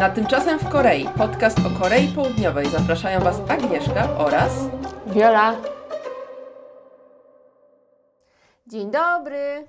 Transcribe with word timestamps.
Na 0.00 0.10
Tymczasem 0.10 0.58
w 0.58 0.68
Korei, 0.68 1.08
podcast 1.16 1.58
o 1.58 1.80
Korei 1.80 2.08
Południowej. 2.08 2.66
Zapraszają 2.68 3.20
Was 3.20 3.40
Agnieszka 3.48 4.16
oraz 4.18 4.52
Wiola. 5.06 5.56
Dzień 8.66 8.90
dobry. 8.90 9.66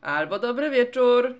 albo 0.00 0.38
dobry 0.38 0.70
wieczór. 0.70 1.34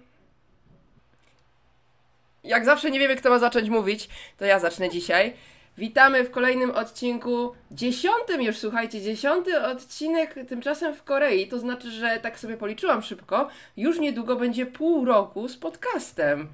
Jak 2.45 2.65
zawsze 2.65 2.91
nie 2.91 2.99
wiemy, 2.99 3.17
kto 3.17 3.31
ma 3.31 3.39
zacząć 3.39 3.69
mówić, 3.69 4.09
to 4.37 4.45
ja 4.45 4.59
zacznę 4.59 4.91
dzisiaj. 4.91 5.35
Witamy 5.79 6.25
w 6.25 6.31
kolejnym 6.31 6.71
odcinku, 6.71 7.55
dziesiątym 7.71 8.43
już, 8.43 8.59
słuchajcie, 8.59 9.03
dziesiąty 9.03 9.63
odcinek 9.63 10.35
tymczasem 10.49 10.95
w 10.95 11.03
Korei. 11.03 11.49
To 11.49 11.59
znaczy, 11.59 11.91
że 11.91 12.21
tak 12.23 12.39
sobie 12.39 12.57
policzyłam 12.57 13.03
szybko, 13.03 13.49
już 13.77 13.99
niedługo 13.99 14.37
będzie 14.37 14.67
pół 14.67 15.05
roku 15.05 15.49
z 15.49 15.57
podcastem. 15.57 16.49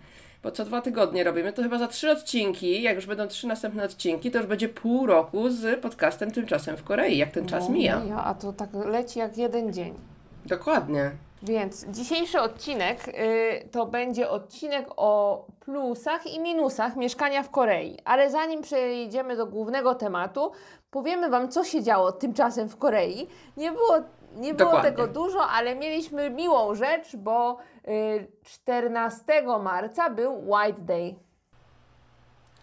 Bo 0.47 0.53
co 0.53 0.65
dwa 0.65 0.81
tygodnie 0.81 1.25
robimy, 1.25 1.53
to 1.53 1.63
chyba 1.63 1.79
za 1.79 1.89
trzy 1.89 2.11
odcinki, 2.11 2.83
jak 2.83 2.97
już 2.97 3.07
będą 3.07 3.27
trzy 3.29 3.47
następne 3.47 3.85
odcinki, 3.85 4.31
to 4.31 4.39
już 4.39 4.47
będzie 4.47 4.69
pół 4.69 5.07
roku 5.07 5.51
z 5.51 5.81
podcastem 5.81 6.31
tymczasem 6.31 6.77
w 6.77 6.85
Korei, 6.85 7.19
jak 7.19 7.31
ten 7.31 7.47
czas 7.47 7.69
No, 7.69 7.75
mija. 7.75 8.01
mija, 8.01 8.25
a 8.25 8.35
to 8.35 8.53
tak 8.53 8.69
leci 8.75 9.19
jak 9.19 9.39
jeden 9.39 9.73
dzień. 9.73 9.95
Dokładnie. 10.45 11.11
Więc 11.43 11.87
dzisiejszy 11.89 12.41
odcinek 12.41 13.09
y, 13.09 13.13
to 13.71 13.87
będzie 13.87 14.31
odcinek 14.31 14.87
o 14.97 15.45
plusach 15.61 16.27
i 16.27 16.41
minusach 16.41 16.97
mieszkania 16.97 17.43
w 17.43 17.51
Korei. 17.51 17.99
Ale 18.05 18.31
zanim 18.31 18.63
przejdziemy 18.63 19.37
do 19.37 19.47
głównego 19.47 19.95
tematu, 19.95 20.53
powiemy 20.91 21.29
Wam, 21.31 21.49
co 21.49 21.65
się 21.65 21.83
działo 21.83 22.13
tymczasem 22.13 22.69
w 22.69 22.77
Korei. 22.77 23.27
Nie 23.57 23.73
było, 23.73 23.95
nie 24.37 24.55
było 24.55 24.71
Dokładnie. 24.71 24.91
tego 24.91 25.07
dużo, 25.07 25.47
ale 25.49 25.75
mieliśmy 25.75 26.31
miłą 26.31 26.75
rzecz, 26.75 27.17
bo 27.17 27.59
y, 27.89 28.27
14 28.45 29.43
marca 29.63 30.11
był 30.11 30.51
White 30.51 30.81
Day. 30.81 31.15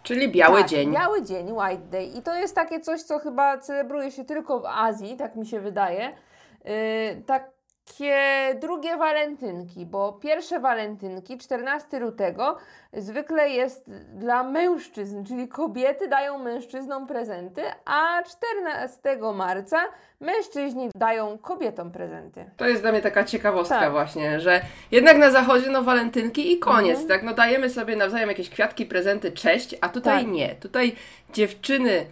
Czyli 0.04 0.32
biały 0.32 0.60
tak, 0.60 0.70
dzień. 0.70 0.92
Biały 0.94 1.22
dzień, 1.22 1.52
White 1.52 1.86
Day. 1.90 2.06
I 2.06 2.22
to 2.22 2.36
jest 2.36 2.56
takie 2.56 2.80
coś, 2.80 3.02
co 3.02 3.20
chyba 3.20 3.58
celebruje 3.58 4.12
się 4.12 4.26
tylko 4.26 4.60
w 4.60 4.66
Azji, 4.66 5.18
tak 5.18 5.36
mi 5.36 5.46
się 5.46 5.60
wydaje. 5.60 6.12
Yy, 6.66 7.22
takie 7.26 7.53
drugie 8.62 8.98
walentynki, 8.98 9.86
bo 9.86 10.14
pierwsze 10.14 10.60
walentynki, 10.60 11.38
14 11.38 12.00
lutego, 12.00 12.58
zwykle 12.94 13.50
jest 13.50 13.92
dla 14.14 14.44
mężczyzn, 14.44 15.24
czyli 15.26 15.48
kobiety 15.48 16.08
dają 16.08 16.38
mężczyznom 16.40 17.08
prezenty, 17.08 17.62
a 17.86 18.24
14 18.24 19.18
marca 19.34 19.78
mężczyźni 20.20 20.90
dają 20.96 21.38
kobietom 21.38 21.92
prezenty. 21.92 22.46
To 22.58 22.68
jest 22.68 22.82
dla 22.82 22.92
mnie 22.92 23.02
taka 23.02 23.24
ciekawostka 23.24 23.80
Tak. 23.80 23.92
właśnie, 23.92 24.40
że 24.40 24.62
jednak 24.92 25.18
na 25.18 25.32
zachodzie 25.32 25.70
no 25.70 25.84
walentynki 25.84 26.52
i 26.52 26.60
koniec, 26.60 27.00
Mhm. 27.00 27.08
tak? 27.08 27.24
No 27.24 27.34
dajemy 27.34 27.70
sobie 27.70 27.96
nawzajem 27.96 28.30
jakieś 28.30 28.50
kwiatki, 28.50 28.86
prezenty, 28.86 29.32
cześć, 29.32 29.76
a 29.82 29.90
tutaj 29.90 30.24
Tak. 30.24 30.32
nie. 30.34 30.56
Tutaj 30.56 30.96
dziewczyny 31.34 32.06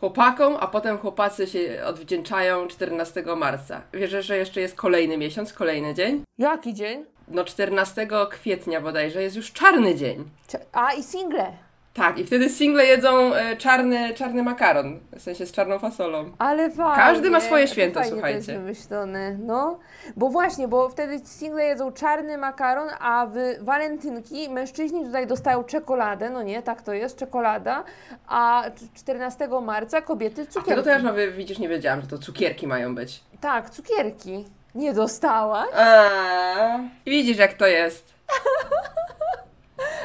chłopakom, 0.00 0.56
a 0.60 0.66
potem 0.66 0.98
chłopacy 0.98 1.46
się 1.46 1.82
odwdzięczają 1.86 2.68
14 2.68 3.24
marca. 3.36 3.82
Wierzę, 3.92 4.22
że 4.22 4.36
jeszcze 4.36 4.60
jest 4.60 4.74
kolejny 4.74 5.18
miesiąc, 5.18 5.52
kolejny 5.52 5.94
dzień. 5.94 6.22
Jaki 6.38 6.74
dzień? 6.74 7.04
No 7.28 7.44
14 7.44 8.08
kwietnia 8.30 8.80
bodajże 8.80 9.22
jest 9.22 9.36
już 9.36 9.52
czarny 9.52 9.94
dzień. 9.94 10.24
A 10.72 10.92
i 10.92 11.02
single. 11.02 11.67
Tak, 11.94 12.18
i 12.18 12.24
wtedy 12.26 12.48
single 12.50 12.84
jedzą 12.86 13.34
e, 13.34 13.56
czarny, 13.56 14.14
czarny 14.14 14.42
makaron, 14.42 15.00
w 15.16 15.22
sensie 15.22 15.46
z 15.46 15.52
czarną 15.52 15.78
fasolą. 15.78 16.30
Ale 16.38 16.70
fajnie. 16.70 16.96
Każdy 16.96 17.30
ma 17.30 17.40
swoje 17.40 17.68
święto, 17.68 18.00
fajnie 18.00 18.12
słuchajcie. 18.12 18.40
To 18.46 18.52
jest 18.52 18.62
wymyślone, 18.62 19.34
no. 19.38 19.78
Bo 20.16 20.28
właśnie, 20.28 20.68
bo 20.68 20.88
wtedy 20.88 21.18
single 21.24 21.64
jedzą 21.64 21.92
czarny 21.92 22.38
makaron, 22.38 22.88
a 23.00 23.26
w 23.32 23.64
walentynki 23.64 24.50
mężczyźni 24.50 25.04
tutaj 25.04 25.26
dostają 25.26 25.64
czekoladę, 25.64 26.30
no 26.30 26.42
nie, 26.42 26.62
tak 26.62 26.82
to 26.82 26.92
jest, 26.92 27.18
czekolada, 27.18 27.84
a 28.28 28.62
c- 28.76 28.86
14 28.94 29.48
marca 29.62 30.02
kobiety 30.02 30.42
A 30.42 30.46
cukierki. 30.46 30.68
tego 30.70 30.82
to 30.82 30.92
już 30.94 31.02
nawet, 31.02 31.34
widzisz, 31.34 31.58
nie 31.58 31.68
wiedziałam, 31.68 32.00
że 32.00 32.06
to 32.06 32.18
cukierki 32.18 32.66
mają 32.66 32.94
być. 32.94 33.20
Tak, 33.40 33.70
cukierki. 33.70 34.44
Nie 34.74 34.92
dostałaś? 34.94 35.68
A, 35.76 36.78
I 37.06 37.10
widzisz, 37.10 37.36
jak 37.38 37.52
to 37.52 37.66
jest. 37.66 38.14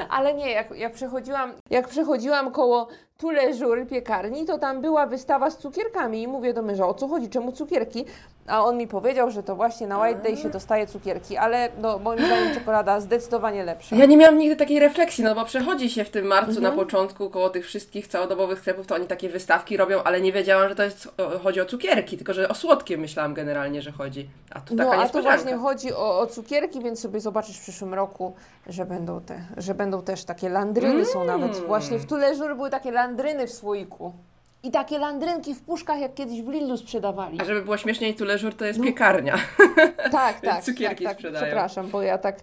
Ale 0.10 0.34
nie, 0.34 0.52
jak, 0.52 0.78
jak 0.78 0.94
przechodziłam, 0.94 1.54
jak 1.70 1.88
przechodziłam 1.88 2.52
koło 2.52 2.88
Tule 3.18 3.54
Żur 3.54 3.88
piekarni, 3.88 4.46
to 4.46 4.58
tam 4.58 4.82
była 4.82 5.08
wystawa 5.08 5.50
z 5.50 5.58
cukierkami 5.58 6.22
i 6.22 6.28
mówię 6.28 6.54
do 6.54 6.62
męża, 6.62 6.88
o 6.88 6.94
co 6.94 7.08
chodzi, 7.08 7.30
czemu 7.30 7.52
cukierki? 7.52 8.06
A 8.48 8.64
on 8.66 8.78
mi 8.78 8.88
powiedział, 8.88 9.32
że 9.32 9.44
to 9.44 9.56
właśnie 9.56 9.88
na 9.88 10.00
White 10.04 10.22
Day 10.22 10.38
się 10.38 10.50
dostaje 10.50 10.88
cukierki, 10.88 11.38
ale 11.38 11.70
no, 11.82 12.00
moim 12.00 12.26
zdaniem 12.26 12.54
czekolada 12.54 13.00
zdecydowanie 13.00 13.64
lepsza. 13.64 13.96
Ja 13.96 14.06
nie 14.06 14.18
miałam 14.18 14.38
nigdy 14.38 14.56
takiej 14.56 14.80
refleksji, 14.80 15.24
no 15.24 15.36
bo 15.36 15.46
przechodzi 15.46 15.90
się 15.90 16.04
w 16.04 16.10
tym 16.10 16.26
marcu 16.26 16.50
Mhm. 16.52 16.64
na 16.64 16.72
początku 16.84 17.30
koło 17.30 17.50
tych 17.50 17.66
wszystkich 17.66 18.08
całodobowych 18.08 18.60
sklepów, 18.60 18.88
to 18.88 18.96
oni 18.96 19.08
takie 19.08 19.30
wystawki 19.30 19.78
robią, 19.78 20.04
ale 20.04 20.22
nie 20.22 20.32
wiedziałam, 20.32 20.70
że 20.70 20.76
to 20.76 20.84
jest, 20.84 21.10
chodzi 21.44 21.62
o 21.62 21.66
cukierki, 21.66 22.18
tylko 22.18 22.34
że 22.34 22.50
o 22.50 22.54
słodkie 22.56 22.98
myślałam 22.98 23.34
generalnie, 23.34 23.82
że 23.82 23.92
chodzi. 23.92 24.30
A 24.52 24.62
tu 24.62 24.76
taka 24.76 24.96
No, 24.96 25.02
a 25.04 25.10
tu 25.10 25.22
właśnie 25.22 25.56
chodzi 25.58 25.94
o, 25.94 26.20
o 26.20 26.28
cukierki, 26.28 26.80
więc 26.84 27.00
sobie 27.00 27.20
zobaczysz 27.20 27.58
w 27.58 27.62
przyszłym 27.62 27.94
roku, 27.94 28.34
że 28.68 28.86
będą, 28.86 29.22
te, 29.22 29.40
że 29.58 29.74
będą 29.74 30.02
też 30.02 30.24
takie 30.26 30.50
landryny, 30.50 31.06
są 31.06 31.22
Mm. 31.22 31.40
nawet 31.42 31.58
właśnie 31.58 32.00
w 32.00 32.06
Tule 32.06 32.36
Żur 32.36 32.56
były 32.56 32.70
takie 32.70 32.92
landryny 32.92 33.48
w 33.48 33.52
słoiku. 33.54 34.14
I 34.64 34.72
takie 34.72 34.98
landrynki 35.00 35.56
w 35.56 35.62
puszkach, 35.62 36.00
jak 36.00 36.14
kiedyś 36.14 36.42
w 36.42 36.50
Lidlu 36.50 36.78
sprzedawali. 36.78 37.42
A 37.42 37.46
żeby 37.46 37.62
było 37.62 37.78
śmieszniej, 37.78 38.16
Tuleżur 38.16 38.54
to 38.56 38.66
jest 38.66 38.82
piekarnia. 38.82 39.38
Tak, 40.12 40.42
Więc 40.44 40.56
tak. 40.56 40.64
cukierki 40.64 41.04
tak, 41.04 41.12
tak. 41.14 41.18
sprzedają. 41.18 41.46
Przepraszam, 41.46 41.90
bo 41.90 42.02
ja 42.02 42.18
tak, 42.18 42.40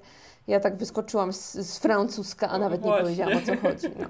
ja 0.48 0.60
tak 0.60 0.76
wyskoczyłam 0.76 1.32
z, 1.32 1.52
z 1.52 1.78
francuska, 1.78 2.48
a 2.48 2.52
No 2.52 2.58
nawet 2.58 2.80
nie 2.80 2.86
właśnie. 2.86 3.02
powiedziałam 3.04 3.38
o 3.38 3.40
co 3.46 3.56
chodzi. 3.56 3.88
No. 3.98 4.06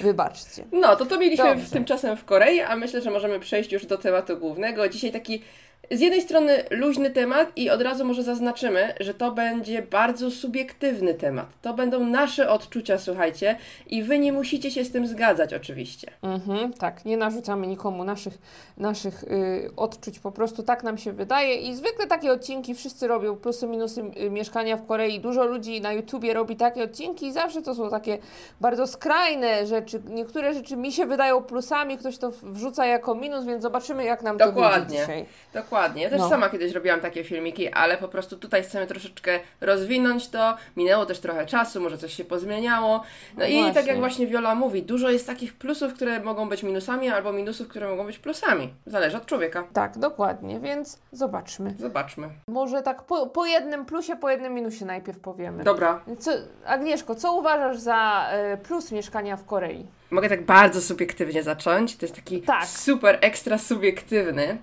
Wybaczcie. 0.06 0.64
No, 0.72 0.96
to 0.96 1.06
to 1.06 1.18
mieliśmy 1.18 1.44
Dobrze. 1.44 1.70
tymczasem 1.70 2.16
w 2.16 2.24
Korei, 2.24 2.60
a 2.60 2.76
myślę, 2.76 3.00
że 3.00 3.10
możemy 3.10 3.40
przejść 3.40 3.72
już 3.72 3.86
do 3.86 3.98
tematu 3.98 4.36
głównego. 4.36 4.88
Dzisiaj 4.88 5.12
taki 5.12 5.42
z 5.90 6.00
jednej 6.00 6.22
strony 6.22 6.64
luźny 6.70 7.10
temat 7.10 7.52
i 7.56 7.70
od 7.70 7.82
razu 7.82 8.04
może 8.04 8.22
zaznaczymy, 8.22 8.94
że 9.00 9.14
to 9.14 9.32
będzie 9.32 9.82
bardzo 9.82 10.30
subiektywny 10.30 11.14
temat. 11.14 11.46
To 11.62 11.74
będą 11.74 12.06
nasze 12.06 12.50
odczucia, 12.50 12.98
słuchajcie, 12.98 13.56
i 13.86 14.02
wy 14.02 14.18
nie 14.18 14.32
musicie 14.32 14.70
się 14.70 14.84
z 14.84 14.92
tym 14.92 15.06
zgadzać 15.06 15.54
oczywiście. 15.54 16.10
Mhm, 16.22 16.72
tak, 16.72 17.04
nie 17.04 17.16
narzucamy 17.16 17.66
nikomu 17.66 18.04
naszych, 18.04 18.38
naszych 18.76 19.24
y, 19.24 19.70
odczuć, 19.76 20.18
po 20.18 20.32
prostu 20.32 20.62
tak 20.62 20.82
nam 20.82 20.98
się 20.98 21.12
wydaje 21.12 21.56
i 21.56 21.74
zwykle 21.74 22.06
takie 22.06 22.32
odcinki 22.32 22.74
wszyscy 22.74 23.08
robią, 23.08 23.36
plusy, 23.36 23.66
minusy 23.66 24.02
y, 24.22 24.30
mieszkania 24.30 24.76
w 24.76 24.86
Korei. 24.86 25.20
Dużo 25.20 25.44
ludzi 25.44 25.80
na 25.80 25.92
YouTubie 25.92 26.34
robi 26.34 26.56
takie 26.56 26.84
odcinki 26.84 27.26
i 27.26 27.32
zawsze 27.32 27.62
to 27.62 27.74
są 27.74 27.90
takie 27.90 28.18
bardzo 28.60 28.86
skrajne 28.86 29.66
rzeczy. 29.66 30.02
Niektóre 30.10 30.54
rzeczy 30.54 30.76
mi 30.76 30.92
się 30.92 31.06
wydają 31.06 31.42
plusami, 31.42 31.98
ktoś 31.98 32.18
to 32.18 32.32
wrzuca 32.42 32.86
jako 32.86 33.14
minus, 33.14 33.44
więc 33.44 33.62
zobaczymy 33.62 34.04
jak 34.04 34.22
nam 34.22 34.38
to 34.38 34.44
wyjdzie 34.44 34.60
Dokładnie. 34.60 34.98
dzisiaj. 34.98 35.26
Dokładnie. 35.54 35.71
Ja 35.72 36.10
też 36.10 36.20
No. 36.20 36.28
sama 36.28 36.48
kiedyś 36.48 36.72
robiłam 36.72 37.00
takie 37.00 37.24
filmiki, 37.24 37.68
ale 37.72 37.96
po 37.96 38.08
prostu 38.08 38.36
tutaj 38.36 38.62
chcemy 38.62 38.86
troszeczkę 38.86 39.40
rozwinąć 39.60 40.28
to. 40.28 40.56
Minęło 40.76 41.06
też 41.06 41.18
trochę 41.20 41.46
czasu, 41.46 41.80
może 41.80 41.98
coś 41.98 42.14
się 42.14 42.24
pozmieniało. 42.24 42.96
No 42.98 43.02
No 43.38 43.46
i 43.46 43.72
tak 43.74 43.86
jak 43.86 43.98
właśnie 43.98 44.26
Wiola 44.26 44.54
mówi, 44.54 44.82
dużo 44.82 45.10
jest 45.10 45.26
takich 45.26 45.54
plusów, 45.54 45.94
które 45.94 46.20
mogą 46.20 46.48
być 46.48 46.62
minusami, 46.62 47.08
albo 47.10 47.32
minusów, 47.32 47.68
które 47.68 47.88
mogą 47.88 48.06
być 48.06 48.18
plusami. 48.18 48.74
Zależy 48.86 49.16
od 49.16 49.26
człowieka. 49.26 49.64
Tak, 49.72 49.98
dokładnie, 49.98 50.60
więc 50.60 50.98
zobaczmy. 51.12 51.74
Zobaczmy. 51.78 52.28
Może 52.48 52.82
tak 52.82 53.02
po, 53.02 53.26
po 53.26 53.46
jednym 53.46 53.84
plusie, 53.86 54.16
po 54.16 54.30
jednym 54.30 54.54
minusie 54.54 54.84
najpierw 54.84 55.20
powiemy. 55.20 55.64
Dobra, 55.64 56.00
Co, 56.18 56.30
Agnieszko, 56.66 57.14
co 57.14 57.32
uważasz 57.34 57.78
za 57.78 58.28
e, 58.30 58.56
plus 58.56 58.92
mieszkania 58.92 59.36
w 59.36 59.44
Korei? 59.44 59.86
mogę 60.10 60.28
tak 60.28 60.44
bardzo 60.46 60.80
subiektywnie 60.80 61.42
zacząć. 61.42 61.96
To 61.96 62.06
jest 62.06 62.16
taki 62.16 62.42
Tak. 62.42 62.66
super 62.66 63.18
ekstra 63.20 63.58
subiektywny. 63.58 64.58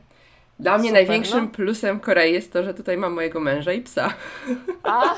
Dla 0.60 0.78
mnie 0.78 0.90
Super, 0.90 0.94
największym 1.08 1.44
no. 1.44 1.50
plusem 1.52 2.00
Korei 2.00 2.34
jest 2.34 2.54
to, 2.54 2.64
że 2.64 2.74
tutaj 2.74 2.98
mam 2.98 3.14
mojego 3.14 3.40
męża 3.40 3.74
i 3.74 3.82
psa. 3.82 4.14
A, 4.84 5.16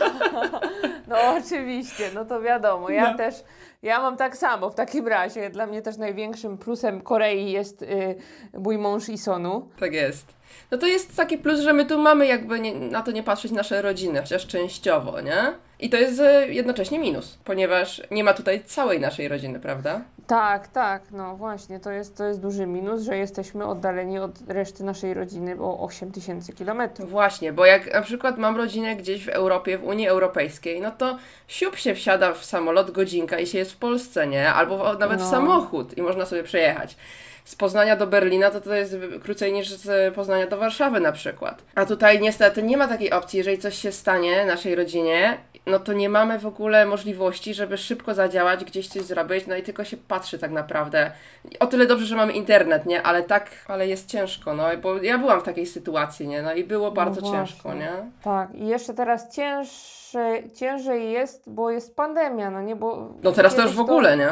no 1.07 1.15
oczywiście, 1.37 2.09
no 2.15 2.25
to 2.25 2.41
wiadomo. 2.41 2.89
Ja 2.89 3.11
No. 3.11 3.17
też, 3.17 3.35
ja 3.83 4.01
mam 4.01 4.17
tak 4.17 4.37
samo 4.37 4.69
w 4.69 4.75
takim 4.75 5.07
razie. 5.07 5.49
Dla 5.49 5.65
mnie 5.65 5.81
też 5.81 5.97
największym 5.97 6.57
plusem 6.57 7.01
Korei 7.01 7.51
jest 7.51 7.81
y, 7.81 8.15
mój 8.53 8.77
mąż 8.77 9.09
Isonu. 9.09 9.69
Tak 9.79 9.93
jest. 9.93 10.33
No 10.71 10.77
to 10.77 10.87
jest 10.87 11.15
taki 11.17 11.37
plus, 11.37 11.59
że 11.59 11.73
my 11.73 11.85
tu 11.85 11.99
mamy 11.99 12.27
jakby 12.27 12.59
nie, 12.59 12.73
na 12.75 13.01
to 13.01 13.11
nie 13.11 13.23
patrzeć 13.23 13.51
nasze 13.51 13.81
rodziny, 13.81 14.19
chociaż 14.21 14.47
częściowo, 14.47 15.21
nie? 15.21 15.53
I 15.81 15.89
to 15.89 15.97
jest 15.97 16.19
e, 16.19 16.47
jednocześnie 16.47 16.99
minus, 16.99 17.37
ponieważ 17.45 18.01
nie 18.11 18.23
ma 18.23 18.33
tutaj 18.33 18.63
całej 18.63 18.99
naszej 18.99 19.27
rodziny, 19.27 19.59
prawda? 19.59 20.01
Tak, 20.27 20.67
tak, 20.67 21.01
no 21.11 21.35
właśnie, 21.35 21.79
to 21.79 21.91
jest, 21.91 22.17
to 22.17 22.23
jest 22.23 22.39
duży 22.41 22.67
minus, 22.67 23.01
że 23.01 23.17
jesteśmy 23.17 23.65
oddaleni 23.65 24.19
od 24.19 24.31
reszty 24.47 24.83
naszej 24.83 25.13
rodziny 25.13 25.55
o 25.59 25.79
8 25.79 26.11
tysięcy 26.11 26.53
kilometrów. 26.53 27.09
Właśnie, 27.09 27.53
bo 27.53 27.65
jak 27.65 27.93
na 27.93 28.01
przykład 28.01 28.37
mam 28.37 28.57
rodzinę 28.57 28.95
gdzieś 28.95 29.25
w 29.25 29.29
Europie, 29.29 29.77
w 29.77 29.83
Unii 29.83 30.07
Europejskiej, 30.07 30.81
no 30.81 30.91
to 30.91 31.17
siup 31.47 31.75
się 31.75 31.95
wsiada 31.95 32.33
w 32.33 32.45
samolot, 32.45 32.91
godzinka 32.91 33.39
i 33.39 33.47
się 33.47 33.57
jest 33.57 33.71
w 33.71 33.77
Polsce, 33.77 34.27
nie? 34.27 34.53
Albo 34.53 34.95
w, 34.95 34.99
nawet 34.99 35.19
w 35.19 35.23
No. 35.23 35.29
samochód 35.29 35.97
i 35.97 36.01
można 36.01 36.25
sobie 36.25 36.43
przejechać. 36.43 36.97
Z 37.45 37.55
Poznania 37.55 37.95
do 37.95 38.07
Berlina, 38.07 38.49
to 38.49 38.61
to 38.61 38.73
jest 38.73 38.95
krócej 39.23 39.53
niż 39.53 39.69
z 39.69 40.15
Poznania 40.15 40.47
do 40.47 40.57
Warszawy 40.57 40.99
na 40.99 41.11
przykład. 41.11 41.63
A 41.75 41.85
tutaj 41.85 42.21
niestety 42.21 42.63
nie 42.63 42.77
ma 42.77 42.87
takiej 42.87 43.11
opcji, 43.11 43.37
jeżeli 43.37 43.57
coś 43.57 43.75
się 43.75 43.91
stanie 43.91 44.45
naszej 44.45 44.75
rodzinie, 44.75 45.37
no 45.65 45.79
to 45.79 45.93
nie 45.93 46.09
mamy 46.09 46.39
w 46.39 46.45
ogóle 46.45 46.85
możliwości, 46.85 47.53
żeby 47.53 47.77
szybko 47.77 48.13
zadziałać, 48.13 48.65
gdzieś 48.65 48.87
coś 48.87 49.01
zrobić, 49.01 49.47
no 49.47 49.55
i 49.55 49.63
tylko 49.63 49.83
się 49.83 49.97
patrzy 49.97 50.39
tak 50.39 50.51
naprawdę. 50.51 51.11
O 51.59 51.67
tyle 51.67 51.85
dobrze, 51.85 52.05
że 52.05 52.15
mamy 52.15 52.33
internet, 52.33 52.85
nie? 52.85 53.03
Ale 53.03 53.23
tak, 53.23 53.49
ale 53.67 53.87
jest 53.87 54.07
ciężko, 54.09 54.53
no, 54.53 54.63
bo 54.81 54.97
ja 54.97 55.17
byłam 55.17 55.41
w 55.41 55.43
takiej 55.43 55.65
sytuacji, 55.65 56.27
nie? 56.27 56.41
No 56.41 56.53
i 56.53 56.63
było 56.63 56.91
bardzo 56.91 57.21
no 57.21 57.31
ciężko, 57.31 57.73
nie? 57.73 57.91
Tak, 58.23 58.55
i 58.55 58.67
jeszcze 58.67 58.93
teraz 58.93 59.35
ciężej, 59.35 60.51
ciężej 60.55 61.11
jest, 61.11 61.49
bo 61.49 61.71
jest 61.71 61.95
pandemia, 61.95 62.51
no 62.51 62.61
nie? 62.61 62.75
Bo 62.75 63.13
no 63.23 63.31
teraz 63.31 63.55
to 63.55 63.61
już 63.61 63.71
w 63.71 63.79
ogóle, 63.79 64.17
nie? 64.17 64.29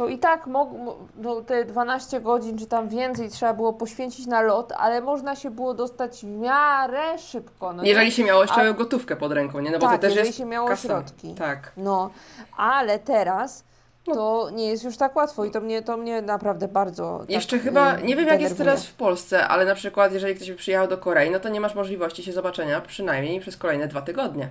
To 0.00 0.08
i 0.08 0.18
tak 0.18 0.46
mog, 0.46 0.68
no, 1.16 1.40
te 1.40 1.64
12 1.64 2.20
godzin 2.20 2.58
czy 2.58 2.66
tam 2.66 2.88
więcej 2.88 3.30
trzeba 3.30 3.54
było 3.54 3.72
poświęcić 3.72 4.26
na 4.26 4.42
lot, 4.42 4.72
ale 4.72 5.00
można 5.00 5.36
się 5.36 5.50
było 5.50 5.74
dostać 5.74 6.20
w 6.20 6.28
miarę 6.28 7.18
szybko. 7.18 7.72
No 7.72 7.84
jeżeli 7.84 8.06
nie? 8.06 8.12
się 8.12 8.24
miało 8.24 8.42
jeszcze 8.42 8.60
A... 8.60 8.72
gotówkę 8.72 9.16
pod 9.16 9.32
ręką, 9.32 9.60
nie? 9.60 9.70
No 9.70 9.78
bo 9.78 9.86
tak, 9.86 9.96
to 9.96 10.00
też 10.00 10.10
jeżeli 10.10 10.26
jest 10.26 10.38
się 10.38 10.44
miało 10.44 10.68
kasa. 10.68 10.88
środki. 10.88 11.34
Tak. 11.34 11.72
No, 11.76 12.10
ale 12.56 12.98
teraz 12.98 13.64
no. 14.06 14.14
to 14.14 14.50
nie 14.50 14.68
jest 14.68 14.84
już 14.84 14.96
tak 14.96 15.16
łatwo 15.16 15.44
i 15.44 15.50
to 15.50 15.60
mnie, 15.60 15.82
to 15.82 15.96
mnie 15.96 16.22
naprawdę 16.22 16.68
bardzo. 16.68 17.18
Tak, 17.18 17.30
Jeszcze 17.30 17.58
chyba, 17.58 17.96
nie 17.96 18.16
wiem 18.16 18.26
jak 18.26 18.40
jest 18.40 18.58
teraz 18.58 18.86
w 18.86 18.94
Polsce, 18.94 19.48
ale 19.48 19.64
na 19.64 19.74
przykład 19.74 20.12
jeżeli 20.12 20.34
ktoś 20.34 20.50
by 20.50 20.56
przyjechał 20.56 20.88
do 20.88 20.98
Korei, 20.98 21.30
no 21.30 21.40
to 21.40 21.48
nie 21.48 21.60
masz 21.60 21.74
możliwości 21.74 22.22
się 22.22 22.32
zobaczenia 22.32 22.80
przynajmniej 22.80 23.40
przez 23.40 23.56
kolejne 23.56 23.88
dwa 23.88 24.02
tygodnie. 24.02 24.48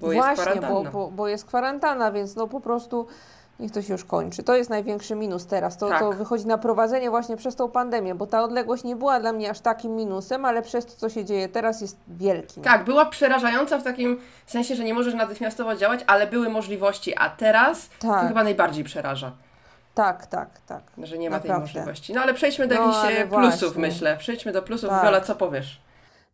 Bo 0.00 0.06
Właśnie, 0.06 0.30
jest 0.30 0.42
kwarantanna. 0.42 0.90
Bo, 0.90 0.90
bo, 0.90 1.10
bo 1.10 1.28
jest 1.28 1.44
kwarantanna, 1.44 2.12
więc 2.12 2.36
no 2.36 2.48
po 2.48 2.60
prostu 2.60 3.06
niech 3.60 3.72
to 3.72 3.82
się 3.82 3.92
już 3.92 4.04
kończy. 4.04 4.42
To 4.42 4.56
jest 4.56 4.70
największy 4.70 5.14
minus 5.14 5.46
teraz. 5.46 5.76
To, 5.76 5.88
tak. 5.88 6.00
to 6.00 6.12
wychodzi 6.12 6.46
na 6.46 6.58
prowadzenie 6.58 7.10
właśnie 7.10 7.36
przez 7.36 7.56
tą 7.56 7.70
pandemię, 7.70 8.14
bo 8.14 8.26
ta 8.26 8.44
odległość 8.44 8.84
nie 8.84 8.96
była 8.96 9.20
dla 9.20 9.32
mnie 9.32 9.50
aż 9.50 9.60
takim 9.60 9.96
minusem, 9.96 10.44
ale 10.44 10.62
przez 10.62 10.86
to, 10.86 10.92
co 10.96 11.08
się 11.08 11.24
dzieje 11.24 11.48
teraz, 11.48 11.80
jest 11.80 11.96
wielkim. 12.08 12.62
Tak, 12.62 12.84
była 12.84 13.06
przerażająca 13.06 13.78
w 13.78 13.82
takim 13.82 14.20
sensie, 14.46 14.74
że 14.74 14.84
nie 14.84 14.94
możesz 14.94 15.14
natychmiastowo 15.14 15.76
działać, 15.76 16.00
ale 16.06 16.26
były 16.26 16.48
możliwości, 16.48 17.14
a 17.18 17.30
teraz 17.30 17.88
tak. 17.98 18.20
to 18.20 18.28
chyba 18.28 18.44
najbardziej 18.44 18.84
przeraża. 18.84 19.32
Tak, 19.94 20.26
tak, 20.26 20.48
tak. 20.66 20.82
Że 21.02 21.18
nie 21.18 21.30
ma 21.30 21.36
Naprawdę. 21.36 21.66
tej 21.66 21.74
możliwości. 21.74 22.14
No 22.14 22.22
ale 22.22 22.34
przejdźmy 22.34 22.66
do 22.66 22.74
no, 22.74 22.86
jakichś 22.86 23.20
e, 23.20 23.26
plusów, 23.26 23.60
właśnie. 23.60 23.80
myślę. 23.80 24.16
Przejdźmy 24.16 24.52
do 24.52 24.62
plusów. 24.62 24.90
Tak. 24.90 25.02
Wiola, 25.02 25.20
co 25.20 25.34
powiesz? 25.34 25.80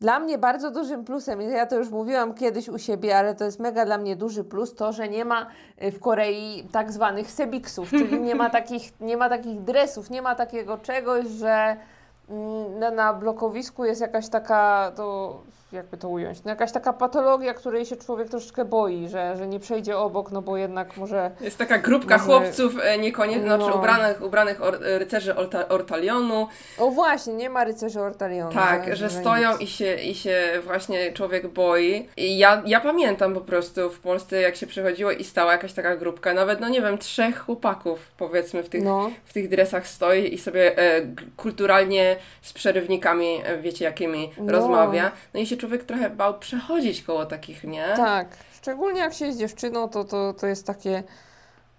Dla 0.00 0.18
mnie 0.18 0.38
bardzo 0.38 0.70
dużym 0.70 1.04
plusem, 1.04 1.40
ja 1.40 1.66
to 1.66 1.76
już 1.76 1.90
mówiłam 1.90 2.34
kiedyś 2.34 2.68
u 2.68 2.78
siebie, 2.78 3.18
ale 3.18 3.34
to 3.34 3.44
jest 3.44 3.60
mega 3.60 3.84
dla 3.84 3.98
mnie 3.98 4.16
duży 4.16 4.44
plus, 4.44 4.74
to, 4.74 4.92
że 4.92 5.08
nie 5.08 5.24
ma 5.24 5.46
y, 5.82 5.92
w 5.92 6.00
Korei 6.00 6.68
tak 6.72 6.92
zwanych 6.92 7.30
sebiksów, 7.30 7.90
czyli 7.90 8.20
nie 8.20 8.34
ma 8.34 8.50
takich, 8.60 9.00
nie 9.00 9.16
ma 9.16 9.28
takich 9.28 9.62
dresów, 9.62 10.10
nie 10.10 10.22
ma 10.22 10.34
takiego 10.34 10.78
czegoś, 10.78 11.26
że 11.26 11.76
mm, 12.28 12.78
na, 12.78 12.90
na 12.90 13.14
blokowisku 13.14 13.84
jest 13.84 14.00
jakaś 14.00 14.28
taka, 14.28 14.92
to 14.96 15.40
jakby 15.72 15.96
to 15.96 16.08
ująć, 16.08 16.44
no 16.44 16.50
jakaś 16.50 16.72
taka 16.72 16.92
patologia, 16.92 17.54
której 17.54 17.86
się 17.86 17.96
człowiek 17.96 18.28
troszeczkę 18.28 18.64
boi, 18.64 19.08
że, 19.08 19.36
że 19.36 19.46
nie 19.46 19.60
przejdzie 19.60 19.98
obok, 19.98 20.30
no 20.30 20.42
bo 20.42 20.56
jednak 20.56 20.96
może... 20.96 21.30
Jest 21.40 21.58
taka 21.58 21.78
grupka 21.78 22.18
może, 22.18 22.26
chłopców 22.26 22.74
e, 22.82 22.98
niekoniecznie, 22.98 23.48
no. 23.48 23.56
znaczy 23.56 23.78
ubranych, 23.78 24.22
ubranych 24.22 24.62
or, 24.62 24.78
rycerzy 24.80 25.36
orta, 25.36 25.68
Ortalionu. 25.68 26.48
O 26.78 26.90
właśnie, 26.90 27.34
nie 27.34 27.50
ma 27.50 27.64
rycerzy 27.64 28.00
Ortalionu. 28.00 28.52
Tak, 28.52 28.86
że, 28.86 28.96
że 28.96 29.10
stoją 29.10 29.56
i 29.56 29.66
się, 29.66 29.94
i 29.94 30.14
się 30.14 30.38
właśnie 30.64 31.12
człowiek 31.12 31.48
boi. 31.48 32.08
I 32.16 32.38
ja, 32.38 32.62
ja 32.66 32.80
pamiętam 32.80 33.34
po 33.34 33.40
prostu 33.40 33.90
w 33.90 34.00
Polsce, 34.00 34.40
jak 34.40 34.56
się 34.56 34.66
przychodziło 34.66 35.10
i 35.10 35.24
stała 35.24 35.52
jakaś 35.52 35.72
taka 35.72 35.96
grupka, 35.96 36.34
nawet, 36.34 36.60
no 36.60 36.68
nie 36.68 36.82
wiem, 36.82 36.98
trzech 36.98 37.38
chłopaków 37.38 37.98
powiedzmy 38.16 38.62
w 38.62 38.68
tych, 38.68 38.82
no. 38.82 39.10
w 39.24 39.32
tych 39.32 39.48
dresach 39.48 39.86
stoi 39.86 40.34
i 40.34 40.38
sobie 40.38 40.78
e, 40.78 41.00
kulturalnie 41.36 42.16
z 42.42 42.52
przerywnikami, 42.52 43.40
e, 43.44 43.58
wiecie 43.58 43.84
jakimi, 43.84 44.30
no. 44.38 44.52
rozmawia. 44.52 45.12
No 45.34 45.40
i 45.40 45.46
się 45.46 45.55
człowiek 45.56 45.84
trochę 45.84 46.10
bał 46.10 46.38
przechodzić 46.38 47.02
koło 47.02 47.26
takich, 47.26 47.64
nie? 47.64 47.84
Tak. 47.96 48.28
Szczególnie 48.52 49.00
jak 49.00 49.14
się 49.14 49.26
jest 49.26 49.38
dziewczyną, 49.38 49.88
to, 49.88 50.04
to, 50.04 50.32
to 50.32 50.46
jest 50.46 50.66
takie, 50.66 51.02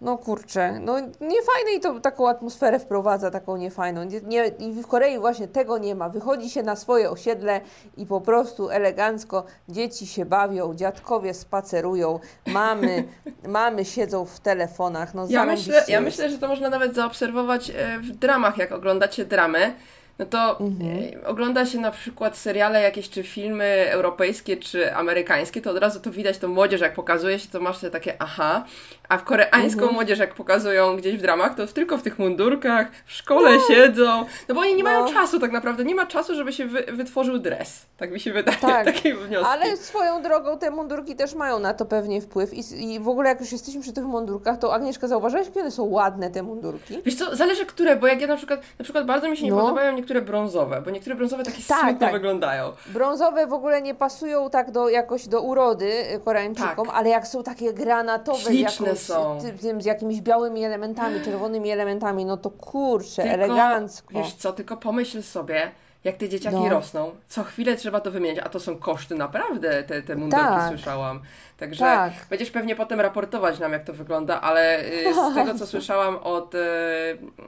no 0.02 0.18
kurczę, 0.18 0.80
no 0.80 1.00
niefajne 1.00 1.72
i 1.78 1.80
to 1.80 2.00
taką 2.00 2.30
atmosferę 2.30 2.80
wprowadza, 2.80 3.32
taką 3.32 3.58
niefajną. 3.58 4.04
Nie, 4.04 4.22
nie, 4.22 4.48
I 4.48 4.74
w 4.74 4.88
Korei 4.88 5.20
właśnie 5.20 5.48
tego 5.48 5.78
nie 5.78 5.96
ma. 5.96 6.10
Wychodzi 6.10 6.50
się 6.50 6.64
na 6.64 6.76
swoje 6.76 7.10
osiedle 7.10 7.62
i 7.98 8.06
po 8.06 8.22
prostu 8.22 8.70
elegancko 8.70 9.46
dzieci 9.70 10.08
się 10.08 10.26
bawią, 10.26 10.74
dziadkowie 10.74 11.34
spacerują, 11.34 12.20
mamy, 12.48 13.04
mamy 13.48 13.86
siedzą 13.86 14.26
w 14.26 14.40
telefonach. 14.40 15.14
No, 15.14 15.28
ja, 15.30 15.46
myślę, 15.46 15.84
ja 15.88 16.02
myślę, 16.02 16.30
że 16.30 16.38
to 16.38 16.48
można 16.48 16.70
nawet 16.70 16.96
zaobserwować 16.96 17.70
e, 17.70 18.00
w 18.00 18.12
dramach, 18.12 18.58
jak 18.58 18.72
oglądacie 18.72 19.26
dramy 19.26 19.74
no 20.20 20.26
to 20.26 20.60
mhm. 20.60 21.14
E, 21.24 21.28
ogląda 21.28 21.66
się 21.66 21.80
na 21.80 21.92
przykład 21.92 22.38
seriale 22.38 22.82
jakieś, 22.82 23.10
czy 23.10 23.24
filmy 23.24 23.86
europejskie, 23.90 24.58
czy 24.58 24.96
amerykańskie, 24.96 25.62
to 25.62 25.72
od 25.72 25.78
razu 25.78 26.00
to 26.00 26.12
widać 26.12 26.38
tą 26.38 26.48
młodzież, 26.48 26.82
jak 26.82 26.94
pokazuje 26.94 27.40
się, 27.40 27.48
to 27.48 27.60
masz 27.60 27.80
takie 27.92 28.22
aha, 28.22 28.66
a 29.10 29.18
w 29.18 29.24
koreańską 29.24 29.80
mhm. 29.80 29.94
młodzież, 29.94 30.20
jak 30.20 30.36
pokazują 30.36 30.98
gdzieś 30.98 31.18
w 31.18 31.22
dramach, 31.22 31.56
to 31.56 31.68
tylko 31.68 31.98
w 31.98 32.02
tych 32.02 32.20
mundurkach, 32.20 32.88
w 33.06 33.12
szkole 33.12 33.56
no. 33.56 33.76
siedzą, 33.76 34.26
no 34.50 34.56
bo 34.56 34.62
oni 34.62 34.76
nie 34.76 34.84
no. 34.84 34.90
mają 34.90 35.14
czasu 35.14 35.40
tak 35.40 35.52
naprawdę, 35.52 35.84
nie 35.84 35.96
ma 35.96 36.06
czasu, 36.06 36.36
żeby 36.36 36.54
się 36.54 36.66
wy, 36.66 36.84
wytworzył 36.84 37.40
dres, 37.40 37.86
tak 37.98 38.12
mi 38.12 38.20
się 38.20 38.34
wydaje, 38.34 38.58
tak. 38.58 38.86
takie 38.86 39.16
wnioski. 39.16 39.52
Ale 39.52 39.78
swoją 39.78 40.22
drogą 40.22 40.58
te 40.58 40.72
mundurki 40.72 41.16
też 41.16 41.36
mają 41.36 41.60
na 41.60 41.74
to 41.74 41.86
pewnie 41.86 42.22
wpływ 42.22 42.54
I, 42.54 42.94
i 42.94 43.00
w 43.00 43.08
ogóle 43.08 43.30
jak 43.30 43.40
już 43.40 43.52
jesteśmy 43.52 43.82
przy 43.82 43.94
tych 43.94 44.06
mundurkach, 44.06 44.58
to 44.58 44.74
Agnieszka, 44.74 45.08
zauważyłaś, 45.08 45.48
jakie 45.48 45.62
one 45.62 45.72
są 45.72 45.84
ładne 45.84 46.30
te 46.30 46.44
mundurki? 46.44 47.02
Wiesz 47.06 47.16
co, 47.16 47.36
zależy 47.36 47.66
które, 47.66 47.96
bo 47.96 48.08
jak 48.08 48.22
ja 48.22 48.28
na 48.28 48.38
przykład, 48.38 48.62
na 48.80 48.84
przykład 48.84 49.06
bardzo 49.06 49.30
mi 49.30 49.38
się 49.38 49.44
nie 49.44 49.52
no. 49.52 49.62
podobają 49.62 49.94
niektóre 49.94 50.22
brązowe, 50.22 50.82
bo 50.82 50.92
niektóre 50.92 51.16
brązowe 51.16 51.44
takie 51.44 51.64
tak, 51.68 51.80
smutno 51.80 52.00
tak. 52.00 52.12
wyglądają. 52.12 52.72
Brązowe 52.88 53.48
w 53.48 53.54
ogóle 53.54 53.82
nie 53.82 53.96
pasują 53.96 54.50
tak 54.50 54.72
do, 54.72 54.90
jakoś 54.90 55.28
do 55.28 55.42
urody 55.42 55.92
Koreańczykom, 56.26 56.88
tak. 56.88 56.96
ale 56.96 57.10
jak 57.10 57.28
są 57.28 57.44
takie 57.44 57.74
granatowe, 57.74 58.40
Śliczne 58.40 58.97
są. 58.98 59.38
Tym, 59.62 59.82
z 59.82 59.86
jakimiś 59.86 60.22
białymi 60.22 60.64
elementami, 60.64 61.22
czerwonymi 61.22 61.70
elementami, 61.70 62.26
no 62.26 62.38
to 62.38 62.50
kurczę, 62.50 63.22
tylko, 63.22 63.30
elegancko. 63.30 64.14
Wiesz 64.14 64.34
co, 64.34 64.54
tylko 64.54 64.78
pomyśl 64.78 65.22
sobie, 65.22 65.72
jak 66.04 66.18
te 66.18 66.30
dzieciaki 66.30 66.56
no. 66.56 66.70
rosną, 66.70 67.12
co 67.28 67.44
chwilę 67.44 67.76
trzeba 67.76 68.00
to 68.00 68.12
wymieniać, 68.12 68.46
a 68.46 68.50
to 68.50 68.60
są 68.60 68.78
koszty 68.78 69.16
naprawdę, 69.16 69.84
te, 69.84 70.02
te 70.02 70.16
mundurki 70.16 70.46
tak. 70.46 70.70
słyszałam. 70.70 71.22
Także 71.58 71.80
tak. 71.80 72.14
będziesz 72.30 72.52
pewnie 72.52 72.76
potem 72.76 73.02
raportować 73.02 73.60
nam, 73.60 73.72
jak 73.72 73.84
to 73.84 73.94
wygląda, 73.94 74.42
ale 74.42 74.86
y, 74.86 75.14
z 75.14 75.36
tego, 75.36 75.60
co 75.60 75.68
słyszałam 75.68 76.18
od, 76.18 76.56
y, 76.56 76.60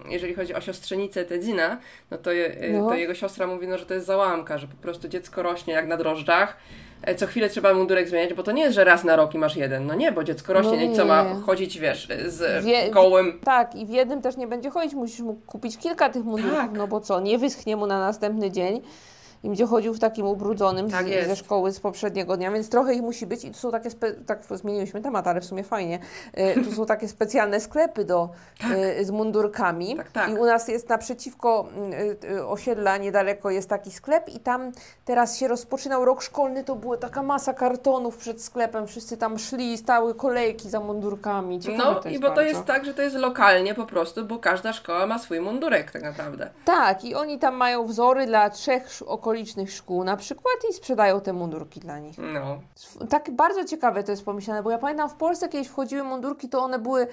jeżeli 0.10 0.36
chodzi 0.36 0.56
o 0.56 0.62
siostrzenicę 0.62 1.26
Tedzina, 1.26 1.78
no 2.12 2.18
to, 2.18 2.34
y, 2.34 2.70
no. 2.74 2.90
to 2.90 2.96
jego 2.96 3.16
siostra 3.16 3.48
mówi, 3.48 3.68
no, 3.68 3.78
że 3.78 3.86
to 3.86 3.94
jest 3.94 4.06
załamka, 4.06 4.58
że 4.58 4.68
po 4.68 4.76
prostu 4.76 5.08
dziecko 5.08 5.44
rośnie 5.44 5.74
jak 5.74 5.88
na 5.88 5.98
drożdżach, 5.98 6.58
co 7.18 7.28
chwilę 7.28 7.50
trzeba 7.50 7.74
mundurek 7.74 8.10
zmieniać, 8.10 8.34
bo 8.34 8.44
to 8.44 8.52
nie 8.52 8.62
jest, 8.62 8.76
że 8.76 8.84
raz 8.84 9.04
na 9.04 9.16
rok 9.16 9.34
i 9.34 9.38
masz 9.38 9.56
jeden. 9.56 9.86
No 9.86 9.96
nie, 9.96 10.12
bo 10.12 10.24
dziecko 10.24 10.54
rośnie 10.54 10.78
no 10.78 10.94
i 10.94 10.96
co 10.96 11.06
ma 11.06 11.26
chodzić, 11.46 11.80
wiesz, 11.80 12.08
z 12.28 12.66
Wie, 12.66 12.90
kołem. 12.90 13.40
Tak, 13.44 13.76
i 13.76 13.86
w 13.86 13.90
jednym 13.90 14.22
też 14.22 14.38
nie 14.38 14.48
będzie 14.48 14.70
chodzić, 14.70 14.94
musisz 14.94 15.20
mu 15.20 15.34
kupić 15.34 15.78
kilka 15.78 16.10
tych 16.10 16.24
mundurków, 16.24 16.60
tak. 16.60 16.72
no 16.72 16.88
bo 16.88 17.00
co, 17.00 17.20
nie 17.20 17.38
wyschnie 17.38 17.76
mu 17.76 17.88
na 17.88 18.00
następny 18.00 18.52
dzień 18.52 18.82
i 19.44 19.48
będzie 19.48 19.66
chodził 19.66 19.94
w 19.94 20.00
takim 20.00 20.26
ubrudzonym 20.26 20.90
tak 20.92 21.06
z, 21.08 21.28
ze 21.28 21.36
szkoły 21.36 21.72
z 21.72 21.80
poprzedniego 21.80 22.38
dnia, 22.38 22.52
więc 22.52 22.70
trochę 22.70 22.94
ich 22.94 23.02
musi 23.02 23.28
być 23.28 23.46
i 23.46 23.52
tu 23.52 23.58
są 23.58 23.72
takie, 23.72 23.90
tak 24.26 24.44
zmieniliśmy 24.52 25.02
temat, 25.02 25.28
ale 25.28 25.42
w 25.42 25.46
sumie 25.46 25.64
fajnie, 25.64 26.00
y, 26.58 26.64
tu 26.64 26.72
są 26.72 26.86
takie 26.86 27.08
specjalne 27.08 27.60
sklepy 27.60 28.06
do, 28.06 28.30
tak. 28.62 28.72
y, 28.72 29.06
z 29.06 29.12
mundurkami 29.12 29.98
tak, 29.98 30.12
tak. 30.12 30.30
i 30.30 30.34
u 30.34 30.46
nas 30.46 30.68
jest 30.68 30.90
naprzeciwko 30.90 31.70
y, 32.24 32.28
y, 32.30 32.48
osiedla 32.48 32.98
niedaleko 32.98 33.50
jest 33.50 33.70
taki 33.70 33.92
sklep 33.92 34.30
i 34.30 34.40
tam 34.40 34.72
teraz 35.06 35.38
się 35.38 35.48
rozpoczynał 35.48 36.06
rok 36.06 36.22
szkolny, 36.22 36.64
to 36.64 36.76
była 36.76 36.98
taka 36.98 37.24
masa 37.24 37.54
kartonów 37.54 38.18
przed 38.18 38.42
sklepem, 38.42 38.88
wszyscy 38.88 39.18
tam 39.18 39.40
szli, 39.40 39.78
stały 39.78 40.16
kolejki 40.16 40.70
za 40.70 40.80
mundurkami. 40.80 41.60
Ciekawe 41.60 42.02
no 42.06 42.12
i 42.12 42.20
bo 42.20 42.28
bardzo. 42.28 42.36
to 42.36 42.42
jest 42.42 42.66
tak, 42.66 42.86
że 42.86 42.94
to 42.94 43.02
jest 43.02 43.16
lokalnie 43.16 43.74
po 43.74 43.86
prostu, 43.86 44.26
bo 44.26 44.40
każda 44.40 44.74
szkoła 44.74 45.08
ma 45.08 45.20
swój 45.20 45.40
mundurek 45.40 45.92
tak 45.92 46.02
naprawdę. 46.02 46.50
Tak 46.66 47.04
i 47.04 47.16
oni 47.16 47.40
tam 47.40 47.56
mają 47.56 47.86
wzory 47.86 48.26
dla 48.26 48.50
trzech 48.50 48.90
okolicznych 49.06 49.29
okolicznych 49.30 49.72
szkół 49.72 50.04
na 50.04 50.18
przykład 50.18 50.56
i 50.70 50.74
sprzedają 50.74 51.22
te 51.22 51.34
mundurki 51.34 51.80
dla 51.80 52.00
nich. 52.00 52.18
No. 52.18 52.60
Tak 53.10 53.32
bardzo 53.32 53.66
ciekawe 53.66 54.04
to 54.04 54.12
jest 54.12 54.26
pomyślane, 54.26 54.64
bo 54.64 54.72
ja 54.72 54.78
pamiętam 54.78 55.10
w 55.10 55.14
Polsce 55.14 55.50
kiedyś 55.50 55.68
wchodziły 55.68 56.04
mundurki, 56.04 56.50
to 56.50 56.60
one 56.64 56.80
były 56.80 57.08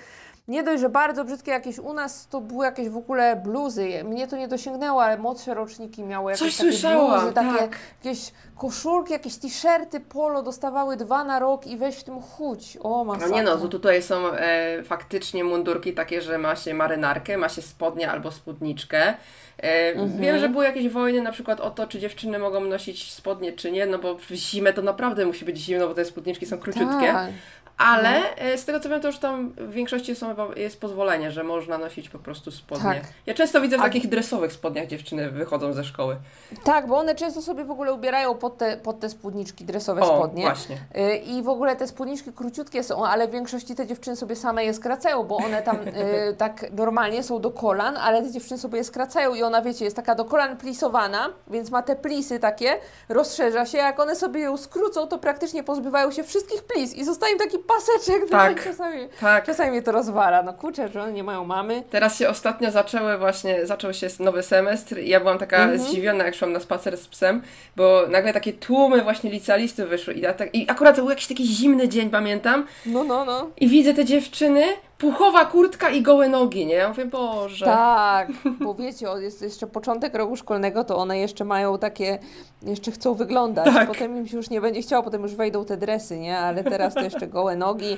nie 0.48 0.62
dość, 0.62 0.80
że 0.80 0.88
bardzo 0.88 1.24
brzydkie 1.24 1.50
jakieś 1.50 1.78
u 1.78 1.92
nas, 1.92 2.28
to 2.28 2.40
były 2.40 2.64
jakieś 2.64 2.88
w 2.88 2.96
ogóle 2.96 3.36
bluzy. 3.36 4.04
Mnie 4.04 4.28
to 4.28 4.36
nie 4.36 4.48
dosięgnęło, 4.48 5.04
ale 5.04 5.18
młodsze 5.18 5.54
roczniki 5.54 6.04
miały 6.04 6.32
jakieś 6.32 6.46
Coś 6.46 6.56
takie 6.56 6.72
słyszałam, 6.72 7.20
bluzy, 7.20 7.34
takie 7.34 7.58
tak. 7.58 7.78
jakieś 8.04 8.32
koszulki, 8.56 9.12
jakieś 9.12 9.36
t-shirty, 9.36 10.00
polo 10.00 10.42
dostawały 10.42 10.96
dwa 10.96 11.24
na 11.24 11.38
rok 11.38 11.66
i 11.66 11.76
weź 11.76 11.96
w 11.96 12.04
tym 12.04 12.22
chuć. 12.22 12.78
O, 12.80 13.04
masakra. 13.04 13.28
No 13.28 13.36
nie 13.36 13.42
no, 13.42 13.56
to 13.56 13.68
tutaj 13.68 14.02
są 14.02 14.32
e, 14.32 14.82
faktycznie 14.82 15.44
mundurki 15.44 15.92
takie, 15.92 16.22
że 16.22 16.38
ma 16.38 16.56
się 16.56 16.74
marynarkę, 16.74 17.38
ma 17.38 17.48
się 17.48 17.62
spodnie 17.62 18.10
albo 18.10 18.30
spódniczkę. 18.30 19.14
E, 19.58 19.92
mhm. 19.92 20.20
Wiem, 20.20 20.38
że 20.38 20.48
były 20.48 20.64
jakieś 20.64 20.88
wojny 20.88 21.22
na 21.22 21.32
przykład 21.32 21.60
o 21.60 21.70
to, 21.70 21.86
czy 21.86 21.98
dziewczyny 21.98 22.38
mogą 22.38 22.60
nosić 22.60 23.12
spodnie, 23.12 23.52
czy 23.52 23.72
nie, 23.72 23.86
no 23.86 23.98
bo 23.98 24.14
w 24.14 24.30
zimę 24.30 24.72
to 24.72 24.82
naprawdę 24.82 25.26
musi 25.26 25.44
być 25.44 25.58
zimno, 25.58 25.88
bo 25.88 25.94
te 25.94 26.04
spódniczki 26.04 26.46
są 26.46 26.58
króciutkie. 26.58 27.12
Tak 27.12 27.30
ale 27.78 28.20
No. 28.20 28.26
e, 28.36 28.58
z 28.58 28.64
tego 28.64 28.80
co 28.80 28.88
wiem, 28.88 29.00
to 29.00 29.06
już 29.08 29.18
tam 29.18 29.50
w 29.56 29.70
większości 29.72 30.14
są, 30.16 30.34
jest 30.56 30.80
pozwolenie, 30.80 31.30
że 31.30 31.44
można 31.44 31.78
nosić 31.78 32.08
po 32.08 32.18
prostu 32.18 32.50
spodnie. 32.50 32.84
Tak. 32.84 33.02
Ja 33.26 33.34
często 33.34 33.60
widzę 33.60 33.76
w 33.76 33.80
A- 33.80 33.84
takich 33.84 34.08
dresowych 34.08 34.52
spodniach 34.52 34.86
dziewczyny 34.86 35.30
wychodzą 35.30 35.72
ze 35.72 35.84
szkoły. 35.84 36.16
Tak, 36.64 36.86
bo 36.86 36.96
one 36.98 37.14
często 37.14 37.42
sobie 37.42 37.64
w 37.64 37.70
ogóle 37.70 37.92
ubierają 37.92 38.34
pod 38.34 38.58
te, 38.58 38.76
pod 38.76 39.00
te 39.00 39.08
spódniczki 39.08 39.64
dresowe 39.64 40.00
O, 40.02 40.06
spodnie. 40.06 40.42
właśnie. 40.42 40.76
Y, 40.96 41.16
I 41.16 41.42
w 41.42 41.48
ogóle 41.48 41.76
te 41.76 41.86
spódniczki 41.88 42.32
króciutkie 42.32 42.82
są, 42.82 43.06
ale 43.06 43.28
w 43.28 43.30
większości 43.30 43.74
te 43.74 43.86
dziewczyny 43.86 44.16
sobie 44.16 44.36
same 44.36 44.64
je 44.64 44.74
skracają, 44.74 45.22
bo 45.24 45.36
one 45.36 45.62
tam 45.62 45.76
y, 45.88 46.34
tak 46.38 46.66
normalnie 46.72 47.22
są 47.22 47.40
do 47.40 47.50
kolan, 47.50 47.96
ale 47.96 48.22
te 48.22 48.30
dziewczyny 48.30 48.58
sobie 48.58 48.78
je 48.78 48.84
skracają 48.84 49.34
i 49.34 49.42
ona, 49.42 49.62
wiecie, 49.62 49.84
jest 49.84 49.96
taka 49.96 50.14
do 50.14 50.24
kolan 50.24 50.56
plisowana, 50.56 51.28
więc 51.48 51.70
ma 51.70 51.82
te 51.82 51.96
plisy 51.96 52.38
takie, 52.38 52.78
rozszerza 53.08 53.66
się. 53.66 53.78
Jak 53.78 54.00
one 54.00 54.16
sobie 54.16 54.40
ją 54.40 54.56
skrócą, 54.56 55.06
to 55.06 55.18
praktycznie 55.18 55.62
pozbywają 55.64 56.10
się 56.10 56.24
wszystkich 56.24 56.64
plis 56.64 56.94
i 56.94 57.04
zostaje 57.04 57.32
im 57.32 57.38
taki 57.38 57.58
paseczek. 57.68 58.30
Tak. 58.30 58.64
Czasami, 58.64 59.08
Tak. 59.20 59.46
czasami 59.46 59.70
mnie 59.70 59.82
to 59.82 59.92
rozwala. 59.92 60.42
No 60.42 60.52
kurczę, 60.52 60.88
że 60.88 61.02
one 61.02 61.12
nie 61.12 61.24
mają 61.24 61.44
mamy. 61.44 61.82
Teraz 61.90 62.18
się 62.18 62.28
ostatnio 62.28 62.70
zaczęły 62.70 63.18
właśnie, 63.18 63.66
zaczął 63.66 63.94
się 63.94 64.06
nowy 64.20 64.42
semestr 64.42 64.98
i 64.98 65.08
ja 65.08 65.20
byłam 65.20 65.38
taka 65.38 65.56
Mhm. 65.56 65.78
zdziwiona, 65.80 66.24
jak 66.24 66.34
szłam 66.34 66.52
na 66.52 66.60
spacer 66.60 66.96
z 66.96 67.08
psem, 67.08 67.42
bo 67.76 68.02
nagle 68.08 68.32
takie 68.32 68.52
tłumy 68.52 69.02
właśnie 69.02 69.30
licealistów 69.30 69.88
wyszły 69.88 70.14
i, 70.14 70.20
ja 70.20 70.34
tak, 70.34 70.54
i 70.54 70.70
akurat 70.70 70.96
to 70.96 71.02
był 71.02 71.10
jakiś 71.10 71.26
taki 71.26 71.44
zimny 71.46 71.88
dzień, 71.88 72.10
pamiętam, 72.10 72.66
No, 72.86 73.04
no, 73.04 73.24
no. 73.24 73.50
i 73.56 73.68
widzę 73.68 73.94
te 73.94 74.04
dziewczyny, 74.04 74.62
puchowa 74.98 75.44
kurtka 75.44 75.90
i 75.90 76.02
gołe 76.02 76.28
nogi, 76.28 76.66
nie? 76.66 76.74
Ja 76.74 76.88
mówię, 76.88 77.04
Boże. 77.04 77.64
Tak, 77.64 78.28
bo 78.60 78.74
wiecie, 78.74 79.06
jest 79.20 79.42
jeszcze 79.42 79.66
początek 79.66 80.14
roku 80.14 80.36
szkolnego, 80.36 80.84
to 80.84 80.96
one 80.96 81.18
jeszcze 81.18 81.44
mają 81.44 81.78
takie, 81.78 82.18
jeszcze 82.62 82.90
chcą 82.92 83.14
wyglądać. 83.14 83.74
Tak. 83.74 83.88
Potem 83.88 84.16
im 84.16 84.26
się 84.28 84.36
już 84.36 84.50
nie 84.50 84.60
będzie 84.60 84.82
chciało, 84.82 85.02
potem 85.02 85.22
już 85.22 85.34
wejdą 85.34 85.64
te 85.64 85.76
dresy, 85.76 86.18
nie? 86.18 86.38
Ale 86.38 86.64
teraz 86.64 86.94
to 86.94 87.00
jeszcze 87.00 87.26
gołe 87.26 87.56
nogi, 87.56 87.96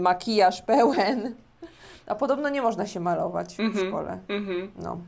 makijaż 0.00 0.62
pełen. 0.62 1.34
A 2.06 2.14
podobno 2.14 2.48
nie 2.48 2.62
można 2.62 2.86
się 2.86 3.00
malować 3.00 3.56
w 3.56 3.60
Mhm. 3.60 3.86
szkole. 3.88 4.18
Mhm. 4.28 4.70
No. 4.82 4.98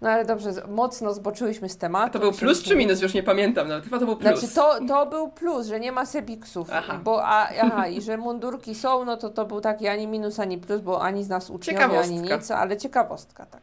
No 0.00 0.10
ale 0.10 0.24
dobrze, 0.24 0.50
mocno 0.68 1.14
zboczyłyśmy 1.14 1.68
z 1.68 1.76
tematu. 1.76 2.06
A 2.06 2.10
to 2.10 2.18
był 2.18 2.32
plus 2.32 2.62
czy 2.62 2.76
minus? 2.76 3.02
Już 3.02 3.14
nie 3.14 3.22
pamiętam 3.22 3.68
nawet. 3.68 3.84
Chyba 3.84 3.98
to 3.98 4.06
był 4.06 4.16
plus. 4.16 4.40
Znaczy 4.40 4.54
to, 4.54 4.86
to 4.86 5.06
był 5.06 5.28
plus, 5.28 5.66
że 5.66 5.80
nie 5.80 5.92
ma 5.92 6.06
sebiksów, 6.06 6.68
Aha. 6.72 7.00
bo 7.04 7.24
a, 7.24 7.48
aha, 7.62 7.86
i 7.88 8.02
że 8.02 8.16
mundurki 8.16 8.74
są, 8.74 9.04
no 9.04 9.16
to 9.16 9.30
to 9.30 9.44
był 9.44 9.60
taki 9.60 9.88
ani 9.88 10.06
minus, 10.06 10.40
ani 10.40 10.58
plus, 10.58 10.80
bo 10.80 11.02
ani 11.02 11.24
z 11.24 11.28
nas 11.28 11.50
uczniowie, 11.50 12.00
ani 12.00 12.20
nic, 12.20 12.50
ale 12.50 12.76
ciekawostka, 12.76 13.46
tak. 13.46 13.60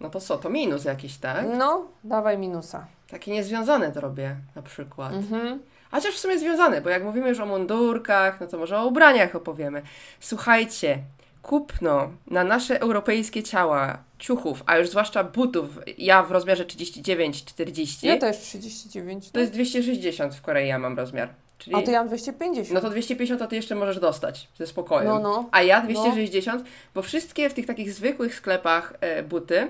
No 0.00 0.10
to 0.10 0.20
co, 0.20 0.38
to 0.38 0.50
minus 0.50 0.84
jakiś, 0.84 1.16
tak? 1.18 1.44
No, 1.58 1.84
dawaj 2.04 2.38
minusa. 2.38 2.86
Takie 3.10 3.32
niezwiązane 3.32 3.92
to 3.92 4.00
robię 4.00 4.36
na 4.56 4.62
przykład. 4.62 5.12
Mhm. 5.12 5.62
Chociaż 5.90 6.14
w 6.14 6.18
sumie 6.18 6.38
związane, 6.38 6.80
bo 6.80 6.90
jak 6.90 7.04
mówimy 7.04 7.28
już 7.28 7.40
o 7.40 7.46
mundurkach, 7.46 8.40
no 8.40 8.46
to 8.46 8.58
może 8.58 8.78
o 8.78 8.86
ubraniach 8.86 9.36
opowiemy. 9.36 9.82
Słuchajcie, 10.20 10.98
kupno 11.42 12.10
na 12.26 12.44
nasze 12.44 12.80
europejskie 12.80 13.42
ciała 13.42 13.98
ciuchów, 14.18 14.62
a 14.66 14.78
już 14.78 14.88
zwłaszcza 14.88 15.24
butów, 15.24 15.78
ja 15.98 16.22
w 16.22 16.30
rozmiarze 16.30 16.64
39-40, 16.64 18.06
Ja 18.06 18.18
też 18.18 18.38
39. 18.38 19.30
to 19.30 19.40
jest 19.40 19.52
260 19.52 20.34
w 20.34 20.42
Korei 20.42 20.68
ja 20.68 20.78
mam 20.78 20.96
rozmiar. 20.96 21.28
Czyli... 21.58 21.76
A 21.76 21.82
to 21.82 21.90
ja 21.90 21.98
mam 21.98 22.08
250. 22.08 22.70
No 22.70 22.80
to 22.80 22.90
250 22.90 23.40
to 23.40 23.46
ty 23.46 23.56
jeszcze 23.56 23.74
możesz 23.74 23.98
dostać 24.00 24.48
ze 24.58 24.66
spokojem. 24.66 25.08
No, 25.08 25.18
no. 25.18 25.48
A 25.52 25.62
ja 25.62 25.80
260, 25.80 26.64
bo 26.94 27.02
wszystkie 27.02 27.50
w 27.50 27.54
tych 27.54 27.66
takich 27.66 27.92
zwykłych 27.92 28.34
sklepach 28.34 28.94
e, 29.00 29.22
buty 29.22 29.68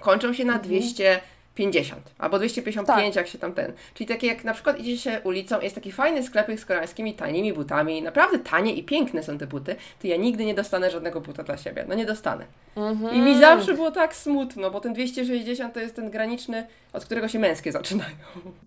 kończą 0.00 0.32
się 0.32 0.44
na 0.44 0.54
Mhm. 0.54 0.74
250 1.60 2.14
albo 2.18 2.38
255, 2.38 2.86
Tak. 3.14 3.16
jak 3.16 3.26
się 3.26 3.38
tam 3.38 3.52
ten. 3.52 3.72
Czyli 3.94 4.08
takie 4.08 4.26
jak 4.26 4.44
na 4.44 4.54
przykład 4.54 4.78
idzie 4.78 4.98
się 4.98 5.20
ulicą, 5.24 5.60
jest 5.60 5.74
taki 5.74 5.92
fajny 5.92 6.22
sklepik 6.22 6.60
z 6.60 6.64
koreańskimi 6.64 7.14
tanimi 7.14 7.52
butami, 7.52 8.02
naprawdę 8.02 8.38
tanie 8.38 8.74
i 8.74 8.84
piękne 8.84 9.22
są 9.22 9.38
te 9.38 9.46
buty, 9.46 9.76
to 10.02 10.06
ja 10.06 10.16
nigdy 10.16 10.44
nie 10.44 10.54
dostanę 10.54 10.90
żadnego 10.90 11.20
buta 11.20 11.42
dla 11.42 11.56
siebie. 11.56 11.84
No 11.88 11.94
nie 11.94 12.06
dostanę. 12.06 12.44
Mhm. 12.76 13.14
I 13.14 13.20
mi 13.20 13.40
zawsze 13.40 13.74
było 13.74 13.90
tak 13.90 14.16
smutno, 14.16 14.70
bo 14.70 14.80
ten 14.80 14.92
260 14.92 15.74
to 15.74 15.80
jest 15.80 15.96
ten 15.96 16.10
graniczny, 16.10 16.66
od 16.92 17.04
którego 17.04 17.28
się 17.28 17.38
męskie 17.38 17.72
zaczynają. 17.72 18.10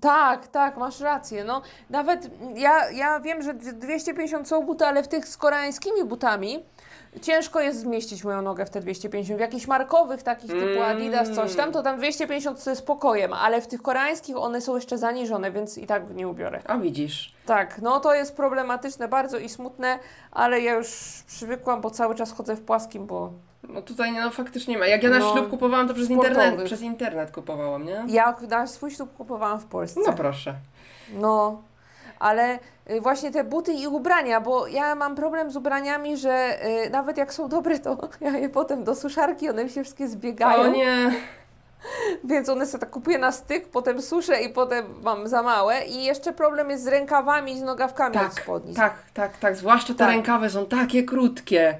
Tak, 0.02 0.48
tak, 0.48 0.78
masz 0.78 1.00
rację. 1.00 1.44
No, 1.44 1.62
nawet 1.90 2.30
ja, 2.56 2.92
ja 2.92 3.20
wiem, 3.20 3.42
że 3.42 3.54
250 3.54 4.48
są 4.48 4.66
buty, 4.66 4.86
ale 4.86 5.04
w 5.04 5.08
tych 5.08 5.28
z 5.28 5.38
koreańskimi 5.38 6.04
butami 6.04 6.60
ciężko 7.22 7.60
jest 7.60 7.80
zmieścić 7.80 8.24
moją 8.24 8.42
nogę 8.42 8.66
w 8.66 8.70
te 8.70 8.80
250. 8.80 9.38
W 9.38 9.42
jakichś 9.42 9.68
markowych 9.68 10.24
takich 10.24 10.52
typu 10.52 10.64
Mm. 10.64 10.84
Adidas, 10.98 11.32
coś 11.32 11.56
tam, 11.56 11.72
to 11.72 11.84
tam 11.84 11.98
250 11.98 12.60
ze 12.60 12.76
spokojem, 12.76 13.34
ale 13.34 13.62
w 13.62 13.68
tych 13.68 13.82
koreańskich 13.82 14.38
one 14.38 14.62
są 14.62 14.76
jeszcze 14.76 14.98
zaniżone, 14.98 15.52
więc 15.52 15.78
i 15.78 15.88
tak 15.88 16.16
nie 16.16 16.28
ubiorę. 16.28 16.62
A 16.68 16.78
widzisz. 16.78 17.34
Tak, 17.46 17.82
no 17.82 18.00
to 18.00 18.14
jest 18.14 18.36
problematyczne 18.36 19.08
bardzo 19.08 19.38
i 19.38 19.50
smutne, 19.50 20.00
ale 20.32 20.62
ja 20.62 20.74
już 20.74 20.88
przywykłam, 21.28 21.82
bo 21.82 21.90
cały 21.92 22.16
czas 22.16 22.32
chodzę 22.32 22.56
w 22.56 22.62
płaskim, 22.62 23.06
bo 23.08 23.32
No 23.70 23.82
tutaj 23.82 24.12
no 24.12 24.32
faktycznie 24.32 24.78
ma. 24.78 24.88
Jak 24.88 25.04
ja 25.04 25.10
na 25.10 25.20
No, 25.20 25.34
ślub 25.34 25.50
kupowałam, 25.50 25.88
to 25.88 25.94
przez 25.94 26.06
sportowych. 26.06 26.38
internet, 26.38 26.66
przez 26.66 26.82
internet 26.82 27.32
kupowałam, 27.32 27.86
nie? 27.86 28.04
ja 28.08 28.36
na 28.50 28.68
swój 28.68 28.92
ślub 28.92 29.18
kupowałam 29.18 29.60
w 29.60 29.66
Polsce. 29.66 30.00
No 30.08 30.14
proszę. 30.14 30.56
No, 31.14 31.62
ale 32.24 32.60
y, 32.92 33.02
właśnie 33.02 33.32
te 33.32 33.44
buty 33.44 33.74
i 33.74 33.88
ubrania, 33.88 34.42
bo 34.42 34.68
ja 34.68 34.96
mam 34.96 35.16
problem 35.16 35.52
z 35.52 35.56
ubraniami, 35.56 36.18
że 36.18 36.66
y, 36.86 36.90
nawet 36.90 37.18
jak 37.18 37.34
są 37.34 37.50
dobre, 37.50 37.80
to 37.80 37.98
ja 38.22 38.38
je 38.38 38.50
potem 38.50 38.84
do 38.84 38.96
suszarki, 38.96 39.50
one 39.50 39.64
mi 39.64 39.70
się 39.70 39.84
wszystkie 39.84 40.08
zbiegają, 40.08 40.62
O 40.62 40.68
nie. 40.68 41.12
więc 42.24 42.50
one 42.50 42.66
sobie 42.66 42.80
tak 42.80 42.90
kupuję 42.90 43.18
na 43.18 43.32
styk, 43.32 43.68
potem 43.70 44.02
suszę 44.02 44.42
i 44.42 44.50
potem 44.50 44.86
mam 45.04 45.28
za 45.28 45.44
małe 45.44 45.86
i 45.86 46.04
jeszcze 46.04 46.34
problem 46.34 46.70
jest 46.70 46.84
z 46.84 46.88
rękawami 46.88 47.52
i 47.54 47.60
z 47.60 47.62
nogawkami 47.62 48.16
od 48.18 48.22
Tak, 48.24 48.34
spodni. 48.34 48.76
tak, 48.76 48.94
tak, 49.14 49.38
tak. 49.38 49.56
Zwłaszcza 49.56 49.94
te 49.94 50.00
Tak. 50.00 50.08
rękawy 50.10 50.50
są 50.50 50.66
takie 50.66 51.04
krótkie. 51.04 51.78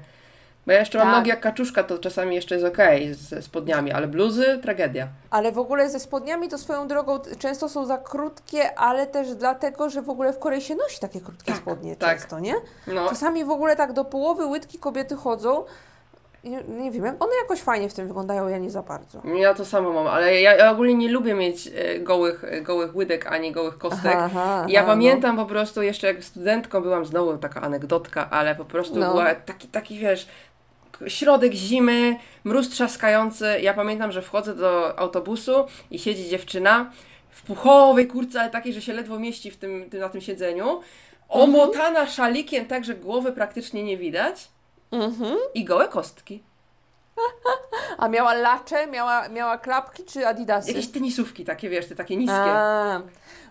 Bo 0.66 0.72
ja 0.72 0.78
jeszcze 0.78 0.98
mam 0.98 1.06
Tak. 1.06 1.16
nogi 1.16 1.28
jak 1.30 1.40
kaczuszka, 1.40 1.82
to 1.84 1.98
czasami 1.98 2.34
jeszcze 2.34 2.54
jest 2.54 2.66
okej 2.66 3.14
ze 3.14 3.42
spodniami, 3.42 3.92
ale 3.92 4.06
bluzy 4.08 4.58
tragedia. 4.62 5.08
Ale 5.30 5.52
w 5.52 5.58
ogóle 5.58 5.90
ze 5.90 6.00
spodniami 6.00 6.48
to 6.48 6.58
swoją 6.58 6.88
drogą 6.88 7.18
często 7.38 7.68
są 7.68 7.86
za 7.86 7.98
krótkie, 7.98 8.78
ale 8.78 9.06
też 9.06 9.34
dlatego, 9.34 9.90
że 9.90 10.02
w 10.02 10.10
ogóle 10.10 10.32
w 10.32 10.38
Korei 10.38 10.60
się 10.60 10.74
nosi 10.74 11.00
takie 11.00 11.20
krótkie 11.20 11.52
Tak, 11.52 11.56
spodnie 11.62 11.96
tak. 11.96 12.10
często, 12.18 12.40
nie? 12.40 12.54
No, 12.86 13.08
Czasami 13.08 13.44
w 13.44 13.50
ogóle 13.50 13.76
tak 13.76 13.92
do 13.92 14.04
połowy 14.04 14.46
łydki 14.46 14.78
kobiety 14.78 15.16
chodzą. 15.16 15.64
Nie, 16.44 16.62
nie 16.64 16.90
wiem, 16.90 17.04
one 17.20 17.32
jakoś 17.42 17.60
fajnie 17.60 17.88
w 17.88 17.94
tym 17.94 18.06
wyglądają, 18.08 18.48
ja 18.48 18.58
nie 18.58 18.70
za 18.70 18.82
bardzo. 18.82 19.22
ja 19.36 19.54
to 19.54 19.64
samo 19.64 19.92
mam, 19.92 20.06
ale 20.06 20.40
ja, 20.40 20.54
ja 20.56 20.70
ogólnie 20.70 20.94
nie 20.94 21.08
lubię 21.08 21.34
mieć 21.34 21.66
e, 21.74 22.00
gołych, 22.00 22.44
e, 22.44 22.60
gołych 22.60 22.96
łydek 22.96 23.26
ani 23.26 23.52
gołych 23.52 23.78
kostek. 23.78 24.12
aha, 24.16 24.64
I 24.68 24.72
ja 24.72 24.80
aha, 24.80 24.88
pamiętam 24.90 25.36
po 25.36 25.46
prostu 25.46 25.82
jeszcze 25.82 26.06
jak 26.06 26.24
studentką 26.24 26.80
byłam, 26.82 27.04
znowu 27.04 27.38
taka 27.38 27.60
anegdotka, 27.60 28.30
ale 28.30 28.54
po 28.54 28.64
prostu 28.64 28.98
No. 28.98 29.10
była 29.10 29.34
taki, 29.34 29.68
taki 29.68 29.98
wiesz, 29.98 30.28
środek 31.06 31.52
zimy, 31.52 32.16
mróz 32.44 32.68
trzaskający. 32.68 33.46
Ja 33.60 33.74
pamiętam, 33.74 34.12
że 34.12 34.22
wchodzę 34.22 34.54
do 34.54 34.98
autobusu 34.98 35.52
i 35.90 35.98
siedzi 35.98 36.28
dziewczyna 36.28 36.92
w 37.30 37.42
puchowej 37.42 38.06
kurce, 38.06 38.40
ale 38.40 38.50
takiej, 38.50 38.72
że 38.72 38.82
się 38.82 38.92
ledwo 38.92 39.18
mieści 39.18 39.50
w 39.50 39.56
tym, 39.56 39.90
tym, 39.90 40.00
na 40.00 40.08
tym 40.08 40.20
siedzeniu, 40.20 40.80
omotana 41.28 42.06
szalikiem 42.06 42.66
tak, 42.66 42.84
że 42.84 42.94
głowy 42.94 43.32
praktycznie 43.32 43.84
nie 43.84 43.96
widać. 43.96 44.48
Mhm. 44.90 45.36
i 45.54 45.64
gołe 45.64 45.88
kostki. 45.88 46.42
A 47.98 48.08
miała 48.08 48.34
lacze, 48.34 48.86
miała, 48.86 49.28
miała 49.28 49.58
klapki 49.58 50.04
czy 50.04 50.26
adidasy? 50.26 50.68
Jakieś 50.68 50.88
tenisówki 50.88 51.44
takie, 51.44 51.68
wiesz, 51.68 51.86
te 51.88 51.94
takie 51.94 52.16
niskie. 52.16 52.34
A, 52.36 53.00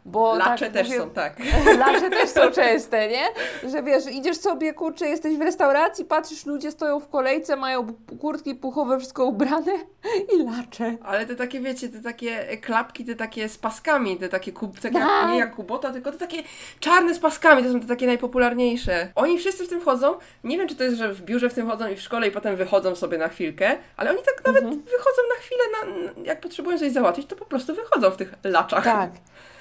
bo 0.06 0.36
Lacze 0.36 0.66
tak 0.66 0.74
też 0.74 0.88
mówię- 0.88 1.00
są, 1.00 1.10
tak. 1.10 1.38
Lacze 1.80 2.10
też 2.10 2.30
są 2.30 2.52
częste, 2.52 3.08
nie? 3.08 3.24
Że 3.72 3.84
wiesz, 3.84 4.04
idziesz 4.12 4.38
sobie, 4.38 4.74
kurczę, 4.74 5.06
jesteś 5.08 5.38
w 5.38 5.42
restauracji, 5.42 6.06
patrzysz, 6.06 6.46
ludzie 6.46 6.72
stoją 6.72 7.00
w 7.00 7.10
kolejce, 7.10 7.56
mają 7.56 7.88
kurtki 8.20 8.56
puchowe, 8.56 8.98
wszystko 9.00 9.26
ubrane 9.26 9.72
i 10.36 10.44
lacze. 10.44 10.98
Ale 11.04 11.26
te 11.26 11.36
takie, 11.36 11.60
wiecie, 11.60 11.90
te 11.90 12.02
takie 12.02 12.58
klapki, 12.58 13.06
te 13.06 13.16
takie 13.16 13.50
z 13.50 13.58
paskami, 13.58 14.18
te 14.18 14.30
takie, 14.30 14.52
kub, 14.52 14.80
Tak. 14.80 14.94
nie 15.30 15.38
jak 15.38 15.56
kubota, 15.56 15.92
tylko 15.92 16.12
te 16.12 16.18
takie 16.18 16.44
czarne 16.80 17.14
z 17.14 17.20
paskami, 17.20 17.64
to 17.64 17.72
są 17.72 17.80
te 17.80 17.88
takie 17.88 18.06
najpopularniejsze. 18.08 19.12
Oni 19.16 19.38
wszyscy 19.40 19.66
w 19.66 19.70
tym 19.70 19.82
chodzą, 19.82 20.16
nie 20.44 20.58
wiem 20.58 20.68
czy 20.68 20.76
to 20.76 20.84
jest, 20.84 20.98
że 20.98 21.14
w 21.14 21.22
biurze 21.22 21.50
w 21.50 21.54
tym 21.54 21.70
chodzą 21.70 21.88
i 21.88 21.96
w 21.96 22.02
szkole 22.02 22.28
i 22.28 22.32
potem 22.32 22.56
wychodzą 22.56 22.96
sobie 22.96 23.18
na 23.18 23.30
chwilkę, 23.54 23.78
ale 23.98 24.10
oni 24.12 24.20
tak 24.24 24.46
nawet 24.46 24.64
Mhm. 24.64 24.82
wychodzą 24.84 25.22
na 25.36 25.42
chwilę, 25.42 25.64
na, 25.72 26.24
jak 26.24 26.42
potrzebują 26.42 26.80
coś 26.80 26.92
załatwić, 26.92 27.28
to 27.28 27.36
po 27.36 27.46
prostu 27.46 27.76
wychodzą 27.76 28.10
w 28.12 28.18
tych 28.18 28.34
laczach. 28.44 28.84
Tak. 28.84 29.12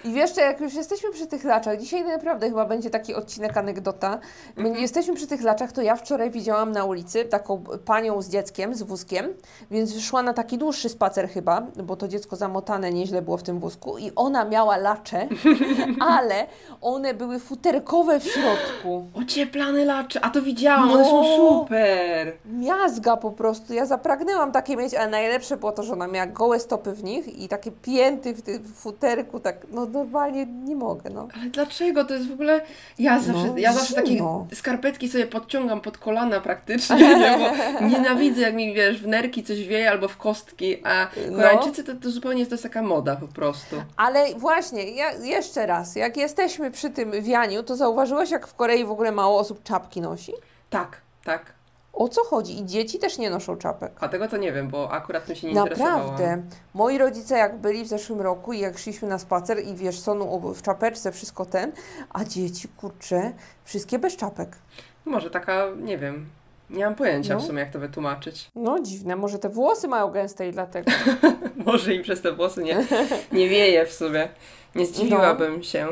I 0.04 0.12
wiesz, 0.12 0.36
jak 0.36 0.60
już 0.60 0.74
jesteśmy 0.74 1.10
przy 1.10 1.26
tych 1.26 1.44
laczach, 1.44 1.78
dzisiaj 1.78 2.04
naprawdę 2.04 2.48
chyba 2.48 2.64
będzie 2.64 2.90
taki 2.90 3.14
odcinek 3.14 3.56
anegdota. 3.56 4.18
My 4.56 4.62
Mhm. 4.62 4.82
jesteśmy 4.82 5.14
przy 5.14 5.26
tych 5.26 5.42
laczach, 5.42 5.72
to 5.72 5.82
ja 5.82 5.96
wczoraj 5.96 6.30
widziałam 6.30 6.72
na 6.72 6.84
ulicy 6.84 7.24
taką 7.24 7.64
panią 7.84 8.22
z 8.22 8.28
dzieckiem, 8.28 8.74
z 8.74 8.82
wózkiem, 8.82 9.26
więc 9.70 9.98
szła 10.00 10.22
na 10.22 10.32
taki 10.34 10.58
dłuższy 10.58 10.88
spacer 10.88 11.28
chyba, 11.28 11.60
bo 11.84 11.96
to 11.96 12.08
dziecko 12.08 12.36
zamotane 12.36 12.90
nieźle 12.92 13.22
było 13.22 13.36
w 13.36 13.42
tym 13.42 13.58
wózku 13.60 13.98
i 13.98 14.10
ona 14.16 14.44
miała 14.44 14.76
lacze, 14.76 15.28
ale 16.16 16.46
one 16.80 17.14
były 17.14 17.38
futerkowe 17.38 18.20
w 18.20 18.24
środku. 18.24 19.06
Ocieplane 19.14 19.84
lacze, 19.84 20.20
a 20.24 20.30
to 20.30 20.42
widziałam, 20.42 20.88
No. 20.88 20.94
one 20.94 21.04
są 21.04 21.24
super. 21.36 22.32
Miazga 22.44 23.16
po 23.16 23.30
prostu. 23.30 23.72
Ja 23.74 23.86
zapragnęłam 23.86 24.52
takie 24.52 24.76
mieć, 24.76 24.94
ale 24.94 25.10
najlepsze 25.10 25.56
było 25.56 25.72
to, 25.72 25.82
że 25.82 25.92
ona 25.92 26.06
miała 26.06 26.26
gołe 26.26 26.60
stopy 26.60 26.92
w 26.92 27.04
nich 27.04 27.38
i 27.38 27.48
takie 27.48 27.70
pięty 27.72 28.34
w 28.34 28.42
tym 28.42 28.64
futerku, 28.64 29.40
tak 29.40 29.66
no 29.70 29.86
normalnie 29.92 30.46
nie 30.46 30.76
mogę, 30.76 31.10
no. 31.10 31.28
Ale 31.40 31.50
dlaczego? 31.50 32.04
To 32.04 32.14
jest 32.14 32.28
w 32.28 32.32
ogóle... 32.32 32.60
Ja 32.98 33.20
zawsze, 33.20 33.46
No, 33.46 33.58
ja 33.58 33.72
zawsze 33.72 33.94
takie 33.94 34.24
skarpetki 34.54 35.08
sobie 35.08 35.26
podciągam 35.26 35.80
pod 35.80 35.98
kolana 35.98 36.40
praktycznie, 36.40 36.96
nie? 37.18 37.38
bo 37.80 37.86
nienawidzę 37.86 38.40
jak 38.40 38.54
mi, 38.54 38.74
wiesz, 38.74 39.02
w 39.02 39.06
nerki 39.06 39.42
coś 39.42 39.66
wieje 39.66 39.90
albo 39.90 40.08
w 40.08 40.16
kostki, 40.16 40.86
a 40.86 41.08
No. 41.30 41.36
Koreańczycy 41.36 41.84
to, 41.84 41.94
to 41.94 42.10
zupełnie 42.10 42.46
to 42.46 42.54
jest 42.54 42.62
taka 42.62 42.82
moda 42.82 43.16
po 43.16 43.28
prostu. 43.28 43.76
Ale 43.96 44.34
właśnie, 44.34 44.90
ja, 44.90 45.12
jeszcze 45.12 45.66
raz, 45.66 45.96
jak 45.96 46.16
jesteśmy 46.16 46.70
przy 46.70 46.90
tym 46.90 47.10
wianiu, 47.22 47.62
to 47.62 47.76
zauważyłaś, 47.76 48.30
jak 48.30 48.46
w 48.46 48.54
Korei 48.54 48.84
w 48.84 48.90
ogóle 48.90 49.12
mało 49.12 49.38
osób 49.38 49.62
czapki 49.62 50.00
nosi? 50.00 50.32
Tak, 50.70 51.00
tak. 51.24 51.52
O 51.92 52.08
co 52.08 52.24
chodzi? 52.24 52.58
I 52.60 52.64
dzieci 52.66 52.98
też 52.98 53.18
nie 53.18 53.30
noszą 53.30 53.56
czapek. 53.56 53.92
A 54.00 54.08
tego 54.08 54.28
to 54.28 54.36
nie 54.36 54.52
wiem, 54.52 54.68
bo 54.68 54.92
akurat 54.92 55.26
tym 55.26 55.36
się 55.36 55.48
nie. 55.48 55.54
Naprawdę. 55.54 56.42
Moi 56.74 56.98
rodzice 56.98 57.38
jak 57.38 57.58
byli 57.58 57.84
w 57.84 57.88
zeszłym 57.88 58.20
roku 58.20 58.52
i 58.52 58.58
jak 58.60 58.78
szliśmy 58.78 59.08
na 59.08 59.18
spacer 59.18 59.58
i 59.64 59.74
wiesz, 59.74 60.00
są 60.00 60.30
ob- 60.32 60.54
w 60.56 60.62
czapeczce, 60.62 61.12
wszystko 61.12 61.46
ten, 61.46 61.72
a 62.12 62.24
dzieci, 62.24 62.68
kurczę, 62.68 63.32
wszystkie 63.64 63.98
bez 63.98 64.16
czapek. 64.16 64.56
Może 65.04 65.30
taka, 65.30 65.66
nie 65.82 65.98
wiem, 65.98 66.26
nie 66.70 66.84
mam 66.84 66.94
pojęcia 66.94 67.34
No. 67.34 67.40
w 67.40 67.44
sumie 67.44 67.60
jak 67.60 67.70
to 67.72 67.78
wytłumaczyć. 67.78 68.50
No 68.54 68.80
dziwne, 68.80 69.16
może 69.16 69.38
te 69.38 69.48
włosy 69.48 69.88
mają 69.88 70.10
gęste 70.10 70.48
i 70.48 70.52
dlatego. 70.52 70.90
Może 71.66 71.94
im 71.94 72.02
przez 72.02 72.20
te 72.22 72.32
włosy 72.32 72.62
nie, 72.62 72.86
nie 73.32 73.48
wieje 73.48 73.86
w 73.86 73.92
sumie. 73.92 74.28
Nie 74.74 74.86
zdziwiłabym 74.86 75.56
No. 75.56 75.62
się. 75.62 75.86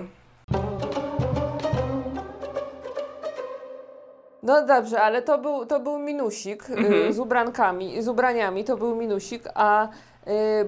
No 4.42 4.66
dobrze, 4.66 5.00
ale 5.02 5.23
to 5.23 5.38
był, 5.38 5.66
to 5.66 5.80
był 5.80 5.99
minusik 5.99 6.70
y, 6.70 6.75
Mhm. 6.76 7.12
z 7.12 7.18
ubrankami, 7.18 8.02
z 8.02 8.09
ubraniami, 8.09 8.64
to 8.64 8.76
był 8.76 8.97
minusik, 8.97 9.42
a 9.54 9.88
y, 9.88 9.90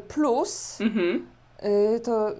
plus 0.09 0.81
Mhm. 0.81 1.27
y, 1.65 2.01
to, 2.01 2.31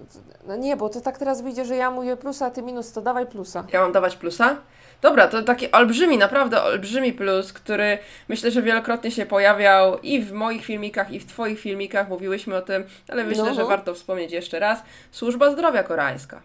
no 0.47 0.55
nie, 0.55 0.77
bo 0.77 0.89
to 0.89 1.01
tak 1.01 1.17
teraz 1.17 1.41
wyjdzie, 1.41 1.65
że 1.65 1.75
ja 1.75 1.91
mówię 1.91 2.17
plusa, 2.17 2.45
a 2.45 2.49
ty 2.51 2.61
minus, 2.61 2.91
to 2.91 3.01
dawaj 3.01 3.25
plusa. 3.25 3.63
Ja 3.73 3.81
mam 3.81 3.91
dawać 3.91 4.15
plusa? 4.15 4.55
Dobra, 5.01 5.27
to 5.27 5.41
taki 5.43 5.71
olbrzymi, 5.71 6.17
naprawdę 6.17 6.63
olbrzymi 6.63 7.13
plus, 7.13 7.53
który 7.53 7.97
myślę, 8.29 8.51
że 8.51 8.61
wielokrotnie 8.61 9.11
się 9.11 9.25
pojawiał 9.25 9.99
i 9.99 10.21
w 10.21 10.31
moich 10.31 10.65
filmikach, 10.65 11.11
i 11.11 11.19
w 11.19 11.25
Twoich 11.25 11.59
filmikach 11.59 12.09
mówiłyśmy 12.09 12.55
o 12.55 12.61
tym, 12.61 12.83
ale 13.09 13.23
myślę, 13.23 13.43
No. 13.43 13.53
że 13.53 13.65
warto 13.65 13.93
wspomnieć 13.93 14.31
jeszcze 14.31 14.59
raz. 14.59 14.83
Służba 15.11 15.51
zdrowia 15.51 15.83
koreańska. 15.83 16.41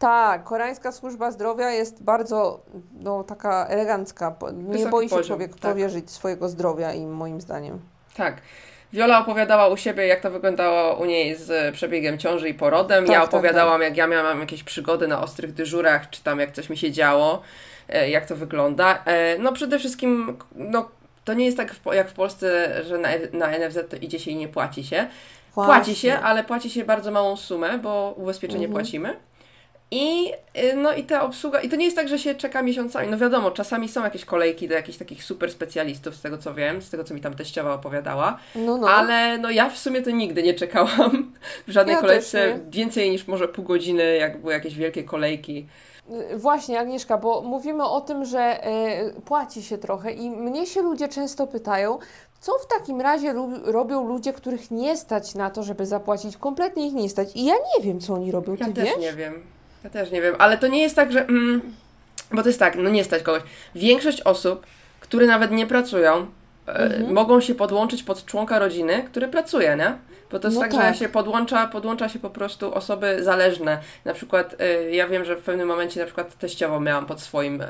Tak, 0.00 0.44
koreańska 0.44 0.92
służba 0.92 1.30
zdrowia 1.30 1.70
jest 1.70 2.02
bardzo 2.02 2.60
no, 3.00 3.24
taka 3.24 3.66
elegancka. 3.66 4.36
Nie 4.52 4.72
Wysoki 4.72 4.90
boi 4.90 5.08
się 5.08 5.10
poziom, 5.16 5.26
człowiek 5.26 5.50
tak. 5.52 5.60
powierzyć 5.60 6.10
swojego 6.10 6.48
zdrowia 6.48 6.92
im, 6.92 7.12
moim 7.12 7.40
zdaniem. 7.40 7.80
Tak. 8.16 8.36
Wiola 8.92 9.18
opowiadała 9.18 9.68
u 9.68 9.76
siebie, 9.76 10.06
jak 10.06 10.20
to 10.20 10.30
wyglądało 10.30 10.96
u 10.96 11.04
niej 11.04 11.36
z 11.36 11.74
przebiegiem 11.74 12.18
ciąży 12.18 12.48
i 12.48 12.54
porodem. 12.54 13.04
Tak, 13.04 13.14
ja 13.14 13.20
tak, 13.20 13.28
opowiadałam, 13.28 13.82
jak 13.82 13.96
ja 13.96 14.06
miałam 14.06 14.40
jakieś 14.40 14.62
przygody 14.62 15.08
na 15.08 15.22
ostrych 15.22 15.52
dyżurach, 15.52 16.10
czy 16.10 16.22
tam 16.22 16.40
jak 16.40 16.52
coś 16.52 16.70
mi 16.70 16.76
się 16.76 16.92
działo, 16.92 17.42
e, 17.88 18.10
jak 18.10 18.26
to 18.26 18.36
wygląda. 18.36 19.02
E, 19.04 19.38
No 19.38 19.52
przede 19.52 19.78
wszystkim, 19.78 20.38
no 20.54 20.88
to 21.24 21.34
nie 21.34 21.44
jest 21.44 21.56
tak 21.56 21.74
jak 21.92 22.10
w 22.10 22.12
Polsce, 22.14 22.80
że 22.84 22.98
na, 22.98 23.08
na 23.32 23.46
NFZ 23.58 23.78
to 23.90 23.96
idzie 23.96 24.18
się 24.18 24.30
i 24.30 24.36
nie 24.36 24.48
płaci 24.48 24.84
się. 24.84 25.06
Płaci 25.54 25.66
Właśnie. 25.72 25.94
się, 25.94 26.18
ale 26.18 26.44
płaci 26.44 26.70
się 26.70 26.84
bardzo 26.84 27.10
małą 27.10 27.36
sumę, 27.36 27.78
bo 27.78 28.14
ubezpieczenie 28.16 28.66
Mhm. 28.66 28.72
płacimy. 28.72 29.16
I, 29.90 30.32
y, 30.72 30.76
no 30.76 30.92
i 30.94 31.04
ta 31.04 31.22
obsługa, 31.22 31.60
i 31.60 31.68
to 31.68 31.76
nie 31.76 31.84
jest 31.84 31.96
tak, 31.96 32.08
że 32.08 32.18
się 32.18 32.34
czeka 32.34 32.62
miesiącami. 32.62 33.08
No 33.08 33.18
wiadomo, 33.18 33.50
czasami 33.50 33.88
są 33.88 34.04
jakieś 34.04 34.24
kolejki 34.24 34.68
do 34.68 34.74
jakichś 34.74 34.98
takich 34.98 35.24
super 35.24 35.52
specjalistów, 35.52 36.14
z 36.14 36.22
tego 36.22 36.38
co 36.38 36.54
wiem, 36.54 36.82
z 36.82 36.90
tego 36.90 37.04
co 37.04 37.14
mi 37.14 37.20
tam 37.20 37.34
teściowa 37.34 37.74
opowiadała. 37.74 38.38
No, 38.54 38.76
no. 38.76 38.88
Ale 38.88 39.38
no 39.38 39.50
ja 39.50 39.70
w 39.70 39.78
sumie 39.78 40.02
to 40.02 40.10
nigdy 40.10 40.42
nie 40.42 40.54
czekałam 40.54 41.32
w 41.68 41.70
żadnej 41.70 41.94
Ja 41.94 42.00
kolejce 42.00 42.60
więcej 42.70 43.10
niż 43.10 43.26
może 43.28 43.48
pół 43.48 43.64
godziny, 43.64 44.16
jak 44.16 44.40
były 44.40 44.52
jakieś 44.52 44.74
wielkie 44.74 45.04
kolejki. 45.04 45.66
Y, 46.32 46.38
Właśnie, 46.38 46.80
Agnieszka, 46.80 47.18
bo 47.18 47.40
mówimy 47.42 47.84
o 47.84 48.00
tym, 48.00 48.24
że 48.24 48.40
e, 48.40 49.10
płaci 49.24 49.62
się 49.62 49.78
trochę 49.78 50.12
i 50.12 50.30
mnie 50.30 50.66
się 50.66 50.82
ludzie 50.82 51.08
często 51.08 51.46
pytają, 51.46 51.98
co 52.40 52.52
w 52.58 52.66
takim 52.66 53.00
razie 53.00 53.34
robią 53.64 54.08
ludzie, 54.08 54.32
których 54.32 54.70
nie 54.70 54.96
stać 54.96 55.34
na 55.34 55.50
to, 55.50 55.62
żeby 55.62 55.86
zapłacić, 55.86 56.36
kompletnie 56.36 56.86
ich 56.86 56.92
nie 56.92 57.08
stać. 57.08 57.28
I 57.34 57.44
ja 57.44 57.54
nie 57.54 57.84
wiem, 57.84 58.00
co 58.00 58.14
oni 58.14 58.32
robią, 58.32 58.56
ty 58.56 58.62
Ja 58.62 58.68
wiesz? 58.72 58.88
też 58.94 58.98
nie 58.98 59.12
wiem. 59.12 59.42
Ja 59.84 59.90
też 59.90 60.10
nie 60.10 60.22
wiem, 60.22 60.34
ale 60.38 60.58
to 60.58 60.66
nie 60.66 60.82
jest 60.82 60.96
tak, 60.96 61.12
że. 61.12 61.20
Mm, 61.20 61.62
bo 62.32 62.42
to 62.42 62.48
jest 62.48 62.58
tak, 62.58 62.76
no 62.76 62.90
nie 62.90 63.04
stać 63.04 63.22
kogoś. 63.22 63.42
Większość 63.74 64.22
osób, 64.22 64.66
które 65.00 65.26
nawet 65.26 65.50
nie 65.50 65.66
pracują, 65.66 66.26
e, 66.68 66.72
Mhm. 66.74 67.12
mogą 67.12 67.40
się 67.40 67.54
podłączyć 67.54 68.02
pod 68.02 68.24
członka 68.26 68.58
rodziny, 68.58 69.02
który 69.02 69.28
pracuje, 69.28 69.76
nie? 69.76 69.92
Bo 70.30 70.38
to 70.38 70.48
jest 70.48 70.56
No 70.56 70.62
tak, 70.62 70.72
tak. 70.72 70.94
że 70.94 71.00
się 71.00 71.08
podłącza, 71.08 71.66
podłącza 71.66 72.08
się 72.08 72.18
po 72.18 72.30
prostu 72.30 72.74
osoby 72.74 73.24
zależne. 73.24 73.78
Na 74.04 74.14
przykład 74.14 74.56
e, 74.58 74.90
ja 74.90 75.08
wiem, 75.08 75.24
że 75.24 75.36
w 75.36 75.42
pewnym 75.42 75.68
momencie 75.68 76.00
na 76.00 76.06
przykład 76.06 76.38
teściową 76.38 76.80
miałam 76.80 77.06
pod 77.06 77.20
swoim 77.20 77.60
e, 77.62 77.66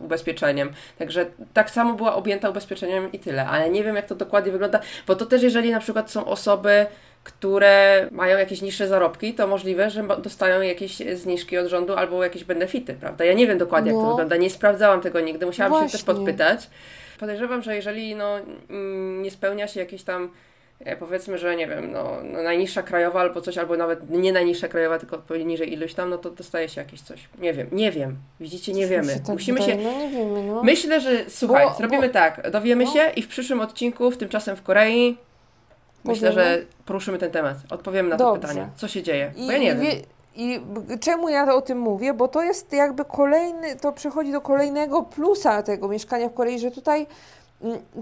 ubezpieczeniem. 0.00 0.70
Także 0.98 1.26
tak 1.52 1.70
samo 1.70 1.94
była 1.94 2.14
objęta 2.14 2.50
ubezpieczeniem 2.50 3.12
i 3.12 3.18
tyle. 3.18 3.46
Ale 3.48 3.70
nie 3.70 3.84
wiem, 3.84 3.96
jak 3.96 4.06
to 4.06 4.14
dokładnie 4.14 4.52
wygląda, 4.52 4.80
bo 5.06 5.14
to 5.16 5.26
też 5.26 5.42
jeżeli 5.42 5.70
na 5.70 5.80
przykład 5.80 6.10
są 6.10 6.24
osoby, 6.24 6.86
które 7.24 8.08
mają 8.10 8.38
jakieś 8.38 8.62
niższe 8.62 8.88
zarobki, 8.88 9.34
to 9.34 9.46
możliwe, 9.46 9.90
że 9.90 10.02
dostają 10.22 10.60
jakieś 10.60 10.96
zniżki 11.14 11.58
od 11.58 11.66
rządu 11.66 11.94
albo 11.94 12.24
jakieś 12.24 12.44
benefity, 12.44 12.94
prawda? 12.94 13.24
Ja 13.24 13.32
nie 13.32 13.46
wiem 13.46 13.58
dokładnie, 13.58 13.90
jak 13.90 14.00
to 14.00 14.02
No. 14.04 14.10
wygląda, 14.10 14.36
nie 14.36 14.50
sprawdzałam 14.50 15.00
tego 15.00 15.20
nigdy, 15.20 15.46
musiałam 15.46 15.72
się 15.72 15.92
też 15.92 16.04
Właśnie. 16.04 16.14
podpytać. 16.24 16.70
Podejrzewam, 17.20 17.62
że 17.62 17.76
jeżeli 17.76 18.14
no, 18.14 18.36
mm, 18.70 19.22
nie 19.22 19.30
spełnia 19.30 19.68
się 19.68 19.80
jakieś 19.80 20.02
tam, 20.02 20.30
e, 20.80 20.96
powiedzmy, 20.96 21.38
że 21.38 21.56
nie 21.56 21.66
wiem, 21.66 21.92
no, 21.92 22.10
no 22.24 22.42
najniższa 22.42 22.82
krajowa 22.82 23.20
albo 23.20 23.40
coś, 23.40 23.58
albo 23.58 23.76
nawet 23.76 24.10
nie 24.10 24.32
najniższa 24.32 24.68
krajowa, 24.68 24.98
tylko 24.98 25.18
poniżej 25.18 25.72
iluś 25.72 25.94
tam, 25.94 26.10
no 26.10 26.18
to 26.18 26.30
dostaje 26.30 26.68
się 26.68 26.80
jakieś 26.80 27.00
coś. 27.00 27.28
Nie 27.38 27.52
wiem, 27.52 27.66
nie 27.72 27.92
wiem. 27.92 28.16
Widzicie, 28.40 28.72
nie 28.72 28.86
wiemy. 28.86 29.12
się 29.12 29.18
tak 29.18 29.28
Musimy 29.28 29.62
się... 29.62 29.76
No 29.76 29.92
nie 29.92 30.08
wiemy, 30.08 30.42
no. 30.42 30.62
Myślę, 30.62 31.00
że 31.00 31.10
słuchaj, 31.28 31.66
Bo- 31.66 31.74
zrobimy 31.74 32.06
bo- 32.06 32.12
tak, 32.12 32.50
dowiemy 32.50 32.84
no. 32.84 32.92
się 32.92 33.10
i 33.16 33.22
w 33.22 33.28
przyszłym 33.28 33.60
odcinku, 33.60 34.10
w 34.10 34.16
tymczasem 34.16 34.56
w 34.56 34.62
Korei, 34.62 35.16
myślę, 36.04 36.32
że 36.32 36.58
poruszymy 36.86 37.18
ten 37.18 37.30
temat. 37.30 37.56
Odpowiemy 37.70 38.08
na 38.08 38.16
to 38.16 38.24
Dobrze. 38.24 38.40
pytanie. 38.48 38.68
Co 38.76 38.88
się 38.88 39.02
dzieje? 39.02 39.32
I, 39.36 39.46
Bo 39.46 39.52
ja 39.52 39.58
nie 39.58 39.64
i, 39.64 39.68
wiem. 39.68 39.80
wie, 39.80 39.92
I 40.36 40.60
czemu 41.00 41.28
ja 41.28 41.54
o 41.54 41.60
tym 41.62 41.78
mówię? 41.78 42.14
Bo 42.14 42.28
to 42.28 42.42
jest 42.42 42.72
jakby 42.72 43.04
kolejny, 43.04 43.76
to 43.76 43.92
przechodzi 43.92 44.32
do 44.32 44.40
kolejnego 44.40 45.02
plusa 45.02 45.62
tego 45.62 45.88
mieszkania 45.88 46.28
w 46.28 46.34
Korei, 46.34 46.58
że 46.58 46.70
tutaj, 46.70 47.06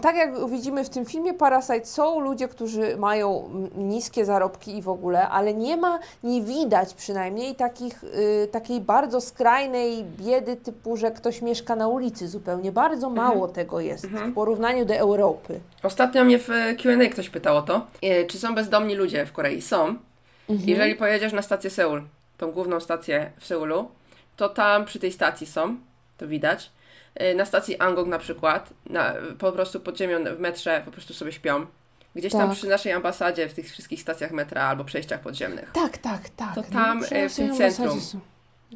tak 0.03 0.17
jak 0.17 0.51
widzimy 0.51 0.85
w 0.85 0.91
tym 0.91 1.05
filmie 1.07 1.35
Parasite, 1.35 1.85
są 1.87 2.21
ludzie, 2.21 2.49
którzy 2.49 2.97
mają 2.97 3.47
mm, 3.47 3.71
niskie 3.89 4.25
zarobki 4.25 4.77
i 4.77 4.83
w 4.83 4.89
ogóle, 4.89 5.29
ale 5.29 5.55
nie 5.55 5.77
ma, 5.77 5.99
nie 6.23 6.43
widać 6.43 6.95
przynajmniej 6.95 7.55
takich, 7.55 8.05
y, 8.05 8.49
takiej 8.53 8.81
bardzo 8.81 9.21
skrajnej 9.21 10.05
biedy 10.05 10.57
typu, 10.57 10.97
że 10.97 11.11
ktoś 11.11 11.43
mieszka 11.43 11.77
na 11.77 11.89
ulicy 11.89 12.29
zupełnie. 12.29 12.73
Bardzo 12.73 13.11
mało 13.11 13.49
tego 13.49 13.81
jest 13.81 14.05
Mhm. 14.05 14.31
w 14.31 14.35
porównaniu 14.35 14.85
do 14.85 14.95
Europy. 14.95 15.61
Ostatnio 15.83 16.25
mnie 16.25 16.39
w 16.39 16.51
e, 16.51 16.75
Q&A 16.75 17.09
ktoś 17.09 17.31
pytał 17.31 17.57
o 17.57 17.63
to, 17.63 17.87
e, 18.03 18.25
czy 18.25 18.39
są 18.39 18.55
bezdomni 18.55 18.95
ludzie 18.95 19.27
w 19.27 19.33
Korei. 19.33 19.63
Są. 19.63 19.81
Mhm. 20.51 20.69
Jeżeli 20.69 20.95
pojedziesz 20.95 21.33
na 21.33 21.43
stację 21.43 21.71
Seul, 21.71 22.03
tą 22.39 22.53
główną 22.53 22.81
stację 22.81 23.33
w 23.39 23.47
Seulu, 23.47 23.89
to 24.37 24.49
tam 24.49 24.85
przy 24.85 24.99
tej 24.99 25.13
stacji 25.13 25.47
są, 25.47 25.77
to 26.19 26.29
widać. 26.29 26.71
E, 27.15 27.35
Na 27.35 27.45
stacji 27.45 27.79
Angok 27.79 28.07
na 28.09 28.19
przykład, 28.19 28.71
na, 28.87 29.15
po 29.39 29.53
prostu 29.53 29.81
pod 29.81 29.99
ziemią 29.99 30.25
w 30.37 30.41
metrze 30.41 30.83
po 30.85 30.91
prostu 30.91 31.15
sobie 31.15 31.33
śpią. 31.33 31.67
Gdzieś 32.15 32.33
tam 32.33 32.49
Tak. 32.49 32.57
przy 32.57 32.67
naszej 32.69 32.93
ambasadzie, 32.93 33.49
w 33.49 33.55
tych 33.55 33.71
wszystkich 33.71 34.01
stacjach 34.01 34.31
metra 34.33 34.63
albo 34.63 34.85
przejściach 34.85 35.21
podziemnych. 35.21 35.71
Tak, 35.73 35.99
tak, 35.99 36.29
tak. 36.29 36.55
To 36.55 36.63
tam, 36.63 37.03
przy 37.03 37.17
e, 37.17 37.29
w 37.29 37.37
tym 37.37 37.57
centrum. 37.57 38.01
są. 38.01 38.21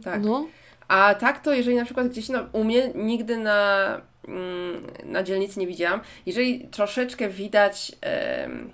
Tak. 0.05 0.22
No. 0.25 0.46
A 0.88 1.14
tak 1.14 1.40
to, 1.42 1.55
jeżeli 1.55 1.77
na 1.77 1.85
przykład 1.85 2.09
gdzieś 2.09 2.29
no, 2.29 2.38
u 2.53 2.64
mnie 2.64 2.90
nigdy 2.94 3.37
na, 3.37 3.87
mm, 4.29 4.87
na 5.05 5.22
dzielnicy 5.22 5.61
nie 5.61 5.66
widziałam, 5.66 6.01
jeżeli 6.27 6.68
troszeczkę 6.68 7.29
widać 7.29 7.92
em, 8.01 8.70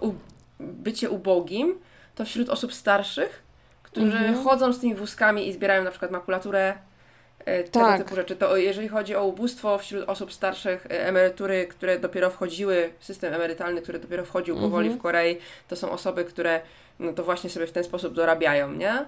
u, 0.00 0.12
bycie 0.60 1.10
ubogim, 1.10 1.74
to 2.14 2.24
wśród 2.24 2.48
osób 2.48 2.74
starszych, 2.74 3.42
którzy 3.82 4.16
Mhm. 4.18 4.44
chodzą 4.44 4.72
z 4.72 4.80
tymi 4.80 4.94
wózkami 4.94 5.48
i 5.48 5.52
zbierają 5.52 5.84
na 5.84 5.90
przykład 5.90 6.10
makulaturę, 6.10 6.74
tego 7.44 7.86
Tak. 7.86 7.98
typu 8.02 8.14
rzeczy, 8.14 8.36
to 8.36 8.56
jeżeli 8.56 8.88
chodzi 8.88 9.16
o 9.16 9.24
ubóstwo 9.24 9.78
wśród 9.78 10.08
osób 10.08 10.32
starszych, 10.32 10.86
e, 10.86 11.06
emerytury, 11.08 11.66
które 11.66 11.98
dopiero 11.98 12.30
wchodziły, 12.30 12.90
system 13.00 13.34
emerytalny, 13.34 13.82
który 13.82 13.98
dopiero 13.98 14.24
wchodził 14.24 14.56
powoli 14.56 14.86
Mhm. 14.86 14.98
w 14.98 15.02
Korei, 15.02 15.38
to 15.68 15.76
są 15.76 15.90
osoby, 15.90 16.24
które 16.24 16.60
no 16.98 17.12
to 17.12 17.24
właśnie 17.24 17.50
sobie 17.50 17.66
w 17.66 17.72
ten 17.72 17.84
sposób 17.84 18.14
dorabiają, 18.14 18.72
nie? 18.72 19.04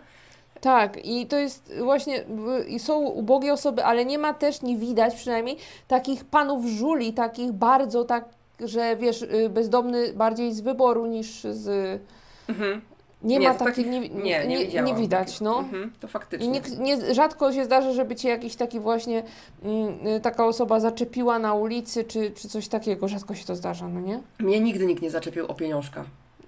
Tak, 0.61 1.05
i 1.07 1.27
to 1.27 1.37
jest 1.39 1.73
właśnie, 1.83 2.25
i 2.69 2.79
są 2.79 2.99
ubogie 2.99 3.53
osoby, 3.53 3.85
ale 3.85 4.05
nie 4.05 4.19
ma 4.19 4.35
też, 4.35 4.63
nie 4.63 4.77
widać 4.77 5.15
przynajmniej, 5.15 5.57
takich 5.89 6.25
panów 6.25 6.67
żuli, 6.67 7.13
takich 7.13 7.53
bardzo 7.53 8.05
tak, 8.05 8.25
że 8.61 8.97
wiesz, 8.97 9.23
y, 9.23 9.49
bezdomny 9.51 10.13
bardziej 10.13 10.53
z 10.53 10.61
wyboru 10.61 11.07
niż 11.07 11.41
z... 11.43 12.01
Mhm. 12.49 12.81
Nie, 13.25 13.39
Nie, 13.39 13.49
ma 13.49 13.55
takich, 13.55 13.87
nie, 13.87 14.01
nie, 14.01 14.47
nie, 14.47 14.67
nie 14.69 14.83
nie, 14.83 14.95
widać, 14.95 15.27
takich. 15.27 15.41
no. 15.41 15.59
Mhm, 15.59 15.93
to 16.01 16.09
faktycznie. 16.09 16.49
Nikt, 16.49 16.79
nie, 16.79 17.15
rzadko 17.15 17.53
się 17.53 17.65
zdarza, 17.65 17.93
żeby 17.93 18.17
cię 18.17 18.29
jakiś 18.29 18.57
taki 18.57 18.81
właśnie 18.81 19.23
mm, 19.63 20.07
y, 20.07 20.21
taka 20.21 20.47
osoba 20.47 20.81
zaczepiła 20.81 21.39
na 21.39 21.55
ulicy, 21.55 22.05
czy, 22.05 22.31
czy 22.31 22.49
coś 22.49 22.69
takiego. 22.69 23.09
Rzadko 23.09 23.35
się 23.35 23.45
to 23.45 23.57
zdarza, 23.57 23.89
no 23.89 24.01
nie? 24.01 24.21
Mnie 24.39 24.61
nigdy 24.61 24.87
nikt 24.87 25.03
nie 25.03 25.11
zaczepił 25.11 25.47
o 25.47 25.55
pieniążka. 25.55 26.05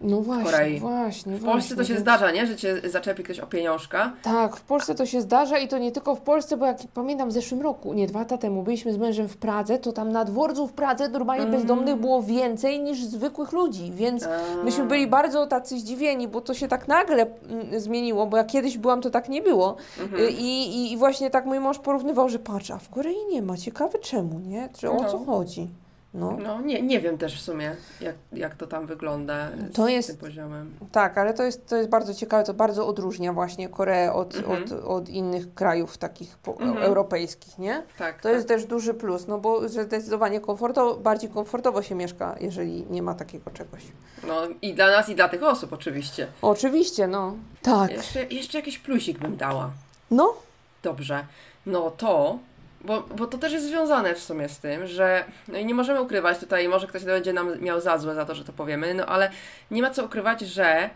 No 0.06 0.20
właśnie, 0.20 0.44
Korei. 0.44 0.80
właśnie. 0.80 1.36
W 1.36 1.44
Polsce 1.44 1.76
to 1.76 1.84
się 1.84 1.88
więc- 1.88 2.00
zdarza, 2.00 2.30
nie? 2.30 2.46
Że 2.46 2.56
cię 2.56 2.80
zaczepi 2.90 3.22
ktoś 3.22 3.40
o 3.40 3.46
pieniążka. 3.46 4.12
Tak, 4.22 4.56
w 4.56 4.62
Polsce 4.62 4.94
to 4.94 5.06
się 5.06 5.20
zdarza 5.20 5.58
i 5.58 5.68
to 5.68 5.78
nie 5.78 5.92
tylko 5.92 6.14
w 6.14 6.20
Polsce, 6.20 6.56
bo 6.56 6.66
jak 6.66 6.78
pamiętam 6.94 7.28
w 7.28 7.32
zeszłym 7.32 7.62
roku, 7.62 7.94
nie 7.94 8.06
dwa 8.06 8.18
lata 8.18 8.38
temu, 8.38 8.62
byliśmy 8.62 8.92
z 8.92 8.96
mężem 8.96 9.28
w 9.28 9.36
Pradze, 9.36 9.78
to 9.78 9.92
tam 9.92 10.12
na 10.12 10.24
dworcu 10.24 10.66
w 10.66 10.72
Pradze 10.72 11.08
normalnie 11.08 11.44
Mm. 11.46 11.56
bezdomnych 11.56 11.96
było 11.96 12.22
więcej 12.22 12.80
niż 12.80 13.04
zwykłych 13.04 13.52
ludzi, 13.52 13.92
więc 13.94 14.26
A. 14.26 14.64
myśmy 14.64 14.84
byli 14.84 15.06
bardzo 15.06 15.46
tacy 15.46 15.78
zdziwieni, 15.78 16.28
bo 16.28 16.40
to 16.40 16.54
się 16.54 16.68
tak 16.68 16.88
nagle 16.88 17.26
mm, 17.50 17.80
zmieniło, 17.80 18.26
bo 18.26 18.36
jak 18.36 18.46
kiedyś 18.46 18.78
byłam, 18.78 19.00
to 19.00 19.10
tak 19.10 19.28
nie 19.28 19.42
było. 19.42 19.76
Mhm. 20.02 20.22
I, 20.30 20.44
i, 20.44 20.92
I 20.92 20.96
właśnie 20.96 21.30
tak 21.30 21.46
mój 21.46 21.60
mąż 21.60 21.78
porównywał, 21.78 22.28
że 22.28 22.38
patrz, 22.38 22.70
a 22.70 22.78
w 22.78 22.88
Korei 22.88 23.16
nie 23.30 23.42
ma, 23.42 23.56
ciekawe 23.56 23.98
czemu, 23.98 24.38
nie? 24.38 24.68
Czy 24.78 24.90
o 24.90 24.94
No. 25.02 25.10
co 25.10 25.18
chodzi? 25.18 25.68
No. 26.14 26.36
No 26.42 26.60
nie, 26.60 26.82
nie 26.82 27.00
wiem 27.00 27.18
też 27.18 27.38
w 27.40 27.42
sumie, 27.44 27.76
jak, 28.00 28.14
jak 28.32 28.54
to 28.54 28.66
tam 28.66 28.86
wygląda 28.86 29.48
z 29.70 29.74
To 29.76 29.88
jest- 29.88 30.08
tym 30.08 30.16
poziomem. 30.16 30.74
Tak, 30.92 31.18
ale 31.18 31.34
to 31.34 31.42
jest, 31.42 31.66
to 31.68 31.76
jest 31.76 31.88
bardzo 31.88 32.14
ciekawe, 32.14 32.44
to 32.44 32.54
bardzo 32.54 32.86
odróżnia 32.86 33.32
właśnie 33.32 33.68
Koreę 33.68 34.12
od, 34.12 34.34
Mhm. 34.36 34.62
od, 34.62 34.72
od 34.72 35.08
innych 35.08 35.54
krajów 35.54 35.98
takich 35.98 36.38
po, 36.38 36.52
Mhm. 36.52 36.76
europejskich, 36.82 37.58
nie? 37.58 37.82
Tak. 37.98 38.22
To 38.22 38.28
jest 38.28 38.48
też 38.48 38.64
duży 38.66 38.94
plus, 38.94 39.26
no 39.26 39.38
bo 39.38 39.68
zdecydowanie 39.68 40.40
komfortowo, 40.40 40.94
bardziej 40.96 41.30
komfortowo 41.30 41.82
się 41.82 41.94
mieszka, 41.94 42.36
jeżeli 42.40 42.86
nie 42.90 43.02
ma 43.02 43.14
takiego 43.14 43.50
czegoś. 43.50 43.82
No 44.26 44.34
i 44.62 44.74
dla 44.74 44.86
nas, 44.86 45.08
i 45.08 45.14
dla 45.14 45.28
tych 45.28 45.42
osób 45.42 45.72
oczywiście. 45.72 46.26
Oczywiście, 46.42 47.06
no. 47.08 47.34
Tak. 47.62 47.90
Jeszcze, 47.90 48.24
jeszcze 48.24 48.58
jakiś 48.58 48.78
plusik 48.78 49.18
bym 49.18 49.36
dała. 49.36 49.70
No, 50.10 50.34
Dobrze. 50.82 51.26
No 51.66 51.90
to, 51.90 52.38
bo, 52.84 53.00
bo 53.00 53.26
to 53.26 53.38
też 53.38 53.52
jest 53.52 53.66
związane 53.66 54.14
w 54.14 54.18
sumie 54.18 54.48
z 54.48 54.58
tym, 54.58 54.86
że 54.86 55.24
no 55.48 55.58
i 55.58 55.66
nie 55.66 55.74
możemy 55.74 56.00
ukrywać 56.00 56.38
tutaj, 56.38 56.68
może 56.68 56.86
ktoś 56.86 57.04
będzie 57.04 57.32
nam 57.32 57.60
miał 57.60 57.80
za 57.80 57.98
złe 57.98 58.14
za 58.14 58.24
to, 58.24 58.34
że 58.34 58.44
to 58.44 58.52
powiemy, 58.52 58.94
no 58.94 59.06
ale 59.06 59.30
nie 59.70 59.82
ma 59.82 59.90
co 59.90 60.04
ukrywać, 60.04 60.40
że 60.40 60.90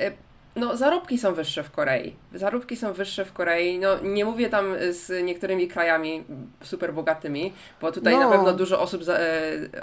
e, 0.00 0.12
no 0.56 0.76
zarobki 0.76 1.18
są 1.18 1.34
wyższe 1.34 1.62
w 1.62 1.70
Korei. 1.70 2.14
Zarobki 2.34 2.76
są 2.76 2.92
wyższe 2.92 3.24
w 3.24 3.32
Korei. 3.32 3.78
No 3.78 3.88
nie 4.02 4.24
mówię 4.24 4.48
tam 4.48 4.74
z 4.90 5.24
niektórymi 5.24 5.68
krajami 5.68 6.24
super 6.62 6.94
bogatymi, 6.94 7.52
bo 7.80 7.92
tutaj 7.92 8.14
No. 8.14 8.20
na 8.20 8.28
pewno 8.36 8.52
dużo 8.52 8.80
osób, 8.80 9.04
za, 9.04 9.18
e, 9.18 9.24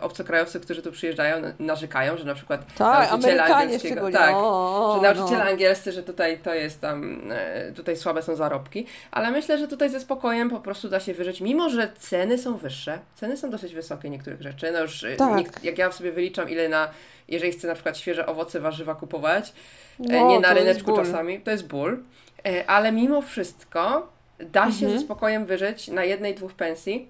obcokrajowców, 0.02 0.62
którzy 0.62 0.82
tu 0.82 0.92
przyjeżdżają, 0.92 1.36
narzekają, 1.60 2.18
że 2.18 2.26
na 2.26 2.36
przykład 2.36 2.76
tak, 2.78 3.10
nauczyciele 3.10 3.44
angielskiego-. 3.44 4.12
Tak, 4.12 4.32
o, 4.36 4.94
że 4.96 5.14
nauczyciele 5.14 5.44
no. 5.44 5.50
angielscy, 5.50 5.92
że 5.92 6.04
tutaj 6.04 6.38
to 6.40 6.54
jest 6.54 6.82
tam, 6.82 7.22
e, 7.32 7.72
tutaj 7.72 7.98
słabe 7.98 8.22
są 8.22 8.36
zarobki, 8.36 8.86
ale 9.12 9.32
myślę, 9.32 9.58
że 9.58 9.68
tutaj 9.68 9.90
ze 9.90 10.00
spokojem 10.00 10.50
po 10.50 10.60
prostu 10.60 10.90
da 10.90 11.00
się 11.00 11.14
wyżyć, 11.14 11.42
mimo 11.42 11.70
że 11.70 11.92
ceny 12.00 12.38
są 12.38 12.58
wyższe, 12.58 13.00
ceny 13.16 13.38
są 13.38 13.50
dosyć 13.50 13.74
wysokie 13.76 14.10
niektórych 14.10 14.42
rzeczy, 14.42 14.72
no 14.72 14.82
już 14.82 15.04
e, 15.04 15.16
Tak. 15.16 15.34
niek- 15.38 15.64
jak 15.64 15.78
ja 15.78 15.92
sobie 15.92 16.12
wyliczam 16.12 16.50
ile 16.50 16.70
na, 16.70 16.90
jeżeli 17.28 17.52
chcę 17.52 17.68
na 17.68 17.74
przykład 17.74 17.98
świeże 17.98 18.26
owoce, 18.26 18.60
warzywa 18.60 18.96
kupować, 18.96 19.50
e, 19.50 19.54
No, 20.00 20.28
nie 20.28 20.40
na 20.40 20.54
ból. 20.84 20.96
czasami, 21.06 21.40
to 21.42 21.52
jest 21.52 21.68
ból, 21.68 22.00
e, 22.46 22.70
ale 22.70 22.92
mimo 22.92 23.22
wszystko 23.22 24.10
da 24.40 24.72
się 24.72 24.86
Mhm. 24.86 24.92
ze 25.00 25.00
spokojem 25.06 25.46
wyżyć 25.46 25.88
na 25.88 26.04
jednej, 26.04 26.36
dwóch 26.36 26.54
pensji, 26.54 27.08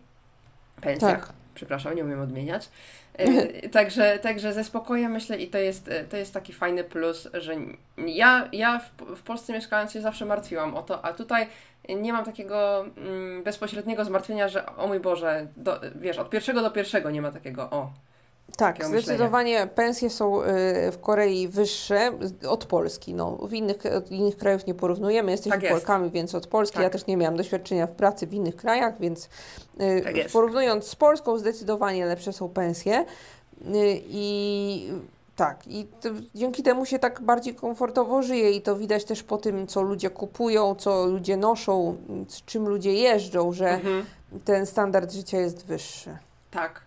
pensjach, 0.82 1.28
Tak. 1.28 1.34
przepraszam, 1.56 1.96
nie 1.96 2.04
umiem 2.04 2.22
odmieniać. 2.22 2.70
E, 3.18 3.70
także, 3.70 4.20
także 4.20 4.54
ze 4.54 4.64
spokojem 4.64 5.12
myślę 5.12 5.38
i 5.38 5.48
to 5.48 5.58
jest, 5.58 5.88
e, 5.88 6.04
to 6.04 6.18
jest 6.18 6.34
taki 6.34 6.54
fajny 6.54 6.84
plus, 6.84 7.30
że 7.34 7.54
ja, 7.98 8.50
ja 8.52 8.80
w, 8.80 9.16
w 9.16 9.22
Polsce 9.22 9.54
mieszkając 9.54 9.92
się 9.92 10.02
zawsze 10.02 10.26
martwiłam 10.26 10.76
o 10.76 10.84
to, 10.84 11.06
a 11.06 11.14
tutaj 11.14 11.48
nie 11.90 12.14
mam 12.14 12.26
takiego 12.26 12.86
mm, 12.98 13.44
bezpośredniego 13.44 14.06
zmartwienia, 14.06 14.48
że 14.48 14.76
o 14.76 14.88
mój 14.88 15.00
Boże, 15.00 15.48
do, 15.58 15.80
wiesz, 15.96 16.18
od 16.18 16.30
pierwszego 16.30 16.62
do 16.62 16.72
pierwszego 16.72 17.12
nie 17.12 17.22
ma 17.22 17.32
takiego 17.32 17.70
o. 17.70 17.92
Tak, 18.58 18.78
takiego 18.78 19.02
zdecydowanie 19.02 19.68
pensje 19.76 20.10
są 20.10 20.42
y, 20.42 20.46
w 20.92 20.98
Korei 21.02 21.48
wyższe 21.48 22.12
od 22.48 22.66
Polski. 22.66 23.14
No, 23.14 23.32
w 23.32 23.54
innych, 23.54 23.78
od 23.98 24.12
innych 24.12 24.38
krajów 24.38 24.68
nie 24.68 24.74
porównujemy, 24.74 25.32
jesteśmy 25.32 25.52
Tak 25.52 25.64
jest. 25.64 25.74
Polkami, 25.76 26.12
więc 26.12 26.36
od 26.36 26.48
Polski. 26.48 26.76
Tak. 26.76 26.84
Ja 26.84 26.90
też 26.90 27.08
nie 27.08 27.18
miałam 27.18 27.38
doświadczenia 27.38 27.88
w 27.88 27.92
pracy 27.92 28.28
w 28.28 28.34
innych 28.34 28.56
krajach, 28.56 29.00
więc 29.00 29.30
y, 29.82 30.02
Tak 30.04 30.14
porównując 30.34 30.88
z 30.88 30.96
Polską 30.96 31.38
zdecydowanie 31.38 32.06
lepsze 32.06 32.34
są 32.34 32.50
pensje. 32.50 33.00
Y, 33.02 33.06
I 34.08 34.88
tak, 35.36 35.68
i 35.68 35.88
to, 36.02 36.10
dzięki 36.36 36.64
temu 36.64 36.86
się 36.86 37.00
tak 37.00 37.22
bardziej 37.22 37.56
komfortowo 37.56 38.22
żyje 38.22 38.52
i 38.52 38.62
to 38.62 38.76
widać 38.76 39.04
też 39.06 39.24
po 39.24 39.38
tym, 39.38 39.68
co 39.68 39.82
ludzie 39.82 40.10
kupują, 40.10 40.76
co 40.76 41.06
ludzie 41.06 41.38
noszą, 41.38 41.98
z 42.28 42.46
czym 42.46 42.68
ludzie 42.68 42.94
jeżdżą, 42.94 43.54
że 43.54 43.70
Mhm. 43.70 44.06
ten 44.46 44.66
standard 44.66 45.12
życia 45.12 45.38
jest 45.38 45.66
wyższy. 45.66 46.18
Tak. 46.52 46.82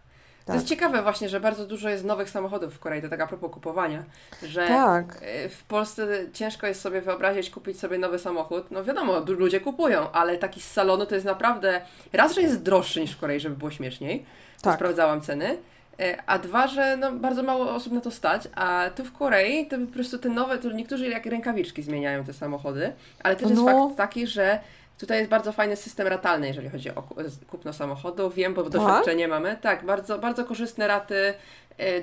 To 0.46 0.52
Tak. 0.52 0.54
jest 0.56 0.68
ciekawe 0.68 1.02
właśnie, 1.02 1.28
że 1.28 1.40
bardzo 1.40 1.66
dużo 1.66 1.88
jest 1.88 2.04
nowych 2.04 2.30
samochodów 2.30 2.74
w 2.74 2.78
Korei, 2.78 3.02
to 3.02 3.08
tak 3.08 3.20
a 3.20 3.26
propos 3.26 3.50
kupowania, 3.52 4.02
że 4.42 4.66
Tak. 4.68 5.18
e, 5.22 5.48
w 5.48 5.64
Polsce 5.64 6.06
ciężko 6.32 6.66
jest 6.66 6.80
sobie 6.80 7.00
wyobrazić 7.00 7.50
kupić 7.50 7.80
sobie 7.80 7.98
nowy 7.98 8.18
samochód. 8.18 8.70
No 8.70 8.84
wiadomo, 8.84 9.20
ludzie 9.28 9.60
kupują, 9.60 10.10
ale 10.12 10.38
taki 10.38 10.60
z 10.60 10.70
salonu 10.72 11.06
to 11.06 11.14
jest 11.14 11.26
naprawdę, 11.26 11.80
raz, 12.12 12.34
że 12.34 12.42
jest 12.42 12.62
droższy 12.62 13.00
niż 13.00 13.12
w 13.12 13.18
Korei, 13.20 13.40
żeby 13.40 13.56
było 13.56 13.70
śmieszniej, 13.70 14.24
Tak. 14.62 14.74
sprawdzałam 14.74 15.20
ceny, 15.20 15.56
e, 16.00 16.22
a 16.26 16.38
dwa, 16.38 16.66
że 16.68 16.96
no, 16.96 17.12
bardzo 17.12 17.42
mało 17.42 17.74
osób 17.74 17.92
na 17.92 18.00
to 18.00 18.10
stać, 18.10 18.48
a 18.54 18.84
tu 18.96 19.04
w 19.04 19.12
Korei 19.12 19.66
to 19.66 19.76
po 19.78 19.92
prostu 19.94 20.18
te 20.18 20.28
nowe, 20.28 20.58
to 20.58 20.72
niektórzy 20.72 21.08
jak 21.08 21.26
rękawiczki 21.26 21.82
zmieniają 21.82 22.24
te 22.24 22.32
samochody, 22.32 22.92
ale 23.22 23.36
też 23.36 23.50
jest 23.50 23.62
No. 23.62 23.86
fakt 23.86 23.96
taki, 23.96 24.26
że 24.26 24.58
Tutaj 24.98 25.18
jest 25.18 25.30
bardzo 25.30 25.52
fajny 25.52 25.76
system 25.76 26.06
ratalny, 26.06 26.46
jeżeli 26.46 26.68
chodzi 26.70 26.90
o 26.94 27.02
ku- 27.02 27.14
kupno 27.48 27.72
samochodu. 27.72 28.30
Wiem, 28.30 28.54
bo 28.54 28.62
doświadczenie 28.70 29.28
mamy. 29.28 29.56
Tak, 29.60 29.84
bardzo, 29.84 30.18
bardzo 30.18 30.44
korzystne 30.44 30.86
raty, 30.86 31.34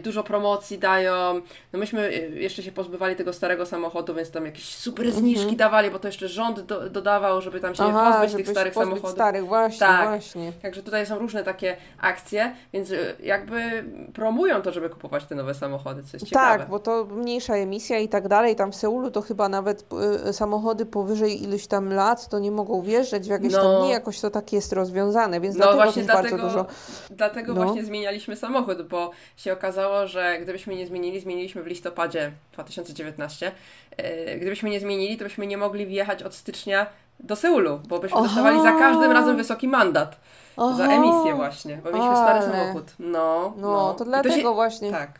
dużo 0.03 0.23
promocji 0.23 0.79
dają. 0.79 1.41
No 1.73 1.79
myśmy 1.79 2.01
e, 2.01 2.11
jeszcze 2.19 2.63
się 2.63 2.71
pozbywali 2.71 3.15
tego 3.15 3.33
starego 3.33 3.65
samochodu, 3.65 4.13
więc 4.13 4.31
tam 4.31 4.45
jakieś 4.45 4.75
super 4.75 5.11
zniżki 5.11 5.55
dawali, 5.55 5.91
bo 5.91 5.99
to 5.99 6.07
jeszcze 6.07 6.27
rząd 6.27 6.59
do, 6.59 6.89
dodawał, 6.89 7.41
żeby 7.41 7.59
tam 7.59 7.75
się 7.75 7.83
Mhm. 7.83 8.05
Aha, 8.07 8.11
pozbyć 8.13 8.31
żeby 8.31 8.43
tych 8.43 8.51
starych 8.51 8.73
pozbyć 8.73 8.89
samochodów. 8.93 9.15
starych, 9.15 9.45
właśnie, 9.45 9.79
Tak. 9.79 10.09
właśnie. 10.09 10.51
Także 10.61 10.83
tutaj 10.83 11.05
są 11.05 11.19
różne 11.19 11.43
takie 11.43 11.77
akcje, 12.01 12.55
więc 12.73 12.91
e, 12.91 12.95
jakby 13.23 13.83
promują 14.13 14.61
to, 14.61 14.71
żeby 14.71 14.89
kupować 14.89 15.25
te 15.25 15.35
nowe 15.35 15.53
samochody, 15.53 16.03
co 16.03 16.09
jest 16.17 16.25
ciekawe. 16.27 16.59
Tak, 16.59 16.69
bo 16.69 16.79
to 16.79 17.05
mniejsza 17.05 17.55
emisja 17.55 17.99
i 17.99 18.09
tak 18.09 18.27
dalej. 18.27 18.55
Tam 18.55 18.71
w 18.71 18.75
Seulu 18.75 19.11
to 19.11 19.21
chyba 19.21 19.49
nawet 19.49 19.85
y, 20.29 20.33
samochody 20.33 20.85
powyżej 20.85 21.43
iluś 21.43 21.67
tam 21.67 21.93
lat 21.93 22.29
to 22.29 22.39
nie 22.39 22.51
mogą 22.51 22.81
wjeżdżać 22.81 23.23
w 23.23 23.29
jakieś 23.29 23.53
No. 23.53 23.61
tam 23.61 23.81
dni, 23.81 23.89
jakoś 23.91 24.19
to 24.19 24.29
tak 24.29 24.53
jest 24.53 24.73
rozwiązane, 24.73 25.39
więc 25.41 25.55
No 25.55 25.63
dlatego 25.63 25.83
właśnie 25.83 26.03
dlatego, 26.03 26.37
bardzo 26.37 26.49
dużo. 26.49 26.65
dlatego 27.11 27.53
No. 27.53 27.63
właśnie 27.63 27.83
zmienialiśmy 27.83 28.35
samochód, 28.35 28.81
bo 28.87 29.11
się 29.37 29.53
okazało, 29.53 29.62
że 30.05 30.37
gdybyśmy 30.41 30.75
nie 30.75 30.87
zmienili, 30.87 31.19
zmieniliśmy 31.19 31.63
w 31.63 31.67
listopadzie 31.67 32.31
2019, 32.53 33.51
e, 33.97 34.37
gdybyśmy 34.37 34.69
nie 34.69 34.79
zmienili, 34.79 35.17
to 35.17 35.23
byśmy 35.23 35.47
nie 35.47 35.57
mogli 35.57 35.85
wjechać 35.85 36.23
od 36.23 36.35
stycznia 36.35 36.85
do 37.19 37.35
Seulu, 37.35 37.79
bo 37.87 37.99
byśmy 37.99 38.17
Aha. 38.17 38.27
dostawali 38.27 38.61
za 38.61 38.71
każdym 38.71 39.11
razem 39.11 39.37
wysoki 39.37 39.67
mandat 39.67 40.15
za 40.57 40.83
Aha. 40.83 40.93
emisję 40.93 41.33
właśnie, 41.35 41.77
bo 41.83 41.89
mieliśmy 41.91 42.15
stary 42.15 42.39
Ale. 42.39 42.51
samochód. 42.51 42.83
No, 42.99 43.53
No, 43.57 43.93
to 43.97 44.03
I 44.03 44.07
dlatego 44.07 44.35
się, 44.35 44.53
właśnie 44.53 44.91
Tak. 44.91 45.11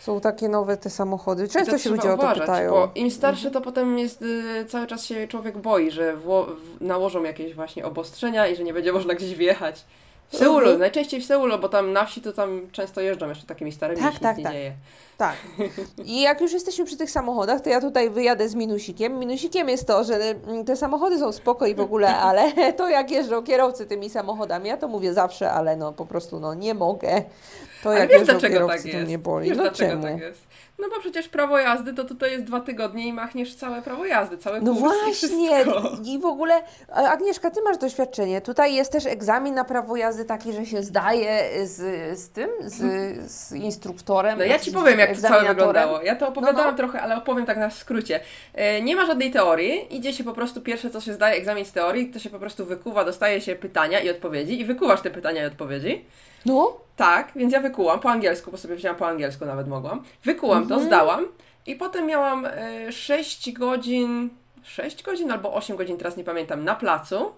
są 0.00 0.20
takie 0.20 0.48
nowe 0.48 0.76
te 0.76 0.90
samochody. 0.90 1.48
Często 1.48 1.72
to 1.72 1.78
się 1.78 1.90
ludzie 1.90 2.12
o 2.12 2.16
to 2.16 2.22
uważać, 2.22 2.40
pytają. 2.40 2.70
Bo 2.70 2.90
im 2.94 3.10
starszy, 3.10 3.50
to 3.50 3.60
potem 3.60 3.98
jest 3.98 4.22
y, 4.22 4.64
cały 4.68 4.86
czas 4.86 5.04
się 5.06 5.28
człowiek 5.28 5.58
boi, 5.58 5.90
że 5.90 6.16
wło- 6.16 6.46
nałożą 6.80 7.22
jakieś 7.22 7.54
właśnie 7.54 7.86
obostrzenia 7.86 8.46
i 8.46 8.56
że 8.56 8.64
nie 8.64 8.72
będzie 8.74 8.92
można 8.92 9.14
gdzieś 9.14 9.34
wjechać. 9.34 9.84
W 10.32 10.36
Seulu, 10.36 10.58
Mhm. 10.58 10.78
najczęściej 10.78 11.20
w 11.20 11.24
Seulu, 11.26 11.58
bo 11.58 11.68
tam 11.68 11.92
na 11.92 12.04
wsi 12.04 12.20
to 12.20 12.32
tam 12.32 12.60
często 12.72 13.00
jeżdżą 13.00 13.28
jeszcze 13.28 13.46
takimi 13.46 13.72
starymi, 13.72 14.02
Tak, 14.02 14.12
tak, 14.12 14.22
tak, 14.22 14.36
nic 14.36 14.44
tak. 14.46 14.54
nie 14.54 14.60
dzieje. 14.60 14.72
Tak. 15.18 15.36
I 16.04 16.20
jak 16.20 16.40
już 16.40 16.52
jesteśmy 16.52 16.84
przy 16.84 16.96
tych 16.96 17.10
samochodach, 17.10 17.60
to 17.60 17.70
ja 17.70 17.80
tutaj 17.80 18.10
wyjadę 18.10 18.48
z 18.48 18.54
minusikiem. 18.54 19.18
Minusikiem 19.18 19.68
jest 19.68 19.86
to, 19.86 20.04
że 20.04 20.14
mm, 20.14 20.64
te 20.64 20.76
samochody 20.76 21.18
są 21.18 21.32
spoko 21.32 21.66
i 21.66 21.74
w 21.74 21.80
ogóle, 21.80 22.16
ale 22.28 22.72
to 22.72 22.88
jak 22.88 23.10
jeżdżą 23.10 23.42
kierowcy 23.42 23.86
tymi 23.86 24.10
samochodami, 24.10 24.68
ja 24.68 24.76
to 24.76 24.88
mówię 24.88 25.14
zawsze, 25.14 25.52
ale 25.52 25.76
no 25.76 25.92
po 25.92 26.06
prostu 26.06 26.40
no 26.40 26.54
nie 26.54 26.74
mogę. 26.74 27.22
To 27.82 27.92
jak 27.92 28.10
wiesz 28.10 28.22
dlaczego 28.22 28.68
tak 28.68 28.84
jest? 28.84 28.98
mnie 29.06 29.18
boli. 29.18 29.48
Wiesz 29.48 29.58
no 29.58 29.62
dlaczego 29.62 30.02
tak 30.02 30.18
jest? 30.20 30.46
No 30.78 30.88
bo 30.88 31.00
przecież 31.00 31.28
prawo 31.28 31.58
jazdy 31.58 31.94
to 31.94 32.04
tutaj 32.04 32.32
jest 32.32 32.44
dwa 32.44 32.60
tygodnie 32.60 33.08
i 33.08 33.12
machniesz 33.12 33.54
całe 33.54 33.82
prawo 33.82 34.06
jazdy, 34.06 34.38
cały 34.38 34.60
No 34.60 34.72
i 34.72 34.78
właśnie, 34.78 35.12
wszystko. 35.12 35.38
i 36.04 36.18
w 36.18 36.24
ogóle, 36.24 36.62
Agnieszka, 36.88 37.50
ty 37.50 37.62
masz 37.62 37.78
doświadczenie. 37.78 38.40
Tutaj 38.40 38.74
jest 38.74 38.92
też 38.92 39.06
egzamin 39.06 39.54
na 39.54 39.64
prawo 39.64 39.96
jazdy 39.96 40.24
taki, 40.24 40.52
że 40.52 40.66
się 40.66 40.82
zdaje 40.82 41.66
z, 41.66 41.78
z 42.18 42.28
tym, 42.28 42.50
z, 42.60 42.76
z 43.32 43.52
instruktorem. 43.52 44.38
No 44.38 44.44
ja 44.44 44.58
Ci 44.58 44.72
powiem, 44.72 44.98
jak 44.98 45.16
to 45.16 45.22
całe 45.22 45.48
wyglądało. 45.48 46.02
Ja 46.02 46.16
to 46.16 46.28
opowiadałam 46.28 46.64
No, 46.64 46.70
no. 46.70 46.76
trochę, 46.76 47.00
ale 47.02 47.16
opowiem 47.16 47.46
tak 47.46 47.56
na 47.58 47.70
skrócie. 47.70 48.20
E, 48.54 48.82
Nie 48.82 48.96
ma 48.96 49.06
żadnej 49.06 49.30
teorii, 49.30 49.96
idzie 49.96 50.12
się 50.12 50.24
po 50.24 50.32
prostu, 50.32 50.60
pierwsze 50.60 50.90
co 50.90 51.00
się 51.00 51.12
zdaje, 51.12 51.36
egzamin 51.36 51.64
z 51.64 51.72
teorii, 51.72 52.10
to 52.10 52.18
się 52.18 52.30
po 52.30 52.38
prostu 52.38 52.64
wykuwa, 52.66 53.04
dostaje 53.04 53.40
się 53.40 53.54
pytania 53.56 54.00
i 54.00 54.10
odpowiedzi 54.10 54.60
i 54.60 54.64
wykuwasz 54.64 55.00
te 55.00 55.10
pytania 55.10 55.42
i 55.42 55.46
odpowiedzi. 55.46 56.04
No, 56.46 56.76
Tak, 56.96 57.32
więc 57.36 57.52
ja 57.52 57.60
wykułam 57.60 58.00
po 58.00 58.10
angielsku, 58.10 58.50
bo 58.50 58.56
sobie 58.56 58.76
wzięłam 58.76 58.96
po 58.96 59.08
angielsku 59.08 59.44
nawet 59.46 59.68
mogłam. 59.68 60.02
Wykułam 60.24 60.62
Mhm. 60.62 60.80
to, 60.80 60.86
zdałam 60.86 61.26
i 61.66 61.76
potem 61.76 62.06
miałam 62.06 62.46
e, 62.46 62.92
6 62.92 63.52
godzin, 63.52 64.30
6 64.62 65.02
godzin 65.02 65.30
albo 65.30 65.54
8 65.54 65.76
godzin, 65.76 65.96
teraz 65.98 66.16
nie 66.16 66.24
pamiętam, 66.24 66.64
na 66.64 66.74
placu. 66.74 67.32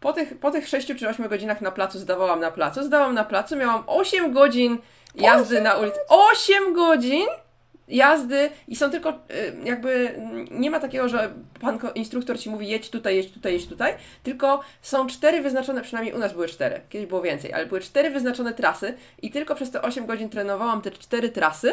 Po 0.00 0.12
tych, 0.12 0.38
po 0.38 0.50
tych 0.50 0.68
6 0.68 0.86
czy 0.98 1.08
8 1.08 1.28
godzinach 1.28 1.60
na 1.60 1.70
placu 1.70 1.98
zdawałam 1.98 2.40
na 2.40 2.50
placu, 2.50 2.82
zdałam 2.82 3.14
na 3.14 3.24
placu, 3.24 3.56
miałam 3.56 3.82
8 3.86 4.32
godzin 4.32 4.78
jazdy 5.14 5.60
na 5.60 5.74
ulicy. 5.76 5.98
8 6.08 6.74
godzin 6.74 7.26
jazdy 7.90 8.50
i 8.68 8.76
są 8.76 8.90
tylko 8.90 9.10
y, 9.10 9.14
jakby 9.64 10.14
nie 10.50 10.70
ma 10.70 10.80
takiego, 10.80 11.08
że 11.08 11.32
pan 11.60 11.78
instruktor 11.94 12.38
ci 12.38 12.50
mówi 12.50 12.68
jedź 12.68 12.90
tutaj, 12.90 13.16
jedź 13.16 13.32
tutaj, 13.32 13.52
jedź 13.52 13.66
tutaj, 13.66 13.94
tylko 14.22 14.60
są 14.82 15.06
cztery 15.06 15.42
wyznaczone, 15.42 15.82
przynajmniej 15.82 16.14
u 16.14 16.18
nas 16.18 16.32
były 16.32 16.48
cztery, 16.48 16.80
kiedyś 16.88 17.08
było 17.08 17.22
więcej, 17.22 17.52
ale 17.52 17.66
były 17.66 17.80
cztery 17.80 18.10
wyznaczone 18.10 18.54
trasy 18.54 18.94
i 19.22 19.30
tylko 19.30 19.54
przez 19.54 19.70
te 19.70 19.82
8 19.82 20.06
godzin 20.06 20.28
trenowałam 20.28 20.82
te 20.82 20.90
cztery 20.90 21.28
trasy 21.28 21.72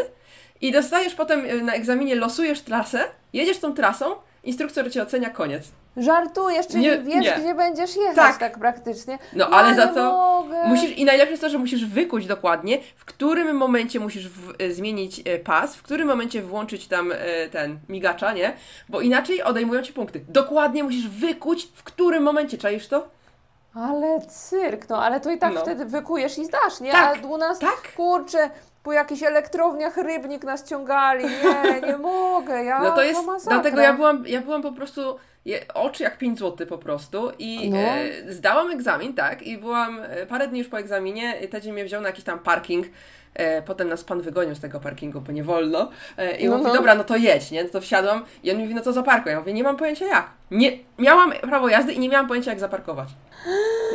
i 0.62 0.72
dostajesz 0.72 1.16
potem 1.16 1.46
y, 1.46 1.62
na 1.62 1.74
egzaminie, 1.74 2.16
losujesz 2.16 2.62
trasę, 2.62 3.04
jedziesz 3.34 3.60
tą 3.60 3.74
trasą, 3.74 4.16
instruktor 4.44 4.92
cię 4.92 5.04
ocenia, 5.04 5.30
koniec. 5.30 5.72
Żartujesz, 5.98 6.68
czyli 6.68 6.84
Nie, 6.84 6.98
wiesz, 6.98 7.26
nie. 7.26 7.36
gdzie 7.40 7.56
będziesz 7.56 7.96
jechać 7.96 8.16
Tak. 8.16 8.38
tak, 8.38 8.58
praktycznie. 8.60 9.20
No, 9.34 9.46
Ja 9.50 9.52
ale 9.58 9.76
za 9.76 9.88
to 9.88 10.12
mogę. 10.12 10.64
Musisz, 10.68 10.98
I 10.98 11.06
najlepsze 11.06 11.32
jest 11.32 11.44
to, 11.44 11.50
że 11.50 11.58
musisz 11.58 11.86
wykuć 11.86 12.26
dokładnie, 12.28 12.78
w 12.96 13.06
którym 13.06 13.58
momencie 13.58 14.00
musisz 14.00 14.30
w, 14.30 14.54
e, 14.62 14.72
zmienić 14.72 15.22
e, 15.26 15.40
pas, 15.40 15.76
w 15.76 15.84
którym 15.84 16.08
momencie 16.08 16.42
włączyć 16.42 16.88
tam 16.88 17.12
e, 17.12 17.16
ten 17.50 17.80
migacza, 17.90 18.34
nie? 18.34 18.54
Bo 18.90 19.02
inaczej 19.02 19.44
odejmują 19.44 19.82
ci 19.82 19.94
punkty. 19.94 20.26
Dokładnie 20.30 20.84
musisz 20.84 21.08
wykuć, 21.10 21.68
w 21.76 21.84
którym 21.84 22.24
momencie, 22.24 22.58
czaisz 22.58 22.88
to? 22.88 23.08
Ale 23.76 24.22
cyrk, 24.28 24.90
no 24.90 25.04
ale 25.04 25.20
to 25.20 25.32
i 25.32 25.38
tak 25.38 25.54
No. 25.54 25.62
wtedy 25.62 25.86
wykujesz 25.86 26.38
i 26.38 26.46
zdasz, 26.46 26.80
nie? 26.82 26.92
Tak, 26.92 27.20
A 27.24 27.28
u 27.28 27.38
nas, 27.38 27.60
tak. 27.60 27.94
kurczę, 27.96 28.50
po 28.84 28.92
jakichś 28.94 29.24
elektrowniach 29.24 29.98
rybnik 29.98 30.44
nas 30.44 30.64
ciągali. 30.64 31.26
Nie, 31.26 31.82
nie 31.88 31.98
mogę, 31.98 32.64
ja 32.64 32.80
No 32.84 32.92
to 32.92 33.04
jest, 33.04 33.26
masakra. 33.26 33.54
dlatego 33.60 33.82
ja 33.82 33.94
byłam, 33.94 34.24
ja 34.28 34.42
byłam 34.42 34.62
po 34.62 34.72
prostu, 34.72 35.18
je, 35.48 35.60
oczy 35.74 36.04
jak 36.04 36.18
5 36.18 36.40
zł 36.40 36.68
po 36.68 36.78
prostu 36.78 37.32
i 37.40 37.70
No. 37.70 37.78
e, 37.78 38.34
zdałam 38.34 38.72
egzamin, 38.72 39.14
tak, 39.14 39.42
i 39.44 39.58
byłam 39.58 40.00
e, 40.04 40.26
parę 40.26 40.48
dni 40.48 40.60
już 40.60 40.68
po 40.68 40.80
egzaminie, 40.80 41.38
e, 41.40 41.48
Tedzie 41.48 41.74
mnie 41.74 41.86
wziął 41.86 42.02
na 42.02 42.08
jakiś 42.10 42.24
tam 42.24 42.40
parking, 42.40 42.86
e, 43.34 43.62
potem 43.62 43.90
nas 43.90 44.04
pan 44.04 44.22
wygonił 44.22 44.56
z 44.56 44.60
tego 44.60 44.80
parkingu, 44.80 45.22
bo 45.22 45.32
nie 45.32 45.44
wolno 45.44 45.90
e, 46.18 46.38
i 46.38 46.46
No, 46.50 46.52
mówi, 46.58 46.64
no. 46.70 46.74
dobra, 46.74 46.96
no 46.96 47.04
to 47.04 47.16
jedź, 47.16 47.52
nie, 47.52 47.64
no 47.64 47.70
to 47.70 47.82
wsiadłam 47.82 48.26
i 48.44 48.52
on 48.52 48.58
mi 48.58 48.64
mówi, 48.64 48.76
no 48.76 48.82
to 48.82 48.94
zaparkuj, 48.94 49.32
ja 49.32 49.40
mówię, 49.40 49.54
nie 49.54 49.64
mam 49.64 49.78
pojęcia 49.78 50.06
jak, 50.06 50.30
nie, 50.52 50.72
miałam 51.00 51.32
prawo 51.32 51.70
jazdy 51.70 51.94
i 51.94 52.00
nie 52.00 52.10
miałam 52.10 52.28
pojęcia 52.28 52.52
jak 52.52 52.60
zaparkować. 52.60 53.08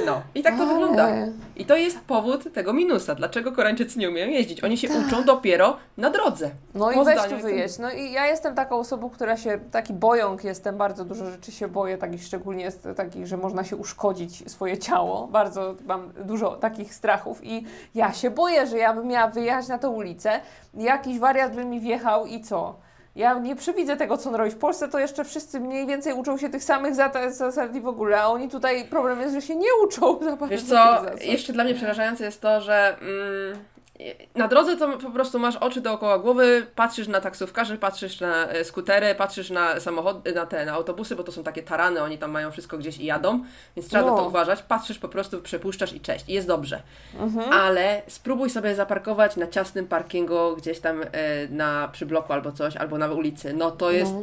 No, 0.07 0.23
i 0.35 0.43
tak 0.43 0.57
to 0.57 0.63
Ale- 0.63 0.73
wygląda. 0.73 1.09
I 1.57 1.65
to 1.65 1.77
jest 1.77 2.01
powód 2.01 2.53
tego 2.55 2.73
minusa, 2.73 3.15
dlaczego 3.15 3.53
Koreańczycy 3.53 3.99
nie 3.99 4.09
umieją 4.09 4.29
jeździć, 4.29 4.65
oni 4.65 4.79
się 4.79 4.89
uczą 5.07 5.25
dopiero 5.25 5.77
na 5.97 6.11
drodze. 6.11 6.51
No 6.75 6.93
i 6.93 7.05
weź 7.05 7.23
tu 7.23 7.37
wyjeść. 7.39 7.79
No 7.79 7.91
i 7.93 8.13
ja 8.13 8.27
jestem 8.27 8.55
taką 8.55 8.77
osobą, 8.79 9.11
która 9.11 9.37
się, 9.37 9.59
taki 9.71 9.93
bojąk 9.93 10.45
jestem, 10.45 10.77
bardzo 10.77 11.05
dużo 11.05 11.31
rzeczy 11.31 11.42
się 11.51 11.69
boję, 11.69 11.99
takich 11.99 12.25
szczególnie 12.25 12.65
jest 12.65 12.89
takich, 12.97 13.27
że 13.27 13.37
można 13.37 13.65
się 13.65 13.77
uszkodzić 13.77 14.51
swoje 14.51 14.79
ciało. 14.79 15.27
Bardzo 15.27 15.75
mam 15.87 16.13
dużo 16.25 16.57
takich 16.57 16.95
strachów 16.95 17.45
i 17.45 17.67
ja 17.95 18.13
się 18.13 18.31
boję, 18.31 18.67
że 18.67 18.79
ja 18.79 18.95
bym 18.95 19.07
miała 19.07 19.29
wyjechać 19.29 19.69
na 19.69 19.79
tę 19.79 19.89
ulicę, 19.89 20.41
jakiś 20.75 21.19
wariat 21.19 21.55
by 21.55 21.65
mi 21.65 21.81
wjechał 21.81 22.27
i 22.27 22.41
co? 22.41 22.77
Ja 23.17 23.35
nie 23.35 23.57
przewidzę 23.57 23.97
tego, 23.97 24.19
co 24.19 24.29
on 24.31 24.35
robi. 24.35 24.51
W 24.51 24.59
Polsce 24.59 24.89
to 24.89 24.99
jeszcze 24.99 25.25
wszyscy 25.25 25.61
mniej 25.61 25.87
więcej 25.87 26.13
uczą 26.13 26.39
się 26.39 26.49
tych 26.49 26.65
samych 26.65 26.95
zasad 26.95 27.75
i 27.75 27.81
w 27.81 27.87
ogóle, 27.87 28.21
a 28.21 28.27
oni 28.27 28.49
tutaj 28.49 28.85
problem 28.85 29.21
jest, 29.21 29.35
że 29.35 29.43
się 29.43 29.57
nie 29.57 29.69
uczą 29.85 30.19
za 30.19 30.37
bardzo 30.37 30.47
Wiesz 30.47 30.63
co, 30.63 31.03
jeszcze 31.21 31.53
dla 31.53 31.65
mnie 31.65 31.75
przerażające 31.75 32.25
jest 32.25 32.41
to, 32.41 32.61
że 32.61 32.97
mm, 33.01 33.59
na 34.35 34.49
drodze 34.49 34.77
to 34.77 34.99
po 34.99 35.11
prostu 35.11 35.39
masz 35.39 35.57
oczy 35.57 35.81
dookoła 35.81 36.19
głowy, 36.19 36.67
patrzysz 36.75 37.09
na 37.09 37.21
taksówkarzy, 37.21 37.79
patrzysz 37.79 38.21
na 38.21 38.49
e, 38.49 38.65
skutery, 38.65 39.15
patrzysz 39.15 39.51
na 39.51 39.81
samochody, 39.81 40.33
na 40.33 40.47
te, 40.47 40.65
na 40.65 40.73
autobusy, 40.73 41.17
bo 41.17 41.25
to 41.25 41.33
są 41.33 41.43
takie 41.43 41.63
tarany, 41.63 42.03
oni 42.03 42.19
tam 42.19 42.31
mają 42.31 42.51
wszystko 42.51 42.79
gdzieś 42.79 42.99
i 42.99 43.05
jadą, 43.05 43.45
więc 43.77 43.89
trzeba 43.89 44.05
na 44.05 44.11
No. 44.11 44.17
to 44.17 44.25
uważać. 44.29 44.63
Patrzysz 44.63 44.99
po 44.99 45.09
prostu, 45.09 45.43
przepuszczasz 45.43 45.93
i 45.93 46.01
cześć, 46.01 46.25
i 46.29 46.33
jest 46.33 46.47
dobrze. 46.49 46.83
Mhm. 47.19 47.53
Ale 47.53 48.03
spróbuj 48.07 48.51
sobie 48.51 48.75
zaparkować 48.75 49.37
na 49.37 49.47
ciasnym 49.47 49.87
parkingu 49.87 50.57
gdzieś 50.57 50.81
tam 50.81 51.03
e, 51.03 51.07
na 51.49 51.89
przy 51.93 52.07
bloku 52.07 52.33
albo 52.33 52.53
coś, 52.53 52.77
albo 52.77 52.99
na 52.99 53.13
ulicy. 53.13 53.53
No 53.53 53.71
to 53.71 53.91
jest 53.91 54.13
No. 54.13 54.23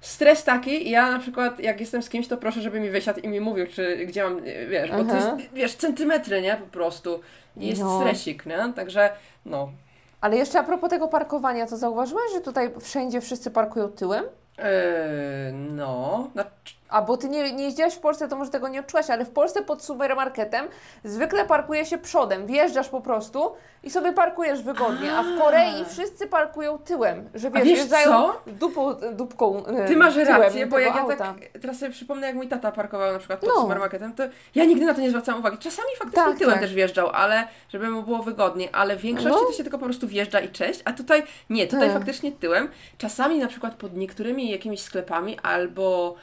Stres 0.00 0.44
taki, 0.44 0.90
ja 0.90 1.10
na 1.12 1.18
przykład 1.18 1.60
jak 1.60 1.80
jestem 1.80 2.02
z 2.02 2.08
kimś, 2.08 2.28
to 2.28 2.36
proszę, 2.36 2.60
żeby 2.60 2.80
mi 2.80 2.90
wysiadł 2.90 3.20
i 3.20 3.28
mi 3.28 3.40
mówił, 3.40 3.66
czy 3.66 3.96
gdzie 4.06 4.24
mam, 4.24 4.40
wiesz, 4.68 4.90
bo 4.90 5.04
to 5.04 5.14
Aha. 5.16 5.36
jest, 5.38 5.52
wiesz, 5.54 5.74
centymetry, 5.74 6.42
nie, 6.42 6.56
po 6.56 6.66
prostu. 6.66 7.20
I 7.56 7.66
Jest 7.66 7.82
No. 7.82 8.00
stresik, 8.00 8.46
nie, 8.46 8.72
także, 8.76 9.10
no. 9.46 9.72
Ale 10.20 10.36
jeszcze 10.36 10.58
a 10.58 10.62
propos 10.62 10.90
tego 10.90 11.08
parkowania, 11.08 11.66
to 11.66 11.76
zauważyłaś, 11.76 12.24
że 12.34 12.40
tutaj 12.40 12.70
wszędzie 12.80 13.20
wszyscy 13.20 13.50
parkują 13.50 13.88
tyłem? 13.88 14.24
Eee, 14.58 15.52
no, 15.52 16.28
znaczy, 16.32 16.74
A 16.90 17.02
bo 17.02 17.16
ty 17.16 17.28
nie, 17.28 17.52
nie 17.52 17.64
jeździłaś 17.64 17.94
w 17.94 17.98
Polsce, 18.00 18.28
to 18.28 18.36
może 18.36 18.50
tego 18.50 18.68
nie 18.68 18.80
odczułaś, 18.80 19.10
ale 19.10 19.24
w 19.24 19.30
Polsce 19.30 19.62
pod 19.62 19.84
supermarketem 19.84 20.66
zwykle 21.04 21.44
parkuje 21.44 21.86
się 21.86 21.98
przodem. 21.98 22.46
Wjeżdżasz 22.46 22.88
po 22.88 23.00
prostu 23.00 23.52
i 23.82 23.90
sobie 23.90 24.12
parkujesz 24.12 24.62
wygodnie. 24.62 25.12
A 25.12 25.22
w 25.22 25.38
Korei 25.38 25.84
wszyscy 25.88 26.26
parkują 26.26 26.78
tyłem, 26.78 27.30
że 27.34 27.50
wiesz, 27.50 27.64
wiesz 27.64 27.74
wjeżdżają 27.78 28.10
co? 28.10 28.40
Dupą, 28.46 28.94
dupką 29.12 29.66
e, 29.66 29.88
ty 29.88 29.96
masz 29.96 30.14
tyłem 30.14 30.28
rację, 30.42 30.66
bo 30.66 30.78
jak 30.78 30.94
ja 30.94 31.00
auta. 31.00 31.16
tak 31.16 31.36
teraz 31.62 31.78
sobie 31.78 31.92
przypomnę, 31.92 32.26
jak 32.26 32.36
mój 32.36 32.48
tata 32.48 32.72
parkował 32.72 33.12
na 33.12 33.18
przykład 33.18 33.40
pod 33.40 33.48
No. 33.48 33.60
supermarketem, 33.62 34.12
to 34.14 34.22
ja 34.54 34.64
nigdy 34.64 34.86
na 34.86 34.94
to 34.94 35.00
nie 35.00 35.10
zwracałam 35.10 35.40
uwagi. 35.40 35.58
Czasami 35.58 35.88
faktycznie 35.98 36.24
Tak, 36.24 36.38
tyłem 36.38 36.52
tak. 36.52 36.60
też 36.62 36.74
wjeżdżał, 36.74 37.08
ale 37.08 37.48
żeby 37.68 37.90
mu 37.90 38.02
było 38.02 38.18
wygodnie, 38.22 38.68
ale 38.74 38.96
w 38.96 39.00
większości 39.00 39.38
No. 39.42 39.46
to 39.46 39.52
się 39.52 39.62
tylko 39.62 39.78
po 39.78 39.84
prostu 39.84 40.08
wjeżdża 40.08 40.40
i 40.40 40.48
cześć, 40.48 40.80
a 40.84 40.92
tutaj 40.92 41.22
nie, 41.50 41.66
tutaj 41.66 41.88
Tak. 41.88 41.96
faktycznie 41.98 42.32
tyłem. 42.32 42.68
Czasami 42.98 43.38
na 43.38 43.46
przykład 43.46 43.74
pod 43.74 43.96
niektórymi 43.96 44.50
jakimiś 44.50 44.80
sklepami 44.82 45.38
albo 45.42 46.14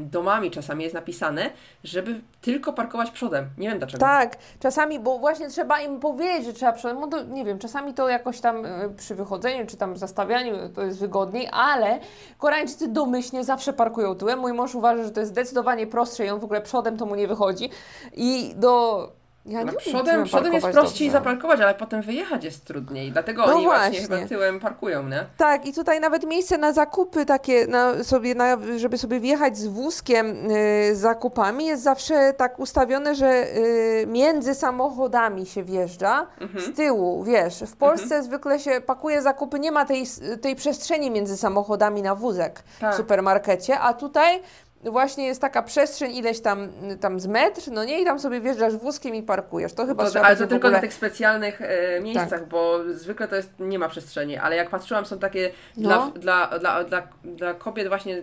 domami 0.00 0.50
czasami 0.50 0.82
jest 0.82 0.94
napisane, 0.94 1.50
żeby 1.84 2.20
tylko 2.40 2.72
parkować 2.72 3.10
przodem. 3.10 3.48
Nie 3.58 3.68
wiem 3.68 3.78
dlaczego. 3.78 4.00
Tak, 4.00 4.36
czasami, 4.60 5.00
bo 5.00 5.18
właśnie 5.18 5.48
trzeba 5.48 5.80
im 5.80 6.00
powiedzieć, 6.00 6.44
że 6.46 6.52
trzeba 6.52 6.72
przodem, 6.72 7.00
no 7.00 7.06
to 7.06 7.22
nie 7.22 7.44
wiem, 7.44 7.58
czasami 7.58 7.94
to 7.94 8.08
jakoś 8.08 8.40
tam 8.40 8.66
e, 8.66 8.88
przy 8.96 9.14
wychodzeniu, 9.14 9.66
czy 9.66 9.76
tam 9.76 9.96
zastawianiu 9.96 10.68
to 10.68 10.82
jest 10.82 11.00
wygodniej, 11.00 11.48
ale 11.52 12.00
Koreańczycy 12.38 12.88
domyślnie 12.88 13.44
zawsze 13.44 13.72
parkują 13.72 14.14
tyłem. 14.14 14.38
Mój 14.38 14.52
mąż 14.52 14.74
uważa, 14.74 15.04
że 15.04 15.10
to 15.10 15.20
jest 15.20 15.32
zdecydowanie 15.32 15.86
prostsze 15.86 16.26
i 16.26 16.30
on 16.30 16.40
w 16.40 16.44
ogóle 16.44 16.60
przodem 16.60 16.96
to 16.96 17.06
mu 17.06 17.14
nie 17.14 17.28
wychodzi. 17.28 17.70
I 18.12 18.52
do... 18.56 19.25
Ja 19.48 19.64
No 19.64 19.72
przodem, 19.72 20.24
przodem 20.24 20.52
jest 20.52 20.66
prościej 20.66 21.08
dobrze. 21.08 21.18
zaparkować, 21.18 21.60
ale 21.60 21.74
potem 21.74 22.02
wyjechać 22.02 22.44
jest 22.44 22.64
trudniej. 22.64 23.12
Dlatego 23.12 23.46
No 23.46 23.54
oni 23.54 23.64
właśnie. 23.64 23.98
właśnie. 24.00 24.16
chyba 24.16 24.28
tyłem 24.28 24.60
parkują, 24.60 25.02
nie? 25.08 25.26
Tak, 25.36 25.66
i 25.66 25.72
tutaj 25.72 26.00
nawet 26.00 26.26
miejsce 26.26 26.58
na 26.58 26.72
zakupy 26.72 27.26
takie, 27.26 27.66
na 27.66 28.04
sobie, 28.04 28.34
na, 28.34 28.56
żeby 28.76 28.98
sobie 28.98 29.20
wjechać 29.20 29.58
z 29.58 29.66
wózkiem 29.66 30.50
y, 30.50 30.96
z 30.96 30.98
zakupami 30.98 31.66
jest 31.66 31.82
zawsze 31.82 32.32
tak 32.36 32.58
ustawione, 32.58 33.14
że 33.14 33.56
y, 33.56 34.04
między 34.06 34.54
samochodami 34.54 35.46
się 35.46 35.62
wjeżdża, 35.64 36.26
Mhm. 36.40 36.64
z 36.64 36.76
tyłu, 36.76 37.24
wiesz. 37.24 37.60
W 37.66 37.76
Polsce 37.76 38.22
zwykle 38.22 38.60
się 38.60 38.80
pakuje 38.80 39.22
zakupy, 39.22 39.58
nie 39.60 39.72
ma 39.72 39.84
tej, 39.84 40.04
tej 40.40 40.56
przestrzeni 40.56 41.10
między 41.10 41.36
samochodami 41.36 42.02
na 42.02 42.14
wózek 42.14 42.62
Tak. 42.80 42.94
w 42.94 42.96
supermarkecie, 42.96 43.78
a 43.80 43.94
tutaj 43.94 44.42
właśnie 44.90 45.26
jest 45.26 45.40
taka 45.40 45.62
przestrzeń 45.62 46.16
ileś 46.16 46.40
tam, 46.40 46.68
tam 47.00 47.20
z 47.20 47.26
metr, 47.26 47.62
no 47.70 47.84
nie, 47.84 48.02
i 48.02 48.04
tam 48.04 48.18
sobie 48.20 48.40
wjeżdżasz 48.40 48.76
wózkiem 48.76 49.14
i 49.14 49.22
parkujesz. 49.22 49.72
To 49.72 49.86
chyba 49.86 50.10
To, 50.10 50.20
ale 50.20 50.36
to 50.36 50.46
tylko 50.46 50.56
ogóle... 50.56 50.72
Tak. 50.72 50.72
na 50.72 50.80
tych 50.80 50.94
specjalnych 50.94 51.62
e, 51.62 52.00
miejscach, 52.00 52.48
bo 52.48 52.78
zwykle 52.94 53.28
to 53.28 53.36
jest, 53.36 53.50
nie 53.58 53.78
ma 53.78 53.88
przestrzeni, 53.88 54.36
ale 54.36 54.56
jak 54.56 54.70
patrzyłam, 54.70 55.06
są 55.06 55.18
takie 55.18 55.50
dla, 55.76 55.96
No. 55.96 56.10
dla, 56.10 56.58
dla, 56.58 56.84
dla, 56.84 57.02
dla 57.24 57.54
kobiet 57.54 57.88
właśnie, 57.88 58.22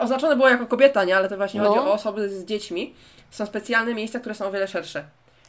oznaczone 0.00 0.36
było 0.36 0.48
jako 0.48 0.66
kobieta, 0.66 1.04
nie? 1.04 1.16
Ale 1.16 1.28
to 1.28 1.36
właśnie 1.36 1.60
No. 1.60 1.68
chodzi 1.74 1.80
o 1.88 1.92
osoby 1.92 2.28
z 2.28 2.44
dziećmi. 2.44 2.94
Są 3.30 3.46
specjalne 3.46 3.94
miejsca, 3.94 4.20
które 4.20 4.34
są 4.34 4.46
o 4.46 4.50
wiele 4.50 4.68
szersze. 4.68 5.04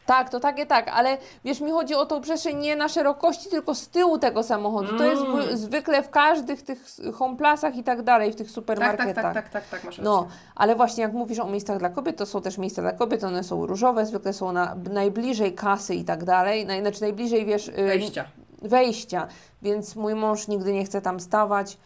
Tak, 0.05 0.29
to 0.29 0.39
takie 0.39 0.65
tak, 0.65 0.87
ale 0.93 1.17
wiesz, 1.45 1.61
mi 1.61 1.71
chodzi 1.71 1.95
o 1.95 2.05
tą 2.05 2.21
przestrzeń 2.21 2.57
nie 2.57 2.75
na 2.75 2.87
szerokości, 2.89 3.49
tylko 3.49 3.75
z 3.75 3.87
tyłu 3.87 4.17
tego 4.17 4.43
samochodu. 4.43 4.97
To 4.97 5.03
jest 5.03 5.21
w, 5.21 5.25
Mm. 5.25 5.57
zwykle 5.57 6.03
w 6.03 6.09
każdych 6.09 6.61
tych 6.61 6.85
homeplasach 7.13 7.75
i 7.75 7.83
tak 7.83 8.01
dalej, 8.01 8.31
w 8.31 8.35
tych 8.35 8.47
Tak, 8.47 8.53
supermarketach. 8.55 9.15
tak, 9.15 9.33
tak, 9.33 9.33
tak, 9.33 9.49
tak, 9.49 9.63
tak, 9.69 9.83
masz 9.83 9.97
rację. 9.97 10.03
No, 10.03 10.27
ale 10.55 10.75
właśnie 10.75 11.03
jak 11.03 11.13
mówisz 11.13 11.39
o 11.39 11.45
miejscach 11.47 11.77
dla 11.77 11.89
kobiet, 11.89 12.17
to 12.17 12.25
są 12.25 12.41
też 12.41 12.57
miejsca 12.57 12.81
dla 12.81 12.91
kobiet, 12.91 13.23
one 13.23 13.43
są 13.43 13.65
różowe, 13.65 14.05
zwykle 14.05 14.33
są 14.33 14.51
na, 14.51 14.75
najbliżej 14.91 15.53
kasy 15.53 15.95
i 15.95 16.03
tak 16.03 16.23
dalej, 16.23 16.65
naj, 16.65 16.81
znaczy 16.81 17.01
najbliżej, 17.01 17.45
wiesz, 17.45 17.69
Wejścia. 17.71 18.25
wejścia, 18.61 19.27
więc 19.61 19.95
mój 19.95 20.15
mąż 20.15 20.47
nigdy 20.47 20.73
nie 20.73 20.85
chce 20.85 21.01
tam 21.01 21.19
stawać, 21.19 21.77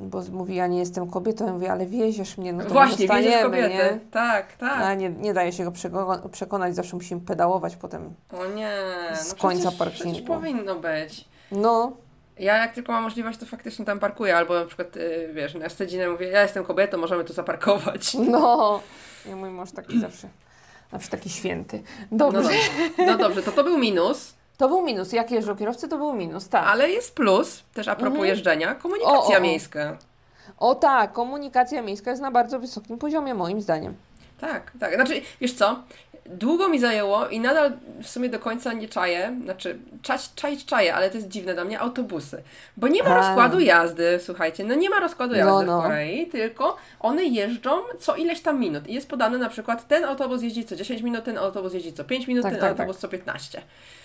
bo 0.00 0.22
mówi, 0.32 0.54
ja 0.54 0.66
nie 0.66 0.78
jestem 0.78 1.10
kobietą, 1.10 1.46
ja 1.46 1.52
mówię, 1.52 1.72
ale 1.72 1.86
wieziesz 1.86 2.38
mnie, 2.38 2.52
no 2.52 2.64
to 2.64 2.70
Właśnie, 2.70 3.06
staniemy, 3.06 3.42
kobietę. 3.42 3.68
nie? 3.68 4.00
Tak, 4.10 4.56
tak. 4.56 4.82
A 4.82 4.94
nie, 4.94 5.10
nie 5.10 5.34
daje 5.34 5.52
się 5.52 5.64
go 5.64 5.72
przekonać, 6.32 6.74
zawsze 6.74 6.96
musimy 6.96 7.20
pedałować 7.20 7.76
potem. 7.76 8.14
O 8.32 8.46
nie. 8.46 8.70
Z 9.14 9.28
no 9.32 9.38
końca 9.42 9.60
przecież, 9.62 9.78
parkingu. 9.78 10.10
Przecież 10.10 10.26
powinno 10.28 10.74
być. 10.74 11.24
No, 11.52 11.92
Ja 12.38 12.56
jak 12.56 12.74
tylko 12.74 12.92
mam 12.92 13.02
możliwość, 13.02 13.38
to 13.38 13.46
faktycznie 13.46 13.84
tam 13.84 13.98
parkuję, 13.98 14.36
albo 14.36 14.54
na 14.54 14.64
przykład, 14.66 14.96
y, 14.96 15.30
wiesz, 15.34 15.54
na 15.54 15.68
stedzinę 15.68 16.08
mówię, 16.10 16.28
ja 16.28 16.42
jestem 16.42 16.64
kobietą, 16.64 16.98
możemy 16.98 17.24
tu 17.24 17.32
zaparkować. 17.32 18.14
no. 18.14 18.80
I 19.26 19.34
mój 19.34 19.50
mąż 19.50 19.72
taki 19.72 20.00
zawsze, 20.00 20.28
zawsze 20.92 21.10
taki 21.10 21.30
święty. 21.30 21.82
No 22.10 22.18
Dobrze. 22.32 22.42
dobrze, 22.42 22.58
no 23.06 23.18
dobrze 23.18 23.42
to 23.42 23.52
to 23.52 23.64
był 23.64 23.78
minus, 23.78 24.34
To 24.58 24.68
był 24.68 24.82
minus. 24.82 25.12
Jak 25.12 25.30
jeżdżą 25.30 25.56
kierowcy, 25.56 25.88
to 25.88 25.98
był 25.98 26.12
minus, 26.12 26.48
tak. 26.48 26.64
ale 26.66 26.90
jest 26.90 27.14
plus, 27.14 27.62
też 27.74 27.88
a 27.88 27.96
propos 27.96 28.12
Mhm. 28.16 28.28
jeżdżenia, 28.28 28.74
komunikacja 28.74 29.34
O, 29.34 29.38
o, 29.38 29.40
miejska. 29.40 29.96
O 30.58 30.74
tak, 30.74 31.12
komunikacja 31.12 31.82
miejska 31.82 32.10
jest 32.10 32.22
na 32.22 32.30
bardzo 32.30 32.60
wysokim 32.60 32.98
poziomie, 32.98 33.34
moim 33.34 33.60
zdaniem. 33.60 33.94
Tak, 34.40 34.72
tak. 34.80 34.94
Znaczy, 34.94 35.20
wiesz 35.40 35.52
co? 35.54 35.82
Długo 36.30 36.68
mi 36.68 36.78
zajęło 36.78 37.28
i 37.28 37.40
nadal 37.40 37.72
w 38.02 38.08
sumie 38.08 38.28
do 38.28 38.38
końca 38.38 38.72
nie 38.72 38.88
czaję, 38.88 39.36
znaczy 39.44 39.78
czać, 40.02 40.34
czaić 40.34 40.64
czaję, 40.64 40.94
ale 40.94 41.10
to 41.10 41.16
jest 41.16 41.28
dziwne 41.28 41.54
dla 41.54 41.64
mnie, 41.64 41.80
autobusy. 41.80 42.42
Bo 42.76 42.88
nie 42.88 43.02
ma 43.02 43.08
A. 43.10 43.16
rozkładu 43.16 43.60
jazdy, 43.60 44.20
słuchajcie, 44.24 44.64
no 44.64 44.74
nie 44.74 44.90
ma 44.90 45.00
rozkładu 45.00 45.34
jazdy 45.34 45.52
No, 45.52 45.62
no. 45.62 45.80
w 45.80 45.82
Korei, 45.82 46.26
tylko 46.26 46.76
one 47.00 47.24
jeżdżą 47.24 47.70
co 48.00 48.16
ileś 48.16 48.40
tam 48.40 48.60
minut 48.60 48.88
i 48.88 48.94
jest 48.94 49.08
podane 49.08 49.38
na 49.38 49.48
przykład 49.48 49.88
ten 49.88 50.04
autobus 50.04 50.42
jeździ 50.42 50.64
co 50.64 50.76
10 50.76 51.02
minut, 51.02 51.24
ten 51.24 51.38
autobus 51.38 51.74
jeździ 51.74 51.92
co 51.92 52.04
5 52.04 52.26
minut, 52.28 52.42
Tak, 52.42 52.52
ten 52.52 52.60
tak, 52.60 52.70
autobus 52.70 52.98
co 52.98 53.08
15. 53.08 53.62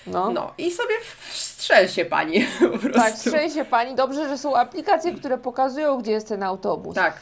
No. 0.07 0.29
No 0.31 0.53
i 0.57 0.71
sobie 0.71 0.93
strzel 1.31 1.87
się 1.87 2.05
pani 2.05 2.45
po 2.71 2.79
prostu. 2.79 2.99
Tak, 2.99 3.13
szczęście 3.17 3.65
pani. 3.65 3.95
Dobrze, 3.95 4.29
że 4.29 4.37
są 4.37 4.55
aplikacje, 4.55 5.13
które 5.13 5.37
pokazują, 5.37 5.97
gdzie 6.01 6.11
jest 6.11 6.27
ten 6.27 6.43
autobus. 6.43 6.95
Tak. 6.95 7.13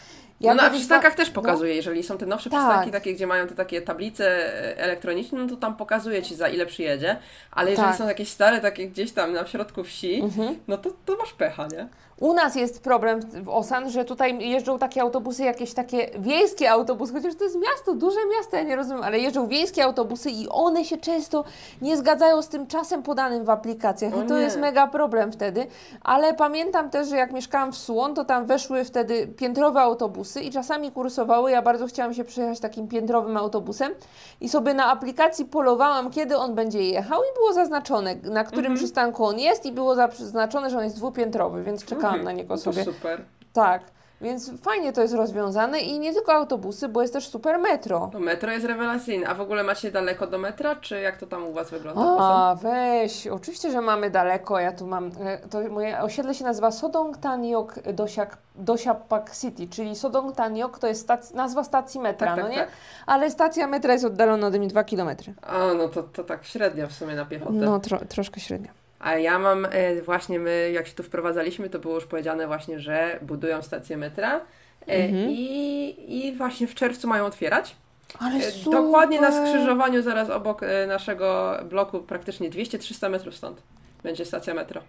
Ja 0.41 0.51
no 0.53 0.55
na 0.55 0.63
kiedyś 0.63 0.77
przystankach 0.79 1.15
też 1.15 1.27
no. 1.27 1.33
pokazuje, 1.33 1.75
jeżeli 1.75 2.03
są 2.03 2.17
te 2.17 2.25
nowsze 2.25 2.49
Tak. 2.49 2.59
przystanki, 2.59 2.91
takie, 2.91 3.13
gdzie 3.13 3.27
mają 3.27 3.47
te 3.47 3.55
takie 3.55 3.81
tablice 3.81 4.25
e, 4.27 4.77
elektroniczne, 4.77 5.39
no 5.39 5.47
to 5.47 5.55
tam 5.55 5.75
pokazuje 5.75 6.23
Ci 6.23 6.35
za 6.35 6.47
ile 6.49 6.65
przyjedzie, 6.65 7.17
ale 7.51 7.69
jeżeli 7.71 7.87
Tak. 7.87 7.97
są 7.97 8.07
jakieś 8.07 8.29
stare, 8.29 8.59
takie 8.59 8.87
gdzieś 8.89 9.11
tam 9.11 9.33
na 9.33 9.47
środku 9.47 9.83
wsi, 9.83 10.21
Mhm. 10.21 10.55
no 10.67 10.77
to, 10.77 10.89
to 11.05 11.17
masz 11.17 11.33
pecha, 11.33 11.67
nie? 11.71 11.87
U 12.21 12.33
nas 12.33 12.55
jest 12.55 12.83
problem 12.83 13.19
w 13.43 13.49
Osan, 13.49 13.89
że 13.89 14.05
tutaj 14.05 14.49
jeżdżą 14.49 14.79
takie 14.79 15.01
autobusy, 15.01 15.43
jakieś 15.43 15.73
takie 15.73 16.09
wiejskie 16.19 16.71
autobusy, 16.71 17.13
chociaż 17.13 17.35
to 17.35 17.43
jest 17.43 17.55
miasto, 17.55 17.93
duże 17.95 18.19
miasto, 18.37 18.57
ja 18.57 18.63
nie 18.63 18.75
rozumiem, 18.75 19.03
ale 19.03 19.19
jeżdżą 19.19 19.47
wiejskie 19.47 19.83
autobusy 19.83 20.29
i 20.31 20.49
one 20.49 20.85
się 20.85 20.97
często 20.97 21.43
nie 21.81 21.97
zgadzają 21.97 22.41
z 22.41 22.47
tym 22.47 22.67
czasem 22.67 23.03
podanym 23.03 23.43
w 23.45 23.49
aplikacjach 23.49 24.13
O 24.17 24.23
i 24.23 24.27
to 24.27 24.35
nie. 24.37 24.41
jest 24.41 24.57
mega 24.59 24.87
problem 24.87 25.31
wtedy, 25.31 25.67
ale 26.01 26.33
pamiętam 26.33 26.89
też, 26.89 27.07
że 27.07 27.15
jak 27.17 27.31
mieszkałam 27.33 27.71
w 27.71 27.77
Suwon, 27.77 28.13
to 28.15 28.25
tam 28.25 28.45
weszły 28.45 28.83
wtedy 28.83 29.27
piętrowe 29.27 29.81
autobusy 29.81 30.41
i 30.41 30.51
czasami 30.51 30.91
kursowały, 30.91 31.51
ja 31.51 31.61
bardzo 31.61 31.87
chciałam 31.87 32.13
się 32.13 32.23
przejechać 32.23 32.59
takim 32.59 32.87
piętrowym 32.87 33.37
autobusem 33.37 33.93
i 34.41 34.49
sobie 34.49 34.73
na 34.73 34.85
aplikacji 34.85 35.45
polowałam, 35.45 36.11
kiedy 36.11 36.37
on 36.37 36.55
będzie 36.55 36.81
jechał 36.83 37.19
i 37.21 37.35
było 37.39 37.53
zaznaczone, 37.53 38.15
na 38.23 38.43
którym 38.43 38.65
Mhm. 38.65 38.77
przystanku 38.77 39.25
on 39.25 39.39
jest 39.39 39.65
i 39.65 39.71
było 39.71 39.95
zaznaczone, 39.95 40.69
że 40.69 40.77
on 40.77 40.83
jest 40.83 40.95
dwupiętrowy, 40.95 41.63
więc 41.63 41.85
czekałam 41.85 42.10
Na 42.17 42.31
niego 42.31 42.53
No 42.53 42.57
to 42.61 42.73
sobie. 42.73 42.83
super. 42.85 43.21
Tak, 43.53 43.81
więc 44.21 44.51
fajnie 44.61 44.93
to 44.93 45.01
jest 45.01 45.13
rozwiązane 45.13 45.79
i 45.79 45.99
nie 45.99 46.13
tylko 46.13 46.33
autobusy, 46.33 46.87
bo 46.89 47.01
jest 47.01 47.13
też 47.13 47.27
super 47.27 47.59
metro. 47.59 48.09
No 48.13 48.19
metro 48.19 48.51
jest 48.51 48.65
rewelacyjne. 48.65 49.27
A 49.27 49.33
w 49.35 49.41
ogóle 49.41 49.63
macie 49.63 49.91
daleko 49.91 50.27
do 50.27 50.37
metra, 50.37 50.75
czy 50.75 50.99
jak 51.01 51.17
to 51.17 51.27
tam 51.27 51.43
u 51.47 51.53
Was 51.53 51.69
wygląda? 51.71 52.01
A, 52.19 52.55
weź, 52.61 53.27
oczywiście, 53.27 53.71
że 53.71 53.81
mamy 53.81 54.09
daleko, 54.09 54.59
ja 54.59 54.71
tu 54.71 54.87
mam, 54.87 55.11
e, 55.25 55.37
to 55.49 55.61
moje 55.69 55.99
osiedle 56.01 56.33
się 56.35 56.43
nazywa 56.43 56.71
Sodong 56.71 57.17
Taniok 57.17 57.73
Dosiak, 57.93 58.37
Dosiapak 58.55 59.31
City, 59.35 59.67
czyli 59.67 59.95
Sodong 59.95 60.35
Taniok 60.35 60.79
to 60.79 60.87
jest 60.87 61.01
stac, 61.01 61.33
nazwa 61.33 61.63
stacji 61.63 61.99
metra, 61.99 62.27
Tak, 62.27 62.35
tak, 62.35 62.43
no 62.45 62.49
nie? 62.51 62.57
tak. 62.57 62.69
Ale 63.05 63.31
stacja 63.31 63.67
metra 63.67 63.93
jest 63.93 64.05
oddalona 64.05 64.47
ode 64.47 64.59
mnie 64.59 64.67
2 64.67 64.83
km. 64.83 65.09
A, 65.41 65.73
no 65.77 65.89
to, 65.89 66.03
to 66.03 66.23
tak 66.23 66.45
średnio 66.45 66.87
w 66.87 66.93
sumie 66.93 67.15
na 67.15 67.25
piechotę. 67.25 67.51
No, 67.53 67.79
tro, 67.79 67.99
troszkę 68.09 68.39
średnio. 68.39 68.69
A 69.01 69.15
ja 69.17 69.39
mam, 69.39 69.65
e, 69.71 70.01
właśnie 70.01 70.39
my, 70.39 70.71
jak 70.73 70.87
się 70.87 70.93
tu 70.93 71.03
wprowadzaliśmy, 71.03 71.69
to 71.69 71.79
było 71.79 71.95
już 71.95 72.05
powiedziane 72.05 72.47
właśnie, 72.47 72.79
że 72.79 73.19
budują 73.21 73.61
stację 73.61 73.97
metra 73.97 74.35
e, 74.35 74.41
Mhm. 74.87 75.29
i, 75.29 75.95
i 76.07 76.33
właśnie 76.35 76.67
w 76.67 76.75
czerwcu 76.75 77.07
mają 77.07 77.25
otwierać. 77.25 77.75
Ale 78.19 78.35
E. 78.35 78.51
Dokładnie 78.71 79.21
na 79.21 79.31
skrzyżowaniu 79.31 80.01
zaraz 80.01 80.29
obok 80.29 80.61
naszego 80.87 81.57
bloku, 81.69 81.99
praktycznie 81.99 82.49
200-300 82.49 83.09
metrów 83.09 83.35
stąd 83.35 83.61
będzie 84.03 84.25
stacja 84.25 84.53
metro. 84.53 84.81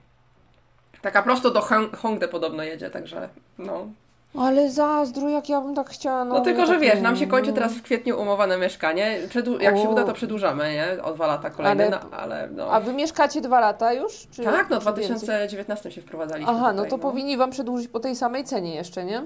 Taka 1.02 1.22
prosto 1.22 1.50
do 1.50 1.60
Hong- 1.60 1.96
Hongdae 1.96 2.28
podobno 2.28 2.62
jedzie, 2.62 2.90
także 2.90 3.28
no. 3.58 3.86
Ale 4.38 4.70
zazdro, 4.70 5.28
jak 5.28 5.48
ja 5.48 5.60
bym 5.60 5.74
tak 5.74 5.90
chciała. 5.90 6.24
No, 6.24 6.34
No 6.34 6.40
tylko, 6.40 6.66
że 6.66 6.72
tak 6.72 6.80
wiesz, 6.82 7.00
nam 7.00 7.16
się 7.16 7.26
kończy 7.26 7.48
no. 7.50 7.54
teraz 7.54 7.72
w 7.72 7.82
kwietniu 7.82 8.20
umowane 8.20 8.58
mieszkanie. 8.58 9.18
Przedłu- 9.28 9.60
jak 9.62 9.76
się 9.78 9.88
O. 9.88 9.92
uda, 9.92 10.04
to 10.04 10.12
przedłużamy, 10.12 10.72
nie? 10.72 11.02
O 11.02 11.12
dwa 11.14 11.26
lata 11.26 11.50
kolejne, 11.50 11.86
Ale- 11.86 11.98
no, 12.10 12.16
ale 12.16 12.48
no. 12.52 12.70
A 12.72 12.80
wy 12.80 12.92
mieszkacie 12.92 13.40
dwa 13.40 13.60
lata 13.60 13.92
już? 13.92 14.12
Czy, 14.30 14.42
tak, 14.44 14.70
no 14.70 14.80
w 14.80 14.84
czy 14.84 14.90
więcej? 14.94 15.08
2019 15.08 15.90
się 15.90 16.00
wprowadzaliśmy 16.00 16.52
Aha, 16.52 16.72
no 16.72 16.76
tutaj, 16.84 16.90
to 16.90 16.98
powinni 16.98 17.36
Wam 17.36 17.50
przedłużyć 17.50 17.88
po 17.88 18.00
tej 18.00 18.16
samej 18.16 18.44
cenie 18.44 18.74
jeszcze, 18.74 19.04
nie? 19.04 19.22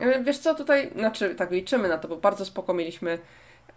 E, 0.00 0.22
Wiesz 0.22 0.38
co, 0.38 0.54
tutaj, 0.54 0.90
znaczy 0.96 1.34
tak 1.34 1.50
liczymy 1.50 1.88
na 1.88 1.98
to, 1.98 2.08
bo 2.08 2.16
bardzo 2.16 2.44
spoko 2.44 2.74
mieliśmy 2.74 3.18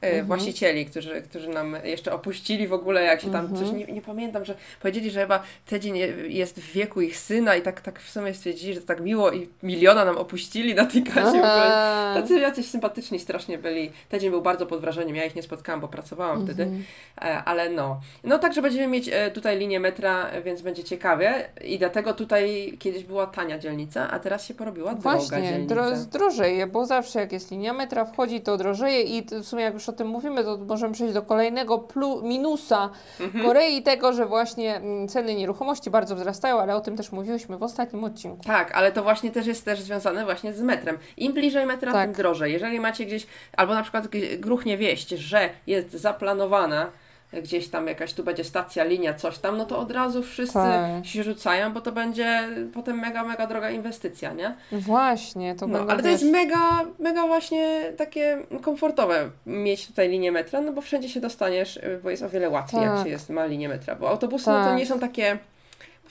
Mhm. 0.02 0.26
właścicieli, 0.26 0.86
którzy, 0.86 1.22
którzy 1.22 1.50
nam 1.50 1.76
jeszcze 1.84 2.14
opuścili 2.14 2.68
w 2.68 2.74
ogóle, 2.74 3.04
jak 3.04 3.22
się 3.22 3.32
tam 3.32 3.46
Mhm. 3.46 3.66
coś, 3.66 3.76
nie, 3.76 3.86
nie 3.94 4.02
pamiętam, 4.02 4.46
że 4.46 4.56
powiedzieli, 4.82 5.12
że 5.12 5.22
chyba 5.22 5.44
tydzień 5.66 5.98
jest 6.28 6.60
w 6.60 6.72
wieku 6.72 7.02
ich 7.02 7.18
syna 7.18 7.56
i 7.56 7.62
tak, 7.62 7.82
tak 7.82 8.00
w 8.00 8.10
sumie 8.10 8.34
stwierdzili, 8.34 8.74
że 8.74 8.82
to 8.82 8.88
tak 8.88 9.02
miło 9.02 9.32
i 9.32 9.48
miliona 9.64 10.06
nam 10.06 10.18
opuścili 10.18 10.76
na 10.76 10.86
tej 10.86 11.04
kasie. 11.04 11.42
Aha. 11.44 12.12
Tacy 12.22 12.40
jacyś 12.40 12.66
sympatyczni 12.66 13.20
strasznie 13.20 13.58
byli. 13.58 13.92
Tydzień 14.10 14.30
był 14.30 14.42
bardzo 14.42 14.66
pod 14.66 14.82
wrażeniem, 14.82 15.16
ja 15.16 15.26
ich 15.26 15.36
nie 15.36 15.44
spotkałam, 15.44 15.82
bo 15.82 15.88
pracowałam 15.88 16.44
wtedy, 16.46 16.64
Mhm. 16.64 16.84
e, 17.22 17.44
ale 17.44 17.70
no. 17.70 18.02
No 18.24 18.40
także 18.40 18.62
będziemy 18.62 18.88
mieć 18.88 19.10
e, 19.14 19.32
tutaj 19.32 19.60
linię 19.60 19.80
metra, 19.80 20.30
więc 20.46 20.62
będzie 20.62 20.84
ciekawie 20.84 21.50
i 21.66 21.80
dlatego 21.80 22.14
tutaj 22.14 22.76
kiedyś 22.80 23.04
była 23.04 23.28
tania 23.28 23.60
dzielnica, 23.60 24.12
a 24.12 24.20
teraz 24.20 24.46
się 24.46 24.54
porobiła 24.54 24.96
droga 24.96 25.18
Właśnie, 25.18 25.42
dzielnica. 25.50 25.76
dro, 25.76 25.86
drożeje, 26.12 26.68
bo 26.68 26.86
zawsze 26.86 27.20
jak 27.20 27.32
jest 27.32 27.52
linia 27.52 27.74
metra 27.74 28.06
wchodzi, 28.06 28.42
to 28.42 28.58
drożeje 28.58 29.02
i 29.02 29.26
w 29.32 29.46
sumie 29.46 29.64
jak 29.64 29.74
już 29.74 29.89
o 29.90 29.94
tym 29.94 30.08
mówimy, 30.08 30.44
to 30.44 30.58
możemy 30.58 30.94
przejść 30.94 31.14
do 31.14 31.22
kolejnego 31.22 31.80
plu, 31.80 32.22
minusa 32.22 32.90
Mhm. 33.20 33.46
Korei 33.46 33.84
tego, 33.84 34.14
że 34.14 34.26
właśnie 34.26 34.76
mm, 34.76 35.08
ceny 35.08 35.36
nieruchomości 35.36 35.90
bardzo 35.90 36.16
wzrastają, 36.16 36.60
ale 36.60 36.76
o 36.76 36.82
tym 36.82 36.98
też 36.98 37.12
mówiłyśmy 37.12 37.58
w 37.58 37.64
ostatnim 37.64 38.04
odcinku. 38.04 38.44
Tak, 38.44 38.72
ale 38.72 38.92
to 38.92 39.04
właśnie 39.04 39.32
też 39.32 39.48
jest 39.48 39.66
też 39.66 39.82
związane 39.82 40.26
właśnie 40.26 40.54
z 40.54 40.62
metrem. 40.62 40.98
Im 41.18 41.34
bliżej 41.34 41.66
metra, 41.66 41.92
Tak. 41.94 42.06
tym 42.06 42.14
drożej. 42.14 42.54
Jeżeli 42.54 42.80
macie 42.80 43.06
gdzieś, 43.06 43.28
albo 43.58 43.74
na 43.74 43.82
przykład 43.82 44.08
gruchnie 44.38 44.78
wieść, 44.78 45.10
że 45.10 45.50
jest 45.68 45.92
zaplanowana 45.92 46.92
gdzieś 47.34 47.68
tam 47.70 47.88
jakaś 47.88 48.14
tu 48.14 48.24
będzie 48.24 48.44
stacja, 48.44 48.84
linia, 48.84 49.14
coś 49.14 49.38
tam, 49.38 49.58
no 49.58 49.66
to 49.66 49.80
od 49.80 49.92
razu 49.92 50.24
wszyscy 50.24 50.54
Tak. 50.54 51.06
się 51.06 51.24
rzucają, 51.24 51.74
bo 51.74 51.82
to 51.82 51.92
będzie 51.92 52.50
potem 52.74 53.00
mega, 53.00 53.24
mega 53.24 53.48
droga 53.48 53.70
inwestycja, 53.70 54.34
nie? 54.34 54.56
Właśnie, 54.72 55.56
to 55.56 55.68
No, 55.68 55.80
ale 55.90 56.04
to 56.04 56.10
jest 56.10 56.24
mega, 56.24 56.86
mega 57.00 57.28
właśnie 57.28 57.94
takie 57.98 58.38
komfortowe 58.62 59.30
mieć 59.46 59.88
tutaj 59.88 60.10
linię 60.10 60.32
metra, 60.32 60.62
no 60.62 60.72
bo 60.74 60.82
wszędzie 60.82 61.10
się 61.10 61.20
dostaniesz, 61.20 61.78
y, 61.78 62.00
bo 62.04 62.10
jest 62.10 62.24
o 62.24 62.30
wiele 62.30 62.50
łatwiej, 62.50 62.82
jak 62.82 62.96
Tak. 62.96 63.04
się 63.04 63.10
jest, 63.10 63.30
ma 63.30 63.46
linię 63.46 63.70
metra, 63.70 63.96
bo 63.96 64.10
autobusy 64.10 64.50
no 64.50 64.60
to 64.60 64.66
Tak. 64.66 64.78
nie 64.78 64.86
są 64.86 65.00
takie, 65.00 65.38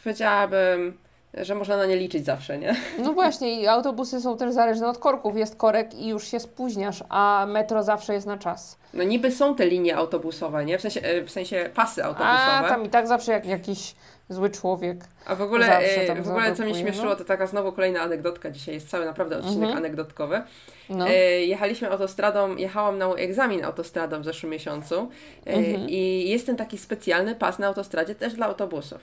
powiedziałabym, 0.05 0.99
że 1.35 1.55
można 1.55 1.77
na 1.77 1.87
nie 1.87 1.97
liczyć 1.97 2.25
zawsze, 2.25 2.59
nie? 2.59 2.77
No 3.05 3.13
właśnie, 3.13 3.61
i 3.61 3.67
autobusy 3.67 4.21
są 4.21 4.37
też 4.37 4.53
zależne 4.53 4.89
od 4.89 4.99
korków. 4.99 5.37
Jest 5.37 5.57
korek 5.57 5.95
i 5.95 6.09
już 6.09 6.29
się 6.29 6.41
spóźniasz, 6.41 7.05
a 7.09 7.47
metro 7.49 7.83
zawsze 7.83 8.15
jest 8.15 8.27
na 8.27 8.39
czas. 8.39 8.79
No 8.95 9.05
niby 9.05 9.31
są 9.31 9.55
te 9.55 9.67
linie 9.67 9.97
autobusowe, 9.97 10.65
nie? 10.65 10.79
W 10.79 10.81
sensie, 10.81 11.01
e, 11.01 11.23
w 11.23 11.31
sensie 11.31 11.71
pasy 11.75 12.05
autobusowe. 12.05 12.37
A 12.37 12.69
tam 12.69 12.85
i 12.85 12.89
tak 12.89 13.07
zawsze 13.07 13.33
jak 13.33 13.47
jakiś 13.47 13.95
zły 14.29 14.51
człowiek. 14.51 15.05
A 15.27 15.35
w 15.35 15.43
ogóle, 15.43 15.79
e, 15.79 16.23
w 16.23 16.29
ogóle 16.29 16.55
co 16.55 16.63
mnie 16.65 16.75
śmieszyło, 16.75 17.07
no. 17.07 17.17
to 17.17 17.25
taka 17.25 17.47
znowu 17.47 17.73
kolejna 17.73 18.01
anegdotka. 18.01 18.51
Dzisiaj 18.51 18.75
jest 18.75 18.89
cały 18.89 19.05
naprawdę 19.05 19.37
odcinek 19.39 19.57
Mhm. 19.63 19.77
anegdotkowy. 19.77 20.43
No. 20.89 21.09
E, 21.09 21.15
jechaliśmy 21.45 21.91
autostradą, 21.91 22.57
jechałam 22.57 22.99
na 22.99 23.07
egzamin 23.15 23.65
autostradą 23.65 24.21
w 24.21 24.25
zeszłym 24.25 24.53
miesiącu 24.53 25.11
e, 25.47 25.51
Mhm. 25.51 25.87
i 25.89 26.25
jest 26.29 26.47
ten 26.47 26.57
taki 26.57 26.79
specjalny 26.79 27.35
pas 27.35 27.59
na 27.59 27.67
autostradzie 27.67 28.15
też 28.15 28.35
dla 28.35 28.47
autobusów. 28.47 28.99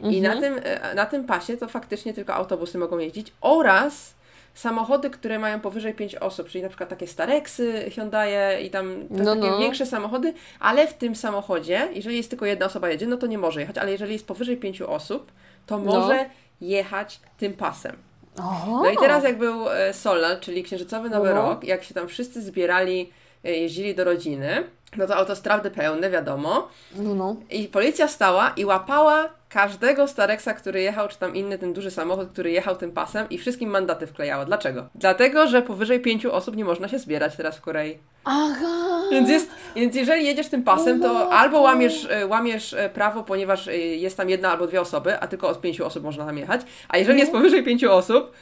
I 0.00 0.18
Mhm. 0.18 0.22
na 0.34 0.40
tym, 0.40 0.60
e, 0.64 0.94
na 0.94 1.06
tym 1.06 1.24
pasie 1.24 1.56
to 1.56 1.68
faktycznie 1.68 2.14
tylko 2.14 2.34
autobusy 2.34 2.78
mogą 2.78 2.98
jeździć 2.98 3.32
oraz 3.40 4.15
samochody, 4.56 5.10
które 5.10 5.38
mają 5.38 5.60
powyżej 5.60 5.94
5 5.94 6.14
osób, 6.14 6.48
czyli 6.48 6.62
na 6.62 6.68
przykład 6.68 6.88
takie 6.90 7.06
Starexy, 7.06 7.90
Hyundai 7.94 8.66
i 8.66 8.70
tam 8.70 9.04
No, 9.10 9.34
takie 9.34 9.50
no. 9.50 9.58
większe 9.58 9.86
samochody, 9.86 10.34
ale 10.60 10.86
w 10.86 10.94
tym 10.94 11.16
samochodzie, 11.16 11.88
jeżeli 11.94 12.16
jest 12.16 12.30
tylko 12.30 12.46
jedna 12.46 12.66
osoba 12.66 12.88
jedzie, 12.90 13.06
no 13.06 13.16
to 13.16 13.26
nie 13.26 13.38
może 13.38 13.60
jechać, 13.60 13.78
ale 13.78 13.92
jeżeli 13.92 14.12
jest 14.12 14.26
powyżej 14.26 14.56
5 14.56 14.82
osób, 14.82 15.32
to 15.66 15.78
No. 15.78 15.84
może 15.84 16.26
jechać 16.60 17.20
tym 17.38 17.52
pasem. 17.52 17.96
O! 18.38 18.66
No 18.82 18.90
i 18.90 18.96
teraz 18.96 19.24
jak 19.24 19.38
był 19.38 19.70
e, 19.70 19.92
Solal, 19.94 20.40
czyli 20.40 20.62
Księżycowy 20.62 21.10
Nowy 21.10 21.28
No. 21.28 21.34
Rok, 21.34 21.64
jak 21.64 21.84
się 21.84 21.94
tam 21.94 22.08
wszyscy 22.08 22.42
zbierali, 22.42 23.10
e, 23.44 23.50
jeździli 23.52 23.94
do 23.94 24.04
rodziny, 24.04 24.64
no 24.98 25.06
to 25.06 25.16
autostrady 25.16 25.70
pełne, 25.70 26.10
wiadomo, 26.10 26.68
No, 26.96 27.14
no. 27.14 27.36
i 27.50 27.68
policja 27.68 28.08
stała 28.08 28.52
i 28.56 28.64
łapała 28.64 29.28
każdego 29.48 30.08
Starexa, 30.08 30.48
który 30.56 30.82
jechał, 30.82 31.08
czy 31.08 31.18
tam 31.18 31.36
inny 31.36 31.58
ten 31.58 31.72
duży 31.72 31.90
samochód, 31.90 32.28
który 32.32 32.50
jechał 32.50 32.76
tym 32.76 32.92
pasem 32.92 33.26
i 33.30 33.38
wszystkim 33.38 33.70
mandaty 33.70 34.06
wklejała. 34.06 34.44
Dlaczego? 34.44 34.86
Dlatego, 34.94 35.46
że 35.48 35.62
powyżej 35.62 36.00
pięciu 36.00 36.32
osób 36.32 36.56
nie 36.56 36.64
można 36.64 36.88
się 36.88 36.98
zbierać 36.98 37.36
teraz 37.36 37.56
w 37.56 37.60
Korei. 37.60 37.98
Aha! 38.24 39.02
Więc, 39.12 39.28
jest, 39.28 39.50
więc 39.76 39.94
jeżeli 39.96 40.26
jedziesz 40.26 40.48
tym 40.48 40.62
pasem, 40.62 41.02
to 41.02 41.32
albo 41.32 41.60
łamiesz, 41.60 42.06
e, 42.10 42.26
łamiesz 42.26 42.72
e, 42.74 42.88
prawo, 42.88 43.22
ponieważ 43.22 43.68
e, 43.68 43.76
jest 43.76 44.16
tam 44.16 44.30
jedna 44.30 44.50
albo 44.50 44.66
dwie 44.66 44.80
osoby, 44.80 45.20
a 45.20 45.26
tylko 45.26 45.48
od 45.48 45.60
pięciu 45.60 45.86
osób 45.86 46.02
można 46.04 46.26
tam 46.26 46.38
jechać, 46.38 46.60
a 46.88 46.98
jeżeli 46.98 47.18
jest 47.20 47.32
powyżej 47.32 47.62
pięciu 47.64 47.92
osób, 47.92 48.32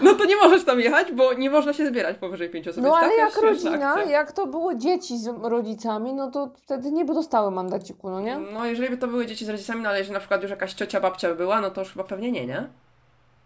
no 0.00 0.14
to 0.14 0.24
nie 0.24 0.36
możesz 0.36 0.64
tam 0.64 0.80
jechać, 0.80 1.12
bo 1.12 1.32
nie 1.32 1.50
można 1.50 1.72
się 1.72 1.86
zbierać 1.86 2.18
powyżej 2.18 2.50
pięciu 2.50 2.70
osób. 2.70 2.82
No 2.82 2.96
ale 2.96 3.16
jak 3.16 3.36
rodzina, 3.36 4.02
jak 4.02 4.32
to 4.32 4.46
było 4.46 4.74
dzieci 4.74 5.18
z 5.18 5.26
rodzicami, 5.42 6.14
no 6.14 6.30
to 6.30 6.50
wtedy 6.56 6.92
nie 6.92 7.04
by 7.04 7.14
dostały 7.14 7.50
mandaciku, 7.50 8.10
no 8.10 8.20
nie? 8.20 8.38
No 8.38 8.66
jeżeli 8.66 8.90
by 8.90 8.96
to 8.96 9.06
były 9.08 9.26
dzieci 9.26 9.44
z 9.44 9.48
rodzicami, 9.48 9.82
no 9.82 9.88
ale 9.88 9.98
jeżeli 9.98 10.12
na 10.14 10.20
przykład 10.20 10.42
już 10.42 10.50
jakaś 10.50 10.74
ciocia, 10.74 11.00
babcia 11.00 11.34
była, 11.34 11.60
no 11.60 11.70
to 11.70 11.80
już 11.80 11.90
chyba 11.92 12.04
pewnie 12.04 12.32
nie, 12.32 12.46
nie? 12.46 12.66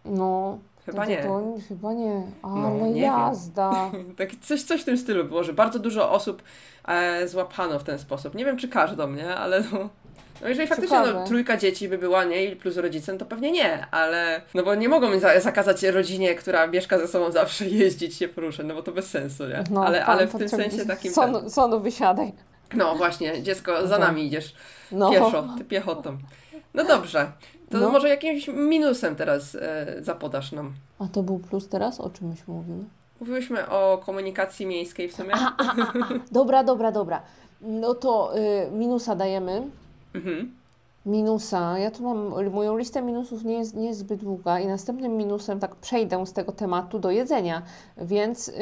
No. 0.05 0.59
Chyba 0.87 1.07
nie. 1.07 1.23
To, 1.23 1.55
chyba 1.69 1.93
nie, 1.93 2.23
ale 2.43 2.55
No, 2.55 2.87
nie 2.87 3.01
jazda. 3.01 3.91
Tak, 4.19 4.29
coś, 4.41 4.63
coś 4.63 4.83
w 4.83 4.85
tym 4.85 4.99
stylu 4.99 5.25
było, 5.25 5.45
że 5.45 5.53
bardzo 5.53 5.79
dużo 5.79 6.11
osób 6.11 6.43
e, 6.89 7.29
złapano 7.29 7.79
w 7.79 7.85
ten 7.85 7.99
sposób. 7.99 8.35
Nie 8.35 8.45
wiem, 8.45 8.57
czy 8.57 8.69
każdą, 8.69 9.11
nie? 9.11 9.35
Ale 9.35 9.65
no... 9.73 9.89
No 10.43 10.49
jeżeli 10.49 10.69
faktycznie 10.69 11.01
no, 11.01 11.25
trójka 11.27 11.57
dzieci 11.57 11.89
by 11.89 11.99
była, 11.99 12.25
nie? 12.25 12.57
Plus 12.57 12.77
rodzicem, 12.77 13.19
to 13.19 13.27
pewnie 13.27 13.53
nie, 13.53 13.87
ale... 13.91 14.43
No 14.55 14.63
bo 14.63 14.75
nie 14.75 14.89
mogą 14.89 15.19
za 15.19 15.41
zakazać 15.41 15.83
rodzinie, 15.83 16.35
która 16.35 16.67
mieszka 16.67 16.99
ze 16.99 17.09
sobą 17.09 17.33
zawsze 17.33 17.67
jeździć, 17.83 18.17
się 18.17 18.29
poruszać, 18.29 18.67
no 18.67 18.75
bo 18.75 18.83
to 18.83 18.93
bez 18.93 19.11
sensu, 19.11 19.47
nie? 19.49 19.65
No, 19.71 19.85
ale, 19.85 20.01
pan 20.01 20.11
ale 20.11 20.27
w 20.27 20.39
tym 20.39 20.49
sensie 20.49 20.87
takim... 20.87 21.13
Sonu, 21.13 21.51
sonu 21.51 21.81
wysiadaj. 21.81 22.33
No 22.75 22.95
właśnie, 22.97 23.43
dziecko, 23.43 23.87
za 23.87 23.99
No. 23.99 24.07
nami 24.07 24.27
idziesz. 24.27 24.55
No. 24.93 25.11
Pieszo, 25.11 25.45
ty 25.59 25.65
piechotą. 25.65 26.19
No 26.75 26.85
dobrze. 26.85 27.33
To 27.73 27.81
No. 27.81 27.91
może 27.91 28.09
jakimś 28.09 28.49
minusem 28.49 29.17
teraz 29.17 29.55
e, 29.55 29.87
zapodasz 30.01 30.53
nam. 30.53 30.73
A 30.99 31.07
to 31.07 31.23
był 31.23 31.39
plus 31.39 31.69
teraz? 31.69 32.01
O 32.01 32.11
czym 32.11 32.29
myśmy 32.29 32.55
mówili? 32.55 32.85
Mówiłyśmy 33.21 33.69
o 33.69 34.03
komunikacji 34.07 34.67
miejskiej 34.67 35.09
w 35.09 35.15
sumie. 35.17 35.35
A, 35.35 35.57
a, 35.59 35.65
a, 35.83 35.83
a. 35.83 36.09
Dobra, 36.33 36.65
dobra, 36.65 36.93
dobra. 36.93 37.23
No 37.61 37.95
to 37.95 38.33
y, 38.39 38.71
minusa 38.71 39.15
dajemy. 39.17 39.63
Mhm. 40.15 40.53
Minusa. 41.07 41.79
Ja 41.79 41.91
tu 41.91 42.03
mam, 42.03 42.51
moją 42.53 42.77
listę 42.77 43.03
minusów 43.03 43.45
nie 43.45 43.55
jest, 43.59 43.75
nie 43.77 43.87
jest 43.87 44.01
zbyt 44.01 44.21
długa 44.21 44.61
i 44.61 44.67
następnym 44.67 45.17
minusem, 45.17 45.61
tak 45.61 45.75
przejdę 45.77 46.27
z 46.27 46.33
tego 46.33 46.53
tematu 46.53 46.99
do 46.99 47.11
jedzenia, 47.11 47.63
więc 47.97 48.49
y, 48.49 48.53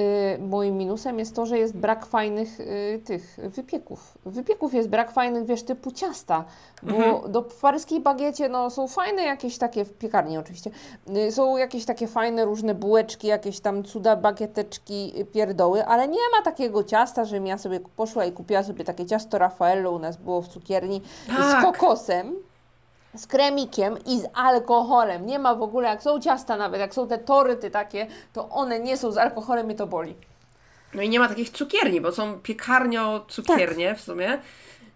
moim 0.48 0.76
minusem 0.76 1.18
jest 1.18 1.36
to, 1.36 1.46
że 1.46 1.58
jest 1.58 1.76
brak 1.76 2.06
fajnych 2.06 2.60
y, 2.60 3.00
tych 3.04 3.38
wypieków. 3.44 4.18
Wypieków 4.26 4.74
jest 4.74 4.88
brak 4.88 5.10
fajnych, 5.12 5.44
wiesz, 5.46 5.62
typu 5.62 5.90
ciasta, 5.90 6.44
bo 6.82 6.96
Mhm. 6.96 7.32
do 7.32 7.42
paryskiej 7.42 8.00
bagiecie, 8.00 8.48
no 8.48 8.70
są 8.70 8.88
fajne 8.88 9.22
jakieś 9.22 9.58
takie, 9.58 9.84
w 9.84 9.92
piekarni 9.92 10.38
oczywiście, 10.38 10.70
y, 11.16 11.32
są 11.32 11.56
jakieś 11.56 11.84
takie 11.84 12.06
fajne 12.06 12.44
różne 12.44 12.74
bułeczki, 12.74 13.26
jakieś 13.26 13.60
tam 13.60 13.82
cuda, 13.84 14.16
bagieteczki, 14.16 15.12
y, 15.20 15.24
pierdoły, 15.24 15.86
ale 15.86 16.08
nie 16.08 16.18
ma 16.38 16.44
takiego 16.44 16.84
ciasta, 16.84 17.24
żebym 17.24 17.46
ja 17.46 17.58
sobie 17.58 17.80
poszła 17.96 18.24
i 18.24 18.32
kupiła 18.32 18.62
sobie 18.62 18.84
takie 18.84 19.06
ciasto 19.06 19.38
Raffaello, 19.38 19.90
u 19.90 19.98
nas 19.98 20.16
było 20.16 20.42
w 20.42 20.48
cukierni, 20.48 21.02
Tak. 21.26 21.60
z 21.60 21.64
kokosem, 21.64 22.29
z 23.14 23.26
kremikiem 23.26 23.96
i 24.06 24.20
z 24.20 24.24
alkoholem. 24.34 25.26
Nie 25.26 25.38
ma 25.38 25.54
w 25.54 25.62
ogóle, 25.62 25.88
jak 25.88 26.02
są 26.02 26.20
ciasta 26.20 26.56
nawet, 26.56 26.80
jak 26.80 26.94
są 26.94 27.08
te 27.08 27.18
toryty 27.18 27.70
takie, 27.70 28.06
to 28.32 28.48
one 28.48 28.80
nie 28.80 28.96
są 28.96 29.12
z 29.12 29.18
alkoholem 29.18 29.70
i 29.70 29.74
to 29.74 29.86
boli. 29.86 30.14
No 30.94 31.02
i 31.02 31.08
nie 31.08 31.18
ma 31.18 31.28
takich 31.28 31.50
cukierni, 31.50 32.00
bo 32.00 32.12
są 32.12 32.38
piekarnio-cukiernie 32.40 33.94
w 33.94 34.00
sumie. 34.00 34.38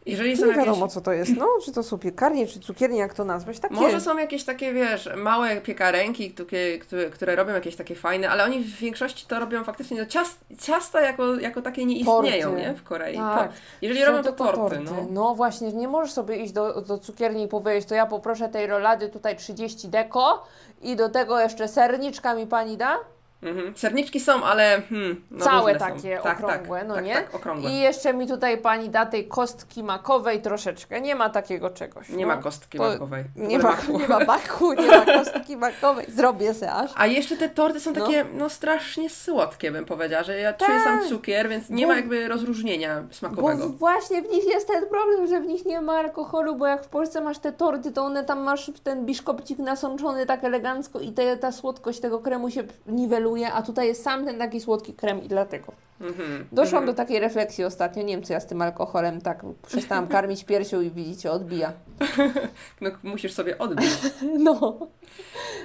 Jeżeli 0.06 0.36
są 0.36 0.42
Nie 0.42 0.50
jakieś... 0.50 0.66
wiadomo, 0.66 0.88
co 0.88 1.00
to 1.00 1.12
jest, 1.12 1.36
no, 1.36 1.46
czy 1.64 1.72
to 1.72 1.82
są 1.82 1.98
piekarnie, 1.98 2.46
czy 2.46 2.60
cukiernie, 2.60 2.98
jak 2.98 3.14
to 3.14 3.24
nazwać, 3.24 3.60
takie... 3.60 3.74
Może 3.74 4.00
są 4.00 4.18
jakieś 4.18 4.44
takie, 4.44 4.72
wiesz, 4.72 5.08
małe 5.16 5.60
piekarenki, 5.60 6.34
które, 6.80 7.10
które 7.10 7.36
robią 7.36 7.54
jakieś 7.54 7.76
takie 7.76 7.94
fajne, 7.94 8.30
ale 8.30 8.44
oni 8.44 8.60
w 8.60 8.76
większości 8.76 9.26
to 9.26 9.40
robią 9.40 9.64
faktycznie, 9.64 10.00
no 10.00 10.06
ciast, 10.06 10.44
ciasta 10.60 11.00
jako, 11.00 11.34
jako 11.34 11.62
takie 11.62 11.84
nie 11.84 11.96
istnieją, 11.96 12.48
Torty. 12.48 12.62
nie? 12.62 12.74
W 12.74 12.82
Korei. 12.82 13.16
Tak. 13.16 13.48
To, 13.48 13.54
jeżeli 13.82 14.00
Są 14.00 14.06
robią 14.06 14.22
to 14.22 14.32
torty, 14.32 14.80
no. 15.10 15.34
właśnie, 15.34 15.72
nie 15.72 15.88
możesz 15.88 16.12
sobie 16.12 16.36
iść 16.36 16.52
do, 16.52 16.80
do 16.80 16.98
cukierni 16.98 17.44
i 17.44 17.48
powiedzieć, 17.48 17.88
to 17.88 17.94
ja 17.94 18.06
poproszę 18.06 18.48
tej 18.48 18.66
rolady 18.66 19.08
tutaj 19.08 19.36
30 19.36 19.88
deko 19.88 20.46
i 20.82 20.96
do 20.96 21.08
tego 21.08 21.40
jeszcze 21.40 21.68
serniczka 21.68 22.34
mi 22.34 22.46
pani 22.46 22.76
da? 22.76 22.98
Mhm. 23.44 23.76
Serniczki 23.76 24.20
są, 24.20 24.44
ale 24.44 24.82
hmm, 24.88 25.24
no 25.30 25.44
Całe 25.44 25.72
różne 25.72 25.88
są. 25.88 25.94
takie 25.94 26.18
tak, 26.22 26.40
okrągłe, 26.40 26.78
tak, 26.78 26.88
no 26.88 26.94
tak, 26.94 27.04
nie? 27.04 27.14
Tak, 27.14 27.34
okrągłe. 27.34 27.70
I 27.70 27.78
jeszcze 27.80 28.14
mi 28.14 28.26
tutaj 28.28 28.58
pani 28.58 28.88
da 28.90 29.06
tej 29.06 29.28
kostki 29.28 29.82
makowej 29.82 30.42
troszeczkę. 30.42 31.00
Nie 31.00 31.14
ma 31.14 31.30
takiego 31.30 31.70
czegoś. 31.70 32.08
Nie 32.08 32.26
no. 32.26 32.36
ma 32.36 32.42
kostki 32.42 32.78
To 32.78 32.84
makowej. 32.84 33.24
Nie 33.36 33.58
ma, 33.58 33.70
maku. 33.70 33.98
nie 34.00 34.08
ma 34.08 34.24
baku, 34.24 34.72
nie 34.72 34.86
ma 34.86 35.04
kostki 35.04 35.56
makowej. 35.56 36.06
Zrobię 36.08 36.54
se 36.54 36.72
aż. 36.72 36.90
A 36.96 37.06
jeszcze 37.06 37.36
te 37.36 37.48
torty 37.48 37.80
są 37.80 37.92
No. 37.92 38.00
takie, 38.04 38.24
no, 38.34 38.48
strasznie 38.48 39.10
słodkie, 39.10 39.70
bym 39.70 39.84
powiedziała, 39.84 40.22
że 40.22 40.38
ja 40.38 40.52
czuję 40.52 40.80
sam 40.84 41.08
cukier, 41.08 41.48
więc 41.48 41.70
nie 41.70 41.82
Bo- 41.86 41.88
ma 41.92 41.96
jakby 41.96 42.28
rozróżnienia 42.28 43.02
Bo 43.08 43.14
smakowego. 43.14 43.68
w- 43.68 43.78
właśnie 43.78 44.22
w 44.22 44.30
nich 44.30 44.44
jest 44.46 44.68
ten 44.68 44.86
problem, 44.86 45.26
że 45.26 45.40
w 45.40 45.46
nich 45.46 45.64
nie 45.66 45.80
ma 45.80 45.92
alkoholu, 45.92 46.56
bo 46.56 46.66
jak 46.66 46.84
w 46.84 46.88
Polsce 46.88 47.20
masz 47.20 47.38
te 47.38 47.52
torty, 47.52 47.92
to 47.92 48.02
one 48.04 48.24
tam 48.24 48.42
masz 48.42 48.70
ten 48.84 49.06
biszkopcik 49.06 49.58
nasączony 49.58 50.26
tak 50.26 50.44
elegancko 50.44 51.00
i 51.00 51.12
te, 51.12 51.36
ta 51.36 51.52
słodkość 51.52 52.00
tego 52.00 52.18
kremu 52.18 52.50
się 52.50 52.62
niweluje, 52.86 53.33
a 53.42 53.62
tutaj 53.62 53.86
jest 53.86 54.02
sam 54.02 54.24
ten 54.24 54.38
taki 54.38 54.60
słodki 54.60 54.94
krem 54.94 55.22
i 55.22 55.28
dlatego. 55.28 55.72
Mhm. 56.00 56.46
Doszłam 56.52 56.82
mhm. 56.82 56.86
do 56.86 56.94
takiej 56.94 57.20
refleksji 57.20 57.64
ostatnio, 57.64 58.02
nie 58.02 58.14
wiem 58.14 58.22
co 58.22 58.32
ja 58.32 58.40
z 58.40 58.46
tym 58.46 58.62
alkoholem 58.62 59.20
tak 59.20 59.42
przestałam 59.66 60.08
karmić 60.08 60.44
piersią 60.44 60.80
i 60.80 60.90
widzicie, 60.90 61.32
odbija. 61.32 61.72
No, 62.80 62.90
musisz 63.02 63.32
sobie 63.32 63.58
odbić. 63.58 63.90
No. 64.38 64.78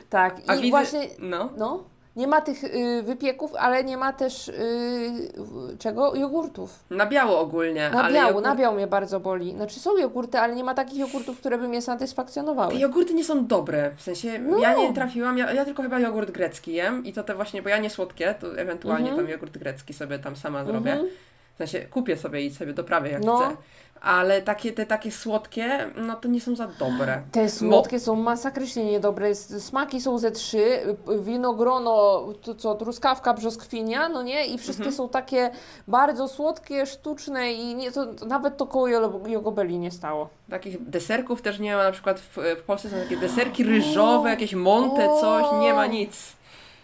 Tak, 0.09 0.41
A 0.47 0.55
i 0.55 0.57
widzę, 0.57 0.69
właśnie, 0.69 1.07
no. 1.19 1.49
no, 1.57 1.83
nie 2.15 2.27
ma 2.27 2.41
tych 2.41 2.63
y, 2.63 3.03
wypieków, 3.03 3.55
ale 3.55 3.83
nie 3.83 3.97
ma 3.97 4.13
też 4.13 4.47
y, 4.47 4.53
czego? 5.79 6.15
Jogurtów. 6.15 6.79
Na 6.89 7.05
biało 7.05 7.39
ogólnie. 7.39 7.89
Na 7.89 8.09
jogurt... 8.27 8.45
na 8.45 8.55
biału 8.55 8.75
mnie 8.75 8.87
bardzo 8.87 9.19
boli. 9.19 9.51
Znaczy 9.51 9.79
są 9.79 9.97
jogurty, 9.97 10.39
ale 10.39 10.55
nie 10.55 10.63
ma 10.63 10.73
takich 10.73 10.99
jogurtów, 10.99 11.37
które 11.39 11.57
by 11.57 11.67
mnie 11.67 11.81
satysfakcjonowały. 11.81 12.73
Te 12.73 12.79
jogurty 12.79 13.13
nie 13.13 13.23
są 13.23 13.45
dobre, 13.47 13.91
w 13.95 14.01
sensie 14.01 14.39
No. 14.39 14.57
ja 14.57 14.75
nie 14.75 14.93
trafiłam, 14.93 15.37
ja, 15.37 15.51
ja 15.53 15.65
tylko 15.65 15.83
chyba 15.83 15.99
jogurt 15.99 16.31
grecki 16.31 16.73
jem 16.73 17.05
i 17.05 17.13
to 17.13 17.23
te 17.23 17.35
właśnie, 17.35 17.61
bo 17.61 17.69
ja 17.69 17.77
nie 17.77 17.89
słodkie, 17.89 18.35
to 18.39 18.57
ewentualnie 18.59 19.09
Mhm. 19.09 19.25
tam 19.25 19.31
jogurt 19.31 19.57
grecki 19.57 19.93
sobie 19.93 20.19
tam 20.19 20.35
sama 20.35 20.65
zrobię. 20.65 20.91
Mhm. 20.91 21.09
W 21.55 21.57
sensie 21.57 21.79
kupię 21.87 22.17
sobie 22.17 22.41
i 22.45 22.53
sobie 22.53 22.73
doprawię 22.73 23.11
jak 23.11 23.23
No. 23.23 23.37
chcę. 23.37 23.55
Ale 24.01 24.41
takie, 24.41 24.71
te 24.71 24.85
takie 24.85 25.11
słodkie, 25.11 25.89
no 25.97 26.15
to 26.15 26.27
nie 26.27 26.41
są 26.41 26.55
za 26.55 26.67
dobre. 26.67 27.21
Te 27.31 27.49
słodkie 27.49 27.99
są 27.99 28.15
masakrycznie 28.15 28.85
niedobre. 28.85 29.35
Smaki 29.35 30.01
są 30.01 30.17
ze 30.17 30.31
trzy. 30.31 30.79
Winogrono, 31.19 32.23
to 32.41 32.55
co, 32.55 32.75
truskawka, 32.75 33.33
brzoskwinia, 33.33 34.09
no 34.09 34.21
nie? 34.21 34.45
I 34.45 34.57
wszystkie 34.57 34.83
Mhm. 34.83 34.95
są 34.95 35.09
takie 35.09 35.51
bardzo 35.87 36.27
słodkie, 36.27 36.85
sztuczne 36.85 37.53
i 37.53 37.75
nie, 37.75 37.91
to, 37.91 38.05
nawet 38.27 38.57
to 38.57 38.67
koło 38.67 38.87
jo- 38.87 39.21
jogobeli 39.27 39.79
nie 39.79 39.91
stało. 39.91 40.29
Takich 40.49 40.89
deserków 40.89 41.41
też 41.41 41.59
nie 41.59 41.75
ma, 41.75 41.83
na 41.83 41.91
przykład 41.91 42.19
w, 42.19 42.37
w 42.59 42.63
Polsce 42.63 42.89
są 42.89 42.95
takie 43.03 43.17
deserki 43.17 43.63
ryżowe, 43.63 44.29
jakieś 44.29 44.53
monte, 44.53 45.07
coś, 45.21 45.45
nie 45.61 45.73
ma 45.73 45.85
nic. 45.87 46.38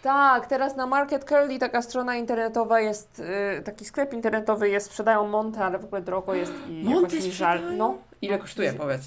Tak, 0.06 0.48
teraz 0.48 0.76
na 0.76 0.86
Market 0.86 1.26
Curly 1.26 1.60
taka 1.60 1.82
strona 1.82 2.16
internetowa 2.16 2.80
jest, 2.80 3.20
y, 3.60 3.62
taki 3.62 3.86
sklep 3.86 4.14
internetowy 4.14 4.70
jest, 4.70 4.86
sprzedają 4.86 5.28
monty, 5.28 5.60
ale 5.60 5.80
w 5.80 5.86
ogóle 5.86 6.02
drogo 6.02 6.34
jest 6.34 6.54
i 6.70 6.84
Monty 6.84 7.16
jakoś 7.16 7.28
mi 7.28 7.32
żal. 7.32 7.78
No, 7.78 7.98
Ile 8.22 8.38
kosztuje, 8.38 8.74
powiedz? 8.74 9.02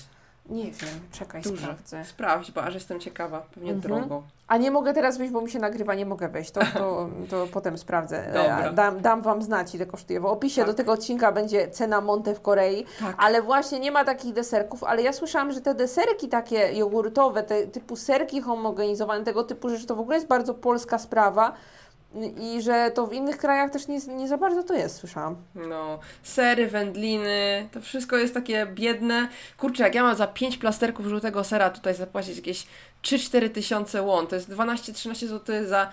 Nie 0.48 0.64
wiem, 0.64 1.00
czekaj, 1.12 1.42
Dużo. 1.42 1.56
sprawdzę. 1.62 2.04
Sprawdź, 2.04 2.50
bo 2.52 2.62
aż 2.62 2.74
jestem 2.74 3.00
ciekawa. 3.00 3.40
Pewnie 3.54 3.72
Mhm. 3.72 3.80
drogo. 4.00 4.22
A 4.48 4.56
nie 4.56 4.70
mogę 4.70 4.94
teraz 4.94 5.18
wyjść, 5.18 5.32
bo 5.32 5.40
mi 5.40 5.50
się 5.50 5.58
nagrywa, 5.58 5.94
nie 5.94 6.06
mogę 6.06 6.28
wejść. 6.28 6.50
To, 6.50 6.60
to, 6.74 7.08
to 7.30 7.46
potem 7.52 7.78
sprawdzę. 7.78 8.24
Dobra. 8.26 8.60
E, 8.60 8.72
Dam, 8.72 9.00
dam 9.00 9.22
Wam 9.22 9.42
znać, 9.42 9.74
ile 9.74 9.86
kosztuje. 9.86 10.20
W 10.20 10.26
opisie 10.26 10.60
Tak. 10.62 10.70
do 10.70 10.74
tego 10.74 10.92
odcinka 10.92 11.32
będzie 11.32 11.68
cena 11.70 12.00
Monte 12.00 12.34
w 12.34 12.40
Korei, 12.40 12.84
Tak. 13.00 13.16
ale 13.18 13.42
właśnie 13.42 13.80
nie 13.80 13.92
ma 13.92 14.04
takich 14.04 14.32
deserków. 14.34 14.84
Ale 14.84 15.02
ja 15.02 15.12
słyszałam, 15.12 15.52
że 15.52 15.60
te 15.60 15.74
deserki 15.74 16.28
takie 16.28 16.72
jogurtowe, 16.72 17.42
te 17.42 17.66
typu 17.66 17.96
serki 17.96 18.40
homogenizowane, 18.40 19.24
tego 19.24 19.44
typu 19.44 19.68
rzeczy, 19.68 19.86
to 19.86 19.96
w 19.96 20.00
ogóle 20.00 20.16
jest 20.16 20.28
bardzo 20.28 20.54
polska 20.54 20.98
sprawa. 20.98 21.52
I 22.40 22.62
że 22.62 22.90
to 22.94 23.06
w 23.06 23.12
innych 23.12 23.38
krajach 23.38 23.70
też 23.70 23.88
nie, 23.88 23.98
nie 23.98 24.28
za 24.28 24.38
bardzo 24.38 24.62
to 24.62 24.74
jest, 24.74 24.96
słyszałam. 24.96 25.36
No, 25.54 25.98
sery, 26.22 26.68
wędliny, 26.68 27.68
to 27.72 27.80
wszystko 27.80 28.16
jest 28.16 28.34
takie 28.34 28.66
biedne. 28.66 29.28
Kurczę, 29.58 29.82
jak 29.82 29.94
ja 29.94 30.02
mam 30.02 30.16
za 30.16 30.26
5 30.26 30.58
plasterków 30.58 31.06
żółtego 31.06 31.44
sera 31.44 31.70
tutaj 31.70 31.94
zapłacić 31.94 32.36
jakieś 32.36 32.66
3-4 33.02 33.50
tysiące 33.50 34.02
łon, 34.02 34.26
to 34.26 34.34
jest 34.34 34.50
12-13 34.50 35.26
zł 35.26 35.66
za 35.66 35.90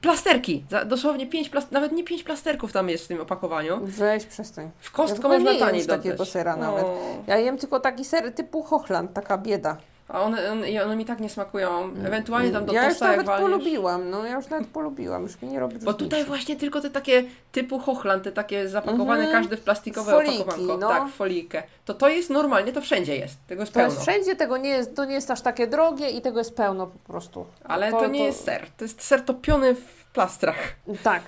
plasterki. 0.00 0.64
Za 0.70 0.84
dosłownie 0.84 1.26
5 1.26 1.48
plasterków, 1.48 1.72
nawet 1.72 1.92
nie 1.92 2.04
5 2.04 2.22
plasterków 2.22 2.72
tam 2.72 2.88
jest 2.88 3.04
w 3.04 3.08
tym 3.08 3.20
opakowaniu. 3.20 3.80
Weź, 3.82 4.26
przestań. 4.26 4.70
W 4.80 4.84
Ja 4.84 4.90
w 4.90 4.92
kostkę 4.92 5.18
ogóle 5.18 5.38
można 5.38 5.66
taniej 5.66 5.82
dodać. 5.82 6.02
takiego 6.02 6.24
sera 6.24 6.56
nawet. 6.56 6.82
No. 6.82 6.98
Ja 7.26 7.38
jem 7.38 7.58
tylko 7.58 7.80
taki 7.80 8.04
ser 8.04 8.32
typu 8.34 8.62
Hochland, 8.62 9.12
taka 9.12 9.38
bieda. 9.38 9.76
A 10.08 10.20
one, 10.22 10.50
one, 10.52 10.70
i 10.70 10.80
one 10.80 10.96
mi 10.96 11.04
tak 11.04 11.20
nie 11.20 11.28
smakują. 11.30 11.90
Ewentualnie 12.06 12.50
tam 12.50 12.64
do 12.64 12.72
ja 12.72 12.84
już 12.84 12.92
tosta 12.92 13.12
jak 13.14 13.26
nawet 13.26 13.40
polubiłam, 13.42 14.10
no 14.10 14.24
ja 14.26 14.34
już 14.36 14.48
nawet 14.48 14.68
polubiłam, 14.68 15.22
już 15.22 15.42
mi 15.42 15.48
nie 15.48 15.60
robi 15.60 15.78
Bo 15.78 15.94
tutaj 15.94 16.24
właśnie 16.24 16.56
tylko 16.56 16.80
te 16.80 16.90
takie 16.90 17.22
typu 17.52 17.78
Hochland, 17.78 18.24
te 18.24 18.32
takie 18.32 18.68
zapakowane, 18.68 19.24
Mhm. 19.24 19.32
każdy 19.42 19.56
w 19.56 19.60
plastikowe 19.60 20.12
Foliki, 20.12 20.42
opakowanko. 20.42 20.76
no. 20.76 20.88
Tak, 20.88 21.08
w 21.08 21.12
folijkę. 21.14 21.62
To 21.84 21.94
to 21.94 22.08
jest 22.08 22.30
normalnie, 22.30 22.72
to 22.72 22.80
wszędzie 22.80 23.16
jest. 23.16 23.36
Tego 23.46 23.62
jest 23.62 23.72
To 23.72 23.78
pełno. 23.80 23.92
jest 23.94 24.02
wszędzie, 24.02 24.36
tego 24.36 24.56
nie 24.56 24.70
jest, 24.70 24.96
to 24.96 25.04
nie 25.04 25.14
jest 25.14 25.30
aż 25.30 25.40
takie 25.40 25.66
drogie 25.66 26.10
i 26.10 26.20
tego 26.22 26.38
jest 26.38 26.56
pełno 26.56 26.86
po 26.86 26.98
prostu. 26.98 27.46
Ale 27.64 27.90
to, 27.90 28.06
nie 28.06 28.24
jest 28.24 28.44
ser. 28.44 28.66
To 28.76 28.84
jest 28.84 29.02
ser 29.02 29.22
topiony 29.24 29.74
w 29.74 30.04
plastrach. 30.12 30.58
Tak, 31.02 31.22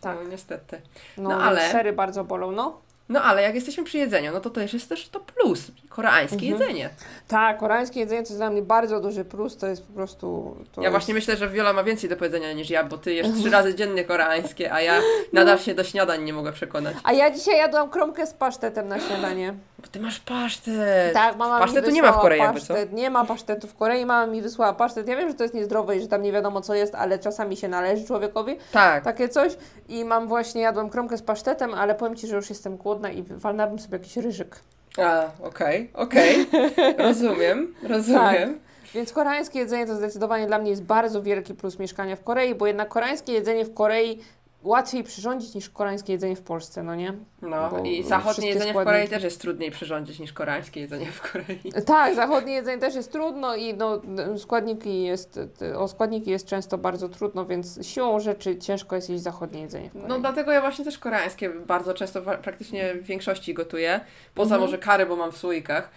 tak. 0.00 0.16
No 0.22 0.28
niestety. 0.30 0.80
No, 1.18 1.28
No, 1.28 1.34
ale... 1.36 1.60
ale- 1.60 1.70
sery 1.72 1.92
bardzo 1.92 2.24
bolą, 2.24 2.52
no. 2.52 2.85
No 3.08 3.22
ale 3.22 3.42
jak 3.42 3.54
jesteśmy 3.54 3.84
przy 3.84 3.98
jedzeniu, 3.98 4.32
no 4.32 4.40
to 4.40 4.50
też 4.50 4.74
jest 4.74 4.88
też 4.88 5.08
to 5.08 5.20
plus. 5.20 5.70
Koreańskie 5.88 6.34
Mhm. 6.46 6.52
jedzenie. 6.60 6.90
Tak, 7.28 7.58
koreańskie 7.58 8.00
jedzenie 8.00 8.22
to 8.22 8.28
jest 8.28 8.38
dla 8.38 8.50
mnie 8.50 8.62
bardzo 8.62 9.00
duży 9.00 9.24
plus, 9.24 9.56
to 9.56 9.66
jest 9.66 9.86
po 9.86 9.92
prostu... 9.92 10.56
Ja 10.76 10.82
jest... 10.82 10.90
właśnie 10.90 11.14
myślę, 11.14 11.36
że 11.36 11.48
Viola 11.48 11.72
ma 11.72 11.84
więcej 11.84 12.10
do 12.10 12.16
powiedzenia 12.16 12.52
niż 12.52 12.70
ja, 12.70 12.84
bo 12.84 12.98
ty 12.98 13.14
jesz 13.14 13.26
trzy 13.40 13.50
razy 13.50 13.74
dziennie 13.74 14.04
koreańskie, 14.04 14.72
a 14.72 14.80
ja 14.80 15.00
nadal 15.32 15.58
się 15.58 15.74
do 15.74 15.84
śniadań 15.84 16.22
nie 16.24 16.32
mogę 16.32 16.52
przekonać. 16.52 16.96
A 17.04 17.12
ja 17.12 17.30
dzisiaj 17.30 17.56
jadłam 17.58 17.90
kromkę 17.90 18.26
z 18.26 18.32
pasztetem 18.34 18.88
na 18.88 19.00
śniadanie. 19.00 19.54
Bo 19.78 19.88
ty 19.88 20.00
masz 20.00 20.20
pasztet. 20.20 21.12
Tak, 21.14 21.36
mama 21.36 21.58
Pasztetu 21.58 21.88
mi 21.88 21.94
nie 21.94 22.02
ma 22.02 22.08
w 22.08 22.10
wysłała 22.10 22.22
Korei 22.22 22.38
jakby, 22.40 22.60
co? 22.60 22.66
pasztet. 22.66 22.92
Nie 22.92 23.10
ma 23.10 23.24
pasztetu 23.24 23.66
w 23.68 23.74
Korei, 23.74 24.06
mama 24.06 24.26
mi 24.32 24.42
wysłała 24.42 24.72
pasztet. 24.72 25.08
Ja 25.08 25.16
wiem, 25.16 25.28
że 25.28 25.34
to 25.34 25.42
jest 25.42 25.54
niezdrowe 25.54 25.96
i 25.96 26.00
że 26.00 26.08
tam 26.08 26.22
nie 26.22 26.32
wiadomo 26.32 26.60
co 26.60 26.74
jest, 26.74 26.94
ale 26.94 27.18
czasami 27.18 27.56
się 27.56 27.68
należy 27.68 28.06
człowiekowi 28.06 28.56
Tak. 28.72 29.04
takie 29.04 29.28
coś. 29.28 29.52
I 29.88 30.04
mam 30.04 30.28
właśnie, 30.28 30.60
jadłam 30.60 30.90
kromkę 30.90 31.16
z 31.18 31.22
pasztetem, 31.22 31.74
ale 31.74 31.94
powiem 31.94 32.16
Ci, 32.16 32.26
że 32.26 32.36
już 32.36 32.48
jestem 32.50 32.76
głodna 32.76 32.95
i 33.14 33.22
walnęłabym 33.22 33.78
sobie 33.78 33.98
jakiś 33.98 34.16
ryżyk. 34.16 34.60
A, 34.98 35.30
okej, 35.42 35.90
okej. 35.94 36.46
Rozumiem, 36.98 37.74
rozumiem. 37.82 38.58
Więc 38.94 39.12
koreańskie 39.12 39.58
jedzenie 39.58 39.86
to 39.86 39.96
zdecydowanie 39.96 40.46
dla 40.46 40.58
mnie 40.58 40.70
jest 40.70 40.82
bardzo 40.82 41.22
wielki 41.22 41.54
plus 41.54 41.78
mieszkania 41.78 42.16
w 42.16 42.22
Korei, 42.22 42.54
bo 42.54 42.66
jednak 42.66 42.88
koreańskie 42.88 43.32
jedzenie 43.32 43.64
w 43.64 43.74
Korei 43.74 44.20
łatwiej 44.66 45.04
przyrządzić 45.04 45.54
niż 45.54 45.70
koreańskie 45.70 46.12
jedzenie 46.12 46.36
w 46.36 46.42
Polsce, 46.42 46.82
no 46.82 46.94
nie? 46.94 47.12
No 47.42 47.70
Bo 47.70 47.78
i 47.78 48.02
zachodnie 48.02 48.32
wszystkie 48.32 48.48
jedzenie 48.48 48.72
w 48.72 48.76
składniki- 48.76 48.84
Korei 48.84 49.08
też 49.08 49.22
jest 49.24 49.40
trudniej 49.40 49.70
przyrządzić 49.70 50.18
niż 50.18 50.32
koreańskie 50.32 50.80
jedzenie 50.80 51.06
w 51.06 51.32
Korei. 51.32 51.72
Tak, 51.86 52.14
zachodnie 52.14 52.52
jedzenie 52.52 52.78
też 52.78 52.94
jest 52.94 53.12
trudno 53.12 53.56
i 53.56 53.74
no, 53.74 54.00
składniki 54.38 55.02
jest, 55.02 55.40
o 55.76 55.88
składniki 55.88 56.30
jest 56.30 56.46
często 56.46 56.78
bardzo 56.78 57.08
trudno, 57.08 57.44
więc 57.46 57.86
siłą 57.86 58.20
rzeczy 58.20 58.58
ciężko 58.58 58.96
jest 58.96 59.10
jeść 59.10 59.22
zachodnie 59.22 59.60
jedzenie 59.60 59.88
w 59.90 59.92
Korei. 59.92 60.08
No 60.08 60.18
dlatego 60.18 60.52
ja 60.52 60.60
właśnie 60.60 60.84
też 60.84 60.98
koreańskie 60.98 61.50
bardzo 61.50 61.94
często, 61.94 62.22
praktycznie 62.22 62.94
w 62.94 63.02
większości 63.02 63.54
gotuję. 63.54 64.00
Poza 64.34 64.54
Mhm. 64.54 64.60
może 64.60 64.78
kary, 64.78 65.06
bo 65.06 65.16
mam 65.16 65.32
w 65.32 65.36
słoikach 65.36 65.90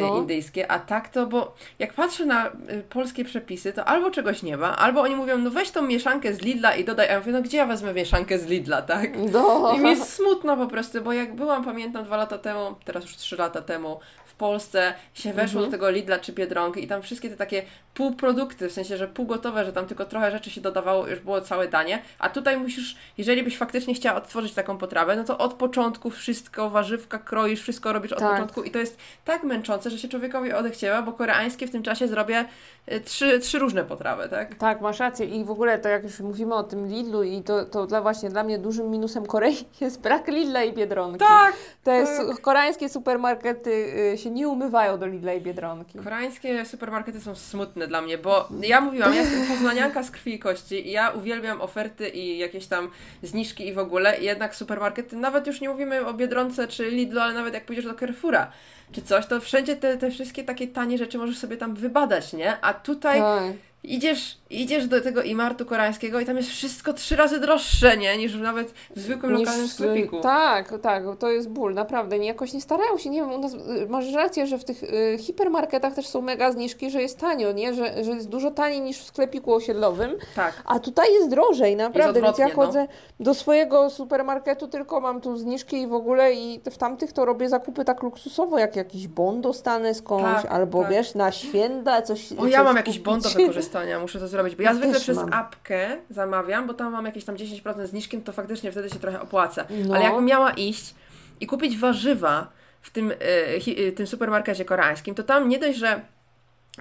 No. 0.00 0.18
indyjskie. 0.18 0.70
A 0.70 0.78
tak 0.78 1.08
to, 1.08 1.26
bo 1.26 1.54
jak 1.78 1.92
patrzę 1.92 2.26
na 2.26 2.46
e, 2.46 2.52
polskie 2.90 3.24
przepisy, 3.24 3.72
to 3.72 3.84
albo 3.84 4.10
czegoś 4.10 4.42
nie 4.42 4.56
ma, 4.56 4.76
albo 4.76 5.00
oni 5.00 5.16
mówią, 5.16 5.38
no 5.38 5.50
weź 5.50 5.70
tą 5.70 5.82
mieszankę 5.82 6.34
z 6.34 6.42
Lidla 6.42 6.74
i 6.76 6.84
dodaj. 6.84 7.08
A 7.08 7.12
ja 7.12 7.18
mówię, 7.18 7.32
no 7.32 7.42
gdzie 7.42 7.56
ja 7.56 7.66
wezmę 7.66 7.94
mieszankę 7.94 8.38
z 8.38 8.46
Lidla, 8.46 8.82
tak? 8.82 9.10
No. 9.32 9.72
I 9.76 9.80
mi 9.80 9.90
jest 9.90 10.12
smutno 10.12 10.56
po 10.56 10.66
prostu, 10.66 11.00
bo 11.02 11.12
jak 11.12 11.34
byłam, 11.34 11.64
pamiętam 11.64 12.04
dwa 12.04 12.16
lata 12.16 12.38
temu, 12.38 12.74
teraz 12.84 13.04
już 13.04 13.16
trzy 13.16 13.36
lata 13.36 13.62
temu, 13.62 14.00
Polsce 14.48 14.94
się 15.14 15.32
weszło 15.32 15.60
Mhm. 15.60 15.64
do 15.70 15.70
tego 15.70 15.90
Lidla 15.90 16.18
czy 16.18 16.32
Biedronki 16.32 16.84
i 16.84 16.86
tam 16.86 17.02
wszystkie 17.02 17.30
te 17.30 17.36
takie 17.36 17.62
półprodukty, 17.94 18.68
w 18.68 18.72
sensie, 18.72 18.96
że 18.96 19.08
półgotowe, 19.08 19.64
że 19.64 19.72
tam 19.72 19.86
tylko 19.86 20.04
trochę 20.04 20.30
rzeczy 20.30 20.50
się 20.50 20.60
dodawało, 20.60 21.06
już 21.08 21.20
było 21.20 21.40
całe 21.40 21.68
danie, 21.68 22.02
a 22.18 22.28
tutaj 22.28 22.56
musisz, 22.56 22.96
jeżeli 23.18 23.42
byś 23.42 23.56
faktycznie 23.58 23.94
chciała 23.94 24.16
odtworzyć 24.18 24.52
taką 24.54 24.78
potrawę, 24.78 25.16
no 25.16 25.24
to 25.24 25.38
od 25.38 25.54
początku 25.54 26.10
wszystko, 26.10 26.70
warzywka 26.70 27.18
kroisz, 27.18 27.62
wszystko 27.62 27.92
robisz 27.92 28.12
od 28.12 28.18
Tak. 28.18 28.30
początku 28.32 28.62
i 28.62 28.70
to 28.70 28.78
jest 28.78 28.98
tak 29.24 29.42
męczące, 29.42 29.90
że 29.90 29.98
się 29.98 30.08
człowiekowi 30.08 30.52
odechciewa, 30.52 31.02
bo 31.02 31.12
koreańskie 31.12 31.66
w 31.66 31.70
tym 31.70 31.82
czasie 31.82 32.08
zrobię 32.08 32.44
y, 32.92 33.00
trzy, 33.00 33.38
trzy 33.38 33.58
różne 33.58 33.84
potrawy, 33.84 34.28
tak? 34.28 34.54
Tak, 34.54 34.80
masz 34.80 34.98
rację 35.00 35.26
i 35.26 35.44
w 35.44 35.50
ogóle 35.50 35.78
to 35.78 35.88
jak 35.88 36.02
już 36.02 36.20
mówimy 36.20 36.54
o 36.54 36.62
tym 36.62 36.86
Lidlu 36.88 37.22
i 37.22 37.42
to, 37.42 37.64
to 37.64 37.86
dla 37.86 38.02
właśnie 38.02 38.30
dla 38.30 38.44
mnie 38.44 38.58
dużym 38.58 38.90
minusem 38.90 39.26
Korei 39.26 39.56
jest 39.80 40.00
brak 40.00 40.28
Lidla 40.28 40.62
i 40.64 40.72
Biedronki. 40.72 41.18
Tak! 41.18 41.54
Te 41.84 42.04
tak. 42.06 42.40
koreańskie 42.40 42.88
supermarkety 42.88 43.70
y, 44.14 44.18
się 44.18 44.30
nie 44.34 44.48
umywają 44.48 44.98
do 44.98 45.06
Lidla 45.06 45.32
i 45.32 45.40
Biedronki. 45.40 45.98
Koreańskie 45.98 46.64
supermarkety 46.64 47.20
są 47.20 47.34
smutne 47.34 47.86
dla 47.86 48.02
mnie, 48.02 48.18
bo 48.18 48.48
ja 48.62 48.80
mówiłam, 48.80 49.14
ja 49.14 49.20
jestem 49.20 49.46
poznanianka 49.46 50.02
z 50.02 50.10
krwi 50.10 50.34
i 50.34 50.38
kości 50.38 50.88
i 50.88 50.90
ja 50.90 51.10
uwielbiam 51.10 51.60
oferty 51.60 52.08
i 52.08 52.38
jakieś 52.38 52.66
tam 52.66 52.90
zniżki 53.22 53.68
i 53.68 53.72
w 53.72 53.78
ogóle, 53.78 54.20
jednak 54.20 54.56
supermarkety, 54.56 55.16
nawet 55.16 55.46
już 55.46 55.60
nie 55.60 55.68
mówimy 55.68 56.06
o 56.06 56.14
Biedronce 56.14 56.68
czy 56.68 56.90
Lidlu, 56.90 57.20
ale 57.20 57.34
nawet 57.34 57.54
jak 57.54 57.64
pójdziesz 57.64 57.84
do 57.84 57.94
Carrefoura 57.94 58.50
czy 58.94 59.02
coś, 59.02 59.26
to 59.26 59.40
wszędzie 59.40 59.76
te, 59.76 59.96
te 59.96 60.10
wszystkie 60.10 60.44
takie 60.44 60.68
tanie 60.68 60.98
rzeczy 60.98 61.18
możesz 61.18 61.38
sobie 61.38 61.56
tam 61.56 61.74
wybadać, 61.74 62.32
nie? 62.32 62.60
A 62.60 62.74
tutaj 62.74 63.18
Tak. 63.18 63.42
idziesz, 63.84 64.38
idziesz 64.50 64.86
do 64.86 65.00
tego 65.00 65.22
imartu 65.22 65.66
koreańskiego 65.66 66.20
i 66.20 66.26
tam 66.26 66.36
jest 66.36 66.48
wszystko 66.48 66.92
trzy 66.92 67.16
razy 67.16 67.40
droższe, 67.40 67.96
nie? 67.96 68.16
Niż 68.16 68.34
nawet 68.36 68.70
w 68.96 69.00
zwykłym 69.00 69.32
lokalnym 69.32 69.68
w- 69.68 69.72
sklepiku. 69.72 70.20
Tak, 70.20 70.74
tak, 70.82 71.02
to 71.18 71.30
jest 71.30 71.48
ból, 71.48 71.74
naprawdę. 71.74 72.18
Nie, 72.18 72.26
jakoś 72.26 72.52
nie 72.52 72.60
starają 72.60 72.98
się, 72.98 73.10
nie 73.10 73.20
wiem, 73.20 73.32
u 73.32 73.38
nas, 73.38 73.54
y, 73.54 73.86
masz 73.88 74.12
rację, 74.12 74.46
że 74.46 74.58
w 74.58 74.64
tych 74.64 74.82
y, 74.82 75.18
hipermarketach 75.20 75.94
też 75.94 76.06
są 76.06 76.20
mega 76.20 76.52
zniżki, 76.52 76.90
że 76.90 77.02
jest 77.02 77.18
tanio, 77.18 77.52
nie? 77.52 77.74
Że, 77.74 78.04
że 78.04 78.10
jest 78.10 78.28
dużo 78.28 78.50
taniej 78.50 78.80
niż 78.80 78.98
w 78.98 79.04
sklepiku 79.06 79.54
osiedlowym, 79.54 80.10
Tak. 80.36 80.62
a 80.64 80.78
tutaj 80.78 81.12
jest 81.14 81.30
drożej, 81.30 81.76
naprawdę, 81.76 82.20
więc 82.22 82.38
ja 82.38 82.48
no. 82.48 82.54
chodzę 82.54 82.88
do 83.20 83.34
swojego 83.34 83.90
supermarketu, 83.90 84.68
tylko 84.68 85.00
mam 85.00 85.20
tu 85.20 85.36
zniżki 85.36 85.80
i 85.80 85.86
w 85.86 85.94
ogóle 85.94 86.32
i 86.34 86.60
w 86.70 86.78
tamtych 86.78 87.12
to 87.12 87.24
robię 87.24 87.48
zakupy 87.48 87.84
tak 87.84 88.02
luksusowo, 88.02 88.58
jak 88.58 88.76
jakiś 88.84 89.08
bon 89.08 89.40
dostanę 89.40 89.94
skądś, 89.94 90.42
Tak, 90.42 90.52
albo 90.52 90.82
tak. 90.82 90.90
wiesz, 90.90 91.14
na 91.14 91.32
święta 91.32 92.02
coś 92.02 92.32
O, 92.32 92.46
ja 92.46 92.58
coś 92.58 92.64
mam 92.66 92.76
jakiś 92.76 92.98
bon 92.98 93.20
do 93.20 93.28
wykorzystania, 93.28 94.00
muszę 94.00 94.18
to 94.18 94.28
zrobić, 94.28 94.56
bo 94.56 94.62
ja 94.62 94.68
Ja 94.70 94.74
zwykle 94.76 95.00
przez 95.00 95.16
mam. 95.16 95.32
apkę 95.32 95.96
zamawiam, 96.10 96.66
bo 96.66 96.74
tam 96.74 96.92
mam 96.92 97.06
jakieś 97.06 97.24
tam 97.24 97.36
10% 97.36 97.86
zniżki, 97.86 98.18
to 98.20 98.32
faktycznie 98.32 98.72
wtedy 98.72 98.90
się 98.90 98.98
trochę 98.98 99.20
opłaca. 99.20 99.64
No. 99.86 99.94
Ale 99.94 100.04
jakbym 100.04 100.24
miała 100.24 100.50
iść 100.50 100.94
i 101.40 101.46
kupić 101.46 101.78
warzywa 101.78 102.50
w 102.80 102.90
tym, 102.90 103.12
hi, 103.60 103.84
e, 103.88 103.92
tym 103.92 104.06
supermarkecie 104.06 104.64
koreańskim, 104.64 105.14
to 105.14 105.22
tam 105.22 105.48
nie 105.48 105.58
dość, 105.58 105.78
że 105.78 106.00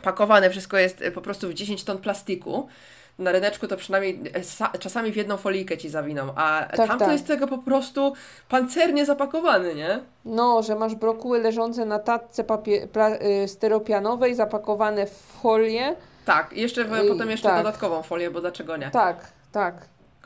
pakowane 0.03 0.49
wszystko 0.49 0.77
jest 0.77 1.01
e, 1.01 1.11
po 1.11 1.21
prostu 1.21 1.49
w 1.49 1.53
10 1.53 1.83
ton 1.83 1.97
plastiku, 1.97 2.67
na 3.19 3.31
ryneczku 3.31 3.67
to 3.67 3.77
przynajmniej 3.77 4.21
e, 4.33 4.39
sa, 4.43 4.69
czasami 4.79 5.11
w 5.11 5.15
jedną 5.15 5.37
folijkę 5.37 5.77
ci 5.77 5.89
zawiną, 5.89 6.33
a 6.35 6.65
Tak, 6.77 6.87
tam 6.87 6.99
to 6.99 7.05
tak. 7.05 7.11
jest 7.13 7.27
tego 7.27 7.47
po 7.47 7.57
prostu 7.57 8.13
pancernie 8.49 9.05
zapakowany, 9.05 9.75
nie? 9.75 9.99
No, 10.25 10.63
że 10.63 10.75
masz 10.75 10.95
brokuły 10.95 11.39
leżące 11.39 11.85
na 11.85 11.99
tatce 11.99 12.43
papie- 12.43 12.87
pla- 12.87 13.43
y, 13.43 13.47
styropianowej, 13.47 14.35
zapakowane 14.35 15.05
w 15.07 15.15
folię. 15.41 15.95
Tak, 16.25 16.53
jeszcze 16.53 16.85
w, 16.85 17.05
I- 17.05 17.07
potem 17.09 17.29
jeszcze 17.29 17.47
tak. 17.49 17.57
dodatkową 17.57 18.01
folię, 18.03 18.31
bo 18.31 18.41
dlaczego 18.41 18.77
nie? 18.77 18.91
Tak, 18.91 19.17
tak. 19.51 19.75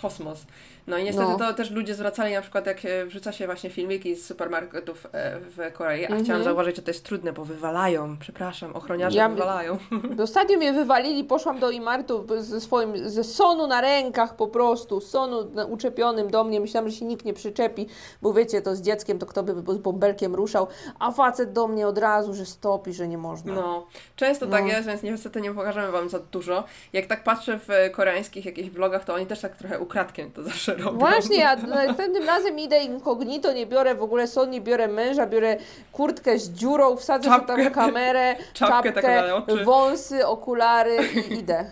Kosmos. 0.01 0.45
No 0.87 0.97
i 0.97 1.03
niestety 1.03 1.31
No. 1.31 1.37
to 1.37 1.53
też 1.53 1.71
ludzie 1.71 1.95
zwracali 1.95 2.33
na 2.33 2.41
przykład, 2.41 2.65
jak 2.65 2.85
e, 2.85 3.05
wrzuca 3.05 3.31
się 3.31 3.45
właśnie 3.45 3.69
filmiki 3.69 4.15
z 4.15 4.25
supermarketów 4.25 5.07
e, 5.11 5.39
w 5.39 5.73
Korei, 5.73 6.01
a 6.03 6.07
Mhm. 6.07 6.23
chciałam 6.23 6.43
zauważyć, 6.43 6.75
że 6.75 6.81
to 6.81 6.89
jest 6.91 7.03
trudne, 7.05 7.33
bo 7.33 7.45
wywalają, 7.45 8.17
przepraszam, 8.19 8.75
ochroniarze 8.75 9.17
Ja- 9.17 9.29
wywalają. 9.29 9.77
Ostatnio 10.23 10.57
mnie 10.57 10.73
wywalili, 10.73 11.23
poszłam 11.23 11.59
do 11.59 11.69
Imartu 11.71 12.25
ze 12.39 12.61
swoim, 12.61 13.09
ze 13.09 13.23
sonu 13.23 13.67
na 13.67 13.81
rękach 13.81 14.35
po 14.35 14.47
prostu, 14.47 15.01
sonu 15.01 15.51
uczepionym 15.69 16.29
do 16.31 16.43
mnie, 16.43 16.59
myślałam, 16.59 16.89
że 16.89 16.95
się 16.97 17.05
nikt 17.05 17.25
nie 17.25 17.33
przyczepi, 17.33 17.87
bo 18.21 18.33
wiecie, 18.33 18.61
to 18.61 18.75
z 18.75 18.81
dzieckiem, 18.81 19.19
to 19.19 19.25
kto 19.25 19.43
by 19.43 19.73
z 19.73 19.77
bąbelkiem 19.77 20.35
ruszał, 20.35 20.67
a 20.99 21.11
facet 21.11 21.53
do 21.53 21.67
mnie 21.67 21.87
od 21.87 21.97
razu, 21.97 22.33
że 22.33 22.45
stopi, 22.45 22.93
że 22.93 23.07
nie 23.07 23.17
można. 23.17 23.53
No, 23.55 23.87
często 24.15 24.47
tak 24.47 24.61
No. 24.63 24.67
jest, 24.69 24.87
więc 24.87 25.03
niestety 25.03 25.41
nie 25.41 25.53
pokażemy 25.53 25.91
Wam 25.91 26.09
za 26.09 26.19
dużo. 26.19 26.63
Jak 26.93 27.05
tak 27.05 27.23
patrzę 27.23 27.59
w 27.67 27.91
koreańskich 27.91 28.45
jakichś 28.45 28.69
vlogach, 28.69 29.05
to 29.05 29.13
oni 29.13 29.25
też 29.25 29.39
tak 29.39 29.55
trochę 29.55 29.79
ukradkiem 29.87 30.31
to 30.31 30.43
zawsze 30.43 30.75
robią. 30.75 30.97
Właśnie, 30.97 31.37
ja 31.37 31.55
następnym 31.55 32.25
razem 32.25 32.59
idę 32.59 32.79
incognito, 32.83 33.53
nie 33.53 33.65
biorę 33.65 33.95
w 33.95 34.03
ogóle 34.03 34.27
son, 34.27 34.49
nie 34.49 34.61
biorę 34.61 34.87
męża, 34.87 35.25
biorę 35.27 35.57
kurtkę 35.91 36.39
z 36.39 36.49
dziurą, 36.49 36.95
wsadzę 36.95 37.29
sobie 37.29 37.45
tam 37.45 37.57
Czapkę. 37.57 37.71
kamerę, 37.71 38.35
Czapkę 38.53 39.01
na 39.01 39.35
oczy. 39.35 39.63
wąsy, 39.65 40.27
okulary 40.27 40.97
i 41.29 41.33
idę. 41.33 41.65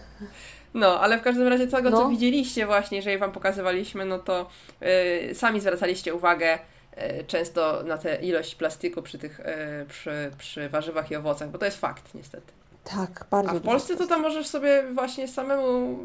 No, 0.74 1.00
ale 1.00 1.18
w 1.18 1.22
każdym 1.22 1.48
razie 1.48 1.68
tego, 1.68 1.92
co 1.92 1.98
No. 2.02 2.10
widzieliście 2.10 2.66
właśnie, 2.66 2.98
jeżeli 2.98 3.18
Wam 3.18 3.32
pokazywaliśmy, 3.32 4.06
no 4.06 4.20
to 4.20 4.46
y, 5.32 5.36
sami 5.36 5.60
zwracaliście 5.62 6.14
uwagę 6.16 6.60
y, 7.20 7.24
często 7.28 7.84
na 7.84 7.98
tę 7.98 8.16
ilość 8.22 8.56
plastiku 8.56 9.02
przy 9.02 9.18
tych, 9.18 9.40
y, 9.40 9.44
przy, 9.90 10.32
przy 10.38 10.70
warzywach 10.70 11.12
i 11.12 11.16
owocach, 11.16 11.50
bo 11.50 11.58
to 11.58 11.66
jest 11.66 11.80
fakt 11.80 12.14
niestety. 12.16 12.54
Tak, 12.96 13.26
bardzo 13.32 13.52
A 13.52 13.54
w 13.54 13.62
Polsce 13.62 13.96
to 13.96 14.08
tam 14.08 14.22
możesz 14.22 14.48
sobie 14.48 14.84
właśnie 14.94 15.28
samemu 15.28 15.98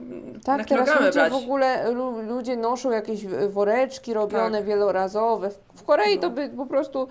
Tak, 0.45 0.59
na 0.59 0.65
teraz 0.65 1.01
ludzie 1.01 1.13
brać. 1.13 1.33
w 1.33 1.37
ogóle 1.37 1.91
lu, 1.93 2.23
ludzie 2.23 2.57
noszą 2.57 2.91
jakieś 2.91 3.27
woreczki 3.27 4.15
robione 4.15 4.59
Tak. 4.59 4.67
wielorazowe. 4.67 5.51
W, 5.51 5.59
w 5.75 5.83
Korei 5.85 6.15
No. 6.17 6.21
to 6.21 6.31
by 6.31 6.49
po 6.49 6.67
prostu 6.67 7.09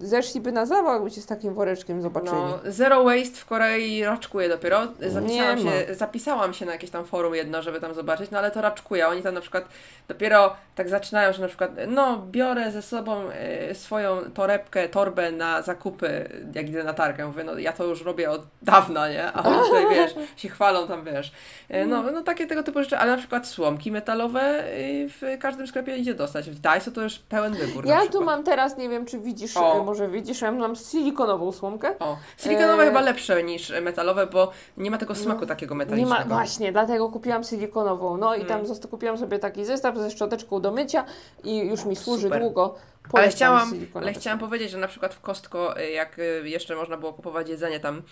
zeszliby 0.00 0.52
na 0.52 0.66
zawał, 0.66 1.10
cię 1.10 1.20
z 1.20 1.26
takim 1.26 1.54
woreczkiem 1.54 2.02
zobaczyli. 2.02 2.32
No, 2.36 2.58
zero 2.64 3.04
waste 3.04 3.36
w 3.36 3.46
Korei 3.46 4.04
raczkuje 4.04 4.48
dopiero. 4.48 4.80
Zapisałam 5.00 5.58
się, 5.58 5.94
zapisałam 5.94 6.54
się 6.54 6.66
na 6.66 6.72
jakieś 6.72 6.90
tam 6.90 7.04
forum 7.04 7.34
jedno, 7.34 7.62
żeby 7.62 7.80
tam 7.80 7.94
zobaczyć, 7.94 8.30
no 8.30 8.38
ale 8.38 8.50
to 8.50 8.60
raczkuje. 8.60 9.08
Oni 9.08 9.22
tam 9.22 9.34
na 9.34 9.40
przykład 9.40 9.64
dopiero 10.08 10.56
tak 10.74 10.88
zaczynają, 10.88 11.32
że 11.32 11.42
na 11.42 11.48
przykład, 11.48 11.70
no 11.88 12.22
biorę 12.30 12.70
ze 12.72 12.82
sobą 12.82 13.30
e, 13.30 13.74
swoją 13.74 14.30
torebkę, 14.34 14.88
torbę 14.88 15.32
na 15.32 15.62
zakupy, 15.62 16.28
jak 16.54 16.68
idę 16.68 16.84
na 16.84 16.94
targę. 16.94 17.26
Mówię, 17.26 17.44
no 17.44 17.58
ja 17.58 17.72
to 17.72 17.84
już 17.84 18.02
robię 18.02 18.30
od 18.30 18.42
dawna, 18.62 19.08
nie? 19.08 19.32
A 19.32 19.42
oni 19.42 19.58
tutaj, 19.58 19.84
wiesz, 19.94 20.14
się 20.36 20.48
chwalą 20.48 20.86
tam, 20.88 21.04
wiesz. 21.04 21.32
E, 21.68 21.86
No, 21.86 22.02
no 22.02 22.22
takie 22.22 22.46
tego 22.46 22.62
typu 22.62 22.82
rzeczy, 22.82 22.98
ale 22.98 23.10
na 23.12 23.18
przykład 23.18 23.46
słomki 23.46 23.92
metalowe 23.92 24.40
e, 24.40 24.64
w 25.08 25.22
każdym 25.40 25.66
sklepie 25.66 25.96
idzie 25.96 26.14
dostać. 26.14 26.50
W 26.50 26.58
Daiso 26.60 26.90
to 26.90 27.02
już 27.02 27.18
pełen 27.18 27.54
wybór 27.54 27.86
Ja 27.86 28.06
tu 28.06 28.24
mam 28.24 28.44
teraz, 28.44 28.76
nie 28.78 28.88
wiem 28.88 29.06
czy 29.06 29.18
widzisz, 29.18 29.56
O. 29.56 29.73
e, 29.80 29.84
może 29.84 30.08
widzisz, 30.08 30.40
ja 30.42 30.52
mam 30.52 30.76
silikonową 30.76 31.52
słomkę. 31.52 31.98
O, 31.98 32.16
silikonowe 32.38 32.82
E, 32.82 32.86
chyba 32.86 33.00
lepsze 33.00 33.42
niż 33.42 33.72
metalowe, 33.82 34.26
bo 34.26 34.50
nie 34.76 34.90
ma 34.90 34.98
tego 34.98 35.14
smaku 35.14 35.46
takiego 35.46 35.74
Nie 35.74 35.78
metalicznego. 35.78 36.14
ma, 36.28 36.34
właśnie, 36.34 36.72
dlatego 36.72 37.08
kupiłam 37.08 37.44
silikonową. 37.44 38.16
No 38.16 38.34
i 38.34 38.40
Mm. 38.42 38.48
tam 38.48 38.88
kupiłam 38.90 39.18
sobie 39.18 39.38
taki 39.38 39.64
zestaw 39.64 39.96
ze 39.98 40.10
szczoteczką 40.10 40.60
do 40.60 40.70
mycia 40.70 41.04
i 41.44 41.58
już 41.58 41.84
mi 41.84 41.96
służy 41.96 42.22
Super. 42.22 42.40
długo. 42.42 42.74
Ale 43.12 43.28
chciałam, 43.28 43.72
ale 43.94 44.12
chciałam 44.12 44.38
powiedzieć, 44.38 44.70
że 44.70 44.78
na 44.78 44.88
przykład 44.88 45.14
w 45.14 45.20
Costco, 45.20 45.80
y, 45.80 45.90
jak 45.90 46.18
y, 46.18 46.42
jeszcze 46.44 46.76
można 46.76 46.96
było 46.96 47.12
kupować 47.12 47.48
jedzenie 47.48 47.80
tam, 47.80 48.02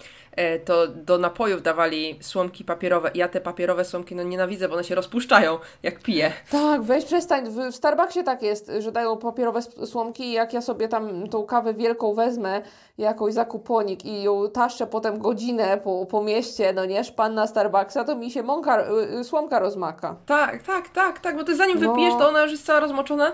y, 0.40 0.60
to 0.64 0.88
do 0.88 1.18
napojów 1.18 1.62
dawali 1.62 2.18
słomki 2.20 2.64
papierowe. 2.64 3.10
Ja 3.14 3.28
te 3.28 3.40
papierowe 3.40 3.84
słomki 3.84 4.14
no 4.14 4.22
nienawidzę, 4.22 4.68
bo 4.68 4.74
one 4.74 4.84
się 4.84 4.94
rozpuszczają, 4.94 5.58
jak 5.82 5.98
piję. 6.02 6.32
Tak, 6.50 6.82
weź 6.82 7.04
przestań. 7.04 7.50
W 7.70 7.74
Starbucksie 7.76 8.24
tak 8.24 8.42
jest, 8.42 8.72
że 8.78 8.92
dają 8.92 9.16
papierowe 9.16 9.62
słomki 9.62 10.22
i 10.24 10.32
jak 10.32 10.52
ja 10.52 10.60
sobie 10.60 10.88
tam 10.88 11.28
tą 11.28 11.42
kawę 11.42 11.74
wielką 11.74 12.14
wezmę, 12.14 12.62
jakoś 12.98 13.34
zakuponik 13.34 14.04
i 14.04 14.22
ją 14.22 14.50
taszczę 14.50 14.86
potem 14.86 15.18
godzinę 15.18 15.80
po, 15.84 16.06
po 16.06 16.22
mieście, 16.22 16.72
no 16.72 16.84
nie, 16.84 17.04
szpan 17.04 17.34
na 17.34 17.46
Starbucksa, 17.46 18.04
to 18.04 18.16
mi 18.16 18.30
się 18.30 18.42
mąka, 18.42 18.84
słomka 19.22 19.58
rozmaka. 19.58 20.16
Tak, 20.26 20.62
tak, 20.62 20.88
tak, 20.88 21.20
tak, 21.20 21.36
bo 21.36 21.44
ty 21.44 21.56
zanim 21.56 21.80
No. 21.80 21.90
wypijesz, 21.90 22.14
to 22.18 22.28
ona 22.28 22.42
już 22.42 22.50
jest 22.52 22.66
cała 22.66 22.80
rozmoczona. 22.80 23.32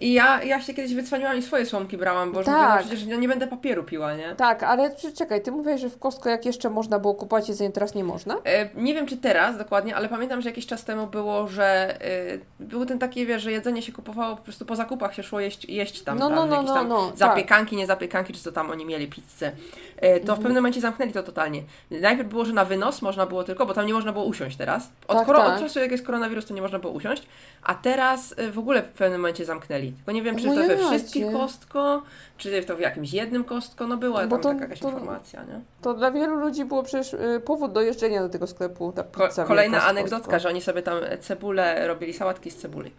I 0.00 0.12
ja, 0.12 0.42
ja 0.42 0.60
się 0.62 0.74
kiedyś 0.74 0.94
wycwaniłam 0.94 1.36
i 1.36 1.42
swoje 1.42 1.66
słomki 1.66 1.96
brałam, 1.96 2.32
bo 2.32 2.38
już 2.38 2.46
Tak. 2.46 2.54
mówiłam, 2.56 2.78
przecież 2.78 3.06
no 3.06 3.16
nie 3.16 3.28
będę 3.28 3.46
papieru 3.46 3.84
piła, 3.84 4.14
nie? 4.14 4.34
Tak, 4.34 4.62
ale 4.62 4.90
czekaj, 5.18 5.42
ty 5.42 5.52
mówisz, 5.52 5.80
że 5.80 5.90
w 5.90 5.98
Costco 5.98 6.28
jak 6.30 6.46
jeszcze 6.46 6.70
można 6.70 6.98
było 6.98 7.14
kupować 7.14 7.48
jedzenie, 7.48 7.70
teraz 7.72 7.94
nie 7.94 8.04
można? 8.04 8.34
E, 8.44 8.68
Nie 8.74 8.94
wiem 8.94 9.06
czy 9.06 9.16
teraz 9.16 9.58
dokładnie, 9.58 9.96
ale 9.96 10.08
pamiętam, 10.08 10.40
że 10.42 10.48
jakiś 10.48 10.66
czas 10.66 10.84
temu 10.84 11.06
było, 11.06 11.48
że 11.48 11.98
y, 12.06 12.40
był 12.60 12.86
ten 12.86 12.98
taki, 12.98 13.26
wiesz, 13.26 13.42
że 13.42 13.52
jedzenie 13.52 13.82
się 13.82 13.92
kupowało, 13.92 14.36
po 14.36 14.42
prostu 14.42 14.64
po 14.66 14.76
zakupach 14.76 15.14
się 15.14 15.22
szło 15.22 15.40
jeść, 15.40 15.64
jeść 15.64 16.02
tam, 16.02 16.18
No, 16.18 16.26
tam 16.28 16.36
no, 16.36 16.46
no, 16.46 16.54
jakieś 16.54 16.68
no, 16.68 16.74
tam 16.74 16.88
no, 16.88 17.08
tak. 17.08 17.16
zapiekanki, 17.18 17.76
nie 17.76 17.86
zapiekanki, 17.86 18.32
czy 18.32 18.40
co 18.42 18.52
tam 18.52 18.70
oni 18.70 18.86
mieli, 18.86 19.06
pizzę. 19.08 19.52
E, 19.96 20.10
to 20.14 20.20
Mhm. 20.20 20.38
w 20.38 20.42
pewnym 20.42 20.54
momencie 20.54 20.80
zamknęli 20.80 21.12
to 21.12 21.22
totalnie. 21.22 21.62
Najpierw 21.90 22.28
było, 22.28 22.44
że 22.44 22.52
na 22.52 22.64
wynos 22.64 23.02
można 23.02 23.26
było 23.26 23.44
tylko, 23.44 23.66
bo 23.66 23.74
tam 23.74 23.86
nie 23.86 23.94
można 23.94 24.12
było 24.12 24.24
usiąść 24.24 24.56
teraz. 24.56 24.90
Od, 25.08 25.16
Tak, 25.18 25.26
koro- 25.26 25.38
tak. 25.38 25.54
od 25.56 25.60
czasu 25.60 25.78
jak 25.80 25.90
jest 25.90 26.06
koronawirus, 26.06 26.46
to 26.46 26.54
nie 26.54 26.62
można 26.62 26.78
było 26.78 26.92
usiąść, 26.92 27.22
a 27.66 27.74
teraz 27.74 28.34
y, 28.38 28.50
w 28.52 28.58
ogóle 28.58 28.82
w 28.82 28.88
pewnym 28.88 29.20
momencie 29.20 29.44
zamknęli. 29.44 29.92
Tylko 29.92 30.12
nie 30.12 30.22
wiem, 30.22 30.36
czy 30.36 30.44
to 30.44 30.54
we 30.54 30.76
wszystkich 30.76 31.32
kostko, 31.32 32.02
czy 32.38 32.62
to 32.64 32.76
w 32.76 32.80
jakimś 32.80 33.12
jednym 33.12 33.44
kostko, 33.44 33.86
no 33.86 33.96
była 33.96 34.26
Bo 34.26 34.30
tam 34.36 34.42
to- 34.42 34.48
taka 34.48 34.60
jakaś 34.60 34.80
to- 34.80 34.88
informacja, 34.90 35.42
nie? 35.44 35.60
To 35.82 35.94
dla 35.94 36.10
wielu 36.10 36.36
ludzi 36.36 36.64
było 36.64 36.82
przecież 36.82 37.14
y, 37.14 37.40
powód 37.44 37.72
do 37.72 37.80
jeżdżenia 37.80 38.22
do 38.22 38.28
tego 38.28 38.46
sklepu, 38.46 38.92
ta 38.92 39.02
Ko- 39.02 39.28
pizza 39.28 39.44
kolejna 39.44 39.72
wielka 39.78 39.86
z 39.86 39.90
anegdotka, 39.90 40.26
Costco. 40.30 40.40
że 40.40 40.48
oni 40.48 40.60
sobie 40.62 40.82
tam 40.82 40.98
cebulę 41.20 41.86
robili, 41.86 42.12
sałatki 42.12 42.50
z 42.50 42.56
cebuli. 42.56 42.92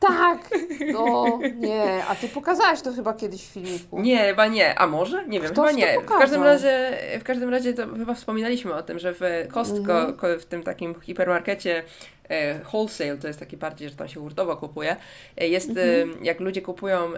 Tak! 0.00 0.38
No, 0.92 1.38
nie, 1.56 2.04
a 2.08 2.14
ty 2.14 2.28
pokazałaś 2.28 2.80
to 2.82 2.92
chyba 2.92 3.14
kiedyś 3.14 3.42
w 3.42 3.52
filmiku. 3.52 4.00
Nie, 4.00 4.24
chyba 4.28 4.46
nie. 4.46 4.78
A 4.78 4.86
może? 4.86 5.26
Nie 5.28 5.40
wiem, 5.40 5.52
Ktoś 5.52 5.70
chyba 5.74 5.86
nie. 5.86 6.00
W 6.00 6.04
każdym 6.06 6.42
razie, 6.42 6.98
w 7.20 7.24
każdym 7.24 7.50
razie 7.50 7.72
to 7.74 7.86
chyba 7.96 8.14
wspominaliśmy 8.14 8.74
o 8.74 8.82
tym, 8.82 8.98
że 8.98 9.14
w 9.14 9.20
Costco, 9.52 10.00
Mhm. 10.08 10.40
w 10.40 10.44
tym 10.44 10.62
takim 10.62 11.00
hipermarkecie 11.00 11.82
e, 12.28 12.58
wholesale, 12.64 13.16
to 13.18 13.26
jest 13.26 13.40
taki 13.40 13.56
bardziej, 13.56 13.88
że 13.88 13.96
tam 13.96 14.08
się 14.08 14.20
hurtowo 14.20 14.56
kupuje, 14.56 14.96
e, 15.36 15.48
jest, 15.48 15.68
Mhm. 15.68 16.10
e, 16.10 16.24
jak 16.24 16.40
ludzie 16.40 16.62
kupują 16.62 17.10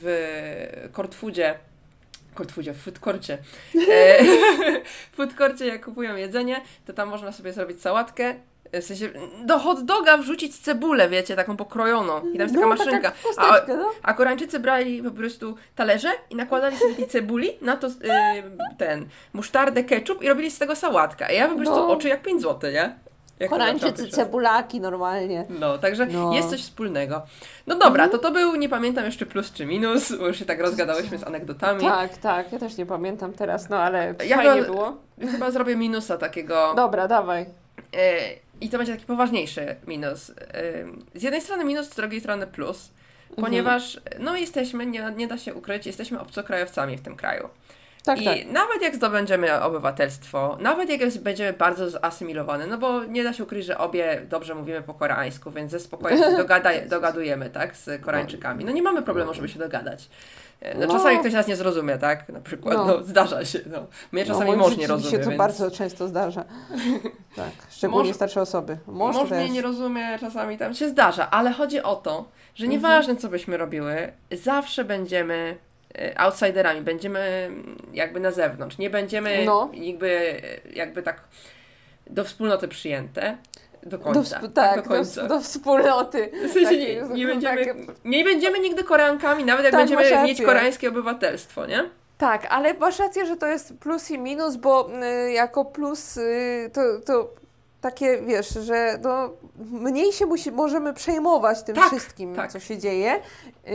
w 0.00 0.88
Cortfoodzie 0.96 1.54
Cortfoodzie, 2.38 2.72
w 2.72 2.82
foodkorcie. 2.82 3.38
E, 3.90 4.24
w 5.12 5.16
foodkorcie 5.16 5.66
jak 5.66 5.84
kupują 5.84 6.16
jedzenie, 6.16 6.60
to 6.86 6.92
tam 6.92 7.08
można 7.08 7.32
sobie 7.32 7.52
zrobić 7.52 7.82
sałatkę, 7.82 8.34
w 8.80 8.84
sensie 8.84 9.08
do 9.44 9.58
hot 9.58 9.84
doga 9.84 10.16
wrzucić 10.16 10.58
cebulę, 10.58 11.08
wiecie, 11.08 11.36
taką 11.36 11.56
pokrojoną. 11.56 12.18
I 12.18 12.22
tam 12.38 12.40
jest 12.40 12.54
taka 12.54 12.66
no, 12.66 12.74
maszynka. 12.74 13.12
Taka 13.36 13.74
no. 13.76 13.90
A 14.02 14.14
Koreańczycy 14.14 14.58
brali 14.58 15.02
po 15.02 15.10
prostu 15.10 15.56
talerze 15.76 16.08
i 16.30 16.36
nakładali 16.36 16.76
sobie 16.76 16.94
tej 16.94 17.06
cebuli, 17.06 17.50
na 17.60 17.76
to 17.76 17.86
y, 17.86 17.92
ten 18.78 19.06
musztardę, 19.32 19.84
ketchup 19.84 20.22
i 20.22 20.28
robili 20.28 20.50
z 20.50 20.58
tego 20.58 20.76
sałatkę. 20.76 21.26
A 21.26 21.32
ja 21.32 21.48
po 21.48 21.56
prostu 21.56 21.74
No. 21.76 21.88
oczy 21.90 22.08
jak 22.08 22.22
5 22.22 22.42
zł, 22.42 22.70
nie? 22.72 22.94
Jak 23.40 23.50
Koreańczycy 23.50 24.08
cebulaki 24.08 24.80
normalnie. 24.80 25.46
No, 25.60 25.78
także 25.78 26.06
No. 26.06 26.32
jest 26.34 26.50
coś 26.50 26.60
wspólnego. 26.62 27.22
No 27.66 27.74
dobra, 27.74 28.08
to 28.08 28.18
to 28.18 28.30
był, 28.30 28.54
nie 28.56 28.68
pamiętam 28.68 29.04
jeszcze 29.04 29.26
plus 29.26 29.52
czy 29.52 29.66
minus, 29.66 30.12
bo 30.18 30.26
już 30.28 30.38
się 30.38 30.44
tak 30.44 30.60
rozgadałyśmy 30.60 31.18
z 31.18 31.24
anegdotami. 31.24 31.80
Tak, 31.80 32.16
tak, 32.16 32.52
ja 32.52 32.58
też 32.58 32.76
nie 32.76 32.86
pamiętam 32.86 33.32
teraz, 33.32 33.68
no 33.68 33.76
ale 33.76 34.14
Ja 34.26 34.36
fajnie 34.36 34.52
chyba- 34.52 34.66
było. 34.66 34.96
Chyba 35.30 35.50
zrobię 35.50 35.76
minusa 35.76 36.18
takiego. 36.18 36.72
Dobra, 36.76 37.08
dawaj. 37.08 37.46
E, 37.96 38.18
I 38.60 38.68
to 38.68 38.78
będzie 38.78 38.92
taki 38.92 39.06
poważniejszy 39.06 39.76
minus. 39.86 40.32
Z 41.14 41.22
jednej 41.22 41.40
strony 41.40 41.64
minus, 41.64 41.86
z 41.90 41.96
drugiej 41.96 42.20
strony 42.20 42.46
plus, 42.46 42.90
Mhm. 43.30 43.46
ponieważ 43.46 44.00
no 44.18 44.36
jesteśmy, 44.36 44.86
nie, 44.86 45.12
nie 45.16 45.26
da 45.28 45.38
się 45.38 45.54
ukryć, 45.54 45.86
jesteśmy 45.86 46.20
obcokrajowcami 46.20 46.96
w 46.96 47.00
tym 47.00 47.16
kraju. 47.16 47.48
Tak, 48.04 48.20
I 48.20 48.24
tak. 48.24 48.36
nawet 48.52 48.82
jak 48.82 48.94
zdobędziemy 48.96 49.60
obywatelstwo, 49.62 50.56
nawet 50.60 50.88
jak 50.90 51.00
będziemy 51.18 51.52
bardzo 51.52 51.90
zasymilowane, 51.90 52.66
no 52.66 52.78
bo 52.78 53.04
nie 53.04 53.24
da 53.24 53.32
się 53.32 53.42
ukryć, 53.44 53.66
że 53.66 53.78
obie 53.78 54.22
dobrze 54.28 54.54
mówimy 54.54 54.82
po 54.82 54.94
koreańsku, 54.94 55.50
więc 55.50 55.70
ze 55.70 55.80
spokojem 55.80 56.18
się 56.18 56.36
dogada, 56.36 56.70
dogadujemy, 56.96 57.50
tak, 57.50 57.76
z 57.76 58.02
Koreańczykami. 58.02 58.64
No 58.64 58.72
nie 58.72 58.82
mamy 58.82 59.02
problemu, 59.02 59.34
żeby 59.34 59.48
się 59.48 59.58
dogadać. 59.58 60.08
E, 60.60 60.78
No, 60.78 60.86
No. 60.86 60.92
czasami 60.92 61.18
ktoś 61.18 61.32
nas 61.32 61.46
nie 61.46 61.56
zrozumie, 61.56 61.98
tak, 61.98 62.28
na 62.28 62.40
przykład, 62.40 62.76
no, 62.76 62.86
No. 62.86 63.02
zdarza 63.04 63.44
się, 63.44 63.58
no. 63.66 63.86
Mnie 64.12 64.24
czasami 64.24 64.50
no, 64.50 64.56
mąż 64.56 64.76
nie 64.76 64.86
rozumie, 64.86 65.18
to 65.18 65.24
więc... 65.28 65.38
bardzo 65.38 65.70
często 65.70 66.08
zdarza. 66.08 66.44
Tak, 67.36 67.50
szczególnie 67.70 68.10
Mąż- 68.10 68.14
starsze 68.16 68.40
osoby. 68.40 68.78
Mąż, 68.86 69.16
Mąż 69.16 69.30
mnie 69.30 69.50
nie 69.50 69.62
rozumie, 69.62 70.18
czasami 70.20 70.58
tam 70.58 70.74
się 70.74 70.88
zdarza, 70.88 71.30
ale 71.30 71.52
chodzi 71.52 71.82
o 71.82 71.96
to, 71.96 72.24
że 72.54 72.64
Mhm. 72.64 72.70
nieważne 72.70 73.16
co 73.16 73.28
byśmy 73.28 73.56
robiły, 73.56 74.12
zawsze 74.32 74.84
będziemy 74.84 75.56
outsiderami, 76.16 76.80
będziemy 76.80 77.18
mm, 77.20 77.76
jakby 77.92 78.20
na 78.20 78.30
zewnątrz, 78.30 78.78
nie 78.78 78.90
będziemy 78.90 79.44
No. 79.44 79.70
jakby, 79.74 80.08
e, 80.66 80.72
jakby 80.74 81.02
tak 81.02 81.20
do 82.06 82.24
wspólnoty 82.24 82.68
przyjęte 82.68 83.36
do 83.82 83.98
do, 83.98 84.04
końca. 84.04 84.40
wsp- 84.40 84.52
tak, 84.52 84.76
do 84.76 84.82
do, 84.82 84.88
końca. 84.88 85.26
do 85.28 85.40
wspólnoty. 85.40 86.30
w 86.48 86.52
sensie 86.52 86.76
nie, 86.78 87.00
Takie- 87.00 87.14
nie, 87.14 87.26
będziemy, 87.26 87.66
takie- 87.66 87.74
nie 88.04 88.24
będziemy 88.24 88.58
nigdy 88.60 88.84
Koreankami, 88.84 89.44
nawet 89.44 89.64
jak 89.64 89.72
Tak, 89.72 89.80
będziemy 89.80 90.22
mieć 90.24 90.42
koreańskie 90.42 90.88
obywatelstwo, 90.88 91.66
nie? 91.66 91.84
Tak, 92.18 92.46
ale 92.50 92.74
masz 92.74 92.98
rację, 92.98 93.26
że 93.26 93.36
to 93.36 93.46
jest 93.46 93.78
plus 93.78 94.10
i 94.10 94.18
minus, 94.18 94.56
bo 94.56 94.90
y, 95.26 95.32
jako 95.32 95.64
plus 95.64 96.16
y, 96.16 96.70
to, 96.72 96.80
to 97.06 97.34
takie, 97.82 98.22
wiesz, 98.22 98.48
że 98.48 98.98
no, 99.02 99.30
mniej 99.70 100.12
się 100.12 100.26
musi, 100.26 100.52
możemy 100.52 100.94
przejmować 100.94 101.62
tym 101.62 101.74
Tak, 101.76 101.86
wszystkim, 101.86 102.34
tak. 102.36 102.52
co 102.52 102.60
się 102.60 102.78
dzieje 102.78 103.14
y, 103.14 103.20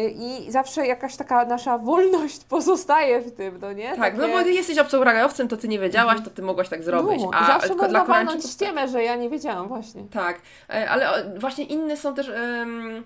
i 0.10 0.52
zawsze 0.52 0.88
jakaś 0.88 1.16
taka 1.16 1.46
nasza 1.46 1.78
wolność 1.78 2.44
pozostaje 2.50 3.22
w 3.22 3.32
tym, 3.32 3.60
no 3.62 3.74
nie? 3.74 3.96
Tak, 3.96 4.18
no 4.18 4.22
Takie- 4.24 4.34
bo 4.34 4.40
jesteś 4.50 4.78
obcokrajowcem, 4.78 5.48
to 5.48 5.58
ty 5.58 5.68
nie 5.68 5.80
wiedziałaś, 5.80 6.18
to 6.24 6.30
ty 6.30 6.42
mogłaś 6.42 6.70
tak 6.70 6.84
zrobić. 6.84 7.22
No, 7.24 7.32
a 7.34 7.48
zawsze 7.48 7.76
można 7.76 8.06
walnąć 8.06 8.30
Koreańczyków- 8.30 8.52
ściemę, 8.52 8.88
że 8.88 9.04
ja 9.04 9.16
nie 9.16 9.30
wiedziałam 9.30 9.68
właśnie. 9.68 10.04
Tak, 10.12 10.40
e, 10.70 10.90
ale 10.90 11.26
właśnie 11.40 11.64
inne 11.64 11.98
są 11.98 12.14
też. 12.16 12.30
em, 12.30 13.04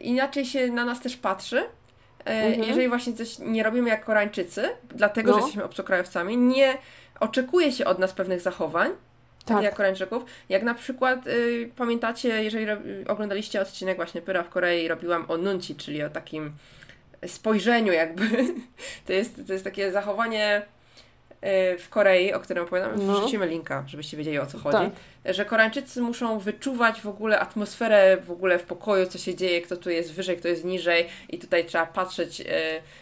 inaczej 0.00 0.46
się 0.46 0.66
na 0.72 0.84
nas 0.84 1.00
też 1.00 1.16
patrzy. 1.16 1.58
E, 2.24 2.30
Mhm. 2.46 2.62
Jeżeli 2.68 2.88
właśnie 2.88 3.12
coś 3.12 3.38
nie 3.38 3.62
robimy 3.62 3.88
jak 3.88 4.04
Koreańczycy, 4.04 4.68
dlatego 4.94 5.30
No. 5.30 5.34
że 5.34 5.40
jesteśmy 5.40 5.64
obcokrajowcami, 5.64 6.36
nie 6.36 6.78
oczekuje 7.20 7.72
się 7.72 7.84
od 7.84 7.98
nas 7.98 8.12
pewnych 8.12 8.40
zachowań, 8.40 8.90
tak. 9.44 9.62
Jak 9.62 9.74
Koreańczyków. 9.74 10.24
Jak 10.48 10.62
na 10.62 10.74
przykład 10.74 11.26
y, 11.26 11.70
pamiętacie, 11.76 12.44
jeżeli 12.44 12.66
oglądaliście 13.08 13.60
odcinek 13.60 13.96
właśnie 13.96 14.22
Pyra 14.22 14.42
w 14.42 14.48
Korei, 14.48 14.88
robiłam 14.88 15.24
o 15.28 15.36
nunci, 15.36 15.76
czyli 15.76 16.02
o 16.02 16.10
takim 16.10 16.52
spojrzeniu 17.26 17.92
jakby. 17.92 18.24
To 19.06 19.12
jest, 19.12 19.46
to 19.46 19.52
jest 19.52 19.64
takie 19.64 19.92
zachowanie 19.92 20.62
y, 21.74 21.78
w 21.78 21.88
Korei, 21.88 22.32
o 22.32 22.40
którym 22.40 22.64
opowiadam. 22.64 23.06
No. 23.06 23.20
Wrzucimy 23.20 23.46
linka, 23.46 23.84
żebyście 23.86 24.16
wiedzieli 24.16 24.38
o 24.38 24.46
co 24.46 24.58
chodzi 24.58 24.78
Tak. 25.24 25.34
że 25.34 25.44
Koreańczycy 25.44 26.02
muszą 26.02 26.38
wyczuwać 26.38 27.00
w 27.00 27.06
ogóle 27.06 27.40
atmosferę 27.40 28.16
w 28.16 28.30
ogóle 28.30 28.58
w 28.58 28.62
pokoju, 28.62 29.06
co 29.06 29.18
się 29.18 29.34
dzieje, 29.34 29.62
kto 29.62 29.76
tu 29.76 29.90
jest 29.90 30.12
wyżej, 30.12 30.36
kto 30.36 30.48
jest 30.48 30.64
niżej 30.64 31.08
i 31.30 31.38
tutaj 31.38 31.64
trzeba 31.64 31.86
patrzeć, 31.86 32.40
e, 32.40 32.44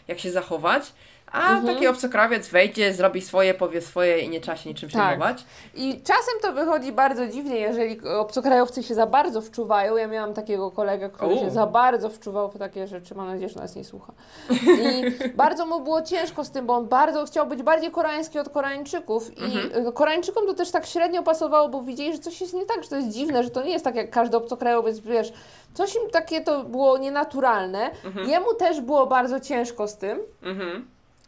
jak 0.08 0.18
się 0.18 0.30
zachować. 0.30 0.92
A 1.32 1.50
Mhm. 1.50 1.66
taki 1.74 1.86
obcokrawiec 1.88 2.48
wejdzie, 2.48 2.92
zrobi 2.92 3.20
swoje, 3.20 3.54
powie 3.54 3.80
swoje 3.80 4.18
i 4.18 4.28
nie 4.28 4.40
trzeba 4.40 4.56
się 4.56 4.68
niczym 4.70 4.90
Tak. 4.90 5.02
przejmować. 5.06 5.44
I 5.74 6.00
czasem 6.04 6.34
to 6.42 6.52
wychodzi 6.52 6.92
bardzo 6.92 7.26
dziwnie, 7.26 7.56
jeżeli 7.60 8.00
obcokrajowcy 8.08 8.82
się 8.82 8.94
za 8.94 9.06
bardzo 9.06 9.40
wczuwają. 9.40 9.96
Ja 9.96 10.06
miałam 10.06 10.34
takiego 10.34 10.70
kolegę, 10.70 11.10
który 11.10 11.34
U. 11.34 11.38
się 11.38 11.50
za 11.50 11.66
bardzo 11.66 12.08
wczuwał 12.10 12.50
w 12.50 12.58
takie 12.58 12.86
rzeczy. 12.86 13.14
Mam 13.14 13.26
nadzieję, 13.26 13.48
że 13.48 13.60
nas 13.60 13.76
nie 13.76 13.84
słucha. 13.84 14.12
I 14.50 15.02
bardzo 15.34 15.66
mu 15.66 15.80
było 15.80 16.02
ciężko 16.02 16.44
z 16.44 16.50
tym, 16.50 16.66
bo 16.66 16.74
on 16.74 16.86
bardzo 16.88 17.24
chciał 17.24 17.46
być 17.46 17.62
bardziej 17.62 17.90
koreański 17.90 18.38
od 18.38 18.48
Koreańczyków. 18.48 19.38
I 19.38 19.44
Mhm. 19.44 19.86
y, 19.86 19.92
Koreańczykom 19.92 20.46
to 20.46 20.54
też 20.54 20.70
tak 20.70 20.86
średnio 20.86 21.22
pasowało, 21.22 21.68
bo 21.68 21.82
widzieli, 21.82 22.12
że 22.12 22.18
coś 22.18 22.40
jest 22.40 22.54
nie 22.54 22.66
tak, 22.66 22.82
że 22.82 22.88
to 22.88 22.96
jest 22.96 23.08
dziwne, 23.08 23.44
że 23.44 23.50
to 23.50 23.62
nie 23.62 23.70
jest 23.72 23.84
tak 23.84 23.94
jak 23.96 24.10
każdy 24.10 24.36
obcokrajowiec, 24.36 24.98
wiesz. 25.00 25.32
Coś 25.74 25.94
im 25.94 26.02
takie 26.12 26.40
to 26.40 26.64
było 26.64 26.98
nienaturalne. 26.98 27.90
Mhm. 28.04 28.28
Jemu 28.28 28.54
też 28.54 28.80
było 28.80 29.06
bardzo 29.06 29.40
ciężko 29.40 29.88
z 29.88 29.96
tym. 29.96 30.18
Mhm. 30.42 30.86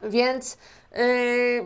Więc 0.09 0.59
yy, 0.97 0.99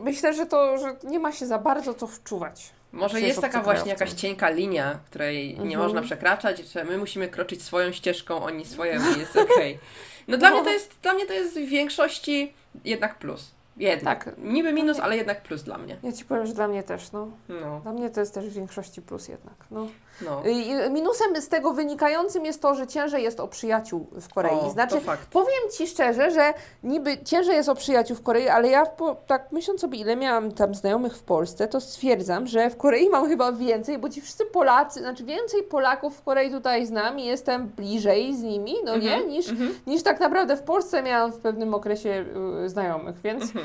myślę, 0.03 0.35
że 0.35 0.47
to, 0.47 0.79
że 0.79 0.97
nie 1.05 1.19
ma 1.19 1.33
się 1.33 1.47
za 1.47 1.59
bardzo 1.59 1.95
co 1.95 2.07
wczuwać. 2.07 2.71
Może 2.93 3.21
jest 3.21 3.41
taka 3.41 3.63
właśnie 3.63 3.91
jakaś 3.91 4.13
cienka 4.13 4.51
linia, 4.51 4.99
której 5.07 5.49
nie 5.55 5.61
Mhm. 5.65 5.81
można 5.83 6.03
przekraczać, 6.03 6.59
że 6.59 6.85
my 6.85 6.99
musimy 6.99 7.29
kroczyć 7.29 7.63
swoją 7.63 7.93
ścieżką, 7.93 8.43
oni 8.43 8.65
swoją 8.65 8.93
i 9.17 9.19
jest 9.19 9.37
okej. 9.37 9.79
No 10.29 10.37
dla 10.37 10.51
No. 10.51 10.57
mnie 10.57 10.65
to 10.65 10.71
jest, 10.71 10.95
dla 11.03 11.13
mnie 11.13 11.27
to 11.27 11.33
jest 11.33 11.59
w 11.59 11.69
większości 11.69 12.53
jednak 12.85 13.19
plus. 13.19 13.51
Jednak. 13.77 14.25
Tak. 14.25 14.35
Niby 14.39 14.73
minus, 14.73 15.01
ale 15.01 15.17
jednak 15.17 15.43
plus 15.43 15.63
dla 15.63 15.79
mnie. 15.79 15.97
Ja 16.03 16.13
Ci 16.13 16.25
powiem, 16.25 16.47
że 16.47 16.55
dla 16.55 16.69
mnie 16.69 16.83
też, 16.83 17.13
no. 17.13 17.29
No, 17.49 17.81
Dla 17.81 17.93
mnie 17.93 18.11
to 18.11 18.21
jest 18.21 18.35
też 18.35 18.47
w 18.49 18.53
większości 18.53 19.03
plus 19.03 19.29
jednak, 19.29 19.55
no. 19.71 19.87
No. 20.23 20.43
I 20.51 20.69
i 20.69 20.91
minusem 20.91 21.43
z 21.43 21.49
tego 21.49 21.73
wynikającym 21.73 22.45
jest 22.45 22.63
to, 22.63 22.75
że 22.75 22.87
ciężej 22.87 23.23
jest 23.23 23.41
o 23.41 23.49
przyjaciół 23.49 24.07
w 24.13 24.35
Korei. 24.35 24.59
O, 24.61 24.71
znaczy, 24.71 25.01
powiem 25.31 25.71
Ci 25.77 25.87
szczerze, 25.87 26.31
że 26.31 26.55
niby 26.83 27.19
ciężej 27.25 27.57
jest 27.57 27.69
o 27.69 27.75
przyjaciół 27.75 28.17
w 28.17 28.23
Korei, 28.23 28.49
ale 28.49 28.69
ja 28.69 28.87
po, 28.87 29.15
tak 29.15 29.53
myśląc 29.53 29.81
sobie, 29.81 29.99
ile 29.99 30.17
miałam 30.17 30.53
tam 30.53 30.75
znajomych 30.75 31.17
w 31.17 31.23
Polsce, 31.23 31.69
to 31.69 31.81
stwierdzam, 31.81 32.47
że 32.47 32.71
w 32.71 32.77
Korei 32.77 33.09
mam 33.11 33.29
chyba 33.29 33.53
więcej, 33.53 33.99
bo 33.99 34.09
ci 34.09 34.21
wszyscy 34.21 34.45
Polacy, 34.45 35.01
znaczy 35.01 35.25
więcej 35.25 35.63
Polaków 35.63 36.17
w 36.17 36.23
Korei 36.23 36.51
tutaj 36.51 36.87
znam 36.87 37.19
i 37.19 37.25
jestem 37.25 37.67
bliżej 37.67 38.37
z 38.37 38.43
nimi, 38.43 38.75
no 38.85 38.97
nie, 38.97 39.19
Mhm, 39.19 39.29
niż, 39.31 39.49
mhm, 39.49 39.75
niż 39.87 40.03
tak 40.03 40.21
naprawdę 40.21 40.57
w 40.57 40.63
Polsce 40.63 41.03
miałam 41.03 41.33
w 41.33 41.39
pewnym 41.39 41.75
okresie 41.75 42.25
y, 42.65 42.69
znajomych, 42.69 43.21
więc 43.21 43.43
mhm. 43.43 43.65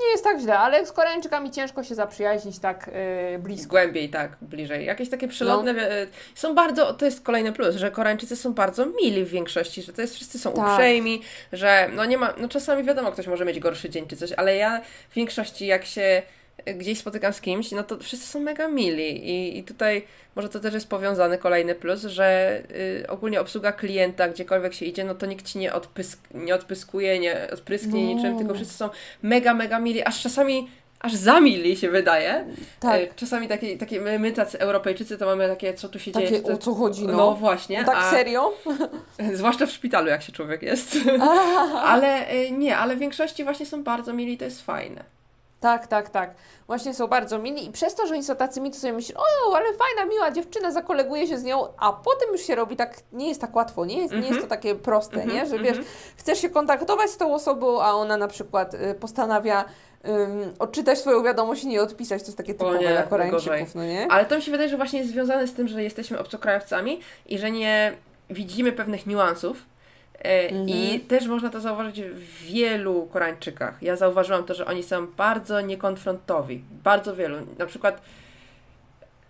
Nie 0.00 0.06
jest 0.10 0.24
tak 0.24 0.40
źle, 0.40 0.58
ale 0.58 0.86
z 0.86 0.92
Koreańczykami 0.92 1.50
ciężko 1.50 1.84
się 1.84 1.94
zaprzyjaźnić 1.94 2.58
tak 2.58 2.88
y, 3.34 3.38
blisko. 3.38 3.70
Głębiej, 3.70 4.08
tak, 4.10 4.36
bliżej. 4.42 4.86
Jakieś 4.86 5.10
takie 5.10 5.28
przelotne. 5.28 5.70
e, 5.70 6.06
Są 6.34 6.54
bardzo, 6.54 6.94
to 6.94 7.04
jest 7.04 7.20
kolejny 7.20 7.52
plus, 7.52 7.76
że 7.76 7.90
Koreańczycy 7.90 8.36
są 8.36 8.52
bardzo 8.54 8.86
mili 8.86 9.24
w 9.24 9.28
większości, 9.28 9.82
że 9.82 9.92
to 9.92 10.02
jest 10.02 10.14
wszyscy 10.14 10.38
są 10.38 10.52
Tak. 10.52 10.66
uprzejmi, 10.66 11.22
że 11.52 11.88
no 11.92 12.04
nie 12.04 12.18
ma, 12.18 12.34
no 12.38 12.48
czasami 12.48 12.82
wiadomo, 12.84 13.12
ktoś 13.12 13.26
może 13.26 13.44
mieć 13.44 13.60
gorszy 13.60 13.90
dzień 13.90 14.06
czy 14.06 14.16
coś, 14.16 14.32
ale 14.32 14.56
ja 14.56 14.80
w 15.10 15.14
większości 15.14 15.66
jak 15.66 15.84
się 15.84 16.22
gdzieś 16.78 16.98
spotykam 16.98 17.32
z 17.32 17.40
kimś, 17.40 17.70
no 17.72 17.82
to 17.82 17.98
wszyscy 17.98 18.26
są 18.26 18.40
mega 18.40 18.68
mili 18.68 19.30
i, 19.30 19.58
i 19.58 19.64
tutaj 19.64 20.02
może 20.36 20.48
to 20.48 20.60
też 20.60 20.74
jest 20.74 20.88
powiązany 20.88 21.38
kolejny 21.38 21.74
plus, 21.74 22.00
że 22.02 22.58
y, 22.70 23.06
ogólnie 23.08 23.40
obsługa 23.40 23.72
klienta, 23.72 24.28
gdziekolwiek 24.28 24.74
się 24.74 24.86
idzie, 24.86 25.04
no 25.04 25.14
to 25.14 25.26
nikt 25.26 25.46
ci 25.46 25.58
nie, 25.58 25.72
odpysk, 25.72 26.18
nie 26.34 26.54
odpyskuje, 26.54 27.18
nie 27.18 27.48
odprysknie 27.52 28.04
No. 28.04 28.14
niczym, 28.14 28.38
tylko 28.38 28.54
wszyscy 28.54 28.74
są 28.74 28.88
mega, 29.22 29.54
mega 29.54 29.78
mili, 29.78 30.02
aż 30.04 30.22
czasami 30.22 30.68
aż 31.00 31.14
za 31.14 31.40
mili 31.40 31.76
się 31.76 31.90
wydaje. 31.90 32.44
Tak, 32.80 33.00
E, 33.00 33.06
Czasami 33.16 33.48
takie, 33.48 33.78
takie 33.78 34.00
my, 34.00 34.18
my 34.18 34.32
tacy 34.32 34.60
Europejczycy 34.60 35.18
to 35.18 35.26
mamy 35.26 35.48
takie, 35.48 35.74
co 35.74 35.88
tu 35.88 35.98
się 35.98 36.12
dzieje. 36.12 36.26
takie 36.30 36.42
co- 36.42 36.52
o 36.52 36.56
co 36.56 36.74
chodzi, 36.74 37.06
no. 37.06 37.12
No 37.16 37.34
właśnie, 37.34 37.78
No 37.80 37.86
tak 37.86 37.96
a, 37.96 38.10
serio? 38.10 38.52
zwłaszcza 39.32 39.66
w 39.66 39.70
szpitalu, 39.70 40.08
jak 40.08 40.22
się 40.22 40.32
człowiek 40.32 40.62
jest. 40.62 40.96
ale 41.92 42.26
e, 42.26 42.50
nie, 42.50 42.76
ale 42.76 42.96
w 42.96 42.98
większości 42.98 43.44
właśnie 43.44 43.66
są 43.66 43.82
bardzo 43.84 44.12
mili 44.12 44.32
i 44.32 44.38
to 44.38 44.44
jest 44.44 44.62
fajne. 44.62 45.04
Tak, 45.64 45.86
tak, 45.86 46.10
tak. 46.10 46.34
Właśnie 46.66 46.94
są 46.94 47.06
bardzo 47.06 47.38
mili 47.38 47.66
i 47.66 47.72
przez 47.72 47.94
to, 47.94 48.06
że 48.06 48.14
oni 48.14 48.22
są 48.24 48.36
tacy 48.36 48.60
mili, 48.60 48.74
to 48.74 48.80
sobie 48.80 48.92
myślisz, 48.92 49.16
o, 49.18 49.56
ale 49.56 49.64
fajna, 49.64 50.12
miła 50.12 50.30
dziewczyna, 50.30 50.70
zakoleguje 50.70 51.26
się 51.26 51.38
z 51.38 51.44
nią, 51.44 51.68
a 51.78 51.92
potem 51.92 52.28
już 52.32 52.40
się 52.40 52.54
robi 52.54 52.76
tak, 52.76 52.96
nie 53.12 53.28
jest 53.28 53.40
tak 53.40 53.56
łatwo, 53.56 53.84
nie 53.84 53.98
jest, 53.98 54.12
nie 54.12 54.18
Mhm. 54.18 54.34
jest 54.34 54.46
to 54.46 54.50
takie 54.50 54.74
proste, 54.74 55.22
Mhm, 55.22 55.34
nie? 55.34 55.46
Że 55.46 55.56
mhm. 55.56 55.74
wiesz, 55.74 55.86
chcesz 56.16 56.38
się 56.38 56.50
kontaktować 56.50 57.10
z 57.10 57.16
tą 57.16 57.34
osobą, 57.34 57.82
a 57.82 57.92
ona 57.92 58.16
na 58.16 58.28
przykład 58.28 58.74
y, 58.74 58.94
postanawia 59.00 59.64
ym, 60.08 60.54
odczytać 60.58 60.98
swoją 60.98 61.22
wiadomość 61.22 61.64
i 61.64 61.68
nie 61.68 61.82
odpisać, 61.82 62.22
to 62.22 62.26
jest 62.26 62.38
takie 62.38 62.54
typowe 62.54 62.78
nie, 62.78 62.88
dla. 62.88 63.02
Koreańczyków, 63.02 63.74
no 63.74 63.84
nie? 63.84 64.06
Ale 64.10 64.24
to 64.24 64.36
mi 64.36 64.42
się 64.42 64.50
wydaje, 64.50 64.68
że 64.70 64.76
właśnie 64.76 64.98
jest 64.98 65.10
związane 65.10 65.46
z 65.46 65.54
tym, 65.54 65.68
że 65.68 65.82
jesteśmy 65.82 66.18
obcokrajowcami 66.18 67.00
i 67.26 67.38
że 67.38 67.50
nie 67.50 67.92
widzimy 68.30 68.72
pewnych 68.72 69.06
niuansów. 69.06 69.56
Mhm. 70.22 70.68
I 70.68 71.00
też 71.00 71.26
można 71.26 71.50
to 71.50 71.60
zauważyć 71.60 72.02
w 72.02 72.42
wielu 72.42 73.08
Koreańczykach. 73.12 73.82
Ja 73.82 73.96
zauważyłam 73.96 74.44
to, 74.44 74.54
że 74.54 74.66
oni 74.66 74.82
są 74.82 75.06
bardzo 75.06 75.60
niekonfrontowi. 75.60 76.62
Bardzo 76.84 77.16
wielu. 77.16 77.36
Na 77.58 77.66
przykład 77.66 78.02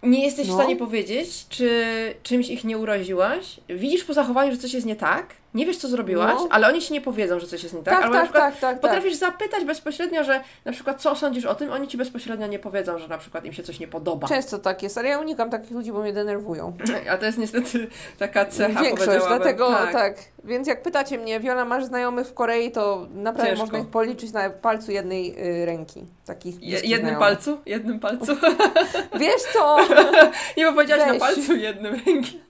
nie 0.02 0.24
jesteś 0.24 0.48
No. 0.48 0.54
w 0.54 0.56
stanie 0.56 0.76
powiedzieć, 0.76 1.48
czy 1.48 1.84
czymś 2.22 2.48
ich 2.48 2.64
nie 2.64 2.78
uraziłaś. 2.78 3.60
Widzisz 3.68 4.04
po 4.04 4.14
zachowaniu, 4.14 4.52
że 4.52 4.58
coś 4.58 4.74
jest 4.74 4.86
nie 4.86 4.96
tak. 4.96 5.26
Nie 5.54 5.66
wiesz, 5.66 5.76
co 5.76 5.88
zrobiłaś, 5.88 6.34
No. 6.38 6.48
ale 6.50 6.68
oni 6.68 6.80
ci 6.82 6.92
nie 6.92 7.00
powiedzą, 7.00 7.40
że 7.40 7.46
coś 7.46 7.62
jest 7.62 7.74
nie 7.74 7.82
tak. 7.82 7.94
Tak, 7.94 8.02
Albo 8.04 8.14
na 8.14 8.20
tak, 8.20 8.30
przykład 8.30 8.52
tak, 8.52 8.60
tak, 8.60 8.70
tak. 8.72 8.80
Potrafisz 8.80 9.14
zapytać 9.14 9.64
bezpośrednio, 9.64 10.24
że 10.24 10.40
na 10.64 10.72
przykład 10.72 11.00
co 11.02 11.16
sądzisz 11.16 11.44
o 11.44 11.54
tym, 11.54 11.72
oni 11.72 11.88
ci 11.88 11.96
bezpośrednio 11.96 12.46
nie 12.46 12.58
powiedzą, 12.58 12.98
że 12.98 13.08
na 13.08 13.18
przykład 13.18 13.44
im 13.44 13.52
się 13.52 13.62
coś 13.62 13.80
nie 13.80 13.88
podoba. 13.88 14.28
Często 14.28 14.58
tak 14.58 14.82
jest, 14.82 14.98
ale 14.98 15.08
ja 15.08 15.18
unikam 15.18 15.50
takich 15.50 15.70
ludzi, 15.70 15.92
bo 15.92 16.00
mnie 16.00 16.12
denerwują. 16.12 16.76
A 17.12 17.16
to 17.16 17.26
jest 17.26 17.38
niestety 17.38 17.86
taka 18.18 18.44
cecha, 18.44 18.82
Większość, 18.82 19.26
dlatego 19.28 19.68
tak. 19.70 19.92
tak. 19.92 20.16
Więc 20.44 20.68
jak 20.68 20.82
pytacie 20.82 21.18
mnie, 21.18 21.40
Wiola, 21.40 21.64
masz 21.64 21.84
znajomych 21.84 22.26
w 22.26 22.34
Korei, 22.34 22.70
to 22.70 23.06
naprawdę 23.14 23.50
Ciężko. 23.50 23.64
można 23.66 23.78
ich 23.78 23.86
policzyć 23.86 24.32
na 24.32 24.50
palcu 24.50 24.92
jednej 24.92 25.34
y, 25.62 25.66
ręki. 25.66 26.04
Takich 26.26 26.62
Je, 26.62 26.68
jednym 26.68 26.88
znajomych. 27.00 27.18
palcu? 27.18 27.58
Jednym 27.66 28.00
palcu? 28.00 28.36
Wiesz 29.20 29.42
co? 29.52 29.76
nie, 30.56 30.66
bo 30.66 30.72
powiedziałaś 30.72 31.06
na 31.06 31.12
Weź. 31.12 31.20
palcu 31.20 31.56
jednym 31.56 31.92
ręki. 32.06 32.40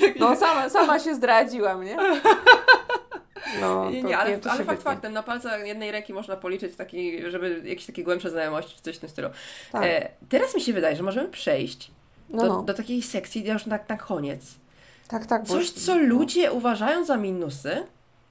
Tak, 0.00 0.16
No 0.18 0.36
sama, 0.36 0.68
sama 0.68 0.98
się 0.98 1.14
zdradziłam, 1.14 1.84
nie? 1.84 1.96
No, 3.60 3.84
nie, 3.90 4.02
to 4.02 4.08
nie, 4.08 4.18
ale, 4.18 4.38
ale 4.50 4.64
fakt 4.64 4.82
faktem, 4.82 5.12
na 5.12 5.22
palcach 5.22 5.66
jednej 5.66 5.92
ręki 5.92 6.12
można 6.12 6.36
policzyć 6.36 6.76
taki, 6.76 7.30
żeby 7.30 7.62
jakieś 7.64 7.86
takie 7.86 8.04
głębsze 8.04 8.30
znajomości, 8.30 8.76
czy 8.76 8.82
coś 8.82 8.96
w 8.96 8.98
tym 8.98 9.08
stylu. 9.08 9.28
Tak. 9.72 9.82
E, 9.84 10.08
teraz 10.28 10.54
mi 10.54 10.60
się 10.60 10.72
wydaje, 10.72 10.96
że 10.96 11.02
możemy 11.02 11.28
przejść 11.28 11.90
No, 12.30 12.42
do, 12.42 12.48
no. 12.48 12.62
do 12.62 12.74
takiej 12.74 13.02
sekcji 13.02 13.48
już 13.48 13.64
tak 13.64 13.88
na 13.88 13.96
koniec. 13.96 14.42
Tak, 15.08 15.26
tak. 15.26 15.46
Coś, 15.46 15.70
co 15.70 15.98
ludzie 15.98 16.52
uważają 16.52 17.04
za 17.04 17.16
minusy, 17.16 17.86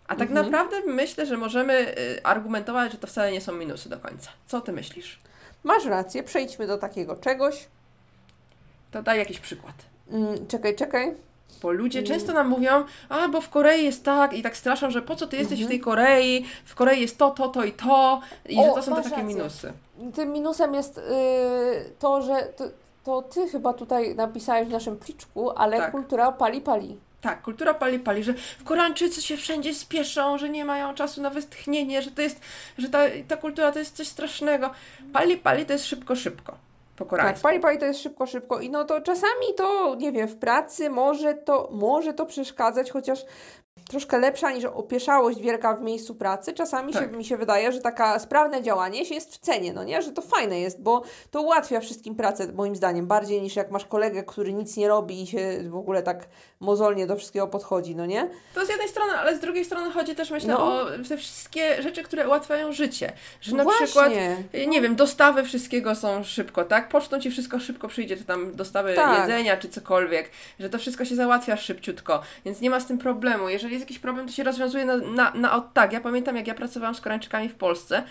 a 0.08 0.16
tak 0.16 0.30
Mhm. 0.30 0.46
naprawdę 0.52 0.82
myślę, 0.88 1.26
że 1.26 1.38
możemy 1.38 1.98
y, 2.00 2.24
argumentować, 2.24 2.92
że 2.92 2.98
to 2.98 3.08
wcale 3.08 3.32
nie 3.32 3.42
są 3.42 3.52
minusy 3.52 3.90
do 3.90 4.00
końca. 4.00 4.30
Co 4.48 4.62
ty 4.62 4.72
myślisz? 4.72 5.20
Masz 5.64 5.86
rację, 5.86 6.24
przejdźmy 6.24 6.68
do 6.68 6.78
takiego 6.78 7.16
czegoś. 7.16 7.68
To 8.92 9.04
daj 9.04 9.18
jakiś 9.20 9.40
przykład. 9.40 9.76
Mm, 10.12 10.48
czekaj, 10.48 10.76
czekaj. 10.76 11.16
Bo 11.62 11.72
ludzie 11.72 12.00
Mm. 12.00 12.12
często 12.12 12.34
nam 12.34 12.48
mówią, 12.50 12.84
a 13.10 13.28
bo 13.28 13.42
w 13.42 13.50
Korei 13.50 13.86
jest 13.86 14.04
tak 14.04 14.34
i 14.34 14.42
tak 14.42 14.58
straszą, 14.58 14.92
że 14.92 15.02
po 15.02 15.16
co 15.16 15.28
ty 15.28 15.38
jesteś 15.38 15.60
Mhm. 15.60 15.68
w 15.68 15.70
tej 15.70 15.80
Korei, 15.80 16.46
w 16.66 16.76
Korei 16.76 17.02
jest 17.02 17.18
to, 17.18 17.30
to, 17.32 17.48
to 17.50 17.64
i 17.64 17.72
to 17.74 18.22
i 18.50 18.58
O, 18.60 18.64
że 18.64 18.70
to 18.70 18.82
są 18.84 18.96
te 18.96 19.02
takie 19.02 19.10
rację. 19.16 19.24
minusy. 19.24 19.74
Tym 20.16 20.32
minusem 20.32 20.74
jest 20.74 20.98
y, 20.98 21.02
to, 22.00 22.22
że 22.22 22.34
to, 22.58 22.64
to 23.04 23.22
ty 23.22 23.50
chyba 23.50 23.74
tutaj 23.74 24.16
napisałeś 24.16 24.68
w 24.68 24.72
naszym 24.72 24.98
pliczku, 24.98 25.50
ale 25.52 25.78
Tak. 25.78 25.92
kultura 25.92 26.32
pali 26.32 26.62
pali. 26.62 26.98
Tak, 27.22 27.42
kultura 27.42 27.74
pali 27.74 28.00
pali, 28.00 28.24
że 28.24 28.34
w 28.60 28.64
Koreańczycy 28.64 29.22
się 29.22 29.38
wszędzie 29.38 29.74
spieszą, 29.74 30.38
że 30.38 30.50
nie 30.50 30.66
mają 30.66 30.94
czasu 30.96 31.22
na 31.22 31.30
westchnienie, 31.30 32.02
że 32.02 32.12
to 32.12 32.22
jest, 32.22 32.40
że 32.78 32.90
ta, 32.90 33.00
ta 33.28 33.38
kultura 33.38 33.72
to 33.72 33.80
jest 33.80 33.96
coś 33.96 34.08
strasznego. 34.08 34.70
Pali 35.14 35.38
pali 35.38 35.66
to 35.66 35.74
jest 35.74 35.86
szybko, 35.86 36.16
szybko. 36.16 36.56
Po 37.06 37.06
Tak, 37.06 37.10
koreańsku. 37.20 37.44
pali 37.44 37.60
pali 37.60 37.78
to 37.78 37.86
jest 37.86 38.00
szybko, 38.00 38.26
szybko. 38.26 38.60
I 38.60 38.70
no 38.70 38.84
to 38.86 39.02
czasami 39.02 39.54
to, 39.58 39.96
nie 39.96 40.12
wiem, 40.12 40.28
w 40.28 40.36
pracy 40.38 40.90
może 40.90 41.34
to, 41.34 41.70
może 41.72 42.14
to 42.14 42.26
przeszkadzać, 42.26 42.92
chociaż 42.92 43.26
troszkę 43.90 44.20
lepsza 44.20 44.52
niż 44.52 44.66
opieszałość 44.66 45.40
wielka 45.40 45.74
w 45.76 45.82
miejscu 45.82 46.16
pracy. 46.16 46.54
Czasami 46.54 46.94
się, 46.94 47.00
Tak. 47.00 47.16
mi 47.18 47.26
się 47.26 47.38
wydaje, 47.38 47.72
że 47.72 47.82
taka 47.82 48.20
sprawne 48.20 48.64
działanie 48.64 49.06
się 49.06 49.16
jest 49.16 49.34
w 49.36 49.38
cenie, 49.38 49.74
no 49.74 49.84
nie? 49.84 50.02
Że 50.02 50.12
to 50.12 50.22
fajne 50.22 50.60
jest, 50.60 50.82
bo 50.82 51.02
to 51.32 51.42
ułatwia 51.42 51.80
wszystkim 51.80 52.16
pracę, 52.16 52.54
moim 52.54 52.76
zdaniem, 52.76 53.08
bardziej 53.08 53.42
niż 53.42 53.56
jak 53.56 53.72
masz 53.72 53.86
kolegę, 53.86 54.24
który 54.24 54.54
nic 54.54 54.78
nie 54.78 54.88
robi 54.88 55.22
i 55.22 55.28
się 55.28 55.64
w 55.70 55.76
ogóle 55.76 56.04
tak 56.04 56.28
mozolnie 56.60 57.08
do 57.08 57.16
wszystkiego 57.16 57.48
podchodzi, 57.48 57.96
no 57.96 58.06
nie? 58.06 58.30
To 58.56 58.66
z 58.66 58.70
jednej 58.70 58.90
strony, 58.90 59.14
ale 59.14 59.38
z 59.38 59.40
drugiej 59.40 59.66
strony 59.66 59.92
chodzi 59.92 60.16
też, 60.16 60.32
myślę, 60.32 60.54
No. 60.54 60.82
o 60.82 60.86
te 61.10 61.18
wszystkie 61.18 61.82
rzeczy, 61.82 62.04
które 62.04 62.28
ułatwiają 62.28 62.72
życie. 62.74 63.14
Że 63.42 63.56
na 63.56 63.64
Właśnie. 63.64 63.86
przykład, 63.86 64.12
y, 64.56 64.68
nie 64.68 64.82
wiem, 64.82 64.96
dostawy 64.96 65.44
wszystkiego 65.44 65.96
są 65.96 66.24
szybko, 66.24 66.64
tak? 66.66 66.90
Pocztą 66.90 67.20
ci 67.20 67.32
wszystko 67.32 67.60
szybko 67.60 67.88
przyjdzie, 67.88 68.18
czy 68.18 68.24
tam 68.24 68.56
dostawy 68.56 68.94
Tak. 68.94 69.20
jedzenia, 69.20 69.58
czy 69.58 69.70
cokolwiek. 69.70 70.30
Że 70.60 70.70
to 70.70 70.78
wszystko 70.78 71.06
się 71.06 71.16
załatwia 71.16 71.58
szybciutko, 71.58 72.22
więc 72.46 72.62
nie 72.62 72.70
ma 72.70 72.80
z 72.80 72.86
tym 72.86 72.98
problemu. 72.98 73.50
Jeżeli 73.50 73.61
jest 73.70 73.82
jakiś 73.82 74.00
problem, 74.00 74.28
to 74.28 74.34
się 74.34 74.44
rozwiązuje 74.44 74.86
na, 74.86 74.98
na, 74.98 75.32
na 75.34 75.56
od 75.56 75.74
tak. 75.74 75.94
Ja 75.94 76.02
pamiętam, 76.02 76.36
jak 76.36 76.48
ja 76.48 76.54
pracowałam 76.54 76.96
z 76.96 77.02
Koreańczykami 77.02 77.50
w 77.50 77.56
Polsce 77.56 78.04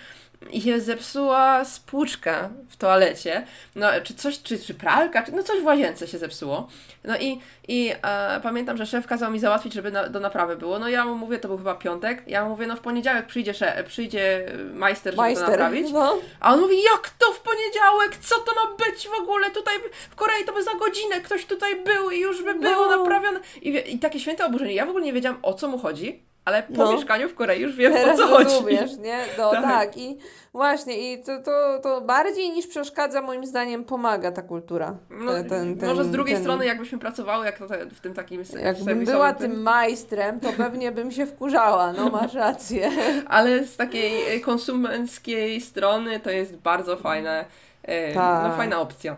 i 0.51 0.61
się 0.61 0.81
zepsuła 0.81 1.65
spłuczka 1.65 2.51
w 2.69 2.77
toalecie, 2.77 3.47
no 3.77 3.87
czy 4.05 4.15
coś, 4.15 4.43
czy, 4.43 4.59
czy 4.59 4.75
pralka, 4.75 5.23
czy 5.23 5.33
no 5.33 5.43
coś 5.43 5.61
w 5.61 5.65
łazience 5.65 6.07
się 6.09 6.19
zepsuło. 6.19 6.69
No 7.05 7.17
i, 7.19 7.41
i 7.69 7.93
e, 8.03 8.41
pamiętam, 8.43 8.77
że 8.77 8.87
szef 8.87 9.07
kazał 9.07 9.31
mi 9.31 9.39
załatwić, 9.39 9.73
żeby 9.73 9.91
na, 9.91 10.09
do 10.09 10.21
naprawy 10.21 10.57
było. 10.57 10.79
No 10.79 10.89
ja 10.89 11.05
mu 11.05 11.15
mówię, 11.15 11.39
to 11.39 11.49
był 11.49 11.59
chyba 11.59 11.75
piątek, 11.75 12.23
ja 12.27 12.45
mu 12.45 12.51
mówię, 12.51 12.67
no 12.67 12.77
w 12.77 12.81
poniedziałek 12.81 13.27
przyjdzie, 13.27 13.55
sze, 13.55 13.85
przyjdzie 13.89 14.47
majster, 14.75 15.13
żeby 15.13 15.17
to 15.17 15.23
Majster. 15.23 15.49
naprawić. 15.49 15.93
No. 15.93 16.17
A 16.41 16.53
on 16.55 16.61
mówi, 16.61 16.77
jak 16.83 17.11
to 17.11 17.33
w 17.33 17.41
poniedziałek? 17.41 18.17
Co 18.21 18.35
to 18.39 18.53
ma 18.55 18.85
być 18.87 19.09
w 19.09 19.23
ogóle? 19.23 19.51
Tutaj 19.51 19.75
w 20.11 20.15
Korei 20.15 20.45
to 20.45 20.53
by 20.53 20.63
za 20.63 20.75
godzinę 20.75 21.21
ktoś 21.21 21.45
tutaj 21.47 21.83
był 21.85 22.11
i 22.11 22.21
już 22.21 22.43
by 22.45 22.55
było 22.55 22.87
No. 22.87 22.97
naprawione. 22.97 23.41
I, 23.63 23.95
I 23.95 23.99
takie 23.99 24.21
święte 24.21 24.47
oburzenie. 24.47 24.75
Ja 24.75 24.87
w 24.87 24.89
ogóle 24.89 25.05
nie 25.05 25.13
wiedziałam, 25.13 25.39
o 25.43 25.55
co 25.55 25.69
mu 25.69 25.79
chodzi, 25.79 26.23
ale 26.45 26.63
po 26.63 26.73
No. 26.85 26.93
mieszkaniu 26.93 27.29
w 27.29 27.35
Korei 27.35 27.61
już 27.63 27.77
wiem, 27.77 27.93
o 27.93 27.97
Teraz 27.97 28.19
co 28.19 28.27
chodzi. 28.27 28.45
rozumiesz, 28.45 28.97
nie? 28.97 29.19
No 29.39 29.51
Tak. 29.51 29.63
tak. 29.65 29.97
I 29.99 30.19
właśnie, 30.53 31.13
i 31.13 31.23
to, 31.23 31.43
to, 31.43 31.79
to 31.83 32.01
bardziej 32.01 32.51
niż 32.51 32.67
przeszkadza, 32.67 33.23
moim 33.23 33.47
zdaniem, 33.47 33.85
pomaga 33.85 34.33
ta 34.33 34.43
kultura. 34.43 34.97
No, 35.11 35.33
Ten- 35.33 35.49
ten- 35.49 35.79
ten- 35.79 35.89
może 35.89 36.05
z 36.05 36.11
drugiej 36.11 36.37
strony, 36.37 36.67
jakbyśmy 36.67 36.99
pracowały 36.99 37.47
jak 37.47 37.59
w 37.95 38.01
tym 38.01 38.15
takim 38.15 38.43
Jakbym 38.63 39.05
była 39.05 39.33
tym, 39.33 39.51
tym 39.53 39.63
majstrem, 39.63 40.41
to 40.41 40.53
pewnie 40.53 40.93
bym 40.93 41.11
się 41.13 41.27
wkurzała, 41.27 41.93
no 41.93 42.11
masz 42.11 42.35
rację. 42.35 42.91
Ale 43.29 43.65
z 43.65 43.77
takiej 43.77 44.37
e, 44.37 44.41
konsumenckiej 44.41 45.61
strony 45.61 46.21
to 46.21 46.31
jest 46.31 46.57
bardzo 46.57 46.97
fajne, 46.97 47.45
e, 47.83 48.15
Tak. 48.15 48.49
no 48.51 48.57
fajna 48.57 48.81
opcja, 48.81 49.17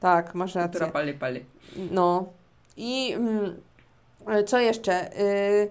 Tak, 0.00 0.34
masz 0.34 0.50
która 0.50 0.64
rację. 0.66 0.86
pali, 0.92 1.12
pali. 1.12 1.44
No. 1.90 2.26
I 2.76 3.12
mm, 3.16 3.56
co 4.46 4.58
jeszcze? 4.58 5.20
Y, 5.20 5.70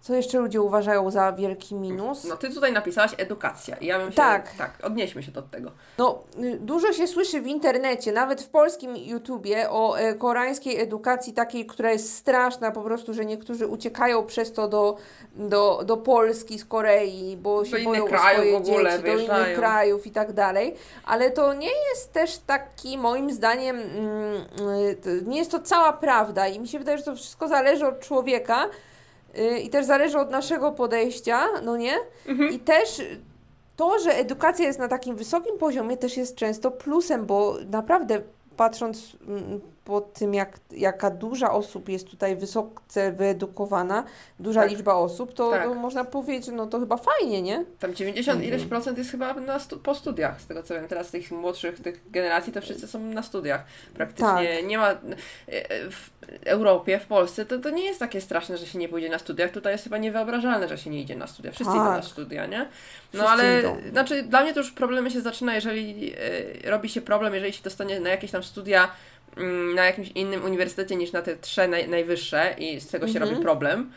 Co 0.00 0.14
jeszcze 0.14 0.38
ludzie 0.38 0.60
uważają 0.60 1.10
za 1.10 1.32
wielki 1.32 1.74
minus? 1.74 2.24
No 2.24 2.36
ty 2.36 2.54
tutaj 2.54 2.72
napisałaś 2.72 3.10
edukacja 3.18 3.76
i 3.76 3.86
ja 3.86 3.98
bym 3.98 4.10
się... 4.10 4.16
Tak. 4.16 4.56
Tak, 4.58 4.78
odnieśmy 4.82 5.22
się 5.22 5.32
do 5.32 5.42
tego. 5.42 5.70
No, 5.98 6.22
y, 6.44 6.58
dużo 6.60 6.92
się 6.92 7.06
słyszy 7.06 7.40
w 7.40 7.46
internecie, 7.46 8.12
nawet 8.12 8.42
w 8.42 8.48
polskim 8.48 8.96
YouTubie, 8.96 9.70
o 9.70 9.98
e, 9.98 10.14
koreańskiej 10.14 10.80
edukacji 10.80 11.32
takiej, 11.32 11.66
która 11.66 11.92
jest 11.92 12.14
straszna, 12.14 12.70
po 12.70 12.82
prostu, 12.82 13.14
że 13.14 13.24
niektórzy 13.24 13.66
uciekają 13.66 14.26
przez 14.26 14.52
to 14.52 14.68
do, 14.68 14.96
do, 15.34 15.82
do 15.84 15.96
Polski 15.96 16.58
z 16.58 16.64
Korei, 16.64 17.36
bo 17.36 17.64
się 17.64 17.78
boją 17.78 18.04
o 18.04 18.08
swoje 18.08 18.52
w 18.52 18.56
ogóle 18.56 18.62
dzieci, 18.62 18.72
do 18.72 18.78
innych 18.82 19.02
wyjeżdżają. 19.02 19.56
krajów 19.56 20.06
i 20.06 20.10
tak 20.10 20.32
dalej. 20.32 20.74
Ale 21.04 21.30
to 21.30 21.54
nie 21.54 21.70
jest 21.90 22.12
też 22.12 22.38
taki, 22.38 22.98
moim 22.98 23.30
zdaniem, 23.32 23.76
mm, 23.76 24.34
y, 25.06 25.22
nie 25.26 25.38
jest 25.38 25.50
to 25.50 25.58
cała 25.58 25.92
prawda 25.92 26.48
i 26.48 26.60
mi 26.60 26.68
się 26.68 26.78
wydaje, 26.78 26.98
że 26.98 27.04
to 27.04 27.16
wszystko 27.16 27.48
zależy 27.48 27.86
od 27.86 28.00
człowieka. 28.00 28.68
Y, 29.38 29.58
I 29.58 29.70
też 29.70 29.86
zależy 29.86 30.18
od 30.18 30.30
naszego 30.30 30.72
podejścia, 30.72 31.46
no 31.64 31.76
nie? 31.76 31.94
Mhm. 32.26 32.52
I 32.52 32.58
też 32.58 33.02
to, 33.76 33.98
że 33.98 34.10
edukacja 34.10 34.66
jest 34.66 34.78
na 34.78 34.88
takim 34.88 35.16
wysokim 35.16 35.58
poziomie, 35.58 35.96
też 35.96 36.16
jest 36.16 36.36
często 36.36 36.70
plusem, 36.70 37.26
bo 37.26 37.56
naprawdę 37.70 38.20
patrząc 38.56 39.16
mm, 39.28 39.60
po 39.90 40.00
tym, 40.00 40.34
jak, 40.34 40.58
jaka 40.70 41.10
duża 41.10 41.50
osób 41.52 41.88
jest 41.88 42.10
tutaj 42.10 42.36
wysoce 42.36 43.12
wyedukowana, 43.12 44.04
duża 44.38 44.60
Tak. 44.60 44.70
liczba 44.70 44.94
osób, 44.94 45.34
to, 45.34 45.50
Tak. 45.50 45.62
to 45.64 45.74
można 45.74 46.04
powiedzieć, 46.04 46.48
no 46.52 46.66
to 46.66 46.80
chyba 46.80 46.96
fajnie, 46.96 47.42
nie? 47.42 47.64
Tam 47.78 47.94
90 47.94 48.36
Mhm. 48.36 48.54
ileś 48.54 48.68
procent 48.68 48.98
jest 48.98 49.10
chyba 49.10 49.34
na 49.34 49.58
stu, 49.58 49.78
po 49.78 49.94
studiach, 49.94 50.40
z 50.40 50.46
tego 50.46 50.62
co 50.62 50.74
wiem. 50.74 50.88
Teraz 50.88 51.10
tych 51.10 51.30
młodszych 51.30 51.80
tych 51.80 52.10
generacji 52.10 52.52
to 52.52 52.60
wszyscy 52.60 52.88
są 52.88 52.98
na 53.00 53.22
studiach. 53.22 53.64
Praktycznie 53.94 54.26
Tak. 54.56 54.66
nie 54.66 54.78
ma... 54.78 54.90
e, 54.90 54.96
W 55.90 56.10
Europie, 56.46 56.98
w 56.98 57.06
Polsce 57.06 57.44
to, 57.46 57.58
to 57.58 57.70
nie 57.70 57.84
jest 57.84 58.00
takie 58.00 58.20
straszne, 58.20 58.56
że 58.58 58.66
się 58.66 58.78
nie 58.78 58.88
pójdzie 58.88 59.08
na 59.08 59.18
studiach. 59.18 59.50
Tutaj 59.50 59.72
jest 59.72 59.84
chyba 59.84 59.98
niewyobrażalne, 59.98 60.68
że 60.68 60.78
się 60.78 60.90
nie 60.90 61.00
idzie 61.00 61.16
na 61.16 61.26
studia. 61.26 61.52
Wszyscy 61.52 61.72
idą 61.72 61.84
na 61.84 61.94
Tak. 61.96 62.04
studia, 62.04 62.46
nie? 62.46 62.58
No 62.58 62.66
Wszyscy 63.10 63.26
ale... 63.28 63.60
idą. 63.60 63.76
Znaczy 63.92 64.22
dla 64.22 64.42
mnie 64.42 64.54
to 64.54 64.60
już 64.60 64.72
problemy 64.72 65.10
się 65.10 65.20
zaczyna, 65.20 65.54
jeżeli 65.54 66.12
e, 66.64 66.70
robi 66.70 66.88
się 66.88 67.00
problem, 67.00 67.34
jeżeli 67.34 67.52
się 67.52 67.62
dostanie 67.62 68.00
na 68.00 68.10
jakieś 68.10 68.30
tam 68.30 68.42
studia 68.42 68.88
na 69.74 69.84
jakimś 69.84 70.08
innym 70.08 70.44
uniwersytecie 70.44 70.96
niż 70.96 71.12
na 71.12 71.22
te 71.22 71.36
trzy 71.36 71.68
naj, 71.68 71.88
najwyższe 71.88 72.54
i 72.58 72.80
z 72.80 72.88
tego 72.88 73.06
się 73.08 73.12
Mhm. 73.14 73.30
robi 73.30 73.42
problem 73.42 73.92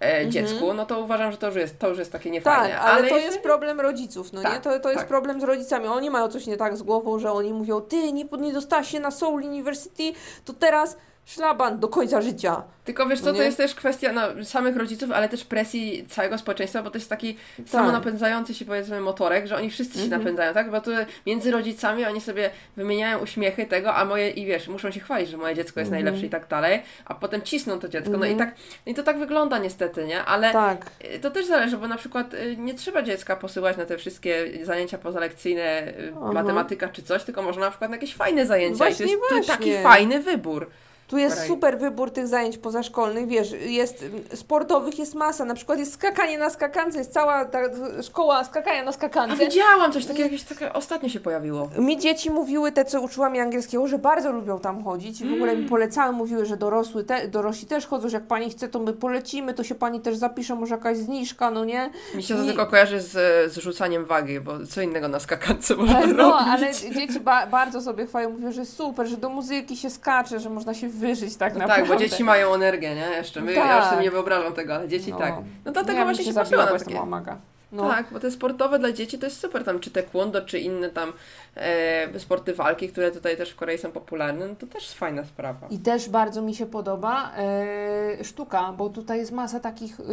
e, 0.00 0.28
dziecku, 0.28 0.74
no 0.74 0.86
to 0.86 1.00
uważam, 1.00 1.32
że 1.32 1.38
to 1.38 1.46
już 1.46 1.56
jest, 1.56 1.78
to 1.78 1.88
już 1.88 1.98
jest 1.98 2.12
takie 2.12 2.24
Tak, 2.24 2.32
niefajne. 2.32 2.80
ale, 2.80 3.08
to 3.08 3.18
jest 3.18 3.40
problem 3.40 3.80
rodziców, 3.80 4.32
no 4.32 4.40
nie? 4.42 4.46
Tak, 4.48 4.62
To, 4.62 4.80
to 4.80 4.88
jest 4.88 5.00
tak. 5.00 5.08
problem 5.08 5.40
z 5.40 5.44
rodzicami. 5.44 5.86
Oni 5.86 6.10
mają 6.10 6.28
coś 6.28 6.46
nie 6.46 6.56
tak 6.56 6.76
z 6.76 6.82
głową, 6.82 7.18
że 7.18 7.32
oni 7.32 7.52
mówią, 7.52 7.80
ty 7.80 8.12
nie, 8.12 8.24
nie 8.38 8.52
dostałaś 8.52 8.88
się 8.90 9.00
na 9.00 9.10
Seoul 9.10 9.42
University, 9.44 10.12
to 10.44 10.52
teraz 10.52 10.96
szlaban 11.26 11.78
do 11.80 11.88
końca 11.88 12.22
życia. 12.22 12.62
Tylko 12.84 13.06
wiesz 13.06 13.20
co, 13.20 13.26
No 13.26 13.32
to 13.32 13.38
nie? 13.38 13.44
jest 13.44 13.56
też 13.56 13.74
kwestia 13.74 14.12
no, 14.12 14.44
samych 14.44 14.76
rodziców, 14.76 15.10
ale 15.12 15.28
też 15.28 15.44
presji 15.44 16.06
całego 16.08 16.38
społeczeństwa, 16.38 16.82
bo 16.82 16.90
to 16.90 16.98
jest 16.98 17.10
taki 17.10 17.34
Tak. 17.56 17.68
samonapędzający 17.68 18.54
się 18.54 18.64
powiedzmy 18.64 19.00
motorek, 19.00 19.46
że 19.46 19.56
oni 19.56 19.70
wszyscy 19.70 19.98
się 19.98 20.04
Mhm. 20.04 20.22
napędzają, 20.22 20.54
tak? 20.54 20.70
Bo 20.70 20.80
to 20.80 20.90
między 21.26 21.50
rodzicami 21.50 22.04
oni 22.04 22.20
sobie 22.20 22.50
wymieniają 22.76 23.18
uśmiechy 23.18 23.66
tego, 23.66 23.94
a 23.94 24.04
moje, 24.04 24.30
i 24.30 24.46
wiesz, 24.46 24.68
muszą 24.68 24.90
się 24.90 25.00
chwalić, 25.00 25.28
że 25.30 25.36
moje 25.36 25.54
dziecko 25.54 25.80
jest 25.80 25.88
Mhm. 25.92 26.04
najlepsze 26.04 26.26
i 26.26 26.30
tak 26.30 26.48
dalej, 26.48 26.82
a 27.04 27.14
potem 27.14 27.42
cisną 27.42 27.78
to 27.78 27.88
dziecko. 27.88 28.10
No 28.10 28.26
i 28.26 28.30
Mhm. 28.30 28.50
tak, 28.50 28.58
i 28.86 28.94
to 28.94 29.02
tak 29.02 29.18
wygląda 29.18 29.58
niestety, 29.58 30.04
nie? 30.04 30.24
Ale 30.24 30.52
Tak. 30.52 30.90
y, 31.14 31.18
to 31.20 31.30
też 31.30 31.46
zależy, 31.46 31.76
bo 31.78 31.88
na 31.88 31.96
przykład 31.96 32.34
y, 32.34 32.56
nie 32.58 32.74
trzeba 32.74 33.02
dziecka 33.02 33.36
posyłać 33.36 33.76
na 33.76 33.84
te 33.86 33.96
wszystkie 33.98 34.46
zajęcia 34.62 34.98
pozalekcyjne, 34.98 35.88
y, 35.98 36.12
matematyka 36.34 36.88
czy 36.88 37.02
coś, 37.02 37.24
tylko 37.24 37.42
można 37.42 37.62
na 37.64 37.70
przykład 37.70 37.90
na 37.90 37.96
jakieś 37.96 38.14
fajne 38.14 38.46
zajęcia 38.46 38.74
i 38.74 38.78
to 38.78 38.84
Właśnie, 38.84 39.06
jest 39.06 39.18
to 39.28 39.36
jest 39.36 39.48
taki 39.48 39.64
właśnie. 39.64 39.82
fajny 39.82 40.20
wybór. 40.20 40.70
Tu 41.08 41.18
jest 41.18 41.46
super 41.46 41.78
wybór 41.78 42.10
tych 42.10 42.28
zajęć 42.28 42.58
pozaszkolnych, 42.58 43.26
wiesz, 43.28 43.52
jest 43.66 44.02
mm, 44.02 44.22
sportowych 44.34 44.98
jest 44.98 45.14
masa, 45.14 45.44
na 45.44 45.54
przykład 45.54 45.78
jest 45.78 45.92
skakanie 45.92 46.38
na 46.38 46.50
skakance, 46.50 46.98
jest 46.98 47.12
cała 47.12 47.44
ta 47.44 47.58
szkoła 48.02 48.44
skakania 48.44 48.82
na 48.82 48.88
A 48.88 48.92
skakance. 48.92 49.36
widziałam 49.36 49.92
coś 49.92 50.06
takiego, 50.06 50.24
jakieś 50.24 50.42
takie 50.42 50.72
ostatnio 50.72 51.08
się 51.08 51.20
pojawiło. 51.20 51.68
Mi 51.78 51.98
dzieci 51.98 52.30
mówiły, 52.30 52.72
te 52.72 52.84
co 52.84 53.00
uczyła 53.00 53.30
mnie 53.30 53.42
angielskiego, 53.42 53.86
że 53.88 53.98
bardzo 53.98 54.32
lubią 54.32 54.58
tam 54.58 54.84
chodzić 54.84 55.20
i 55.20 55.28
w 55.28 55.32
ogóle 55.32 55.52
Mm. 55.52 55.64
mi 55.64 55.70
polecały, 55.70 56.12
mówiły, 56.12 56.46
że 56.46 56.56
dorosły 56.56 57.04
te, 57.04 57.28
dorośli 57.28 57.66
też 57.66 57.86
chodzą, 57.86 58.08
że 58.08 58.16
jak 58.16 58.26
pani 58.26 58.50
chce, 58.50 58.68
to 58.68 58.78
my 58.78 58.92
polecimy, 58.92 59.54
to 59.54 59.64
się 59.64 59.74
pani 59.74 60.00
też 60.00 60.16
zapisze, 60.16 60.54
może 60.54 60.74
jakaś 60.74 60.96
zniżka, 60.98 61.50
no 61.50 61.64
nie? 61.64 61.90
Mi 62.14 62.22
się 62.22 62.34
to 62.36 62.42
I- 62.42 62.46
tylko 62.46 62.66
kojarzy 62.66 63.00
z, 63.00 63.12
z 63.52 63.56
rzucaniem 63.58 64.04
wagi, 64.04 64.40
bo 64.40 64.52
co 64.66 64.80
innego 64.82 65.08
na 65.08 65.20
skakance 65.20 65.76
można 65.76 66.00
No, 66.06 66.30
robić. 66.30 66.48
ale 66.48 66.72
dzieci 66.94 67.20
ba- 67.20 67.46
bardzo 67.46 67.80
sobie 67.80 68.06
chwalą, 68.06 68.30
mówią, 68.30 68.52
że 68.52 68.64
super, 68.66 69.06
że 69.06 69.16
do 69.16 69.28
muzyki 69.28 69.76
się 69.76 69.90
skacze, 69.90 70.40
że 70.40 70.50
można 70.50 70.74
się 70.74 70.90
wyżyć 70.94 71.36
tak 71.36 71.52
No 71.52 71.58
naprawdę. 71.58 71.82
tak, 71.88 71.92
bo 71.92 72.04
dzieci 72.04 72.24
mają 72.24 72.54
energię, 72.54 72.94
nie? 72.94 73.00
Jeszcze 73.16 73.40
my, 73.40 73.52
ja 73.52 73.62
Tak. 73.62 73.80
już 73.80 73.90
sobie 73.90 74.02
nie 74.02 74.10
wyobrażam 74.10 74.52
tego, 74.52 74.74
ale 74.74 74.88
dzieci 74.88 75.10
No. 75.10 75.18
tak. 75.18 75.34
No 75.64 75.72
dlatego 75.72 75.92
ja 75.98 76.04
bym 76.04 76.14
właśnie 76.14 76.24
się 76.24 76.32
zabiła, 76.32 76.42
patrzyła 76.44 76.62
bo 76.64 76.66
na 76.70 76.72
jestem 76.74 76.88
takie. 76.88 77.00
łamaga. 77.00 77.36
No. 77.72 77.88
Tak, 77.88 78.06
bo 78.12 78.20
te 78.20 78.30
sportowe 78.30 78.78
dla 78.78 78.92
dzieci 78.92 79.18
to 79.18 79.26
jest 79.26 79.40
super, 79.40 79.64
tam 79.64 79.80
czy 79.80 79.90
taekwondo, 79.90 80.42
czy 80.42 80.58
inne 80.58 80.90
tam 80.90 81.12
e, 81.56 82.20
sporty 82.20 82.54
walki, 82.54 82.88
które 82.88 83.10
tutaj 83.10 83.36
też 83.36 83.50
w 83.50 83.56
Korei 83.56 83.78
są 83.78 83.92
popularne, 83.92 84.48
no 84.48 84.54
to 84.54 84.66
też 84.66 84.90
fajna 84.90 85.24
sprawa. 85.24 85.66
I 85.70 85.78
też 85.78 86.08
bardzo 86.08 86.42
mi 86.42 86.54
się 86.54 86.66
podoba 86.66 87.32
e, 87.36 88.24
sztuka, 88.24 88.72
bo 88.72 88.88
tutaj 88.88 89.18
jest 89.18 89.32
masa 89.32 89.60
takich 89.60 90.00
y, 90.00 90.04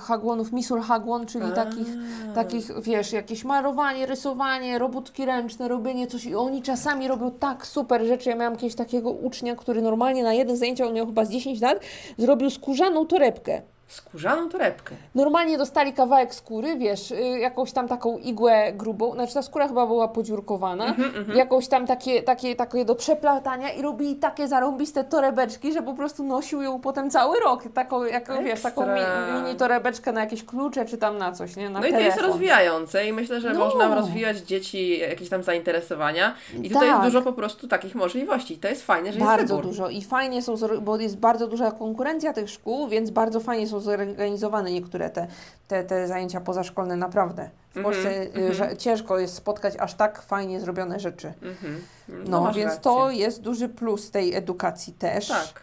hagłonów, 0.00 0.52
misur 0.52 0.80
hagłon, 0.80 1.26
czyli 1.26 1.52
takich, 1.54 1.88
A. 2.30 2.34
takich, 2.34 2.82
wiesz, 2.82 3.12
jakieś 3.12 3.44
malowanie, 3.44 4.06
rysowanie, 4.06 4.78
robótki 4.78 5.24
ręczne, 5.24 5.68
robienie 5.68 6.06
coś 6.06 6.24
i 6.24 6.34
oni 6.34 6.62
czasami 6.62 7.08
robią 7.08 7.30
tak 7.30 7.66
super 7.66 8.06
rzeczy. 8.06 8.28
Ja 8.28 8.36
miałam 8.36 8.56
kiedyś 8.56 8.74
takiego 8.74 9.10
ucznia, 9.10 9.56
który 9.56 9.82
normalnie 9.82 10.22
na 10.22 10.32
jednym 10.32 10.56
zajęciu, 10.56 10.86
on 10.86 10.94
miał 10.94 11.06
chyba 11.06 11.24
z 11.24 11.30
10 11.30 11.60
lat, 11.60 11.80
zrobił 12.18 12.50
skórzaną 12.50 13.06
torebkę. 13.06 13.62
Skórzaną 13.88 14.48
torebkę. 14.48 14.94
Normalnie 15.14 15.58
dostali 15.58 15.92
kawałek 15.92 16.34
skóry, 16.34 16.76
wiesz, 16.76 17.10
y, 17.10 17.38
jakąś 17.38 17.72
tam 17.72 17.88
taką 17.88 18.18
igłę 18.18 18.72
grubą, 18.72 19.12
znaczy 19.12 19.34
ta 19.34 19.42
skóra 19.42 19.68
chyba 19.68 19.86
była 19.86 20.08
podziurkowana, 20.08 20.86
Mhm, 20.86 21.36
jakąś 21.36 21.68
tam 21.68 21.86
takie, 21.86 22.22
takie, 22.22 22.56
takie 22.56 22.84
do 22.84 22.94
przeplatania 22.94 23.70
i 23.72 23.82
robili 23.82 24.16
takie 24.16 24.48
zarąbiste 24.48 25.04
torebeczki, 25.04 25.72
że 25.72 25.82
po 25.82 25.94
prostu 25.94 26.24
nosił 26.24 26.62
ją 26.62 26.80
potem 26.80 27.10
cały 27.10 27.40
rok, 27.40 27.62
taką, 27.74 28.04
jaką, 28.04 28.44
wiesz, 28.44 28.62
taką 28.62 28.86
mi, 28.86 29.00
mini 29.42 29.56
torebeczkę 29.56 30.12
na 30.12 30.20
jakieś 30.20 30.44
klucze 30.44 30.84
czy 30.84 30.98
tam 30.98 31.18
na 31.18 31.32
coś, 31.32 31.56
nie, 31.56 31.70
na 31.70 31.80
No 31.80 31.86
i 31.86 31.90
to 31.92 31.98
jest 32.00 32.10
telefon. 32.16 32.30
rozwijające 32.32 33.06
i 33.06 33.12
myślę, 33.12 33.40
że 33.40 33.52
No. 33.52 33.58
można 33.58 33.94
rozwijać 33.94 34.36
dzieci 34.38 34.98
jakieś 34.98 35.28
tam 35.28 35.42
zainteresowania 35.42 36.34
i 36.62 36.68
tutaj 36.70 36.88
Tak. 36.88 36.90
jest 36.90 37.02
dużo 37.02 37.22
po 37.22 37.32
prostu 37.32 37.68
takich 37.68 37.94
możliwości. 37.94 38.58
To 38.58 38.68
jest 38.68 38.82
fajne, 38.86 39.12
że 39.12 39.18
jest 39.18 39.30
Bardzo 39.30 39.56
dużo 39.58 39.88
i 39.88 40.02
fajnie 40.02 40.42
są, 40.42 40.54
bo 40.82 40.96
jest 40.96 41.18
bardzo 41.18 41.46
duża 41.46 41.70
konkurencja 41.70 42.32
tych 42.32 42.50
szkół, 42.50 42.88
więc 42.88 43.10
bardzo 43.10 43.40
fajnie 43.40 43.66
są 43.66 43.75
zorganizowane 43.80 44.72
niektóre 44.72 45.10
te, 45.10 45.26
te, 45.68 45.84
te 45.84 46.06
zajęcia 46.08 46.40
pozaszkolne, 46.40 46.96
naprawdę. 46.96 47.50
W 47.74 47.76
Mhm, 47.76 47.94
Polsce 47.94 48.20
mhm. 48.22 48.54
że 48.54 48.76
ciężko 48.76 49.18
jest 49.18 49.34
spotkać 49.34 49.74
aż 49.78 49.94
tak 49.94 50.22
fajnie 50.22 50.60
zrobione 50.60 51.00
rzeczy. 51.00 51.32
Mhm. 51.42 51.82
No, 52.08 52.40
masz 52.40 52.56
więc 52.56 52.68
rację. 52.68 52.82
to 52.82 53.10
jest 53.10 53.40
duży 53.40 53.68
plus 53.68 54.10
tej 54.10 54.34
edukacji 54.34 54.92
też. 54.92 55.28
Tak. 55.28 55.60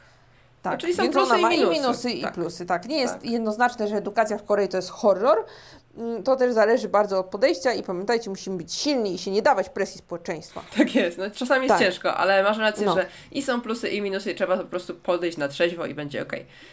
tak. 0.64 0.80
Czyli 0.80 0.94
są 0.94 1.04
więc 1.04 1.16
plusy 1.16 1.30
ona 1.30 1.38
i 1.38 1.42
ma 1.42 1.50
minusy. 1.50 1.72
i 1.76 1.80
minusy, 1.80 2.12
i 2.12 2.22
Tak. 2.22 2.34
plusy. 2.34 2.66
Tak, 2.66 2.86
nie 2.88 2.98
jest 3.00 3.14
Tak. 3.14 3.26
jednoznaczne, 3.26 3.88
że 3.88 3.96
edukacja 3.96 4.38
w 4.38 4.44
Korei 4.44 4.68
to 4.68 4.78
jest 4.78 4.90
horror. 4.90 5.46
Mm, 5.98 6.24
To 6.24 6.36
też 6.36 6.54
zależy 6.54 6.90
bardzo 6.90 7.20
od 7.20 7.26
podejścia 7.26 7.74
i 7.74 7.84
pamiętajcie, 7.84 8.30
musimy 8.30 8.58
być 8.58 8.74
silni 8.74 9.14
i 9.16 9.18
się 9.18 9.32
nie 9.32 9.42
dawać 9.42 9.70
presji 9.70 9.98
społeczeństwa. 10.00 10.64
Tak 10.78 10.96
jest, 10.96 11.18
no 11.18 11.32
czasami 11.32 11.64
jest 11.64 11.76
Tak. 11.76 11.84
ciężko, 11.88 12.16
ale 12.16 12.44
masz 12.44 12.58
rację, 12.58 12.86
No. 12.86 12.96
że 12.96 13.06
i 13.32 13.42
są 13.42 13.62
plusy 13.62 13.90
i 13.90 14.02
minusy 14.02 14.32
i 14.32 14.36
trzeba 14.36 14.58
po 14.58 14.64
prostu 14.66 14.96
podejść 14.96 15.38
na 15.38 15.48
trzeźwo 15.48 15.86
i 15.86 15.94
będzie 15.94 16.22
ok. 16.22 16.32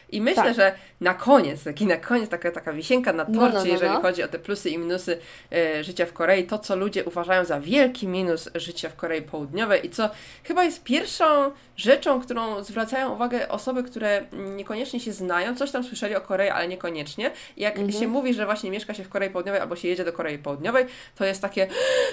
I 0.08 0.20
myślę, 0.20 0.42
Tak. 0.42 0.54
że 0.54 0.74
na 1.00 1.14
koniec, 1.14 1.64
taki 1.64 1.86
na 1.86 1.96
koniec 1.96 2.30
taka, 2.30 2.50
taka 2.50 2.72
wisienka 2.72 3.12
na 3.12 3.24
torcie, 3.24 3.40
No, 3.40 3.48
no, 3.48 3.58
no, 3.58 3.64
jeżeli 3.66 3.92
no. 3.92 4.00
chodzi 4.02 4.22
o 4.22 4.28
te 4.28 4.38
plusy 4.38 4.70
i 4.70 4.78
minusy 4.78 5.18
e, 5.52 5.84
życia 5.84 6.06
w 6.06 6.12
Korei, 6.12 6.44
to 6.46 6.58
co 6.58 6.76
ludzie 6.76 7.04
uważają 7.04 7.44
za 7.44 7.60
wielki 7.60 8.08
minus 8.08 8.48
życia 8.54 8.88
w 8.88 8.96
Korei 8.96 9.22
Południowej 9.22 9.86
i 9.86 9.90
co 9.90 10.10
chyba 10.44 10.64
jest 10.64 10.82
pierwszą 10.84 11.50
rzeczą, 11.80 12.20
którą 12.20 12.64
zwracają 12.64 13.12
uwagę 13.14 13.48
osoby, 13.48 13.82
które 13.82 14.22
niekoniecznie 14.56 15.00
się 15.00 15.12
znają, 15.12 15.56
coś 15.56 15.70
tam 15.70 15.84
słyszeli 15.84 16.16
o 16.16 16.20
Korei, 16.20 16.48
ale 16.48 16.68
niekoniecznie. 16.68 17.30
Jak 17.56 17.76
Mhm. 17.78 17.92
się 18.00 18.08
mówi, 18.08 18.34
że 18.34 18.44
właśnie 18.46 18.70
mieszka 18.70 18.94
się 18.94 19.04
w 19.04 19.08
Korei 19.08 19.30
Południowej 19.30 19.60
albo 19.60 19.76
się 19.76 19.88
jedzie 19.88 20.04
do 20.04 20.12
Korei 20.12 20.38
Południowej, 20.38 20.86
to 21.16 21.24
jest 21.24 21.42
takie, 21.42 21.68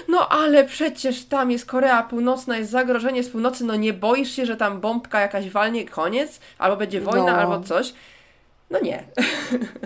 no 0.08 0.28
ale 0.28 0.64
przecież 0.64 1.24
tam 1.24 1.50
jest 1.50 1.66
Korea 1.66 2.02
Północna, 2.02 2.56
jest 2.56 2.70
zagrożenie 2.70 3.22
z 3.22 3.28
północy, 3.30 3.64
no 3.64 3.76
nie 3.76 3.92
boisz 3.92 4.30
się, 4.30 4.46
że 4.46 4.56
tam 4.56 4.80
bombka 4.80 5.20
jakaś 5.20 5.50
walnie, 5.50 5.84
koniec, 5.88 6.40
albo 6.58 6.76
będzie 6.76 7.00
wojna, 7.00 7.32
No. 7.32 7.38
albo 7.38 7.60
coś. 7.60 7.94
No 8.70 8.80
nie. 8.80 9.04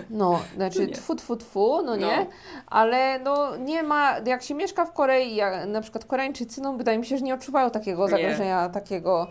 No, 0.09 0.41
znaczy 0.55 0.87
nie. 0.87 0.93
tfu, 0.93 1.15
tfu, 1.15 1.35
tfu, 1.35 1.81
no 1.85 1.95
nie, 1.95 2.17
No. 2.17 2.25
ale 2.67 3.19
no 3.19 3.57
nie 3.57 3.83
ma, 3.83 4.15
jak 4.25 4.43
się 4.43 4.53
mieszka 4.53 4.85
w 4.85 4.93
Korei, 4.93 5.35
jak, 5.35 5.67
na 5.67 5.81
przykład 5.81 6.05
Koreańczycy, 6.05 6.61
no 6.61 6.73
wydaje 6.73 6.97
mi 6.97 7.05
się, 7.05 7.17
że 7.17 7.23
nie 7.23 7.33
odczuwają 7.33 7.69
takiego 7.71 8.03
Nie. 8.03 8.09
zagrożenia, 8.09 8.69
takiego 8.69 9.27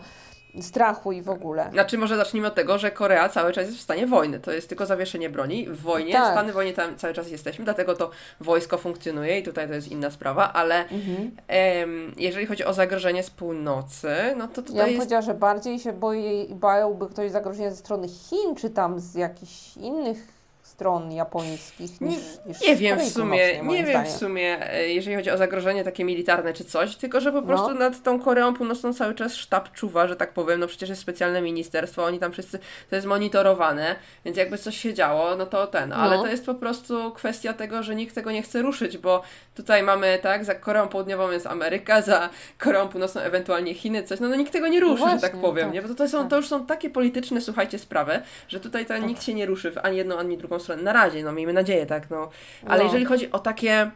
strachu 0.61 1.11
i 1.11 1.21
w 1.21 1.29
ogóle. 1.29 1.69
Znaczy, 1.73 1.97
może 1.97 2.17
zacznijmy 2.17 2.47
od 2.47 2.55
tego, 2.55 2.77
że 2.77 2.91
Korea 2.91 3.29
cały 3.29 3.53
czas 3.53 3.65
jest 3.65 3.77
w 3.77 3.81
stanie 3.81 4.07
wojny. 4.07 4.39
To 4.39 4.51
jest 4.51 4.69
tylko 4.69 4.85
zawieszenie 4.85 5.29
broni. 5.29 5.67
W 5.69 5.81
wojnie, 5.81 6.13
Tak. 6.13 6.31
Stany 6.31 6.53
wojny 6.53 6.73
tam 6.73 6.95
cały 6.97 7.13
czas 7.13 7.31
jesteśmy, 7.31 7.65
dlatego 7.65 7.95
to 7.95 8.09
wojsko 8.39 8.77
funkcjonuje 8.77 9.39
i 9.39 9.43
tutaj 9.43 9.67
to 9.67 9.73
jest 9.73 9.87
inna 9.87 10.11
sprawa, 10.11 10.53
ale 10.53 10.75
Mhm. 10.89 11.31
em, 11.47 12.13
jeżeli 12.17 12.45
chodzi 12.45 12.65
o 12.65 12.73
zagrożenie 12.73 13.23
z 13.23 13.29
północy, 13.29 14.07
no 14.37 14.47
to 14.47 14.61
Ja 14.61 14.67
tutaj 14.67 14.75
bym 14.77 14.87
jest 14.87 14.97
powiedziała, 14.97 15.21
że 15.21 15.33
bardziej 15.33 15.79
się 15.79 15.93
boi, 15.93 16.47
bałby 16.49 17.07
ktoś 17.07 17.31
zagrożenia 17.31 17.69
ze 17.71 17.75
strony 17.77 18.07
Chin, 18.07 18.55
czy 18.55 18.69
tam 18.69 18.99
z 18.99 19.15
jakichś 19.15 19.77
innych 19.77 20.27
stron 20.73 21.11
japońskich 21.11 22.01
niż, 22.01 22.15
niż 22.45 22.61
Nie 22.61 22.75
wiem 22.75 22.99
w 22.99 23.03
sumie, 23.09 23.61
nie 23.63 23.75
wiem 23.77 23.85
w 23.85 23.89
zdaniem. 23.89 24.11
sumie, 24.19 24.71
e, 24.73 24.87
jeżeli 24.89 25.15
chodzi 25.15 25.31
o 25.31 25.37
zagrożenie 25.37 25.83
takie 25.83 26.03
militarne 26.05 26.53
czy 26.53 26.65
coś, 26.65 26.95
tylko 26.95 27.21
że 27.21 27.31
po 27.31 27.41
No. 27.41 27.47
prostu 27.47 27.73
nad 27.73 28.03
tą 28.03 28.19
Koreą 28.19 28.53
Północną 28.53 28.93
cały 28.93 29.15
czas 29.15 29.35
sztab 29.35 29.71
czuwa, 29.71 30.07
że 30.07 30.15
tak 30.15 30.33
powiem, 30.33 30.59
no 30.59 30.67
przecież 30.67 30.89
jest 30.89 31.01
specjalne 31.01 31.41
ministerstwo, 31.41 32.03
oni 32.05 32.19
tam 32.19 32.31
wszyscy, 32.31 32.59
to 32.89 32.95
jest 32.95 33.07
monitorowane, 33.07 33.95
więc 34.25 34.37
jakby 34.37 34.57
coś 34.57 34.77
się 34.77 34.93
działo, 34.93 35.35
no 35.35 35.45
to 35.45 35.67
ten, 35.67 35.93
ale 35.93 36.17
No. 36.17 36.23
to 36.23 36.29
jest 36.29 36.45
po 36.45 36.55
prostu 36.55 37.11
kwestia 37.11 37.53
tego, 37.53 37.83
że 37.83 37.95
nikt 37.95 38.15
tego 38.15 38.31
nie 38.31 38.41
chce 38.41 38.61
ruszyć, 38.61 38.97
bo 38.97 39.21
tutaj 39.55 39.83
mamy, 39.83 40.19
tak, 40.21 40.45
za 40.45 40.55
Koreą 40.55 40.87
Południową 40.87 41.31
jest 41.31 41.47
Ameryka, 41.47 42.01
za 42.01 42.29
Koreą 42.57 42.87
Północną 42.87 43.21
ewentualnie 43.21 43.73
Chiny, 43.73 44.03
coś, 44.03 44.19
no, 44.19 44.27
no 44.29 44.35
nikt 44.35 44.53
tego 44.53 44.67
nie 44.67 44.79
ruszy, 44.79 45.03
że 45.03 45.09
tak 45.09 45.19
właśnie, 45.21 45.41
powiem, 45.41 45.65
tak, 45.65 45.73
nie, 45.73 45.81
bo 45.81 45.87
to, 45.87 45.95
to, 45.95 46.07
są, 46.09 46.19
tak. 46.19 46.29
to 46.29 46.35
już 46.35 46.47
są 46.47 46.65
takie 46.65 46.89
polityczne, 46.89 47.41
słuchajcie, 47.41 47.79
sprawy, 47.79 48.21
że 48.47 48.59
tutaj 48.59 48.85
to 48.85 48.97
nikt 48.97 49.23
się 49.23 49.33
nie 49.33 49.45
ruszy 49.45 49.71
w 49.71 49.77
ani 49.77 49.97
jedną, 49.97 50.17
ani 50.17 50.37
drugą 50.37 50.59
stronę, 50.63 50.83
na 50.83 50.93
razie, 50.93 51.23
no 51.23 51.31
miejmy 51.31 51.53
nadzieję, 51.53 51.85
tak, 51.85 52.09
no, 52.09 52.29
ale 52.67 52.77
No. 52.77 52.83
jeżeli 52.83 53.05
chodzi 53.05 53.31
o 53.31 53.39
takie 53.39 53.91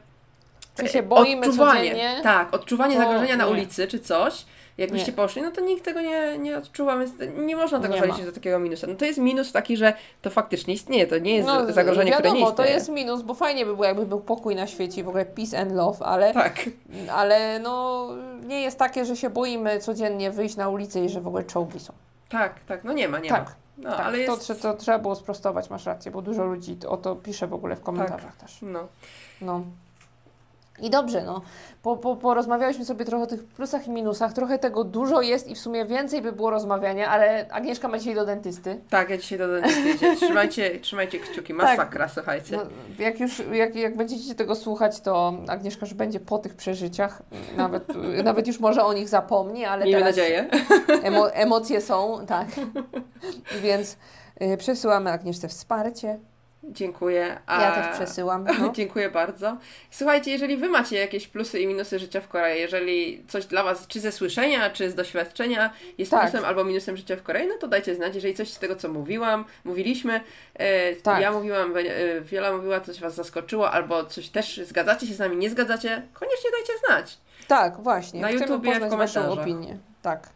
Czy 0.75 0.87
się 0.87 1.03
boimy 1.03 1.41
odczuwanie, 1.45 1.89
codziennie? 1.91 2.19
tak, 2.23 2.53
odczuwanie 2.53 2.95
To 2.95 3.01
zagrożenia 3.01 3.35
na 3.37 3.45
nie. 3.45 3.51
ulicy 3.51 3.87
czy 3.87 3.99
coś, 3.99 4.45
jakbyście 4.77 5.11
Nie. 5.11 5.15
poszli, 5.15 5.41
no 5.41 5.51
to 5.51 5.61
nikt 5.61 5.85
tego 5.85 6.01
nie, 6.01 6.37
nie 6.37 6.57
odczuwa, 6.57 6.97
więc 6.97 7.11
nie 7.37 7.55
można 7.55 7.79
tego 7.79 7.97
zaliczyć 7.97 8.25
do 8.25 8.31
takiego 8.31 8.59
minusa. 8.59 8.87
No 8.87 8.95
to 8.95 9.05
jest 9.05 9.19
minus 9.19 9.51
taki, 9.51 9.77
że 9.77 9.93
to 10.21 10.29
faktycznie 10.29 10.73
istnieje, 10.73 11.07
to 11.07 11.17
nie 11.17 11.35
jest 11.35 11.47
No, 11.47 11.71
zagrożenie, 11.73 12.11
wiadomo, 12.11 12.29
które 12.29 12.39
nie 12.39 12.45
to 12.45 12.51
istnieje. 12.51 12.71
jest 12.73 12.89
minus, 12.89 13.21
bo 13.21 13.33
fajnie 13.33 13.65
by 13.65 13.73
było, 13.73 13.85
jakby 13.85 14.05
był 14.05 14.19
pokój 14.21 14.55
na 14.55 14.67
świecie, 14.67 15.03
w 15.03 15.07
ogóle 15.07 15.25
peace 15.25 15.59
and 15.59 15.71
love, 15.71 16.05
ale, 16.05 16.33
Tak, 16.33 16.65
ale 17.11 17.59
no, 17.59 18.07
nie 18.45 18.61
jest 18.61 18.79
takie, 18.79 19.05
że 19.05 19.15
się 19.15 19.29
boimy 19.29 19.79
codziennie 19.79 20.31
wyjść 20.31 20.55
na 20.55 20.69
ulicę 20.69 21.05
i 21.05 21.09
że 21.09 21.21
w 21.21 21.27
ogóle 21.27 21.43
czołgi 21.43 21.79
są. 21.79 21.93
tak, 22.29 22.59
tak, 22.59 22.83
no 22.83 22.93
nie 22.93 23.07
ma, 23.09 23.19
nie 23.19 23.29
tak, 23.29 23.45
ma. 23.45 23.51
No, 23.77 23.91
tak. 23.91 23.99
ale 24.05 24.25
to, 24.25 24.31
jest... 24.31 24.43
trze- 24.43 24.61
to 24.61 24.73
trzeba 24.73 24.99
było 24.99 25.15
sprostować, 25.15 25.69
masz 25.69 25.85
rację, 25.85 26.11
bo 26.11 26.21
dużo 26.21 26.45
ludzi 26.45 26.77
o 26.87 26.97
to 26.97 27.15
pisze 27.15 27.47
w 27.47 27.53
ogóle 27.53 27.75
w 27.75 27.81
komentarzach 27.81 28.35
też. 28.37 28.59
No. 28.61 28.87
No. 29.41 29.61
I 30.81 30.89
dobrze, 30.89 31.23
no. 31.23 31.41
Po, 31.81 31.97
po, 31.97 32.15
porozmawialiśmy 32.15 32.85
sobie 32.85 33.05
trochę 33.05 33.23
o 33.23 33.27
tych 33.27 33.43
plusach 33.43 33.87
i 33.87 33.91
minusach. 33.91 34.33
Trochę 34.33 34.59
tego 34.59 34.83
dużo 34.83 35.21
jest 35.21 35.47
i 35.47 35.55
w 35.55 35.59
sumie 35.59 35.85
więcej 35.85 36.21
by 36.21 36.31
było 36.31 36.49
rozmawiania, 36.49 37.09
ale 37.09 37.47
Agnieszka 37.51 37.87
ma 37.87 37.97
dzisiaj 37.99 38.15
do 38.15 38.25
dentysty. 38.25 38.81
Tak, 38.89 39.09
ja 39.09 39.17
dzisiaj 39.17 39.37
do 39.37 39.47
dentysty 39.47 39.89
idzie. 39.89 40.15
Trzymajcie, 40.25 40.79
trzymajcie 40.79 41.19
kciuki, 41.19 41.53
masakra, 41.53 42.07
słuchajcie. 42.07 42.57
No, 42.57 42.63
jak 42.99 43.19
już, 43.19 43.43
jak, 43.51 43.75
jak 43.75 43.97
będziecie 43.97 44.35
tego 44.35 44.55
słuchać, 44.55 45.01
to 45.01 45.33
Agnieszka 45.47 45.85
już 45.85 45.93
będzie 45.93 46.19
po 46.19 46.37
tych 46.37 46.55
przeżyciach. 46.55 47.21
Nawet, 47.57 47.83
nawet 48.23 48.47
już 48.47 48.59
może 48.59 48.85
o 48.85 48.93
nich 48.93 49.09
zapomni, 49.09 49.65
ale 49.65 49.85
Miejmy 49.85 49.99
teraz 49.99 50.17
nadzieję. 50.17 50.49
emo, 51.03 51.31
emocje 51.45 51.81
są, 51.81 52.25
tak. 52.27 52.47
Więc 53.61 53.97
y, 54.41 54.57
przesyłamy 54.57 55.11
Agnieszce 55.11 55.47
wsparcie. 55.47 56.19
Dziękuję. 56.71 57.39
A... 57.45 57.61
Ja 57.61 57.71
też 57.71 57.95
przesyłam. 57.95 58.47
No. 58.59 58.71
Dziękuję 58.75 59.09
bardzo. 59.09 59.57
Słuchajcie, 59.91 60.31
jeżeli 60.31 60.57
Wy 60.57 60.69
macie 60.69 60.97
jakieś 60.97 61.27
plusy 61.27 61.59
i 61.59 61.67
minusy 61.67 61.99
życia 61.99 62.21
w 62.21 62.27
Korei, 62.27 62.59
jeżeli 62.59 63.23
coś 63.27 63.45
dla 63.45 63.63
Was, 63.63 63.87
czy 63.87 63.99
ze 63.99 64.11
słyszenia, 64.11 64.69
czy 64.69 64.91
z 64.91 64.95
doświadczenia 64.95 65.73
jest 65.97 66.11
Tak. 66.11 66.21
plusem 66.21 66.45
albo 66.45 66.63
minusem 66.63 66.97
życia 66.97 67.15
w 67.15 67.23
Korei, 67.23 67.47
no 67.47 67.55
to 67.59 67.67
dajcie 67.67 67.95
znać. 67.95 68.15
Jeżeli 68.15 68.33
coś 68.35 68.49
z 68.53 68.59
tego, 68.59 68.75
co 68.75 68.89
mówiłam, 68.89 69.45
mówiliśmy, 69.65 70.21
e, 70.53 70.95
Tak. 70.95 71.21
ja 71.21 71.31
mówiłam, 71.31 71.73
e, 71.77 72.21
Wiola 72.21 72.51
mówiła, 72.57 72.79
coś 72.81 72.99
Was 72.99 73.15
zaskoczyło, 73.15 73.71
albo 73.71 74.05
coś 74.05 74.29
też 74.29 74.61
zgadzacie 74.63 75.07
się 75.07 75.13
z 75.13 75.19
nami, 75.19 75.37
nie 75.37 75.49
zgadzacie, 75.49 76.01
koniecznie 76.13 76.51
dajcie 76.51 76.73
znać. 76.87 77.17
Tak, 77.47 77.81
właśnie. 77.83 78.21
Na 78.21 78.27
Chcemy 78.27 78.41
YouTubie, 78.41 78.69
w 78.71 78.73
poznać 78.73 78.91
Waszą 78.99 79.13
komentarzach. 79.21 79.43
opinię. 79.43 79.77
Tak. 80.01 80.29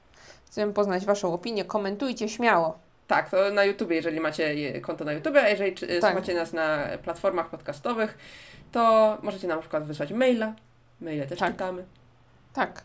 Chcemy 0.45 0.73
poznać 0.73 1.05
Waszą 1.05 1.33
opinię. 1.33 1.65
Komentujcie 1.65 2.29
śmiało. 2.29 2.79
Tak, 3.11 3.29
to 3.29 3.51
na 3.51 3.63
YouTubie, 3.63 3.95
jeżeli 3.95 4.19
macie 4.19 4.81
konto 4.81 5.05
na 5.05 5.13
YouTube, 5.13 5.35
a 5.35 5.49
jeżeli 5.49 5.75
czy, 5.75 5.87
Tak. 5.87 6.11
słuchacie 6.11 6.35
nas 6.35 6.53
na 6.53 6.77
platformach 7.03 7.49
podcastowych, 7.49 8.17
to 8.71 9.17
możecie 9.21 9.47
nam 9.47 9.57
na 9.57 9.61
przykład 9.61 9.83
wysłać 9.83 10.11
maila. 10.11 10.53
Maile 11.01 11.27
też 11.27 11.39
Tak. 11.39 11.51
czytamy. 11.51 11.85
Tak. 12.53 12.83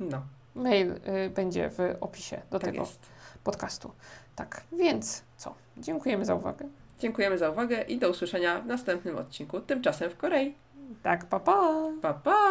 No, 0.00 0.22
Mail 0.54 0.90
y, 1.26 1.30
będzie 1.30 1.70
w 1.70 1.96
opisie 2.00 2.42
do 2.50 2.58
tak 2.58 2.70
tego 2.70 2.82
jest. 2.82 3.06
podcastu. 3.44 3.92
Tak, 4.36 4.62
więc 4.72 5.22
co? 5.36 5.54
Dziękujemy 5.76 6.24
za 6.24 6.34
uwagę. 6.34 6.68
Dziękujemy 6.98 7.38
za 7.38 7.50
uwagę 7.50 7.82
i 7.82 7.98
do 7.98 8.10
usłyszenia 8.10 8.60
w 8.60 8.66
następnym 8.66 9.16
odcinku. 9.16 9.60
Tymczasem 9.60 10.10
w 10.10 10.16
Korei. 10.16 10.54
Tak, 11.02 11.24
pa 11.24 11.40
pa! 11.40 11.72
Pa, 12.02 12.14
pa! 12.14 12.46